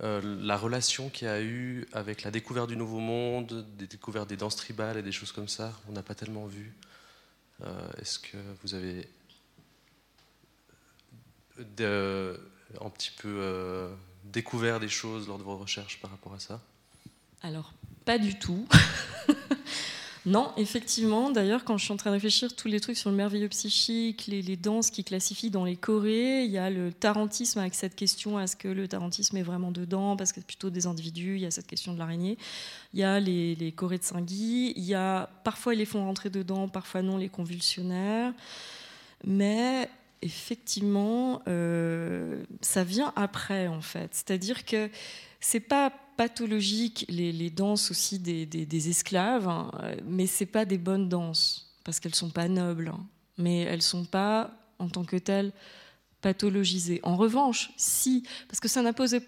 la 0.00 0.56
relation 0.58 1.08
qu'il 1.08 1.28
y 1.28 1.30
a 1.30 1.40
eu 1.40 1.86
avec 1.92 2.24
la 2.24 2.30
découverte 2.30 2.68
du 2.68 2.76
Nouveau 2.76 2.98
Monde, 2.98 3.64
des 3.78 3.86
découvertes 3.86 4.28
des 4.28 4.36
danses 4.36 4.56
tribales 4.56 4.98
et 4.98 5.02
des 5.02 5.12
choses 5.12 5.32
comme 5.32 5.48
ça. 5.48 5.72
On 5.88 5.92
n'a 5.92 6.02
pas 6.02 6.14
tellement 6.14 6.44
vu. 6.44 6.74
Euh, 7.64 7.88
est-ce 8.00 8.18
que 8.18 8.36
vous 8.62 8.74
avez 8.74 9.08
un 11.58 12.90
petit 12.90 13.10
peu 13.10 13.28
euh, 13.28 13.94
découvert 14.24 14.80
des 14.80 14.88
choses 14.88 15.28
lors 15.28 15.38
de 15.38 15.42
vos 15.42 15.56
recherches 15.56 16.00
par 16.00 16.10
rapport 16.10 16.34
à 16.34 16.40
ça? 16.40 16.60
Alors, 17.42 17.72
pas 18.04 18.18
du 18.18 18.38
tout. 18.38 18.66
Non, 20.24 20.52
effectivement. 20.56 21.30
D'ailleurs, 21.30 21.64
quand 21.64 21.76
je 21.78 21.84
suis 21.84 21.92
en 21.92 21.96
train 21.96 22.10
de 22.10 22.14
réfléchir 22.14 22.54
tous 22.54 22.68
les 22.68 22.78
trucs 22.78 22.96
sur 22.96 23.10
le 23.10 23.16
merveilleux 23.16 23.48
psychique, 23.48 24.26
les, 24.28 24.56
danses 24.56 24.90
qui 24.90 25.02
classifient 25.02 25.50
dans 25.50 25.64
les 25.64 25.74
chorés, 25.76 26.44
il 26.44 26.50
y 26.50 26.58
a 26.58 26.70
le 26.70 26.92
tarantisme 26.92 27.58
avec 27.58 27.74
cette 27.74 27.96
question 27.96 28.38
est-ce 28.38 28.54
que 28.54 28.68
le 28.68 28.86
tarantisme 28.86 29.36
est 29.36 29.42
vraiment 29.42 29.72
dedans 29.72 30.16
Parce 30.16 30.30
que 30.30 30.40
c'est 30.40 30.46
plutôt 30.46 30.70
des 30.70 30.86
individus. 30.86 31.36
Il 31.36 31.42
y 31.42 31.46
a 31.46 31.50
cette 31.50 31.66
question 31.66 31.92
de 31.92 31.98
l'araignée. 31.98 32.38
Il 32.94 33.00
y 33.00 33.02
a 33.02 33.18
les, 33.18 33.56
les 33.56 33.72
chorés 33.72 33.98
de 33.98 34.04
Saint-Guy. 34.04 34.74
Il 34.76 34.84
y 34.84 34.94
a 34.94 35.28
parfois 35.42 35.74
ils 35.74 35.78
les 35.78 35.86
font 35.86 36.04
rentrer 36.04 36.30
dedans, 36.30 36.68
parfois 36.68 37.02
non, 37.02 37.16
les 37.16 37.28
convulsionnaires. 37.28 38.32
Mais 39.24 39.88
effectivement, 40.22 41.42
euh, 41.48 42.44
ça 42.60 42.84
vient 42.84 43.12
après 43.16 43.66
en 43.66 43.80
fait. 43.80 44.10
C'est-à-dire 44.12 44.64
que 44.64 44.88
c'est 45.40 45.60
pas 45.60 45.92
pathologique 46.16 47.04
les, 47.08 47.50
danses 47.50 47.90
aussi 47.90 48.18
des, 48.18 48.88
esclaves, 48.88 49.48
hein, 49.48 49.70
mais 50.04 50.26
c'est 50.26 50.46
pas 50.46 50.64
des 50.64 50.78
bonnes 50.78 51.08
danses 51.08 51.72
parce 51.84 52.00
qu'elles 52.00 52.14
sont 52.14 52.30
pas 52.30 52.48
nobles, 52.48 52.92
hein. 52.94 53.04
mais 53.38 53.60
elles 53.60 53.82
sont 53.82 54.04
pas 54.04 54.50
en 54.78 54.88
tant 54.88 55.04
que 55.04 55.16
telles 55.16 55.52
pathologisées. 56.20 57.00
En 57.02 57.16
revanche, 57.16 57.72
si, 57.76 58.24
parce 58.48 58.60
que 58.60 58.68
ça 58.68 58.82
n'a 58.82 58.92
posé 58.92 59.20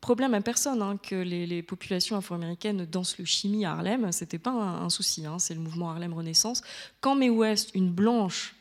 problème 0.00 0.34
à 0.34 0.40
personne 0.40 0.82
hein, 0.82 0.98
que 1.00 1.14
les, 1.14 1.62
populations 1.62 2.16
afro-américaines 2.16 2.84
dansent 2.86 3.18
le 3.18 3.24
chimie 3.24 3.64
à 3.64 3.72
Harlem, 3.72 4.10
c'était 4.12 4.38
pas 4.38 4.50
un, 4.50 4.90
souci. 4.90 5.24
c'est 5.38 5.54
le 5.54 5.60
mouvement 5.60 5.90
Harlem 5.90 6.12
Renaissance. 6.12 6.62
Quand 7.00 7.14
Mae 7.14 7.30
West, 7.30 7.70
une 7.74 7.90
blanche, 7.90 8.54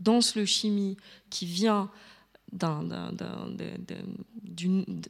danse 0.00 0.36
le 0.36 0.44
chimie 0.44 0.96
qui 1.30 1.46
vient 1.46 1.90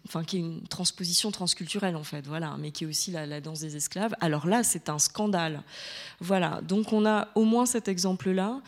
enfin, 0.07 0.25
qui 0.25 0.37
est 0.37 0.41
une 0.41 0.63
transposition 0.63 1.31
transculturelle 1.31 1.97
en 1.97 2.05
fait, 2.05 2.27
voilà, 2.27 2.57
mais 2.59 2.71
qui 2.71 2.85
est 2.85 2.87
aussi 2.87 3.11
la, 3.11 3.41
danse 3.41 3.61
des 3.61 3.77
esclaves. 3.77 4.15
Alors 4.21 4.47
là, 4.47 4.63
c'est 4.63 4.89
un 4.89 4.99
scandale. 4.99 5.63
Voilà, 6.21 6.61
donc 6.63 6.93
on 6.93 7.07
a 7.07 7.29
au 7.35 7.45
moins 7.45 7.67
cet 7.67 7.89
exemple-là, 7.89 8.61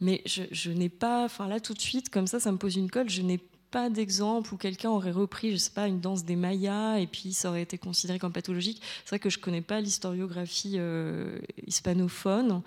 mais 0.00 0.22
je, 0.26 0.70
n'ai 0.70 0.88
pas, 0.88 1.24
enfin 1.24 1.48
là 1.48 1.60
tout 1.60 1.74
de 1.74 1.80
suite, 1.80 2.10
comme 2.10 2.26
ça, 2.26 2.40
ça 2.40 2.52
me 2.52 2.58
pose 2.58 2.76
une 2.76 2.90
colle, 2.90 3.08
je 3.08 3.22
n'ai 3.22 3.40
pas 3.70 3.90
d'exemple 3.90 4.54
où 4.54 4.56
quelqu'un 4.56 4.90
aurait 4.90 5.10
repris, 5.10 5.52
je 5.52 5.56
sais 5.56 5.70
pas, 5.70 5.88
une 5.88 6.00
danse 6.00 6.24
des 6.24 6.36
Mayas 6.36 6.98
et 6.98 7.06
puis 7.06 7.34
ça 7.34 7.50
aurait 7.50 7.62
été 7.62 7.76
considéré 7.76 8.18
comme 8.18 8.32
pathologique. 8.32 8.80
C'est 9.04 9.10
vrai 9.10 9.18
que 9.18 9.30
je 9.30 9.38
connais 9.38 9.60
pas 9.60 9.80
l'historiographie 9.80 10.76
euh, 10.76 11.38
hispanophone. 11.66 12.62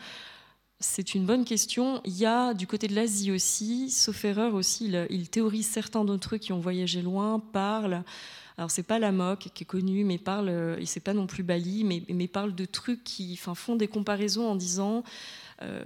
C'est 0.83 1.13
une 1.13 1.27
bonne 1.27 1.45
question. 1.45 2.01
Il 2.05 2.17
y 2.17 2.25
a 2.25 2.55
du 2.55 2.65
côté 2.65 2.87
de 2.87 2.95
l'Asie 2.95 3.31
aussi, 3.31 3.91
sauf 3.91 4.25
erreur 4.25 4.55
aussi, 4.55 4.91
il, 5.11 5.29
théorise 5.29 5.67
certains 5.67 6.03
d'entre 6.03 6.35
eux 6.35 6.37
qui 6.39 6.53
ont 6.53 6.59
voyagé 6.59 7.03
loin, 7.03 7.39
parlent. 7.39 8.03
Alors 8.57 8.71
c'est 8.71 8.83
pas 8.83 8.97
la 8.97 9.11
moque 9.11 9.49
qui 9.53 9.63
est 9.63 9.67
connue, 9.67 10.03
mais 10.03 10.17
parle, 10.17 10.49
et 10.79 10.87
c'est 10.87 10.99
pas 10.99 11.13
non 11.13 11.27
plus 11.27 11.43
Bali, 11.43 11.83
mais, 11.83 12.03
mais 12.09 12.27
parle 12.27 12.55
de 12.55 12.65
trucs 12.65 13.03
qui 13.03 13.37
font 13.37 13.75
des 13.75 13.87
comparaisons 13.87 14.49
en 14.49 14.55
disant 14.55 15.03
euh, 15.61 15.85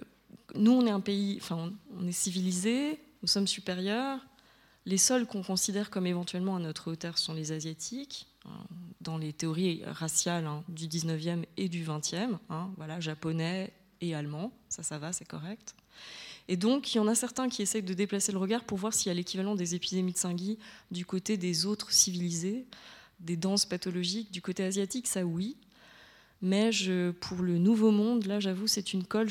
nous 0.56 0.72
on 0.72 0.86
est 0.86 0.92
un 0.92 1.02
pays, 1.02 1.40
enfin 1.42 1.74
on 2.00 2.08
est 2.08 2.14
civilisé, 2.14 2.98
nous 3.22 3.28
sommes 3.28 3.48
supérieurs. 3.48 4.20
Les 4.86 4.98
seuls 4.98 5.26
qu'on 5.26 5.44
considère 5.44 5.90
comme 5.90 6.08
éventuellement 6.08 6.56
à 6.56 6.60
notre 6.60 6.92
hauteur 6.92 7.18
sont 7.18 7.34
les 7.34 7.52
asiatiques 7.52 8.28
hein, 8.46 8.64
dans 9.02 9.18
les 9.18 9.34
théories 9.34 9.84
raciales 9.86 10.46
hein, 10.46 10.64
du 10.70 10.88
19e 10.88 11.44
et 11.58 11.68
du 11.68 11.84
20e, 11.84 12.38
hein, 12.50 12.70
voilà, 12.78 13.02
japonais, 13.02 13.74
et 14.10 14.16
allemand. 14.16 14.52
Ça, 14.70 14.84
ça 14.84 14.98
va, 14.98 15.14
c'est 15.14 15.28
correct. 15.28 15.76
Et 16.48 16.58
donc, 16.58 16.94
il 16.94 16.98
y 16.98 17.00
en 17.00 17.08
a 17.08 17.16
certains 17.16 17.50
qui 17.50 17.62
essayent 17.62 17.84
de 17.84 17.94
déplacer 17.94 18.32
le 18.32 18.38
regard 18.38 18.64
pour 18.64 18.78
voir 18.78 18.94
s'il 18.94 19.08
y 19.08 19.12
a 19.12 19.16
l'équivalent 19.16 19.56
des 19.56 19.74
épidémies 19.76 20.14
de 20.14 20.18
Saint-Guy 20.18 20.60
du 20.92 21.06
côté 21.06 21.38
des 21.38 21.66
autres 21.66 21.92
civilisés. 21.92 22.66
des 23.20 23.38
danses 23.38 23.66
pathologiques. 23.66 24.32
Du 24.32 24.42
côté 24.42 24.64
asiatique, 24.64 25.08
ça 25.08 25.24
oui. 25.26 25.56
Mais 26.42 26.70
pour 27.22 27.42
le 27.42 27.58
nouveau 27.58 27.92
monde, 27.92 28.26
là, 28.26 28.40
j'avoue, 28.40 28.68
c'est 28.68 28.94
une 28.94 29.04
colle. 29.04 29.30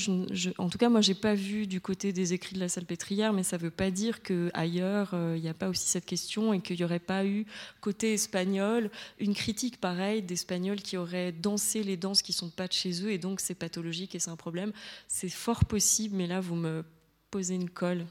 en 0.59 0.69
tout 0.69 0.79
cas, 0.79 0.89
moi, 0.89 1.01
j'ai 1.01 1.15
pas 1.15 1.35
vu 1.35 1.67
du 1.67 1.81
côté 1.81 2.13
des 2.13 2.33
écrits 2.33 2.55
de 2.55 2.61
la 2.61 2.69
Salpêtrière, 2.69 3.33
mais 3.33 3.43
ça 3.43 3.57
ne 3.57 3.63
veut 3.63 3.71
pas 3.71 3.91
dire 3.91 4.23
qu'ailleurs, 4.23 5.11
euh, 5.13 5.35
il 5.37 5.43
n'y 5.43 5.49
a 5.49 5.55
pas 5.55 5.69
aussi 5.69 5.87
cette 5.87 6.07
question 6.07 6.53
et 6.53 6.61
qu'il 6.61 6.77
n'y 6.77 6.85
aurait 6.85 6.99
pas 6.99 7.27
eu, 7.27 7.47
côté 7.81 8.15
espagnol, 8.15 8.91
une 9.21 9.35
critique 9.35 9.81
pareille 9.81 10.23
d'Espagnols 10.23 10.81
qui 10.81 10.97
auraient 10.97 11.31
dansé 11.31 11.83
les 11.83 11.97
danses 11.97 12.23
qui 12.23 12.33
sont 12.33 12.51
pas 12.51 12.67
de 12.67 12.73
chez 12.73 13.05
eux, 13.05 13.13
et 13.13 13.19
donc 13.19 13.41
c'est 13.41 13.55
pathologique 13.55 14.15
et 14.15 14.19
c'est 14.19 14.31
un 14.31 14.37
problème. 14.37 14.73
C'est 15.07 15.29
fort 15.29 15.67
possible, 15.67 16.17
mais 16.17 16.27
là, 16.27 16.41
vous 16.41 16.57
me 16.57 16.85
posez 17.31 17.55
une 17.55 17.71
colle. 17.71 18.07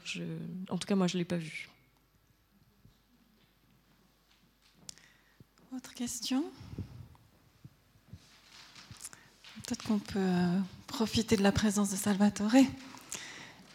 en 0.70 0.78
tout 0.78 0.86
cas, 0.86 0.94
moi, 0.94 1.08
je 1.08 1.18
l'ai 1.18 1.24
pas 1.24 1.36
vu. 1.36 1.68
Autre 5.74 5.92
question? 5.92 6.44
Peut-être 9.66 9.84
qu'on 9.84 9.98
peut 9.98 10.18
euh, 10.18 10.58
profiter 10.86 11.38
de 11.38 11.42
la 11.42 11.52
présence 11.52 11.90
de 11.90 11.96
Salvatore. 11.96 12.52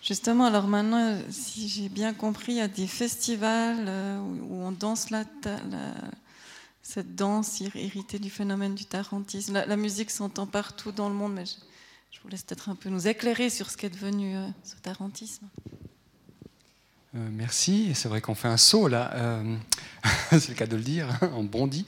Justement, 0.03 0.45
alors 0.45 0.67
maintenant, 0.67 1.19
si 1.31 1.67
j'ai 1.67 1.89
bien 1.89 2.13
compris, 2.13 2.53
il 2.53 2.57
y 2.57 2.61
a 2.61 2.67
des 2.67 2.85
festivals 2.85 3.85
euh, 3.87 4.19
où 4.19 4.61
on 4.61 4.71
danse 4.71 5.09
la, 5.09 5.23
cette 6.83 7.15
danse 7.15 7.61
héritée 7.61 8.19
du 8.19 8.29
phénomène 8.29 8.75
du 8.75 8.85
tarantisme. 8.85 9.63
La, 9.65 9.75
musique 9.75 10.11
s'entend 10.11 10.45
partout 10.45 10.91
dans 10.91 11.09
le 11.09 11.15
monde, 11.15 11.33
mais 11.33 11.45
je, 11.45 12.19
vous 12.21 12.29
laisse 12.29 12.43
peut-être 12.43 12.69
un 12.69 12.75
peu 12.75 12.89
nous 12.89 13.07
éclairer 13.07 13.49
sur 13.49 13.71
ce 13.71 13.77
qu'est 13.77 13.89
devenu 13.89 14.37
euh, 14.37 14.47
ce 14.63 14.75
tarantisme. 14.75 15.47
merci. 17.13 17.95
C'est 17.95 18.09
vrai 18.09 18.21
qu'on 18.21 18.35
fait 18.35 18.47
un 18.47 18.57
saut 18.57 18.87
là. 18.87 19.41
C'est 20.29 20.49
le 20.49 20.53
cas 20.53 20.67
de 20.67 20.75
le 20.75 20.83
dire. 20.83 21.07
on 21.33 21.43
bondit. 21.43 21.87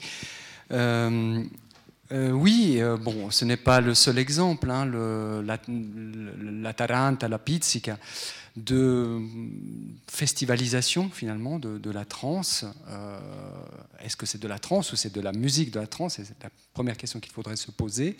Oui, 2.12 2.76
euh, 2.78 2.96
bon, 2.96 3.30
ce 3.30 3.44
n'est 3.44 3.56
pas 3.56 3.80
le 3.80 3.94
seul 3.94 4.18
exemple, 4.18 4.70
hein, 4.70 4.84
la, 4.86 5.58
la, 5.66 6.72
Taranta, 6.74 7.28
la 7.28 7.38
Pizzica, 7.38 7.98
de 8.54 9.18
festivalisation 10.08 11.08
finalement 11.10 11.58
de, 11.58 11.90
la 11.90 12.04
trance. 12.04 12.66
Euh, 12.88 13.18
est-ce 14.00 14.16
que 14.16 14.26
c'est 14.26 14.40
de 14.40 14.48
la 14.48 14.58
trance 14.58 14.92
ou 14.92 14.96
c'est 14.96 15.12
de 15.14 15.20
la 15.20 15.32
musique 15.32 15.70
de 15.70 15.80
la 15.80 15.86
trance? 15.86 16.16
C'est 16.16 16.42
la 16.42 16.50
première 16.74 16.98
question 16.98 17.18
qu'il 17.18 17.32
faudrait 17.32 17.56
se 17.56 17.70
poser. 17.70 18.16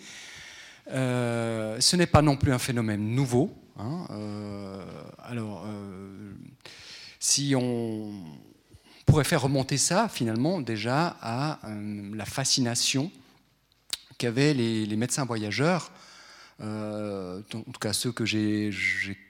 ce 0.87 1.95
n'est 1.95 2.07
pas 2.07 2.23
non 2.23 2.35
plus 2.35 2.51
un 2.51 2.59
phénomène 2.59 3.13
nouveau. 3.13 3.53
Hein, 3.77 4.07
alors, 5.19 5.67
si 7.19 7.53
on 7.55 8.11
pourrait 9.05 9.23
faire 9.23 9.41
remonter 9.41 9.77
ça 9.77 10.09
finalement 10.09 10.61
déjà 10.61 11.15
à 11.21 11.59
la 12.15 12.25
fascination 12.25 13.11
qu'avaient 14.17 14.53
les, 14.53 14.95
médecins 14.95 15.25
voyageurs, 15.25 15.91
euh, 16.61 17.41
en 17.53 17.71
tout 17.71 17.79
cas 17.79 17.93
ceux 17.93 18.11
que 18.11 18.25
j'ai 18.25 18.71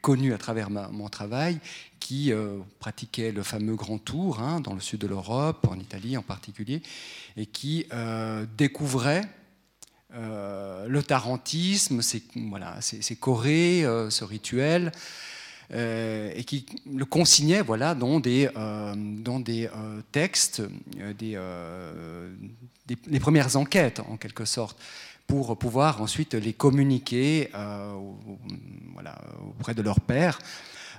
connus 0.02 0.34
à 0.34 0.38
travers 0.38 0.70
mon 0.70 1.10
travail, 1.10 1.60
qui 2.00 2.32
euh, 2.32 2.60
pratiquaient 2.80 3.32
le 3.32 3.44
fameux 3.44 3.76
grand 3.76 3.98
tour 3.98 4.42
hein, 4.42 4.60
dans 4.60 4.74
le 4.74 4.82
sud 4.82 5.00
de 5.00 5.08
l'Europe, 5.08 5.68
en 5.70 5.80
Italie 5.80 6.18
en 6.18 6.22
particulier, 6.22 6.82
et 7.38 7.46
qui 7.46 7.86
euh, 7.94 8.46
découvraient 8.58 9.26
le 10.16 11.02
tarantisme, 11.02 12.04
ces, 12.04 12.22
voilà, 12.36 12.78
chorés, 13.20 13.84
ce 14.12 14.24
rituel, 14.24 14.92
et 15.72 16.44
qui 16.46 16.66
le 16.92 17.06
consignaient 17.06 17.62
voilà, 17.62 17.96
dans 17.96 18.20
des, 18.20 18.50
dans 18.54 19.40
des 19.40 19.70
textes, 20.12 20.62
des, 21.18 21.38
les 23.08 23.20
premières 23.20 23.56
enquêtes, 23.56 24.02
en 24.10 24.18
quelque 24.18 24.46
sorte, 24.46 24.78
pour 25.28 25.58
pouvoir 25.58 26.02
ensuite 26.02 26.34
les 26.34 26.54
communiquer 26.54 27.50
euh, 27.56 27.94
voilà, 28.94 29.16
auprès 29.58 29.74
de 29.74 29.82
leur 29.82 30.00
père. 30.00 30.40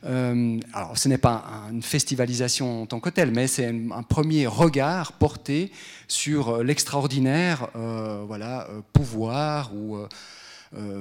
Euh, 0.05 0.59
alors, 0.73 0.99
ce 0.99 1.09
n'est 1.09 1.19
pas 1.19 1.45
une 1.70 1.82
festivalisation 1.82 2.82
en 2.82 2.86
tant 2.86 3.01
que 3.01 3.11
telle, 3.11 3.31
mais 3.31 3.47
c'est 3.47 3.66
un, 3.69 4.03
premier 4.03 4.47
regard 4.47 5.12
porté 5.12 5.73
sur 6.09 6.62
l'extraordinaire 6.62 7.69
euh, 7.77 8.23
voilà, 8.27 8.69
pouvoir 8.93 9.74
ou 9.74 9.99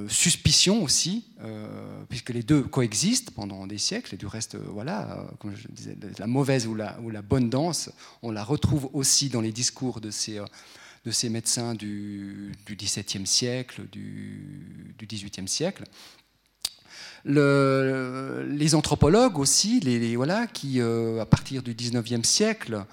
suspicion 0.08 0.84
aussi, 0.84 1.26
puisque 2.10 2.30
les 2.30 2.44
deux 2.44 2.62
coexistent 2.62 3.32
pendant 3.32 3.66
des 3.66 3.78
siècles. 3.80 4.14
Et 4.14 4.18
du 4.18 4.28
reste, 4.28 4.56
voilà, 4.56 5.26
comme 5.40 5.56
je 5.56 5.68
disais, 5.68 5.98
la 6.20 6.28
mauvaise 6.28 6.68
ou 6.68 6.76
la, 6.76 7.22
bonne 7.22 7.50
danse, 7.50 7.90
on 8.22 8.32
la 8.32 8.44
retrouve 8.44 8.90
aussi 8.94 9.30
dans 9.30 9.42
les 9.42 9.52
discours 9.52 10.00
de 10.00 10.12
ces 10.12 10.40
de 11.06 11.12
ces 11.12 11.30
médecins 11.30 11.76
du, 11.76 12.54
XVIIe 12.70 13.28
siècle, 13.28 13.84
du, 13.92 14.96
XVIIIe 15.02 15.48
siècle. 15.48 15.84
les 17.26 18.76
anthropologues 18.76 19.38
aussi, 19.38 19.80
les, 19.82 20.16
voilà, 20.16 20.48
qui 20.48 20.80
euh, 20.80 21.22
à 21.22 21.26
partir 21.26 21.62
du 21.62 21.74
XIXe 21.74 22.28
siècle, 22.28 22.86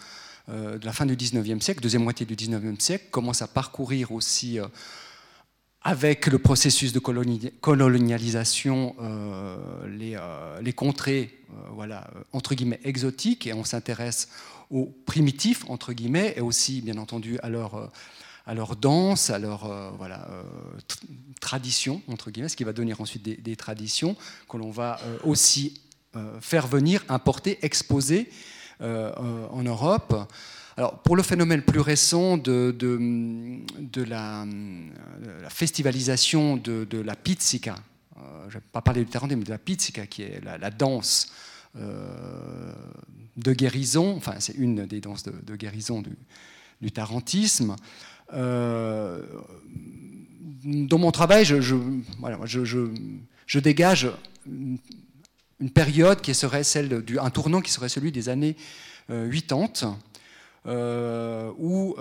euh, 0.49 0.79
de 0.79 0.85
la 0.85 0.93
fin 0.93 1.07
du 1.07 1.15
XIXe 1.15 1.65
siècle, 1.65 1.81
deuxième 1.81 2.03
moitié 2.03 2.27
du 2.27 2.35
XIXe 2.35 2.83
siècle, 2.83 3.07
commencent 3.11 3.43
à 3.43 3.49
parcourir 3.49 4.11
aussi 4.11 4.59
euh, 4.59 4.67
avec 5.83 6.27
le 6.27 6.39
processus 6.39 6.93
de 6.93 6.99
colonialisation 6.99 8.95
les, 9.89 10.19
les, 10.63 10.73
contrées 10.73 11.41
voilà, 11.73 12.11
entre 12.33 12.55
guillemets 12.55 12.81
exotiques 12.85 13.47
et 13.47 13.55
on 13.55 13.65
s'intéresse 13.65 14.29
aux 14.71 14.87
primitifs, 15.05 15.65
entre 15.69 15.93
guillemets, 15.93 16.35
et 16.37 16.41
aussi, 16.41 16.81
bien 16.81 16.97
entendu, 16.97 17.39
à 17.43 17.49
leur, 17.49 17.75
euh, 17.75 18.75
danse, 18.81 19.31
à 19.31 19.39
leur 19.39 19.67
euh, 19.67 19.91
voilà, 19.99 20.29
euh, 20.31 20.43
tradition, 21.41 22.01
entre 22.07 22.31
guillemets, 22.31 22.49
ce 22.49 22.57
qui 22.57 22.65
va 22.65 22.73
donner 22.73 22.95
ensuite 22.99 23.23
des, 23.23 23.57
traditions 23.57 24.17
que 24.49 24.57
l'on 24.57 24.71
va 24.71 25.01
aussi 25.25 25.81
faire 26.41 26.67
venir, 26.67 27.05
importer, 27.09 27.59
exposer 27.63 28.29
en 28.81 29.63
Europe. 29.63 30.15
Alors, 30.77 30.99
pour 31.03 31.17
le 31.17 31.23
phénomène 31.23 31.63
plus 31.63 31.81
récent 31.81 32.39
de, 32.39 32.75
de, 32.79 34.03
la, 34.03 34.47
festivalisation 35.49 36.57
de, 36.57 36.99
la 36.99 37.17
pizzica, 37.17 37.77
je 38.17 38.47
ne 38.47 38.61
vais 38.61 38.67
pas 38.73 38.81
parler 38.81 39.05
du 39.05 39.11
tarantine, 39.11 39.39
mais 39.39 39.45
de 39.45 39.51
la 39.51 39.59
pizzica, 39.59 40.07
qui 40.07 40.23
est 40.23 40.41
la, 40.43 40.71
danse 40.71 41.33
de 41.75 43.53
guérison, 43.53 44.17
enfin 44.17 44.35
c'est 44.39 44.55
une 44.55 44.87
des 44.87 45.01
danses 45.01 45.25
de, 45.25 45.57
guérison 45.57 46.03
du, 46.81 46.91
tarantisme. 46.93 47.77
Euh, 48.33 49.23
dans 50.65 50.99
mon 50.99 51.11
travail, 51.11 51.45
je, 51.45 51.77
dégage 53.59 54.09
une 55.61 55.71
période 55.71 56.21
qui 56.21 56.35
serait 56.35 56.65
celle 56.65 57.03
du, 57.03 57.19
un 57.19 57.31
tournant 57.31 57.61
qui 57.61 57.71
serait 57.71 57.89
celui 57.89 58.13
des 58.13 58.29
années 58.29 58.57
80, 59.09 59.69
euh, 59.83 59.93
euh, 60.67 61.51
où 61.59 61.97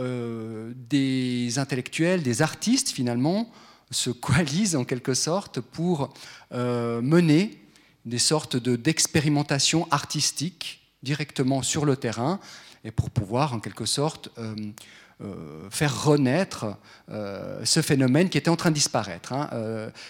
des 0.89 1.59
intellectuels, 1.59 2.23
des 2.23 2.41
artistes 2.41 2.89
finalement, 2.89 3.51
se 3.91 4.09
coalisent 4.27 4.75
en 4.75 4.85
quelque 4.85 5.13
sorte 5.13 5.59
pour 5.59 6.13
mener 6.51 7.59
des 8.05 8.19
sortes 8.19 8.57
d'expérimentations 8.57 9.87
artistiques 9.91 10.79
directement 11.03 11.61
sur 11.61 11.85
le 11.85 11.95
terrain 11.95 12.39
et 12.83 12.91
pour 12.91 13.09
pouvoir 13.09 13.53
en 13.53 13.59
quelque 13.59 13.85
sorte 13.85 14.29
euh, 14.37 14.55
euh, 15.21 15.69
faire 15.69 16.05
renaître 16.05 16.77
euh, 17.09 17.59
ce 17.65 17.81
phénomène 17.81 18.29
qui 18.29 18.37
était 18.37 18.49
en 18.49 18.55
train 18.55 18.69
de 18.69 18.75
disparaître. 18.75 19.33
Hein. 19.33 19.49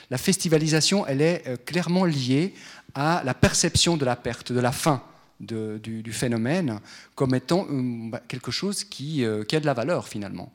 la 0.10 0.18
festivalisation, 0.18 1.06
elle 1.08 1.22
est 1.22 1.66
clairement 1.66 2.06
liée 2.06 2.54
à 2.96 3.22
la 3.24 3.34
perception 3.34 3.98
de 3.98 4.06
la 4.06 4.16
perte, 4.16 4.52
de 4.52 4.60
la 4.60 4.72
fin 4.72 5.04
du, 5.40 6.12
phénomène 6.12 6.80
comme 7.16 7.34
étant 7.34 7.66
bah, 7.70 8.22
quelque 8.28 8.52
chose 8.52 8.84
qui, 8.84 9.24
qui, 9.48 9.56
a 9.56 9.60
de 9.60 9.66
la 9.66 9.74
valeur 9.74 10.08
finalement. 10.08 10.52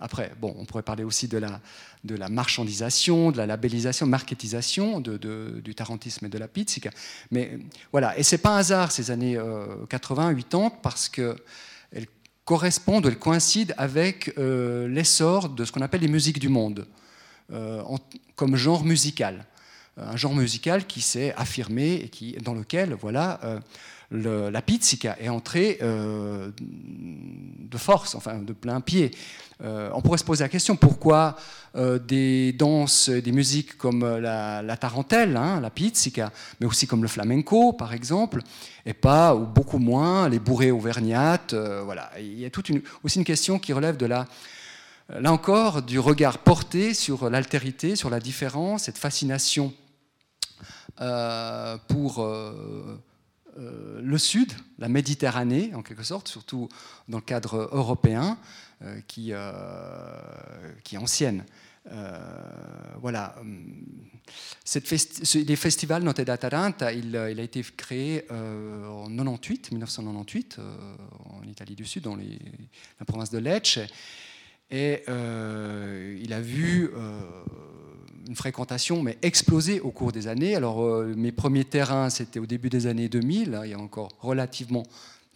après, 0.00 0.32
bon, 0.40 0.54
on 0.58 0.64
pourrait 0.64 0.82
parler 0.82 1.04
aussi 1.04 1.28
de 1.28 1.38
la, 1.38 1.60
de 2.04 2.16
la 2.16 2.28
marchandisation, 2.28 3.30
de 3.30 3.36
la 3.36 3.46
labellisation, 3.46 4.06
marketisation 4.06 5.00
du 5.00 5.74
tarantisme 5.74 6.26
et 6.26 6.28
de 6.28 6.38
la 6.38 6.48
pizzica. 6.48 6.90
Mais 7.30 7.58
voilà, 7.92 8.18
et 8.18 8.22
c'est 8.22 8.38
pas 8.38 8.56
un 8.56 8.58
hasard 8.58 8.90
ces 8.90 9.10
années 9.10 9.38
80, 9.88 10.30
euh, 10.30 10.34
80, 10.34 10.72
parce 10.82 11.08
qu'elles 11.08 12.06
correspondent, 12.44 13.06
elles 13.06 13.18
coïncident 13.18 13.74
avec 13.76 14.34
euh, 14.38 14.88
l'essor 14.88 15.48
de 15.48 15.64
ce 15.64 15.70
qu'on 15.70 15.82
appelle 15.82 16.00
les 16.00 16.08
musiques 16.08 16.40
du 16.40 16.48
monde, 16.48 16.86
euh, 17.52 17.82
comme 18.34 18.56
genre 18.56 18.84
musical. 18.84 19.46
Un 19.98 20.16
genre 20.16 20.34
musical 20.34 20.86
qui 20.86 21.02
s'est 21.02 21.34
affirmé 21.36 21.94
et 21.94 22.08
qui, 22.08 22.32
dans 22.42 22.54
lequel 22.54 22.94
voilà, 22.94 23.40
la 24.10 24.62
pizzica 24.62 25.16
est 25.20 25.28
entrée 25.28 25.78
de 25.80 27.78
force, 27.78 28.14
enfin 28.14 28.38
de 28.38 28.52
plein 28.52 28.80
pied. 28.80 29.10
on 29.60 30.00
pourrait 30.02 30.18
se 30.18 30.24
poser 30.24 30.44
la 30.44 30.48
question 30.48 30.76
pourquoi 30.76 31.36
des 31.74 32.52
danses, 32.52 33.10
des 33.10 33.32
musiques 33.32 33.76
comme 33.76 34.18
la, 34.18 34.76
tarentelle, 34.78 35.36
hein, 35.36 35.60
la 35.60 35.70
pizzica, 35.70 36.32
mais 36.60 36.66
aussi 36.66 36.86
comme 36.86 37.02
le 37.02 37.08
flamenco 37.08 37.74
par 37.74 37.92
exemple, 37.92 38.40
et 38.86 38.94
pas 38.94 39.34
ou 39.34 39.46
beaucoup 39.46 39.78
moins 39.78 40.28
les 40.28 40.38
bourrées 40.38 40.70
auvergnates. 40.70 41.54
voilà, 41.54 42.10
il 42.18 42.38
y 42.38 42.46
a 42.46 42.50
aussi 43.02 43.18
une 43.18 43.24
question 43.24 43.58
qui 43.58 43.72
relève 43.72 43.98
de 43.98 44.06
la 44.06 44.26
là 45.08 45.32
encore, 45.32 45.82
du 45.82 45.98
regard 45.98 46.38
porté 46.38 46.94
sur 46.94 47.28
l'altérité, 47.28 47.96
sur 47.96 48.08
la 48.08 48.20
différence, 48.20 48.84
cette 48.84 48.98
fascination 48.98 49.72
euh, 49.72 49.81
pour 50.96 52.20
euh, 52.20 52.98
euh, 53.58 54.00
le 54.02 54.18
Sud, 54.18 54.52
la 54.78 54.88
Méditerranée 54.88 55.74
en 55.74 55.82
quelque 55.82 56.02
sorte, 56.02 56.28
surtout 56.28 56.68
dans 57.08 57.18
le 57.18 57.24
cadre 57.24 57.68
européen, 57.72 58.38
qui, 59.06 59.32
qui, 60.82 60.94
est 60.94 60.98
ancienne. 60.98 61.44
voilà. 63.00 63.36
Cette 64.64 64.90
les 64.90 65.56
festivals 65.56 66.02
Notte 66.02 66.22
da 66.22 66.36
Taranta, 66.36 66.92
il, 66.92 67.16
a 67.16 67.30
été 67.30 67.62
créé 67.76 68.26
en 68.28 69.06
98, 69.08 69.70
1998, 69.70 70.58
en 71.26 71.42
Italie 71.46 71.76
du 71.76 71.84
Sud, 71.84 72.02
dans 72.02 72.16
la 72.16 73.04
province 73.06 73.30
de 73.30 73.38
Lecce. 73.38 73.78
Et 74.72 75.02
euh, 75.08 76.18
il 76.22 76.32
a 76.32 76.40
vu 76.40 76.90
euh, 76.96 77.20
une 78.28 78.36
fréquentation 78.36 79.02
mais 79.02 79.18
exploser 79.22 79.80
au 79.80 79.90
cours 79.90 80.12
des 80.12 80.28
années. 80.28 80.54
Alors 80.54 80.82
euh, 80.82 81.14
mes 81.16 81.32
premiers 81.32 81.64
terrains, 81.64 82.10
c'était 82.10 82.38
au 82.38 82.46
début 82.46 82.68
des 82.68 82.86
années 82.86 83.08
2000, 83.08 83.54
hein, 83.54 83.62
il 83.64 83.70
y 83.70 83.74
a 83.74 83.78
encore 83.78 84.10
relativement 84.20 84.84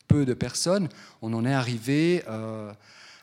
peu 0.08 0.24
de 0.24 0.34
personnes. 0.34 0.88
On 1.22 1.32
en 1.32 1.44
est 1.44 1.52
arrivé 1.52 2.22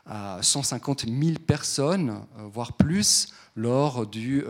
à 0.05 0.39
150 0.41 1.05
000 1.07 1.39
personnes, 1.47 2.19
voire 2.53 2.73
plus, 2.73 3.29
lors 3.55 4.05
du 4.05 4.43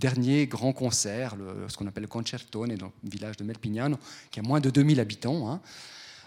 dernier 0.00 0.46
grand 0.46 0.72
concert, 0.72 1.34
ce 1.66 1.76
qu'on 1.76 1.88
appelle 1.88 2.04
le 2.04 2.08
Concertone, 2.08 2.76
dans 2.76 2.92
le 3.02 3.10
village 3.10 3.36
de 3.38 3.42
Melpignano, 3.42 3.98
qui 4.30 4.38
a 4.38 4.44
moins 4.44 4.60
de 4.60 4.70
2000 4.70 5.00
habitants. 5.00 5.50
Hein. 5.50 5.60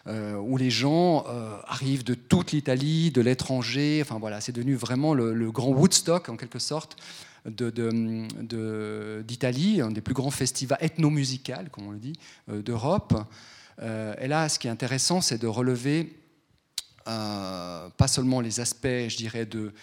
Euh, 0.07 0.35
où 0.35 0.57
les 0.57 0.71
gens 0.71 1.25
euh, 1.27 1.57
arrivent 1.67 2.03
de 2.03 2.15
toute 2.15 2.53
l'Italie, 2.53 3.11
de 3.11 3.21
l'étranger. 3.21 3.99
Enfin 4.01 4.17
voilà, 4.17 4.41
c'est 4.41 4.51
devenu 4.51 4.73
vraiment 4.73 5.13
le, 5.13 5.51
grand 5.51 5.69
Woodstock 5.69 6.27
en 6.29 6.37
quelque 6.37 6.57
sorte 6.57 6.97
d'Italie, 7.45 8.27
de, 9.77 9.83
un 9.83 9.91
des 9.91 10.01
plus 10.01 10.13
grands 10.13 10.31
festivals 10.31 10.79
ethnomusicaux, 10.81 11.69
comme 11.71 11.87
on 11.87 11.91
le 11.91 11.99
dit, 11.99 12.13
euh, 12.49 12.61
d'Europe. 12.61 13.13
et 13.81 14.27
là, 14.27 14.47
ce 14.47 14.59
qui 14.59 14.67
est 14.67 14.71
intéressant, 14.71 15.21
c'est 15.21 15.39
de 15.39 15.47
relever 15.47 16.17
pas 17.05 18.07
seulement 18.07 18.41
les 18.41 18.59
aspects, 18.59 19.07
je 19.07 19.17
dirais, 19.17 19.47
de 19.47 19.73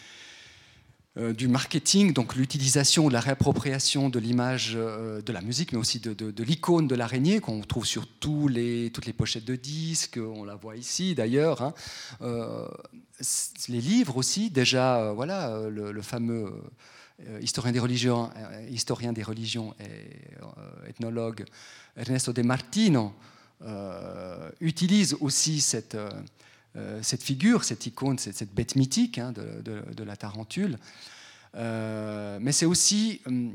euh, 1.18 1.32
du 1.32 1.48
marketing, 1.48 2.12
donc 2.12 2.36
l'utilisation, 2.36 3.08
la 3.08 3.18
réappropriation 3.18 4.08
de 4.08 4.20
l'image 4.20 4.74
euh, 4.76 5.20
de 5.20 5.32
la 5.32 5.40
musique, 5.40 5.72
mais 5.72 5.78
aussi 5.78 5.98
de, 5.98 6.42
l'icône 6.44 6.86
de 6.86 6.94
l'araignée 6.94 7.40
qu'on 7.40 7.60
trouve 7.62 7.86
sur 7.86 8.06
tous 8.06 8.46
les, 8.46 8.90
toutes 8.92 9.06
les 9.06 9.12
pochettes 9.12 9.44
de 9.44 9.56
disques, 9.56 10.20
on 10.22 10.44
la 10.44 10.54
voit 10.54 10.76
ici 10.76 11.16
d'ailleurs. 11.16 11.62
Hein. 11.62 11.74
Euh, 12.20 12.68
les 13.68 13.80
livres 13.80 14.16
aussi, 14.16 14.50
déjà, 14.50 15.12
voilà, 15.12 15.68
le, 15.68 16.02
fameux 16.02 16.52
historien 17.40 17.72
des 17.72 17.80
religions, 17.80 18.30
historien 18.70 19.12
des 19.12 19.22
religions 19.22 19.74
et 19.80 20.88
ethnologue 20.88 21.44
Ernesto 21.96 22.32
De 22.32 22.42
Martino 22.42 23.12
utilise 24.60 25.16
aussi 25.20 25.60
cette 25.60 25.96
euh, 26.78 27.00
cette 27.02 27.22
figure, 27.22 27.64
cette 27.64 27.86
icône, 27.86 28.18
cette, 28.18 28.54
bête 28.54 28.76
mythique 28.76 29.18
hein, 29.18 29.32
de, 29.32 30.04
la 30.04 30.16
tarentule. 30.16 30.78
Euh, 31.54 32.38
mais 32.40 32.52
c'est 32.52 32.66
aussi 32.66 33.20
hum, 33.26 33.54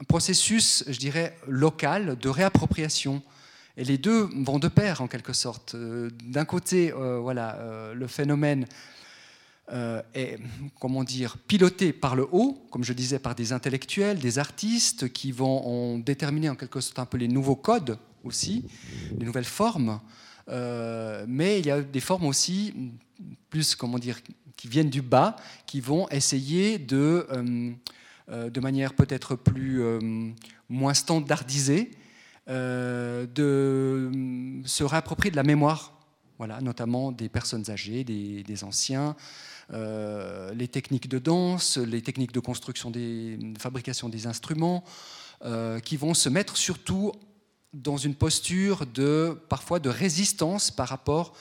un 0.00 0.04
processus, 0.04 0.82
je 0.88 0.98
dirais, 0.98 1.36
local 1.46 2.16
de 2.18 2.28
réappropriation. 2.28 3.22
Et 3.76 3.84
les 3.84 3.98
deux 3.98 4.28
vont 4.44 4.58
de 4.58 4.68
pair, 4.68 5.02
en 5.02 5.08
quelque 5.08 5.32
sorte. 5.32 5.74
Euh, 5.74 6.10
d'un 6.24 6.44
côté, 6.44 6.90
voilà, 6.90 7.92
le 7.94 8.06
phénomène 8.06 8.66
est, 9.68 10.38
comment 10.80 11.04
dire, 11.04 11.38
piloté 11.38 11.92
par 11.92 12.16
le 12.16 12.26
haut, 12.30 12.66
comme 12.70 12.84
je 12.84 12.92
disais, 12.92 13.18
par 13.18 13.34
des 13.34 13.52
intellectuels, 13.52 14.18
des 14.18 14.38
artistes 14.38 15.12
qui 15.12 15.32
vont 15.32 15.98
déterminer 15.98 16.50
en 16.50 16.54
quelque 16.54 16.80
sorte 16.80 16.98
un 16.98 17.06
peu 17.06 17.16
les 17.16 17.28
nouveaux 17.28 17.56
codes 17.56 17.98
aussi, 18.24 18.64
les 19.18 19.24
nouvelles 19.24 19.44
formes. 19.44 20.00
Euh, 20.48 21.24
mais 21.28 21.60
il 21.60 21.66
y 21.66 21.70
a 21.70 21.80
des 21.80 22.00
formes 22.00 22.26
aussi, 22.26 22.74
plus, 23.50 23.74
comment 23.74 23.98
dire, 23.98 24.18
qui 24.56 24.68
viennent 24.68 24.90
du 24.90 25.02
bas, 25.02 25.36
qui 25.66 25.80
vont 25.80 26.08
essayer 26.08 26.78
de, 26.78 27.26
euh, 27.30 27.72
euh, 28.30 28.50
de 28.50 28.60
manière 28.60 28.94
peut-être 28.94 29.36
plus, 29.36 29.82
moins 30.68 30.94
standardisée, 30.94 31.90
de 32.46 34.10
se 34.64 34.84
réapproprier 34.84 35.30
de 35.30 35.36
la 35.36 35.42
mémoire, 35.42 35.98
voilà, 36.36 36.60
notamment 36.60 37.12
des 37.12 37.28
personnes 37.28 37.70
âgées, 37.70 38.04
des, 38.04 38.64
anciens, 38.64 39.16
les 39.70 40.68
techniques 40.68 41.08
de 41.08 41.18
danse, 41.18 41.78
les 41.78 42.02
techniques 42.02 42.32
de 42.32 42.40
construction, 42.40 42.90
des, 42.90 43.36
de 43.36 43.58
fabrication 43.58 44.08
des 44.08 44.26
instruments, 44.26 44.84
qui 45.84 45.96
vont 45.96 46.14
se 46.14 46.28
mettre 46.28 46.56
surtout 46.56 47.12
dans 47.74 47.96
une 47.96 48.14
posture 48.14 48.86
de 48.86 49.36
parfois 49.48 49.80
de 49.80 49.88
résistance 49.88 50.70
par 50.70 50.88
rapport 50.88 51.34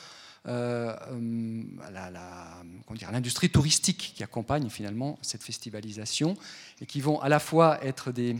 euh, 0.45 0.93
à 1.85 3.11
l'industrie 3.11 3.49
touristique 3.49 4.13
qui 4.15 4.23
accompagne 4.23 4.69
finalement 4.69 5.17
cette 5.21 5.41
festivalisation 5.41 6.35
et 6.81 6.85
qui 6.85 6.99
vont 6.99 7.21
à 7.21 7.29
la 7.29 7.39
fois 7.39 7.81
être 7.81 8.11
des, 8.11 8.35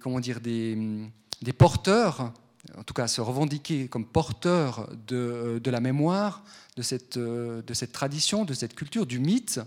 comment 0.00 0.18
dire, 0.18 0.40
des, 0.40 1.08
porteurs, 1.56 2.32
en 2.76 2.82
tout 2.82 2.94
cas 2.94 3.06
se 3.06 3.20
revendiquer 3.20 3.88
comme 3.88 4.06
porteurs 4.06 4.88
de, 5.06 5.60
de 5.62 5.70
la 5.70 5.80
mémoire, 5.80 6.42
de 6.76 6.82
cette, 6.82 7.18
de 7.18 7.74
cette 7.74 7.92
tradition, 7.92 8.44
de 8.44 8.54
cette 8.54 8.74
culture, 8.74 9.06
du 9.06 9.18
mythe, 9.18 9.60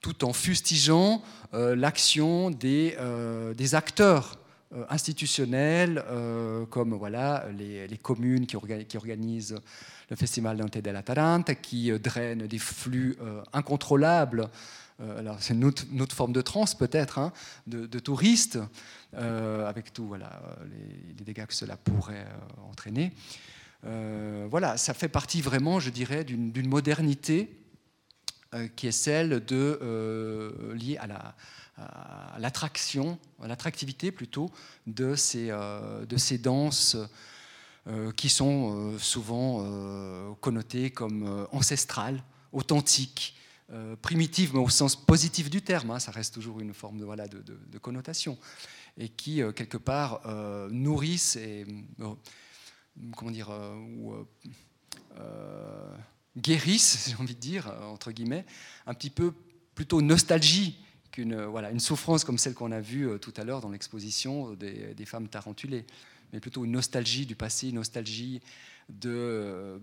tout 0.00 0.24
en 0.24 0.32
fustigeant 0.32 1.22
euh, 1.54 1.76
l'action 1.76 2.50
des, 2.50 2.96
euh, 2.98 3.54
acteurs 3.72 4.38
euh, 4.74 4.84
institutionnels, 4.88 6.02
euh, 6.08 6.64
comme 6.66 6.94
voilà, 6.94 7.44
les, 7.58 7.98
communes 7.98 8.46
qui, 8.46 8.56
organisent 8.96 9.60
le 10.08 10.16
festival 10.16 10.56
Dante 10.56 10.78
della 10.78 11.02
Taranta, 11.02 11.54
qui 11.54 11.90
euh, 11.90 11.98
drainent 11.98 12.46
des 12.46 12.58
flux 12.58 13.18
incontrôlables. 13.52 14.48
alors 15.18 15.36
c'est 15.40 15.52
une, 15.52 15.64
autre, 15.64 16.14
forme 16.14 16.32
de 16.32 16.40
transe 16.40 16.74
peut-être, 16.74 17.18
hein, 17.18 17.32
de, 17.66 17.98
touristes, 17.98 18.58
avec 19.14 19.92
tout 19.92 20.06
voilà, 20.06 20.40
les, 20.70 21.24
dégâts 21.24 21.46
que 21.46 21.54
cela 21.54 21.76
pourrait 21.76 22.26
entraîner. 22.68 23.12
voilà, 23.82 24.76
ça 24.76 24.94
fait 24.94 25.08
partie 25.08 25.42
vraiment, 25.42 25.80
je 25.80 25.90
dirais, 25.90 26.24
d'une 26.24 26.68
modernité 26.68 27.58
qui 28.76 28.86
est 28.86 28.92
celle 28.92 29.42
liée 30.74 30.98
à 30.98 32.38
l'attractivité 32.38 34.12
plutôt 34.12 34.50
de 34.86 35.14
ces, 35.14 35.48
euh, 35.50 36.04
danses 36.38 36.96
euh, 37.86 38.12
qui 38.12 38.28
sont 38.28 38.92
euh, 38.92 38.98
souvent 38.98 40.36
connotées 40.40 40.90
comme 40.90 41.46
ancestrales, 41.52 42.22
authentiques, 42.52 43.36
primitives, 44.02 44.50
mais 44.52 44.60
au 44.60 44.68
sens 44.68 44.94
positif 44.96 45.48
du 45.48 45.62
terme, 45.62 45.92
hein, 45.92 45.98
ça 45.98 46.10
reste 46.10 46.34
toujours 46.34 46.60
une 46.60 46.74
forme 46.74 46.98
de, 46.98 47.78
connotation, 47.78 48.36
et 48.98 49.08
qui, 49.08 49.40
quelque 49.56 49.78
part, 49.78 50.20
nourrissent 50.70 51.36
et, 51.36 51.66
comment 53.16 53.30
dire, 53.30 53.50
guérissent, 56.36 57.08
j'ai 57.10 57.16
envie 57.16 57.34
de 57.34 57.40
dire, 57.40 57.72
entre 57.90 58.12
guillemets, 58.12 58.44
un 58.86 58.94
petit 58.94 59.10
peu 59.10 59.32
plutôt 59.74 60.02
nostalgie 60.02 60.78
qu'une 61.12 61.44
voilà, 61.44 61.70
une 61.70 61.80
souffrance 61.80 62.24
comme 62.24 62.38
celle 62.38 62.54
qu'on 62.54 62.72
a 62.72 62.80
vue 62.80 63.08
euh, 63.08 63.18
tout 63.18 63.32
à 63.36 63.44
l'heure 63.44 63.60
dans 63.60 63.70
l'exposition 63.70 64.54
des, 64.54 65.04
femmes 65.04 65.28
tarentulées, 65.28 65.84
mais 66.32 66.40
plutôt 66.40 66.64
une 66.64 66.72
nostalgie 66.72 67.26
du 67.26 67.36
passé, 67.36 67.68
une 67.68 67.76
nostalgie 67.76 68.40
de, 68.88 69.10
euh, 69.10 69.78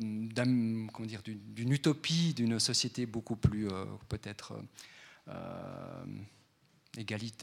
comment 0.92 1.08
dire, 1.08 1.22
d'une 1.24 1.72
utopie, 1.72 2.34
d'une 2.34 2.60
société 2.60 3.06
beaucoup 3.06 3.36
plus 3.36 3.70
euh, 3.70 3.86
peut-être 4.10 4.54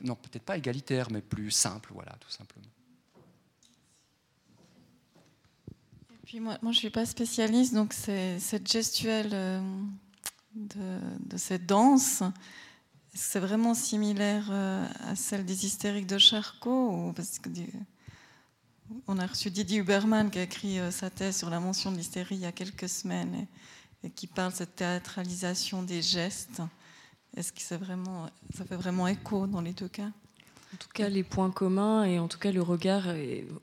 non 0.03 0.17
peut-être 0.17 0.45
pas 0.45 0.57
égalitaire, 0.57 1.11
mais 1.11 1.23
plus 1.23 1.51
simple, 1.51 1.91
voilà, 1.93 2.13
tout 2.21 2.31
simplement. 2.31 2.67
Et 6.11 6.27
puis 6.27 6.41
moi, 6.41 6.59
je 6.63 6.79
suis 6.79 6.91
pas 6.91 7.07
spécialiste, 7.07 7.75
donc 7.75 7.93
cette 7.93 8.71
gestuelle 8.71 9.63
de, 10.57 10.99
de, 11.21 11.37
cette 11.37 11.67
danse, 11.67 12.23
c'est 13.17 13.41
vraiment 13.41 13.75
similaire 13.75 14.49
euh, 14.51 14.87
à 15.01 15.17
celle 15.17 15.45
des 15.45 15.67
hystériques 15.67 16.07
de 16.07 16.19
Charcot 16.19 17.15
On 19.07 19.19
a 19.19 19.27
reçu 19.27 19.51
Didier 19.51 19.79
Huberman 19.79 20.31
qui 20.31 20.39
a 20.39 20.43
écrit 20.43 20.79
euh, 20.79 20.91
sa 20.91 21.11
thèse 21.11 21.37
sur 21.37 21.51
la 21.51 21.61
mention 21.61 21.91
de 21.91 21.97
l'hystérie 21.97 22.37
il 22.37 22.43
y 22.43 22.47
a 22.47 22.53
quelques 22.53 22.89
semaines 22.89 23.47
et, 24.03 24.11
qui 24.11 24.27
parle 24.27 24.53
de 24.53 24.59
cette 24.59 24.77
théâtralisation 24.77 25.83
des 25.83 26.03
gestes. 26.03 26.63
Est-ce 27.37 27.53
que 27.53 27.61
ça, 27.61 27.79
fait 27.79 28.77
vraiment 28.77 29.07
écho 29.09 29.47
dans 29.47 29.61
les 29.61 29.73
deux 29.73 29.89
cas? 29.89 30.11
En 30.75 30.79
tout 30.79 30.89
cas, 30.93 31.09
les 31.09 31.23
points 31.23 31.51
communs 31.51 32.05
et 32.05 32.19
en 32.19 32.29
tout 32.29 32.39
cas 32.39 32.51
le 32.51 32.63
regard. 32.63 33.05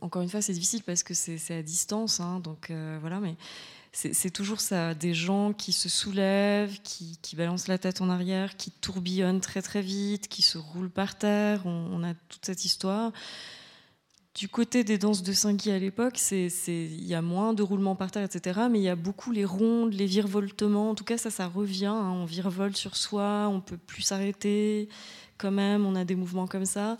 encore 0.01 0.21
une 0.21 0.29
fois, 0.29 0.41
c'est 0.41 0.53
difficile 0.53 0.83
parce 0.83 1.03
que 1.03 1.13
c'est 1.13 1.57
à 1.57 1.61
distance, 1.61 2.19
hein, 2.19 2.39
donc 2.39 2.69
euh, 2.69 2.97
voilà. 3.01 3.19
Mais 3.19 3.35
c'est 3.91 4.31
toujours 4.31 4.59
ça, 4.59 4.95
des 4.95 5.13
gens 5.13 5.53
qui 5.53 5.71
se 5.71 5.87
soulèvent, 5.87 6.79
qui, 6.81 7.17
balancent 7.35 7.67
la 7.67 7.77
tête 7.77 8.01
en 8.01 8.09
arrière, 8.09 8.57
qui 8.57 8.71
tourbillonnent 8.71 9.41
très 9.41 9.61
très 9.61 9.81
vite, 9.81 10.27
qui 10.27 10.41
se 10.41 10.57
roulent 10.57 10.89
par 10.89 11.15
terre. 11.15 11.65
On, 11.65 12.03
a 12.03 12.15
toute 12.29 12.45
cette 12.45 12.65
histoire. 12.65 13.11
Du 14.35 14.49
côté 14.49 14.84
des 14.84 14.97
danses 14.97 15.22
de 15.22 15.31
Saint-Guy 15.31 15.69
à 15.69 15.77
l'époque, 15.77 16.19
il 16.31 17.05
y 17.05 17.14
a 17.14 17.22
moins 17.22 17.53
de 17.53 17.61
roulements 17.61 17.95
par 17.95 18.10
terre, 18.10 18.23
etc. 18.23 18.61
Mais 18.72 18.80
il 18.80 18.84
y 18.84 18.89
a 18.89 18.95
beaucoup 18.95 19.31
les 19.31 19.45
rondes, 19.45 19.93
les 19.93 20.07
virevoltements. 20.07 20.89
En 20.89 20.95
tout 20.95 21.03
cas, 21.03 21.19
ça, 21.19 21.30
ça 21.30 21.45
revient. 21.45 21.85
Hein. 21.85 22.11
On 22.15 22.26
virevolte 22.26 22.76
sur 22.76 22.95
soi, 22.95 23.47
on 23.51 23.61
peut 23.61 23.77
plus 23.77 24.01
s'arrêter 24.01 24.89
quand 25.38 25.51
même. 25.51 25.85
On 25.85 25.95
a 25.95 26.03
des 26.03 26.15
mouvements 26.15 26.47
comme 26.47 26.65
ça. 26.65 26.97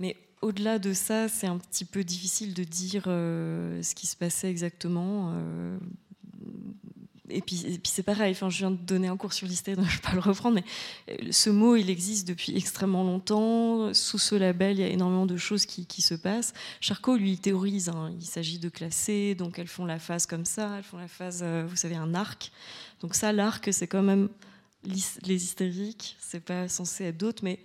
Mais 0.00 0.16
au-delà 0.42 0.78
de 0.78 0.92
ça, 0.92 1.28
c'est 1.28 1.46
un 1.46 1.56
petit 1.56 1.86
peu 1.86 2.04
difficile 2.04 2.52
de 2.52 2.62
dire 2.62 3.04
euh, 3.06 3.82
ce 3.82 3.94
qui 3.94 4.06
se 4.06 4.16
passait 4.16 4.50
exactement. 4.50 5.32
Euh, 5.32 5.78
et 7.28 7.40
puis, 7.40 7.80
c'est 7.84 8.02
pareil, 8.02 8.32
enfin, 8.32 8.50
je 8.50 8.58
viens 8.58 8.70
de 8.70 8.76
donner 8.76 9.08
un 9.08 9.16
cours 9.16 9.32
sur 9.32 9.46
l'hystérie, 9.46 9.76
donc 9.76 9.86
je 9.86 9.92
ne 9.92 9.96
vais 9.96 10.02
pas 10.02 10.14
le 10.14 10.20
reprendre, 10.20 10.56
mais 10.56 10.64
euh, 11.10 11.32
ce 11.32 11.50
mot, 11.50 11.76
il 11.76 11.90
existe 11.90 12.26
depuis 12.28 12.56
extrêmement 12.56 13.04
longtemps. 13.04 13.92
Sous 13.94 14.18
ce 14.18 14.34
label, 14.34 14.78
il 14.78 14.80
y 14.80 14.84
a 14.84 14.88
énormément 14.88 15.26
de 15.26 15.36
choses 15.36 15.66
qui, 15.66 16.02
se 16.02 16.14
passent. 16.14 16.52
Charcot, 16.80 17.16
lui, 17.16 17.32
il 17.32 17.40
théorise. 17.40 17.88
Hein. 17.88 18.12
Il 18.20 18.26
s'agit 18.26 18.58
de 18.58 18.68
classer, 18.68 19.34
donc 19.34 19.58
elles 19.58 19.66
font 19.66 19.84
la 19.84 19.98
phase 19.98 20.26
comme 20.26 20.44
ça, 20.44 20.76
elles 20.76 20.84
font 20.84 20.98
la 20.98 21.08
phase, 21.08 21.40
euh, 21.42 21.66
vous 21.68 21.76
savez, 21.76 21.96
un 21.96 22.14
arc. 22.14 22.52
Donc 23.00 23.14
ça, 23.14 23.32
l'arc, 23.32 23.68
c'est 23.72 23.86
quand 23.86 24.02
même 24.02 24.28
les 24.84 25.44
hystériques, 25.44 26.16
c'est 26.20 26.40
pas 26.40 26.68
censé 26.68 27.04
être 27.04 27.16
d'autres, 27.16 27.42
mais 27.42 27.58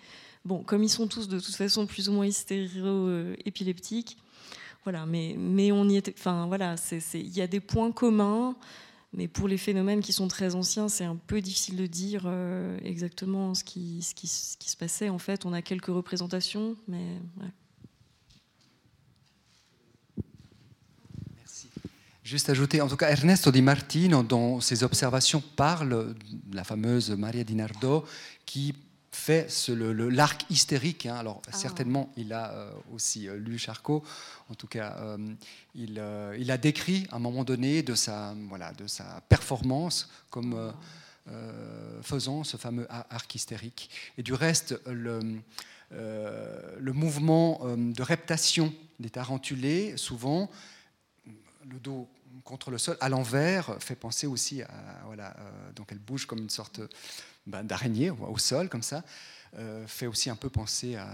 bon, 0.44 0.64
comme 0.64 0.84
ils 0.84 0.90
sont 0.90 1.08
tous 1.08 1.28
de 1.28 1.40
toute 1.40 1.56
façon 1.56 1.86
plus 1.86 2.10
ou 2.10 2.14
moins 2.14 2.26
hystério-épileptiques, 2.26 4.18
voilà, 4.84 5.06
mais, 5.06 5.36
mais 5.38 5.72
on 5.72 5.88
y 5.88 5.98
était, 5.98 6.14
enfin 6.18 6.48
voilà, 6.48 6.76
il 7.14 7.38
y 7.38 7.42
a 7.42 7.48
des 7.48 7.60
points 7.60 7.92
communs. 7.92 8.56
Mais 9.14 9.28
pour 9.28 9.50
les 9.50 9.58
phénomènes 9.58 10.00
qui 10.00 10.14
sont 10.14 10.30
très 10.30 10.56
anciens, 10.56 10.88
c'est 10.88 11.04
un 11.04 11.18
peu 11.18 11.42
difficile 11.42 11.76
de 11.76 11.86
dire 11.86 12.24
euh, 12.26 12.78
exactement 12.84 13.54
ce 13.54 13.64
qui, 13.64 14.02
se 14.02 14.78
passait. 14.78 15.10
En 15.10 15.18
fait, 15.18 15.46
on 15.46 15.52
a 15.52 15.62
quelques 15.62 15.88
représentations, 15.88 16.78
mais. 16.88 17.20
Merci. 21.36 21.70
Juste 22.24 22.50
ajouter, 22.50 22.80
en 22.80 22.88
tout 22.88 22.96
cas, 22.96 23.10
Ernesto 23.10 23.52
Di 23.52 23.62
Martino, 23.62 24.24
dans 24.24 24.62
ses 24.62 24.84
observations, 24.84 25.44
parle 25.58 26.16
de 26.32 26.56
la 26.56 26.64
fameuse 26.64 27.12
Maria 27.12 27.44
Di 27.44 27.56
Nardo, 27.56 28.06
qui 28.46 28.74
fait 29.12 29.48
l'arc 29.78 30.46
hystérique. 30.50 31.06
Hein. 31.06 31.16
Alors 31.16 31.42
ah. 31.48 31.52
certainement, 31.52 32.12
il 32.16 32.34
a 32.34 32.52
euh, 32.52 32.72
aussi 32.94 33.28
euh, 33.28 33.38
lu 33.38 33.60
Charcot. 33.60 34.04
En 34.50 34.56
tout 34.56 34.68
cas, 34.68 34.96
euh, 35.00 35.36
il, 35.76 36.00
a 36.52 36.58
décrit 36.58 37.08
à 37.12 37.18
un 37.18 37.20
moment 37.20 37.44
donné 37.44 37.84
de 37.84 37.94
sa, 37.94 38.34
voilà, 38.50 38.72
de 38.74 38.88
sa 38.88 39.22
performance 39.30 40.10
comme 40.30 40.74
faisant 42.02 42.44
ce 42.44 42.58
fameux 42.58 42.88
arc 42.90 43.36
hystérique. 43.36 43.90
Et 44.18 44.24
du 44.24 44.34
reste, 44.34 44.82
le, 44.86 45.40
le 45.92 46.94
mouvement 46.94 47.62
de 47.78 48.04
reptation 48.04 48.74
des 49.00 49.10
tarentulés, 49.10 49.96
souvent, 49.98 50.50
le 51.70 51.80
dos 51.80 52.10
contre 52.44 52.72
le 52.72 52.78
sol, 52.78 52.98
à 53.00 53.08
l'envers, 53.08 53.78
fait 53.82 53.96
penser 53.96 54.28
aussi 54.28 54.62
à... 54.64 54.70
Voilà, 55.06 55.36
donc 55.76 55.88
elle 55.92 56.00
bouge 56.00 56.26
comme 56.26 56.40
une 56.40 56.50
sorte 56.50 56.82
ben, 57.48 57.64
d'araignée 57.64 58.12
au 58.12 58.38
sol, 58.38 58.70
comme 58.70 58.84
ça, 58.84 59.04
euh, 59.58 59.86
fait 59.88 60.08
aussi 60.08 60.30
un 60.30 60.36
peu 60.36 60.50
penser 60.50 60.96
à 60.96 61.08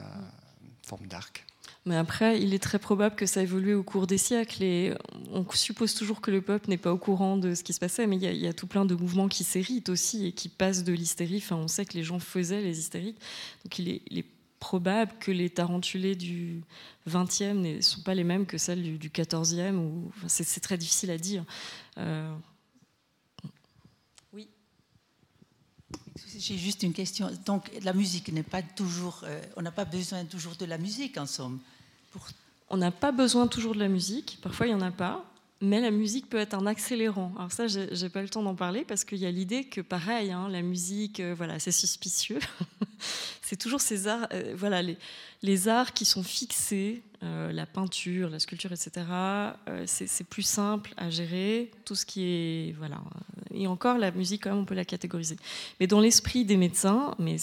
une 0.62 0.72
forme 0.84 1.08
d'arc. 1.08 1.45
Mais 1.86 1.95
après, 1.95 2.41
il 2.41 2.54
est 2.54 2.60
très 2.60 2.80
probable 2.80 3.16
que 3.16 3.26
ça 3.26 3.40
a 3.40 3.44
évolué 3.44 3.74
au 3.74 3.82
cours 3.82 4.08
des 4.08 4.18
siècles 4.18 4.62
et 4.62 4.94
on 5.32 5.45
suppose 5.52 5.94
toujours 5.94 6.20
que 6.20 6.32
le 6.32 6.41
peuple 6.41 6.70
n'est 6.70 6.78
pas 6.78 6.91
au 6.91 6.98
courant 6.98 7.38
de 7.38 7.56
ce 7.56 7.64
qui 7.64 7.72
se 7.72 7.80
passait, 7.80 8.08
mais 8.08 8.18
il 8.18 8.24
y, 8.24 8.48
a, 8.48 8.54
tout 8.54 8.68
plein 8.68 8.84
de 8.84 8.94
mouvements 8.94 9.30
qui 9.30 9.45
s'héritent 9.45 9.88
aussi 9.88 10.26
et 10.26 10.34
qui 10.34 10.49
passent 10.49 10.84
de 10.84 10.91
l'hystérie. 10.91 11.38
Enfin, 11.38 11.56
on 11.56 11.70
sait 11.70 11.86
que 11.86 11.94
les 11.94 12.04
gens 12.04 12.20
faisaient 12.20 12.62
les 12.62 12.78
hystériques, 12.78 13.20
donc 13.64 13.80
il 13.80 13.90
est, 13.90 14.26
probable 14.60 15.12
que 15.20 15.30
les 15.30 15.52
tarentulés 15.52 16.16
du 16.16 16.64
20e 17.08 17.54
ne 17.54 17.80
sont 17.80 18.02
pas 18.02 18.16
les 18.16 18.24
mêmes 18.24 18.48
que 18.48 18.58
celles 18.58 18.98
du, 18.98 19.10
14e. 19.10 19.76
Ou, 19.76 20.12
c'est, 20.26 20.60
très 20.62 20.80
difficile 20.80 21.12
à 21.12 21.20
dire. 21.20 21.45
Euh, 21.99 22.36
J'ai 26.38 26.57
juste 26.57 26.84
une 26.84 26.94
question. 26.94 27.30
Donc, 27.45 27.69
la 27.84 27.94
musique 27.94 28.31
n'est 28.31 28.44
pas 28.44 28.61
toujours. 28.61 29.22
Euh, 29.23 29.41
on 29.56 29.61
n'a 29.61 29.72
pas 29.72 29.85
besoin 29.85 30.26
toujours 30.26 30.56
de 30.56 30.65
la 30.65 30.77
musique, 30.77 31.18
en 31.18 31.26
somme. 31.26 31.60
On 32.69 32.77
n'a 32.77 32.91
pas 32.91 33.11
besoin 33.11 33.48
toujours 33.48 33.73
de 33.73 33.80
la 33.80 33.88
musique. 33.88 34.39
Parfois, 34.41 34.68
il 34.68 34.76
n'y 34.76 34.81
en 34.81 34.85
a 34.85 34.91
pas. 34.91 35.23
Mais 35.60 35.81
la 35.81 35.89
musique 35.89 36.30
peut 36.30 36.38
être 36.38 36.53
un 36.53 36.68
accélérant. 36.68 37.31
Alors 37.38 37.52
ça, 37.52 37.65
j'ai 37.68 38.10
pas 38.10 38.22
le 38.22 38.30
temps 38.30 38.44
d'en 38.44 38.53
parler 38.53 38.85
parce 38.85 39.03
qu'il 39.03 39.18
y 39.18 39.26
a 39.26 39.31
l'idée 39.31 39.64
que, 39.64 39.81
pareil, 39.81 40.31
hein, 40.31 40.48
la 40.49 40.61
musique, 40.61 41.19
euh, 41.19 41.34
voilà, 41.35 41.57
c'est 41.57 41.72
suspicieux. 41.72 42.38
c'est 43.41 43.56
toujours 43.56 43.81
ces 43.81 44.07
arts, 44.07 44.27
euh, 44.34 44.53
voilà, 44.56 44.84
les, 44.84 44.98
les, 45.41 45.68
arts 45.68 45.94
qui 45.94 46.06
sont 46.06 46.22
fixés, 46.22 47.02
la 47.22 47.65
peinture, 47.65 48.30
la 48.30 48.39
sculpture, 48.39 48.72
etc. 48.72 49.06
c'est 49.85 50.27
plus 50.27 50.44
simple 50.44 50.94
à 50.98 51.10
gérer. 51.10 51.72
Tout 51.85 51.95
ce 51.95 52.06
qui 52.06 52.23
est, 52.23 52.76
voilà, 52.77 53.02
et 53.53 53.68
encore, 53.68 53.98
la 53.98 54.11
musique, 54.11 54.44
quand 54.44 54.52
même, 54.52 54.60
on 54.60 54.65
peut 54.65 54.76
la 54.76 54.85
catégoriser. 54.85 55.38
Mais 55.80 55.88
dans 55.88 55.99
l'esprit 55.99 56.45
des 56.45 56.57
médecins, 56.57 57.15
mais 57.19 57.38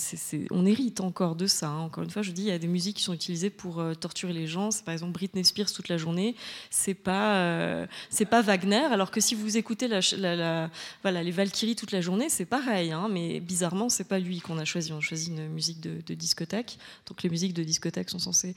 on 0.50 0.66
hérite 0.66 1.00
encore 1.00 1.34
de 1.34 1.46
ça. 1.46 1.68
Hein. 1.68 1.80
Encore 1.80 2.04
une 2.04 2.10
fois, 2.10 2.22
je 2.22 2.30
dis, 2.30 2.42
il 2.42 2.48
y 2.48 2.52
a 2.52 2.58
des 2.58 2.66
musiques 2.66 2.96
qui 2.96 3.02
sont 3.02 3.12
utilisées 3.12 3.50
pour 3.50 3.80
euh, 3.80 3.94
torturer 3.94 4.32
les 4.32 4.46
gens. 4.46 4.70
C'est 4.70 4.84
par 4.84 4.92
exemple 4.92 5.12
Britney 5.12 5.44
Spears 5.44 5.72
toute 5.72 5.88
la 5.88 5.96
journée. 5.96 6.34
C'est 6.70 6.94
pas, 6.94 7.36
euh, 7.36 7.86
pas 8.30 8.42
Wagner. 8.42 8.76
Alors 8.76 9.10
que 9.10 9.20
si 9.20 9.34
vous 9.34 9.56
écoutez 9.56 9.88
la, 9.88 10.70
les 11.04 11.30
Valkyries 11.30 11.76
toute 11.76 11.92
la 11.92 12.00
journée, 12.00 12.28
c'est 12.28 12.44
pareil. 12.44 12.92
Hein. 12.92 13.08
mais 13.10 13.40
bizarrement, 13.40 13.88
c'est 13.88 14.04
pas 14.04 14.18
lui 14.18 14.40
qu'on 14.40 14.58
a 14.58 14.64
choisi. 14.64 14.92
On 14.92 14.98
a 14.98 15.00
choisi 15.00 15.30
une 15.30 15.48
musique 15.48 15.80
de, 15.80 16.00
de 16.06 16.14
discothèque. 16.14 16.78
Donc 17.06 17.22
les 17.22 17.30
musiques 17.30 17.54
de 17.54 17.64
discothèque 17.64 18.10
sont 18.10 18.18
censées. 18.18 18.54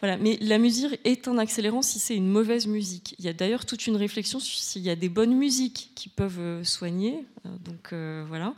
Voilà. 0.00 0.16
Mais 0.16 0.38
la 0.50 0.58
musique 0.58 0.98
est 1.04 1.28
un 1.28 1.38
accélérant 1.38 1.80
si 1.80 2.00
c'est 2.00 2.16
une 2.16 2.26
mauvaise 2.26 2.66
musique. 2.66 3.14
Il 3.20 3.24
y 3.24 3.28
a 3.28 3.32
d'ailleurs 3.32 3.64
toute 3.64 3.86
une 3.86 3.94
réflexion 3.94 4.40
sur 4.40 4.58
s'il 4.58 4.82
y 4.82 4.90
a 4.90 4.96
des 4.96 5.08
bonnes 5.08 5.34
musiques 5.34 5.92
qui 5.94 6.08
peuvent 6.08 6.40
euh, 6.40 6.64
soigner. 6.64 7.24
Euh, 7.46 7.50
donc 7.64 7.92
euh, 7.92 8.24
voilà. 8.26 8.54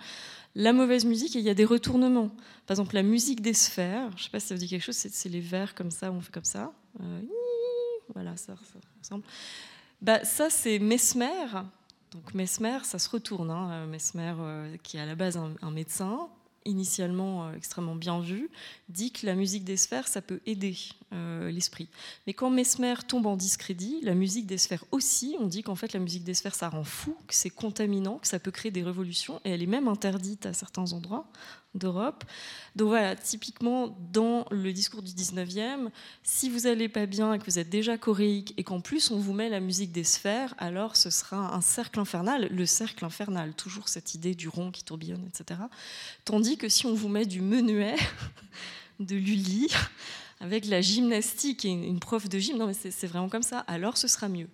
La 0.54 0.72
mauvaise 0.72 1.04
musique, 1.04 1.34
il 1.34 1.42
y 1.42 1.50
a 1.50 1.54
des 1.54 1.66
retournements. 1.66 2.28
Par 2.66 2.76
exemple, 2.76 2.94
la 2.94 3.02
musique 3.02 3.42
des 3.42 3.52
sphères, 3.52 4.10
je 4.16 4.22
ne 4.22 4.24
sais 4.24 4.30
pas 4.30 4.40
si 4.40 4.46
ça 4.46 4.54
vous 4.54 4.60
dit 4.60 4.68
quelque 4.68 4.82
chose, 4.84 4.96
c'est 4.96 5.28
les 5.28 5.40
vers 5.40 5.74
comme 5.74 5.90
ça, 5.90 6.10
on 6.10 6.20
fait 6.20 6.32
comme 6.32 6.44
ça. 6.44 6.72
Voilà, 8.14 8.36
ça, 8.36 8.54
ressemble. 9.02 9.24
Bah, 10.00 10.24
ça, 10.24 10.48
c'est 10.48 10.78
Mesmer. 10.78 11.46
Donc 12.10 12.34
Mesmer, 12.34 12.78
ça 12.84 12.98
se 12.98 13.08
retourne. 13.08 13.50
Hein. 13.50 13.86
Mesmer, 13.86 14.34
qui 14.82 14.96
est 14.96 15.00
à 15.00 15.06
la 15.06 15.14
base 15.14 15.38
un 15.38 15.70
médecin, 15.70 16.28
initialement 16.64 17.46
euh, 17.46 17.54
extrêmement 17.54 17.94
bien 17.94 18.20
vu, 18.20 18.50
dit 18.88 19.10
que 19.12 19.26
la 19.26 19.34
musique 19.34 19.64
des 19.64 19.76
sphères, 19.76 20.08
ça 20.08 20.22
peut 20.22 20.40
aider 20.46 20.76
euh, 21.12 21.50
l'esprit. 21.50 21.88
Mais 22.26 22.32
quand 22.32 22.50
Mesmer 22.50 22.94
tombe 23.06 23.26
en 23.26 23.36
discrédit, 23.36 24.00
la 24.02 24.14
musique 24.14 24.46
des 24.46 24.58
sphères 24.58 24.84
aussi, 24.90 25.36
on 25.40 25.46
dit 25.46 25.62
qu'en 25.62 25.74
fait 25.74 25.92
la 25.92 26.00
musique 26.00 26.24
des 26.24 26.34
sphères, 26.34 26.54
ça 26.54 26.68
rend 26.68 26.84
fou, 26.84 27.16
que 27.26 27.34
c'est 27.34 27.50
contaminant, 27.50 28.18
que 28.18 28.28
ça 28.28 28.38
peut 28.38 28.50
créer 28.50 28.72
des 28.72 28.82
révolutions, 28.82 29.40
et 29.44 29.50
elle 29.50 29.62
est 29.62 29.66
même 29.66 29.88
interdite 29.88 30.46
à 30.46 30.52
certains 30.52 30.92
endroits 30.92 31.26
d'Europe. 31.74 32.24
Donc 32.76 32.88
voilà, 32.88 33.16
typiquement 33.16 33.96
dans 34.12 34.46
le 34.50 34.72
discours 34.72 35.02
du 35.02 35.12
19e, 35.12 35.88
si 36.22 36.50
vous 36.50 36.60
n'allez 36.60 36.88
pas 36.88 37.06
bien 37.06 37.32
et 37.32 37.38
que 37.38 37.44
vous 37.44 37.58
êtes 37.58 37.70
déjà 37.70 37.96
choréique 37.96 38.54
et 38.56 38.64
qu'en 38.64 38.80
plus 38.80 39.10
on 39.10 39.18
vous 39.18 39.32
met 39.32 39.48
la 39.48 39.60
musique 39.60 39.92
des 39.92 40.04
sphères, 40.04 40.54
alors 40.58 40.96
ce 40.96 41.10
sera 41.10 41.54
un 41.54 41.60
cercle 41.60 42.00
infernal, 42.00 42.48
le 42.50 42.66
cercle 42.66 43.04
infernal, 43.04 43.54
toujours 43.54 43.88
cette 43.88 44.14
idée 44.14 44.34
du 44.34 44.48
rond 44.48 44.70
qui 44.70 44.84
tourbillonne, 44.84 45.26
etc. 45.26 45.60
Tandis 46.24 46.56
que 46.56 46.68
si 46.68 46.86
on 46.86 46.94
vous 46.94 47.08
met 47.08 47.26
du 47.26 47.40
menuet, 47.40 47.96
de 49.00 49.16
Lully, 49.16 49.68
avec 50.40 50.66
la 50.66 50.80
gymnastique 50.80 51.64
et 51.64 51.68
une 51.68 52.00
prof 52.00 52.28
de 52.28 52.38
gym, 52.38 52.58
non 52.58 52.66
mais 52.66 52.74
c'est 52.74 53.06
vraiment 53.06 53.28
comme 53.28 53.42
ça, 53.42 53.60
alors 53.60 53.96
ce 53.96 54.08
sera 54.08 54.28
mieux. 54.28 54.48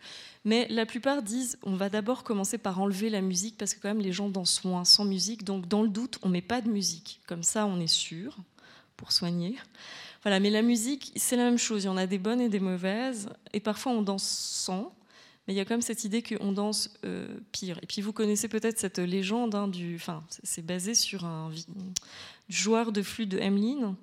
Mais 0.44 0.66
la 0.70 0.86
plupart 0.86 1.22
disent 1.22 1.58
on 1.62 1.74
va 1.74 1.88
d'abord 1.88 2.24
commencer 2.24 2.58
par 2.58 2.80
enlever 2.80 3.10
la 3.10 3.20
musique 3.20 3.56
parce 3.58 3.74
que 3.74 3.80
quand 3.80 3.88
même 3.88 4.00
les 4.00 4.12
gens 4.12 4.28
dansent 4.28 4.64
moins 4.64 4.84
sans 4.84 5.04
musique. 5.04 5.44
Donc 5.44 5.68
dans 5.68 5.82
le 5.82 5.88
doute, 5.88 6.18
on 6.22 6.28
met 6.28 6.42
pas 6.42 6.60
de 6.60 6.70
musique. 6.70 7.20
Comme 7.26 7.42
ça, 7.42 7.66
on 7.66 7.80
est 7.80 7.86
sûr 7.86 8.36
pour 8.96 9.12
soigner. 9.12 9.56
Voilà, 10.22 10.40
mais 10.40 10.50
la 10.50 10.62
musique, 10.62 11.12
c'est 11.16 11.36
la 11.36 11.44
même 11.44 11.58
chose. 11.58 11.84
Il 11.84 11.86
y 11.86 11.90
en 11.90 11.96
a 11.96 12.06
des 12.06 12.18
bonnes 12.18 12.40
et 12.40 12.48
des 12.48 12.60
mauvaises. 12.60 13.28
Et 13.52 13.60
parfois, 13.60 13.92
on 13.92 14.02
danse 14.02 14.24
sans. 14.24 14.94
Mais 15.46 15.54
il 15.54 15.56
y 15.56 15.60
a 15.60 15.64
quand 15.64 15.74
même 15.74 15.82
cette 15.82 16.04
idée 16.04 16.22
qu'on 16.22 16.52
danse 16.52 16.90
euh, 17.04 17.38
pire. 17.52 17.78
Et 17.82 17.86
puis 17.86 18.02
vous 18.02 18.12
connaissez 18.12 18.48
peut-être 18.48 18.78
cette 18.78 18.98
légende 18.98 19.54
hein, 19.54 19.68
du. 19.68 19.96
Enfin, 19.96 20.24
c'est 20.42 20.64
basé 20.64 20.94
sur 20.94 21.24
un 21.24 21.50
joueur 22.48 22.92
de 22.92 23.02
flûte 23.02 23.30
de 23.30 23.38
Hamelin 23.38 23.96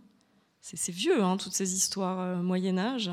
c'est 0.74 0.92
vieux, 0.92 1.24
hein, 1.24 1.38
toutes 1.38 1.54
ces 1.54 1.76
histoires 1.76 2.20
euh, 2.20 2.42
Moyen 2.42 2.80
Âge, 2.80 3.12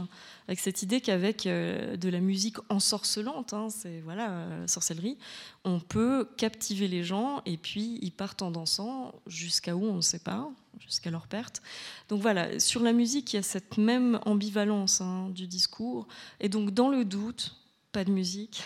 avec 0.48 0.58
cette 0.58 0.82
idée 0.82 1.02
qu'avec 1.02 1.46
euh, 1.46 1.98
de 1.98 2.08
la 2.08 2.20
musique 2.20 2.56
ensorcelante, 2.70 3.52
hein, 3.52 3.68
c'est 3.68 4.00
voilà, 4.00 4.30
euh, 4.30 4.66
sorcellerie, 4.66 5.18
on 5.64 5.78
peut 5.78 6.26
captiver 6.38 6.88
les 6.88 7.04
gens 7.04 7.42
et 7.44 7.58
puis 7.58 7.98
ils 8.00 8.10
partent 8.10 8.40
en 8.40 8.50
dansant 8.50 9.14
jusqu'à 9.26 9.76
où 9.76 9.84
on 9.84 9.96
ne 9.96 10.00
sait 10.00 10.18
pas, 10.18 10.48
jusqu'à 10.78 11.10
leur 11.10 11.26
perte. 11.26 11.60
Donc 12.08 12.22
voilà, 12.22 12.58
sur 12.58 12.82
la 12.82 12.94
musique, 12.94 13.34
il 13.34 13.36
y 13.36 13.38
a 13.38 13.42
cette 13.42 13.76
même 13.76 14.18
ambivalence 14.24 15.02
hein, 15.02 15.28
du 15.28 15.46
discours. 15.46 16.08
Et 16.40 16.48
donc 16.48 16.70
dans 16.70 16.88
le 16.88 17.04
doute, 17.04 17.56
pas 17.92 18.04
de 18.04 18.10
musique. 18.10 18.64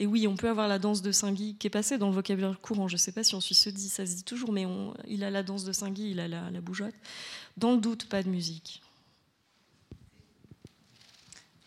Et 0.00 0.06
oui, 0.06 0.26
on 0.26 0.34
peut 0.34 0.48
avoir 0.48 0.66
la 0.66 0.78
danse 0.78 1.02
de 1.02 1.12
Saint-Guy 1.12 1.56
qui 1.56 1.66
est 1.66 1.70
passée 1.70 1.98
dans 1.98 2.08
le 2.08 2.14
vocabulaire 2.14 2.58
courant. 2.62 2.88
Je 2.88 2.94
ne 2.94 2.98
sais 2.98 3.12
pas 3.12 3.22
si 3.22 3.34
on 3.34 3.40
se 3.42 3.68
dit, 3.68 3.90
ça 3.90 4.06
se 4.06 4.14
dit 4.16 4.24
toujours, 4.24 4.50
mais 4.50 4.64
on, 4.64 4.94
il 5.06 5.22
a 5.22 5.30
la 5.30 5.42
danse 5.42 5.64
de 5.64 5.72
Saint-Guy, 5.72 6.12
il 6.12 6.20
a 6.20 6.26
la, 6.26 6.60
bougeotte. 6.62 6.94
Dans 7.58 7.72
le 7.72 7.76
doute, 7.76 8.06
pas 8.06 8.22
de 8.22 8.30
musique. 8.30 8.80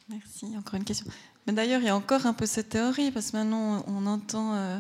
Merci. 0.10 0.48
Encore 0.58 0.74
une 0.74 0.84
question. 0.84 1.06
Mais 1.46 1.54
d'ailleurs, 1.54 1.80
il 1.82 1.86
y 1.86 1.90
a 1.90 1.96
encore 1.96 2.26
un 2.26 2.34
peu 2.34 2.48
cette 2.48 2.70
théorie, 2.70 3.12
parce 3.12 3.30
que 3.30 3.38
maintenant, 3.38 3.86
on 3.86 4.08
entend, 4.08 4.56
euh, 4.56 4.80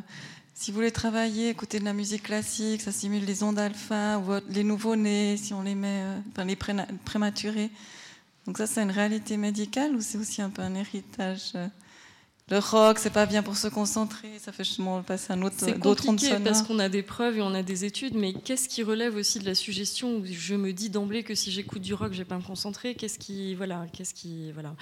si 0.56 0.72
vous 0.72 0.76
voulez 0.78 0.92
travailler, 0.92 1.50
écouter 1.50 1.80
de 1.80 1.86
la 1.86 1.94
musique 1.94 2.24
classique, 2.24 2.82
ça 2.82 2.92
simule 2.92 3.24
les 3.24 3.44
ondes 3.44 3.60
alpha, 3.60 4.18
ou 4.18 4.32
les 4.50 4.64
nouveaux-nés, 4.64 5.38
si 5.38 5.54
on 5.54 5.62
les 5.62 5.76
met, 5.76 6.02
euh, 6.02 6.20
enfin 6.32 6.46
les 6.46 6.56
prématurés. 6.56 7.70
Donc 8.48 8.58
ça, 8.58 8.66
c'est 8.66 8.82
une 8.82 8.90
réalité 8.90 9.38
médicale 9.38 9.96
ou 9.96 10.02
c'est 10.02 10.18
aussi 10.18 10.42
un 10.42 10.50
peu 10.50 10.64
un 10.64 10.74
héritage 10.74 11.52
euh, 11.54 11.68
le 12.54 12.60
rock, 12.60 13.00
c'est 13.00 13.10
pas 13.10 13.26
bien 13.26 13.42
pour 13.42 13.58
se 13.58 13.68
concentrer, 13.68 14.38
ça 14.40 14.52
fait 14.52 14.64
justement 14.64 15.02
passer 15.02 15.34
un 15.34 15.42
autre 15.42 15.56
C'est 15.58 15.80
compliqué 15.80 16.36
parce 16.44 16.62
qu'on 16.62 16.78
a 16.78 16.88
des 16.88 17.02
preuves 17.02 17.38
et 17.38 17.42
on 17.42 17.54
a 17.54 17.64
des 17.64 17.84
études, 17.84 18.14
mais 18.14 18.34
qu'est-ce 18.34 18.70
qui 18.70 18.84
relève 18.84 19.16
aussi 19.16 19.40
de 19.40 19.46
la 19.46 19.56
suggestion 19.56 20.18
où 20.18 20.26
je 20.26 20.54
me 20.54 20.72
dis 20.72 20.92
d'emblée 20.92 21.24
que 21.24 21.34
si 21.34 21.52
j'écoute 21.52 21.82
du 21.82 21.96
rock, 21.96 22.14
je 22.14 22.20
vais 22.20 22.26
pas 22.26 22.38
me 22.38 22.44
concentrer 22.44 22.94
Qu'est-ce 22.94 23.18
qui, 23.18 23.56
voilà, 23.56 23.88
qu'est-ce 23.92 24.14
qui, 24.14 24.52
voilà. 24.52 24.76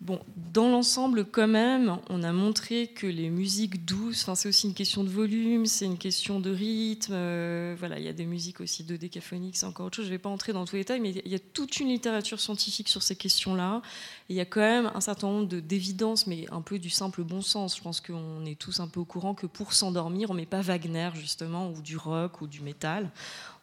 Bon, 0.00 0.20
dans 0.52 0.68
l'ensemble, 0.68 1.24
quand 1.24 1.48
même, 1.48 1.98
on 2.10 2.22
a 2.24 2.32
montré 2.32 2.88
que 2.88 3.06
les 3.06 3.30
musiques 3.30 3.86
douces, 3.86 4.28
c'est 4.34 4.48
aussi 4.48 4.66
une 4.66 4.74
question 4.74 5.02
de 5.02 5.08
volume, 5.08 5.64
c'est 5.64 5.86
une 5.86 5.96
question 5.96 6.40
de 6.40 6.50
rythme. 6.50 7.14
Euh, 7.14 7.74
voilà, 7.78 7.98
il 7.98 8.04
y 8.04 8.08
a 8.08 8.12
des 8.12 8.26
musiques 8.26 8.60
aussi 8.60 8.84
de 8.84 8.96
décaphoniques, 8.96 9.56
c'est 9.56 9.64
encore 9.64 9.86
autre 9.86 9.96
chose. 9.96 10.04
Je 10.04 10.10
ne 10.10 10.16
vais 10.16 10.22
pas 10.22 10.28
entrer 10.28 10.52
dans 10.52 10.66
tous 10.66 10.76
les 10.76 10.82
détails, 10.82 11.00
mais 11.00 11.10
il 11.24 11.32
y 11.32 11.34
a 11.34 11.38
toute 11.38 11.80
une 11.80 11.88
littérature 11.88 12.38
scientifique 12.38 12.90
sur 12.90 13.02
ces 13.02 13.16
questions-là. 13.16 13.80
Il 14.28 14.36
y 14.36 14.40
a 14.40 14.46
quand 14.46 14.60
même 14.60 14.90
un 14.94 15.00
certain 15.00 15.26
nombre 15.26 15.46
d'évidences, 15.46 16.26
mais 16.26 16.46
un 16.50 16.62
peu 16.62 16.78
du 16.78 16.88
simple 16.88 17.22
bon 17.22 17.42
sens. 17.42 17.76
Je 17.76 17.82
pense 17.82 18.00
qu'on 18.00 18.44
est 18.46 18.58
tous 18.58 18.80
un 18.80 18.88
peu 18.88 19.00
au 19.00 19.04
courant 19.04 19.34
que 19.34 19.46
pour 19.46 19.74
s'endormir, 19.74 20.30
on 20.30 20.34
ne 20.34 20.40
met 20.40 20.46
pas 20.46 20.62
Wagner, 20.62 21.10
justement, 21.14 21.70
ou 21.70 21.82
du 21.82 21.96
rock, 21.96 22.40
ou 22.40 22.46
du 22.46 22.60
métal 22.62 23.10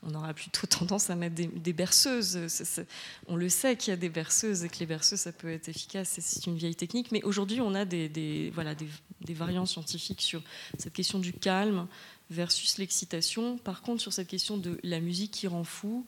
on 0.04 0.14
aura 0.16 0.34
plutôt 0.34 0.68
tendance 0.80 1.10
à 1.10 1.16
mettre 1.16 1.36
des, 1.36 1.74
berceuses. 1.74 2.40
on 3.28 3.36
le 3.36 3.50
sait 3.50 3.76
qu'il 3.76 3.92
y 3.92 3.94
a 3.94 3.98
des 3.98 4.10
berceuses 4.10 4.64
et 4.64 4.70
que 4.70 4.80
les 4.80 4.86
berceuses, 4.86 5.20
ça 5.20 5.32
peut 5.32 5.52
être 5.52 5.70
efficace, 5.70 6.18
c'est 6.20 6.46
une 6.48 6.56
vieille 6.56 6.76
technique. 6.76 7.12
Mais 7.12 7.24
aujourd'hui, 7.24 7.62
on 7.62 7.74
a 7.76 7.86
des, 7.86 8.52
voilà, 8.54 8.76
des, 8.76 9.34
variants 9.34 9.66
scientifiques 9.66 10.22
sur 10.22 10.42
cette 10.78 10.94
question 10.94 11.20
du 11.20 11.34
calme 11.34 11.88
versus 12.30 12.78
l'excitation. 12.78 13.58
Par 13.58 13.82
contre, 13.82 14.02
sur 14.02 14.14
cette 14.14 14.28
question 14.28 14.58
de 14.58 14.80
la 14.84 15.00
musique 15.00 15.32
qui 15.32 15.48
rend 15.48 15.64
fou, 15.64 16.06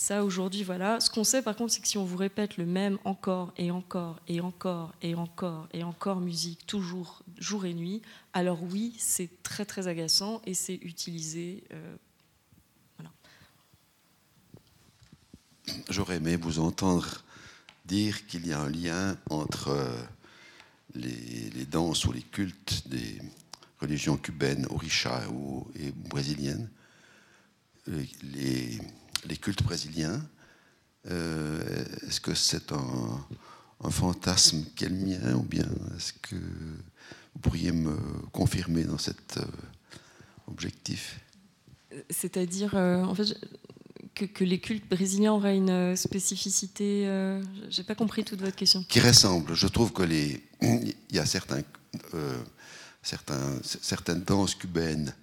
ça 0.00 0.24
aujourd'hui, 0.24 0.62
voilà. 0.62 0.98
Ce 0.98 1.10
qu'on 1.10 1.24
sait 1.24 1.42
par 1.42 1.54
contre, 1.54 1.74
c'est 1.74 1.82
que 1.82 1.88
si 1.88 1.98
on 1.98 2.04
vous 2.04 2.16
répète 2.16 2.56
le 2.56 2.64
même 2.64 2.98
encore 3.04 3.52
et 3.58 3.70
encore 3.70 4.18
et 4.28 4.40
encore 4.40 4.94
et 5.02 5.14
encore 5.14 5.68
et 5.74 5.84
encore 5.84 6.20
musique, 6.20 6.66
toujours, 6.66 7.22
jour 7.38 7.66
et 7.66 7.74
nuit, 7.74 8.00
alors 8.32 8.62
oui, 8.62 8.94
c'est 8.98 9.42
très 9.42 9.66
très 9.66 9.88
agaçant 9.88 10.40
et 10.46 10.54
c'est 10.54 10.76
utilisé. 10.82 11.64
Euh, 11.72 11.96
j'aurais 15.90 16.16
aimé 16.16 16.36
vous 16.36 16.60
entendre 16.60 17.22
dire 17.84 18.26
qu'il 18.26 18.46
y 18.46 18.54
a 18.54 18.60
un 18.60 18.70
lien 18.70 19.18
entre 19.28 19.68
euh, 19.68 20.02
les, 20.94 21.66
danses 21.66 22.06
ou 22.06 22.12
les 22.12 22.22
cultes 22.22 22.88
des 22.88 23.20
religions 23.80 24.16
cubaines, 24.16 24.66
orisha 24.70 25.28
ou, 25.28 25.70
et 25.78 25.92
brésiliennes, 25.92 26.70
euh, 27.88 28.02
les, 28.22 28.78
les 29.26 29.36
cultes 29.36 29.62
brésiliens. 29.62 30.20
Euh, 31.10 31.84
est-ce 32.06 32.20
que 32.20 32.34
c'est 32.34 32.72
un, 32.72 33.26
un, 33.82 33.90
fantasme 33.90 34.64
qui 34.76 34.84
est 34.84 34.88
le 34.88 34.96
mien 34.96 35.34
ou 35.34 35.42
bien 35.42 35.66
est-ce 35.96 36.12
que 36.12 36.36
vous 36.36 37.40
pourriez 37.40 37.72
me 37.72 37.96
confirmer 38.32 38.84
dans 38.84 38.98
cet 38.98 39.38
objectif? 40.46 41.20
C'est-à-dire, 42.10 42.74
en 42.74 43.14
fait, 43.14 43.34
que, 44.28 44.44
les 44.44 44.60
cultes 44.60 44.88
brésiliens 44.88 45.32
auraient 45.32 45.56
une 45.56 45.70
euh, 45.70 45.96
spécificité 45.96 47.06
euh, 47.06 47.42
J'ai 47.68 47.82
pas 47.82 47.94
compris 47.94 48.24
toute 48.24 48.40
votre 48.40 48.56
question. 48.56 48.84
Qui 48.88 49.00
ressemble. 49.00 49.54
Je 49.54 49.66
trouve 49.66 49.92
que 49.92 50.02
les, 50.02 50.42
il 50.62 50.94
y 51.12 51.18
a 51.18 51.26
certains, 51.26 51.62
euh, 52.14 52.36
certains, 53.02 53.58
certaines 53.62 54.22
danses 54.22 54.54
cubaines, 54.54 55.14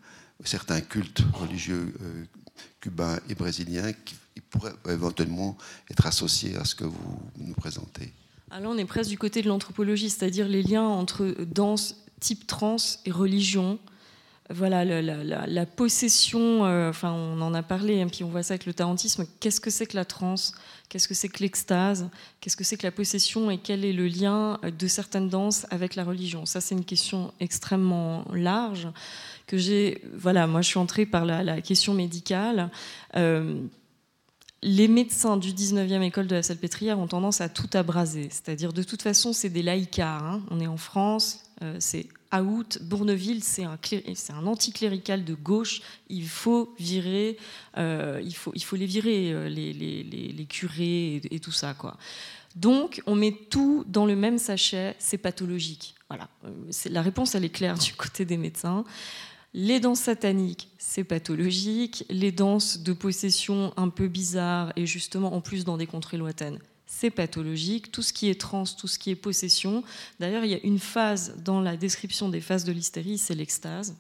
certains 0.44 0.82
cultes 0.82 1.24
religieux 1.34 1.94
cubains 2.80 3.20
et 3.30 3.36
brésiliens 3.36 3.94
qui 4.06 4.16
pourraient 4.50 4.74
éventuellement 4.90 5.58
être 5.90 6.06
associés 6.06 6.56
à 6.58 6.66
ce 6.66 6.76
que 6.76 6.84
vous 6.84 7.20
nous 7.38 7.54
présentez. 7.54 8.14
Alors 8.50 8.72
on 8.72 8.78
est 8.78 8.86
presque 8.86 9.10
du 9.10 9.18
côté 9.18 9.42
de 9.42 9.48
l'anthropologie, 9.48 10.10
c'est-à-dire 10.10 10.48
les 10.48 10.64
liens 10.64 10.86
entre 10.86 11.36
danse 11.46 11.96
type 12.20 12.48
trans 12.48 12.78
et 13.06 13.12
religion. 13.12 13.80
Voilà, 14.50 14.86
la, 14.86 15.66
possession, 15.66 16.66
euh, 16.66 16.90
enfin 16.90 17.12
on 17.12 17.42
en 17.42 17.54
a 17.54 17.62
parlé, 17.62 17.96
et 17.96 18.02
hein, 18.02 18.08
puis 18.08 18.24
on 18.24 18.30
voit 18.30 18.44
ça 18.44 18.54
avec 18.54 18.66
le 18.66 18.74
tarantisme, 18.74 19.26
qu'est-ce 19.42 19.60
que 19.60 19.70
c'est 19.70 19.86
que 19.86 19.98
la 19.98 20.06
transe, 20.06 20.54
qu'est-ce 20.90 21.08
que 21.08 21.14
c'est 21.14 21.30
que 21.30 21.44
l'extase, 21.44 22.10
qu'est-ce 22.40 22.58
que 22.58 22.64
c'est 22.64 22.78
que 22.78 22.88
la 22.88 22.92
possession 22.92 23.52
et 23.52 23.58
quel 23.58 23.86
est 23.86 23.94
le 23.94 24.08
lien 24.08 24.60
de 24.64 24.88
certaines 24.88 25.30
danses 25.30 25.66
avec 25.70 25.96
la 25.96 26.04
religion? 26.04 26.46
Ça 26.46 26.62
c'est 26.62 26.76
une 26.76 26.86
question 26.86 27.34
extrêmement 27.40 28.26
large 28.34 28.88
que 29.48 29.58
j'ai, 29.58 30.02
voilà, 30.14 30.48
moi 30.48 30.62
je 30.62 30.68
suis 30.68 30.80
entrée 30.80 31.06
par 31.06 31.26
la, 31.26 31.62
question 31.62 31.94
médicale. 31.94 32.70
Euh, 33.16 33.62
les 34.62 34.88
médecins 34.88 35.38
du 35.38 35.54
19e 35.54 36.02
école 36.02 36.28
de 36.28 36.36
la 36.36 36.44
Salpêtrière 36.44 37.00
ont 37.00 37.08
tendance 37.08 37.42
à 37.42 37.50
tout 37.50 37.70
abraser. 37.74 38.28
C'est-à-dire, 38.32 38.74
de 38.74 38.84
toute 38.84 39.02
façon, 39.02 39.32
c'est 39.32 39.50
des 39.50 39.62
laïcars. 39.62 40.24
Hein. 40.24 40.42
On 40.50 40.60
est 40.60 40.68
en 40.68 40.78
France, 40.78 41.44
euh, 41.62 41.78
c'est 41.80 42.08
out. 42.36 42.80
Bourneville, 42.82 43.44
c'est 43.44 43.64
un, 43.64 44.46
anticlérical 44.46 45.24
de 45.24 45.34
gauche. 45.34 45.82
Il 46.10 46.28
faut 46.28 46.74
virer, 46.80 47.38
euh, 47.78 48.22
il, 48.24 48.36
faut, 48.36 48.52
il 48.56 48.64
faut 48.64 48.76
les 48.76 48.86
virer, 48.86 49.32
euh, 49.32 49.50
les, 49.50 49.74
les, 49.74 50.04
les, 50.04 50.46
curés 50.46 51.22
et, 51.30 51.40
tout 51.40 51.52
ça. 51.52 51.74
Quoi. 51.74 51.98
Donc, 52.56 53.02
on 53.06 53.16
met 53.16 53.32
tout 53.32 53.84
dans 53.88 54.06
le 54.06 54.16
même 54.16 54.38
sachet, 54.38 54.96
c'est 55.00 55.18
pathologique. 55.18 55.96
Voilà. 56.10 56.30
La 56.90 57.02
réponse, 57.02 57.36
elle 57.36 57.46
est 57.46 57.50
claire 57.50 57.78
du 57.78 57.94
côté 57.94 58.26
des 58.26 58.38
médecins. 58.38 58.86
Les 59.54 59.80
danses 59.80 60.02
sataniques, 60.02 60.70
c'est 60.78 61.04
pathologique. 61.04 62.06
Les 62.10 62.32
danses 62.32 62.80
de 62.80 62.94
possession 62.94 63.74
un 63.78 63.90
peu 63.90 64.08
bizarres 64.08 64.72
et 64.76 64.86
justement 64.86 65.34
en 65.34 65.42
plus 65.42 65.66
dans 65.66 65.78
des 65.78 65.88
contrées 65.88 66.18
lointaines, 66.18 66.60
c'est 66.88 67.12
pathologique. 67.12 67.92
Tout 67.92 68.02
ce 68.02 68.14
qui 68.14 68.30
est 68.30 68.40
trans, 68.40 68.64
tout 68.64 68.88
ce 68.88 68.98
qui 68.98 69.12
est 69.12 69.16
possession. 69.16 69.84
D'ailleurs, 70.20 70.46
il 70.46 70.52
y 70.52 70.56
a 70.56 70.60
une 70.64 70.80
phase 70.80 71.36
dans 71.44 71.62
la 71.62 71.78
description 71.78 72.30
des 72.30 72.42
phases 72.42 72.64
de 72.64 72.72
l'hystérie, 72.72 73.18
c'est 73.18 73.36
l'extase. 73.36 73.96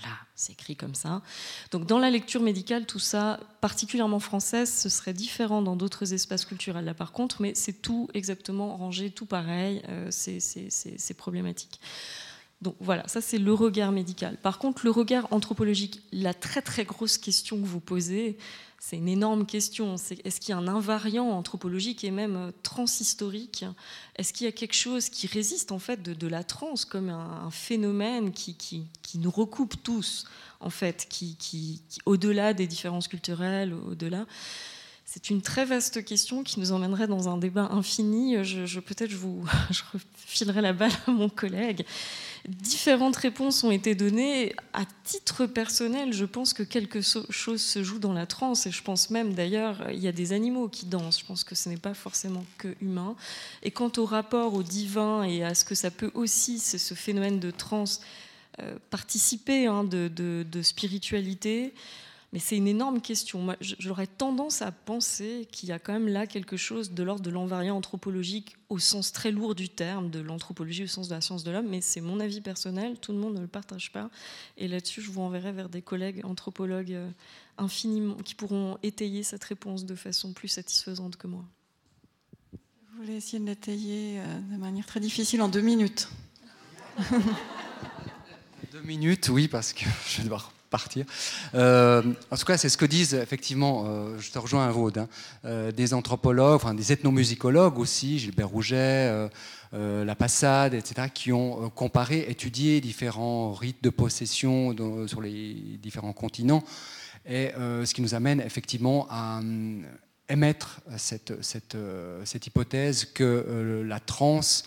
Voilà, 0.00 0.16
c'est 0.34 0.52
écrit 0.52 0.74
comme 0.74 0.94
ça. 0.94 1.22
Donc 1.70 1.86
dans 1.86 2.00
la 2.00 2.10
lecture 2.10 2.42
médicale, 2.42 2.84
tout 2.84 2.98
ça, 2.98 3.38
particulièrement 3.60 4.18
française, 4.18 4.72
ce 4.72 4.88
serait 4.88 5.12
différent 5.12 5.62
dans 5.62 5.76
d'autres 5.76 6.12
espaces 6.12 6.44
culturels 6.44 6.84
là 6.84 6.94
par 6.94 7.12
contre, 7.12 7.40
mais 7.40 7.54
c'est 7.54 7.80
tout 7.80 8.08
exactement 8.12 8.76
rangé, 8.76 9.10
tout 9.10 9.26
pareil, 9.26 9.82
euh, 9.88 10.08
c'est 10.10 11.14
problématique. 11.14 11.80
Donc 12.62 12.76
voilà, 12.80 13.06
ça 13.08 13.20
c'est 13.20 13.38
le 13.38 13.52
regard 13.52 13.92
médical. 13.92 14.36
Par 14.42 14.58
contre, 14.58 14.84
le 14.84 14.90
regard 14.90 15.28
anthropologique, 15.30 16.02
la 16.12 16.34
très 16.34 16.62
très 16.62 16.84
grosse 16.84 17.18
question 17.18 17.60
que 17.60 17.66
vous 17.66 17.80
posez, 17.80 18.38
c'est 18.86 18.98
une 18.98 19.08
énorme 19.08 19.46
question. 19.46 19.96
C'est 19.96 20.24
est-ce 20.26 20.40
qu'il 20.40 20.50
y 20.50 20.52
a 20.52 20.58
un 20.58 20.68
invariant 20.68 21.30
anthropologique 21.30 22.04
et 22.04 22.10
même 22.10 22.36
euh, 22.36 22.50
transhistorique? 22.62 23.64
Est-ce 24.16 24.34
qu'il 24.34 24.44
y 24.44 24.48
a 24.48 24.52
quelque 24.52 24.74
chose 24.74 25.08
qui 25.08 25.26
résiste 25.26 25.72
en 25.72 25.78
fait 25.78 26.02
de, 26.02 26.26
la 26.26 26.44
trans 26.44 26.74
comme 26.90 27.08
un, 27.08 27.50
phénomène 27.50 28.30
qui, 28.32 28.54
qui, 28.54 29.18
nous 29.18 29.30
recoupe 29.30 29.82
tous 29.82 30.26
en 30.60 30.68
fait, 30.68 31.06
qui, 31.08 31.36
qui 31.36 31.80
au-delà 32.04 32.52
des 32.52 32.66
différences 32.66 33.08
culturelles, 33.08 33.72
au-delà? 33.72 34.26
C'est 35.04 35.30
une 35.30 35.42
très 35.42 35.64
vaste 35.64 36.04
question 36.04 36.42
qui 36.42 36.58
nous 36.60 36.72
emmènerait 36.72 37.06
dans 37.06 37.28
un 37.28 37.36
débat 37.36 37.68
infini. 37.70 38.42
Je, 38.42 38.80
peut-être 38.80 39.10
je 39.10 39.16
vous 39.16 39.44
je 39.70 39.82
refilerai 39.92 40.60
la 40.60 40.72
balle 40.72 40.92
à 41.06 41.10
mon 41.10 41.28
collègue. 41.28 41.84
Différentes 42.48 43.16
réponses 43.16 43.64
ont 43.64 43.70
été 43.70 43.94
données. 43.94 44.54
À 44.72 44.84
titre 45.04 45.46
personnel, 45.46 46.12
je 46.12 46.24
pense 46.24 46.52
que 46.52 46.62
quelque 46.62 47.00
chose 47.00 47.60
se 47.60 47.82
joue 47.82 47.98
dans 47.98 48.12
la 48.12 48.26
transe, 48.26 48.66
et 48.66 48.70
je 48.70 48.82
pense 48.82 49.10
même 49.10 49.34
d'ailleurs, 49.34 49.90
il 49.90 50.00
y 50.00 50.08
a 50.08 50.12
des 50.12 50.32
animaux 50.32 50.68
qui 50.68 50.86
dansent. 50.86 51.20
Je 51.20 51.24
pense 51.24 51.44
que 51.44 51.54
ce 51.54 51.68
n'est 51.68 51.76
pas 51.76 51.94
forcément 51.94 52.44
que 52.58 52.74
humain. 52.80 53.14
Et 53.62 53.70
quant 53.70 53.92
au 53.96 54.04
rapport 54.04 54.54
au 54.54 54.62
divin 54.62 55.22
et 55.22 55.44
à 55.44 55.54
ce 55.54 55.64
que 55.64 55.74
ça 55.74 55.90
peut 55.90 56.10
aussi, 56.14 56.58
ce 56.58 56.94
phénomène 56.94 57.40
de 57.40 57.50
transe, 57.50 58.00
euh, 58.60 58.76
participer 58.90 59.66
hein, 59.66 59.82
de, 59.82 60.06
de, 60.08 60.62
spiritualité, 60.62 61.74
Mais 62.34 62.40
c'est 62.40 62.56
une 62.56 62.66
énorme 62.66 63.00
question. 63.00 63.54
j'aurais 63.60 64.08
tendance 64.08 64.60
à 64.60 64.72
penser 64.72 65.46
qu'il 65.52 65.68
y 65.68 65.72
a 65.72 65.78
quand 65.78 65.92
même 65.92 66.08
là 66.08 66.26
quelque 66.26 66.56
chose 66.56 66.90
de 66.90 67.04
l'ordre 67.04 67.22
de 67.22 67.30
l'envariant 67.30 67.76
anthropologique 67.76 68.56
au 68.70 68.80
sens 68.80 69.12
très 69.12 69.30
lourd 69.30 69.54
du 69.54 69.68
terme, 69.68 70.10
de 70.10 70.18
l'anthropologie 70.18 70.82
au 70.82 70.88
sens 70.88 71.06
de 71.06 71.14
la 71.14 71.20
science 71.20 71.44
de 71.44 71.52
l'homme, 71.52 71.68
mais 71.68 71.80
c'est 71.80 72.00
mon 72.00 72.18
avis 72.18 72.40
personnel, 72.40 72.98
tout 72.98 73.12
le 73.12 73.18
monde 73.18 73.36
ne 73.36 73.40
le 73.40 73.46
partage 73.46 73.92
pas. 73.92 74.10
Et 74.56 74.66
là-dessus, 74.66 75.00
je 75.00 75.12
vous 75.12 75.20
enverrai 75.20 75.52
vers 75.52 75.68
des 75.68 75.80
collègues 75.80 76.22
anthropologues 76.24 76.94
euh, 76.94 77.08
infiniment, 77.56 78.16
qui 78.16 78.34
pourront 78.34 78.78
étayer 78.82 79.22
cette 79.22 79.44
réponse 79.44 79.84
de 79.84 79.94
façon 79.94 80.32
plus 80.32 80.48
satisfaisante 80.48 81.14
que 81.14 81.28
moi. 81.28 81.44
Vous 82.52 83.02
voulez 83.02 83.14
essayer 83.14 83.38
de 83.38 83.46
l'étayer 83.46 84.18
euh, 84.18 84.40
de 84.50 84.56
manière 84.56 84.86
très 84.86 84.98
difficile 84.98 85.40
en 85.40 85.48
deux 85.48 85.60
minutes 85.60 86.08
Deux 88.72 88.82
minutes, 88.82 89.28
oui, 89.28 89.46
parce 89.46 89.72
que 89.72 89.84
je 90.08 90.16
vais 90.16 90.24
devoir 90.24 90.52
Euh, 91.54 92.02
en 92.30 92.36
tout 92.36 92.44
cas, 92.44 92.56
c'est 92.56 92.68
ce 92.68 92.76
que 92.76 92.86
disent 92.86 93.14
effectivement, 93.14 93.84
euh, 93.86 94.18
je 94.18 94.30
te 94.30 94.38
rejoins, 94.38 94.68
Vaud, 94.70 94.90
hein, 94.96 95.08
euh, 95.44 95.72
des 95.72 95.94
anthropologues, 95.94 96.56
enfin, 96.56 96.74
des 96.74 96.92
ethnomusicologues 96.92 97.78
aussi, 97.78 98.18
Gilbert 98.18 98.48
Rouget, 98.48 99.28
La 99.72 100.14
Passade, 100.14 100.74
etc., 100.74 101.08
qui 101.12 101.32
ont 101.32 101.68
comparé, 101.70 102.26
étudié 102.28 102.80
différents 102.80 103.52
rites 103.52 103.82
de 103.82 103.90
possession 103.90 104.74
sur 105.08 105.20
les 105.20 105.78
différents 105.82 106.12
continents, 106.12 106.62
et 107.26 107.50
ce 107.56 107.92
qui 107.92 108.00
nous 108.00 108.14
amène 108.14 108.40
effectivement 108.40 109.08
à 109.10 109.40
émettre 110.28 110.80
cette 110.96 112.46
hypothèse 112.46 113.04
que 113.04 113.82
la 113.84 113.98
transe, 113.98 114.64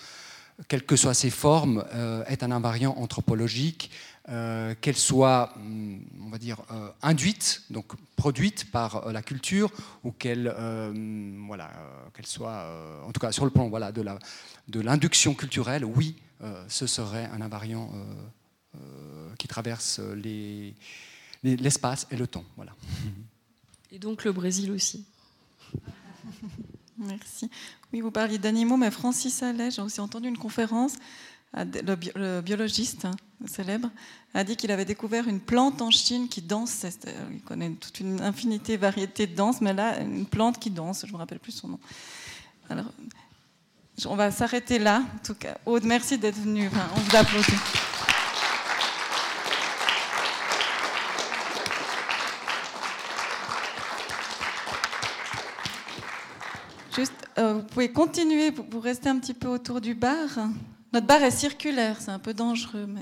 quelles 0.67 0.85
que 0.85 0.97
soient 0.97 1.13
ses 1.13 1.29
formes, 1.29 1.85
est 2.27 2.43
un 2.43 2.51
invariant 2.51 2.95
anthropologique 2.97 3.91
euh, 4.29 4.75
qu'elle 4.81 4.97
soit, 4.97 5.53
hum, 5.55 6.01
on 6.21 6.29
va 6.29 6.37
dire, 6.37 6.61
euh, 6.71 6.89
induite, 7.01 7.63
donc 7.69 7.93
produite 8.17 8.69
par 8.71 9.07
euh, 9.07 9.11
la 9.13 9.21
culture, 9.21 9.71
ou 10.03 10.11
qu'elle 10.11 10.53
voilà, 11.47 11.71
qu'elle 12.13 12.25
soit, 12.25 12.67
en 13.05 13.11
tout 13.13 13.21
cas 13.21 13.31
sur 13.31 13.45
le 13.45 13.51
plan 13.51 13.69
voilà, 13.69 13.93
de 13.93 14.79
l'induction 14.81 15.31
de 15.31 15.37
culturelle, 15.37 15.85
oui, 15.85 16.17
ce 16.67 16.87
serait 16.87 17.29
un 17.31 17.39
invariant 17.41 17.89
qui 19.37 19.47
traverse 19.47 20.01
l'espace 21.43 22.07
et 22.11 22.17
le 22.17 22.27
temps. 22.27 22.45
Voilà. 22.57 22.75
Et 23.93 23.99
donc 23.99 24.25
le 24.25 24.33
Brésil 24.33 24.71
aussi. 24.71 25.05
Merci. 26.97 27.49
Oui, 27.93 28.01
vous 28.01 28.11
parliez 28.11 28.37
d'animaux, 28.37 28.75
mais 28.75 28.91
Francis 28.91 29.41
Allais, 29.41 29.71
j'ai 29.71 29.81
aussi 29.81 30.01
entendu 30.01 30.27
une 30.27 30.37
conférence 30.37 30.95
le, 31.53 32.41
biologiste 32.41 33.05
hein, 33.05 33.15
célèbre, 33.45 33.89
a 34.33 34.43
dit 34.43 34.55
qu'il 34.55 34.71
avait 34.71 34.85
découvert 34.85 35.27
une 35.27 35.39
plante 35.39 35.81
en 35.81 35.91
Chine 35.91 36.27
qui 36.27 36.41
danse. 36.41 36.85
Il 37.31 37.41
connaît 37.41 37.69
toute 37.71 37.99
une 37.99 38.21
infinité, 38.21 38.77
variété 38.77 39.27
de 39.27 39.35
danse, 39.35 39.61
mais 39.61 39.73
là, 39.73 39.99
une 39.99 40.25
plante 40.25 40.59
qui 40.59 40.71
danse, 40.71 41.01
je 41.01 41.07
ne 41.07 41.13
me 41.13 41.17
rappelle 41.17 41.39
plus 41.39 41.51
son 41.51 41.67
nom. 41.67 41.79
Alors, 42.69 42.85
on 44.05 44.15
va 44.15 44.31
s'arrêter 44.31 44.79
là. 44.79 45.03
En 45.15 45.25
tout 45.25 45.35
cas, 45.35 45.57
Aude, 45.65 45.83
merci 45.83 46.17
d'être 46.17 46.39
venu. 46.39 46.69
on 46.95 46.99
vous 46.99 47.15
applaudit. 47.15 47.51
Juste, 56.95 57.13
euh, 57.37 57.53
vous 57.53 57.63
pouvez 57.63 57.91
continuer, 57.91 58.49
vous 58.49 58.79
restez 58.79 59.09
un 59.09 59.19
petit 59.19 59.35
peu 59.35 59.47
autour 59.47 59.81
du 59.81 59.93
bar. 59.93 60.27
Notre 60.97 61.05
bar 61.05 61.21
est 61.21 61.29
circulaire, 61.29 61.97
c'est 61.99 62.09
un 62.09 62.17
peu 62.17 62.33
dangereux. 62.33 62.87
Mais... 62.87 63.01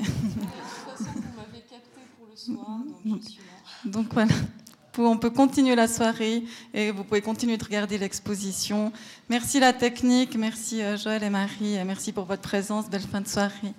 donc 3.85 4.07
voilà. 4.11 4.33
On 4.97 5.15
peut 5.15 5.29
continuer 5.29 5.75
la 5.75 5.87
soirée 5.87 6.43
et 6.73 6.91
vous 6.91 7.05
pouvez 7.05 7.21
continuer 7.21 7.55
de 7.55 7.63
regarder 7.63 7.97
l'exposition. 7.97 8.91
Merci 9.29 9.61
la 9.61 9.71
technique, 9.71 10.35
merci 10.35 10.81
euh, 10.81 10.97
Joël 10.97 11.23
et 11.23 11.29
Marie, 11.29 11.75
et 11.75 11.85
merci 11.85 12.11
pour 12.11 12.25
votre 12.25 12.41
présence. 12.41 12.89
Belle 12.89 12.99
fin 12.99 13.21
de 13.21 13.29
soirée. 13.29 13.73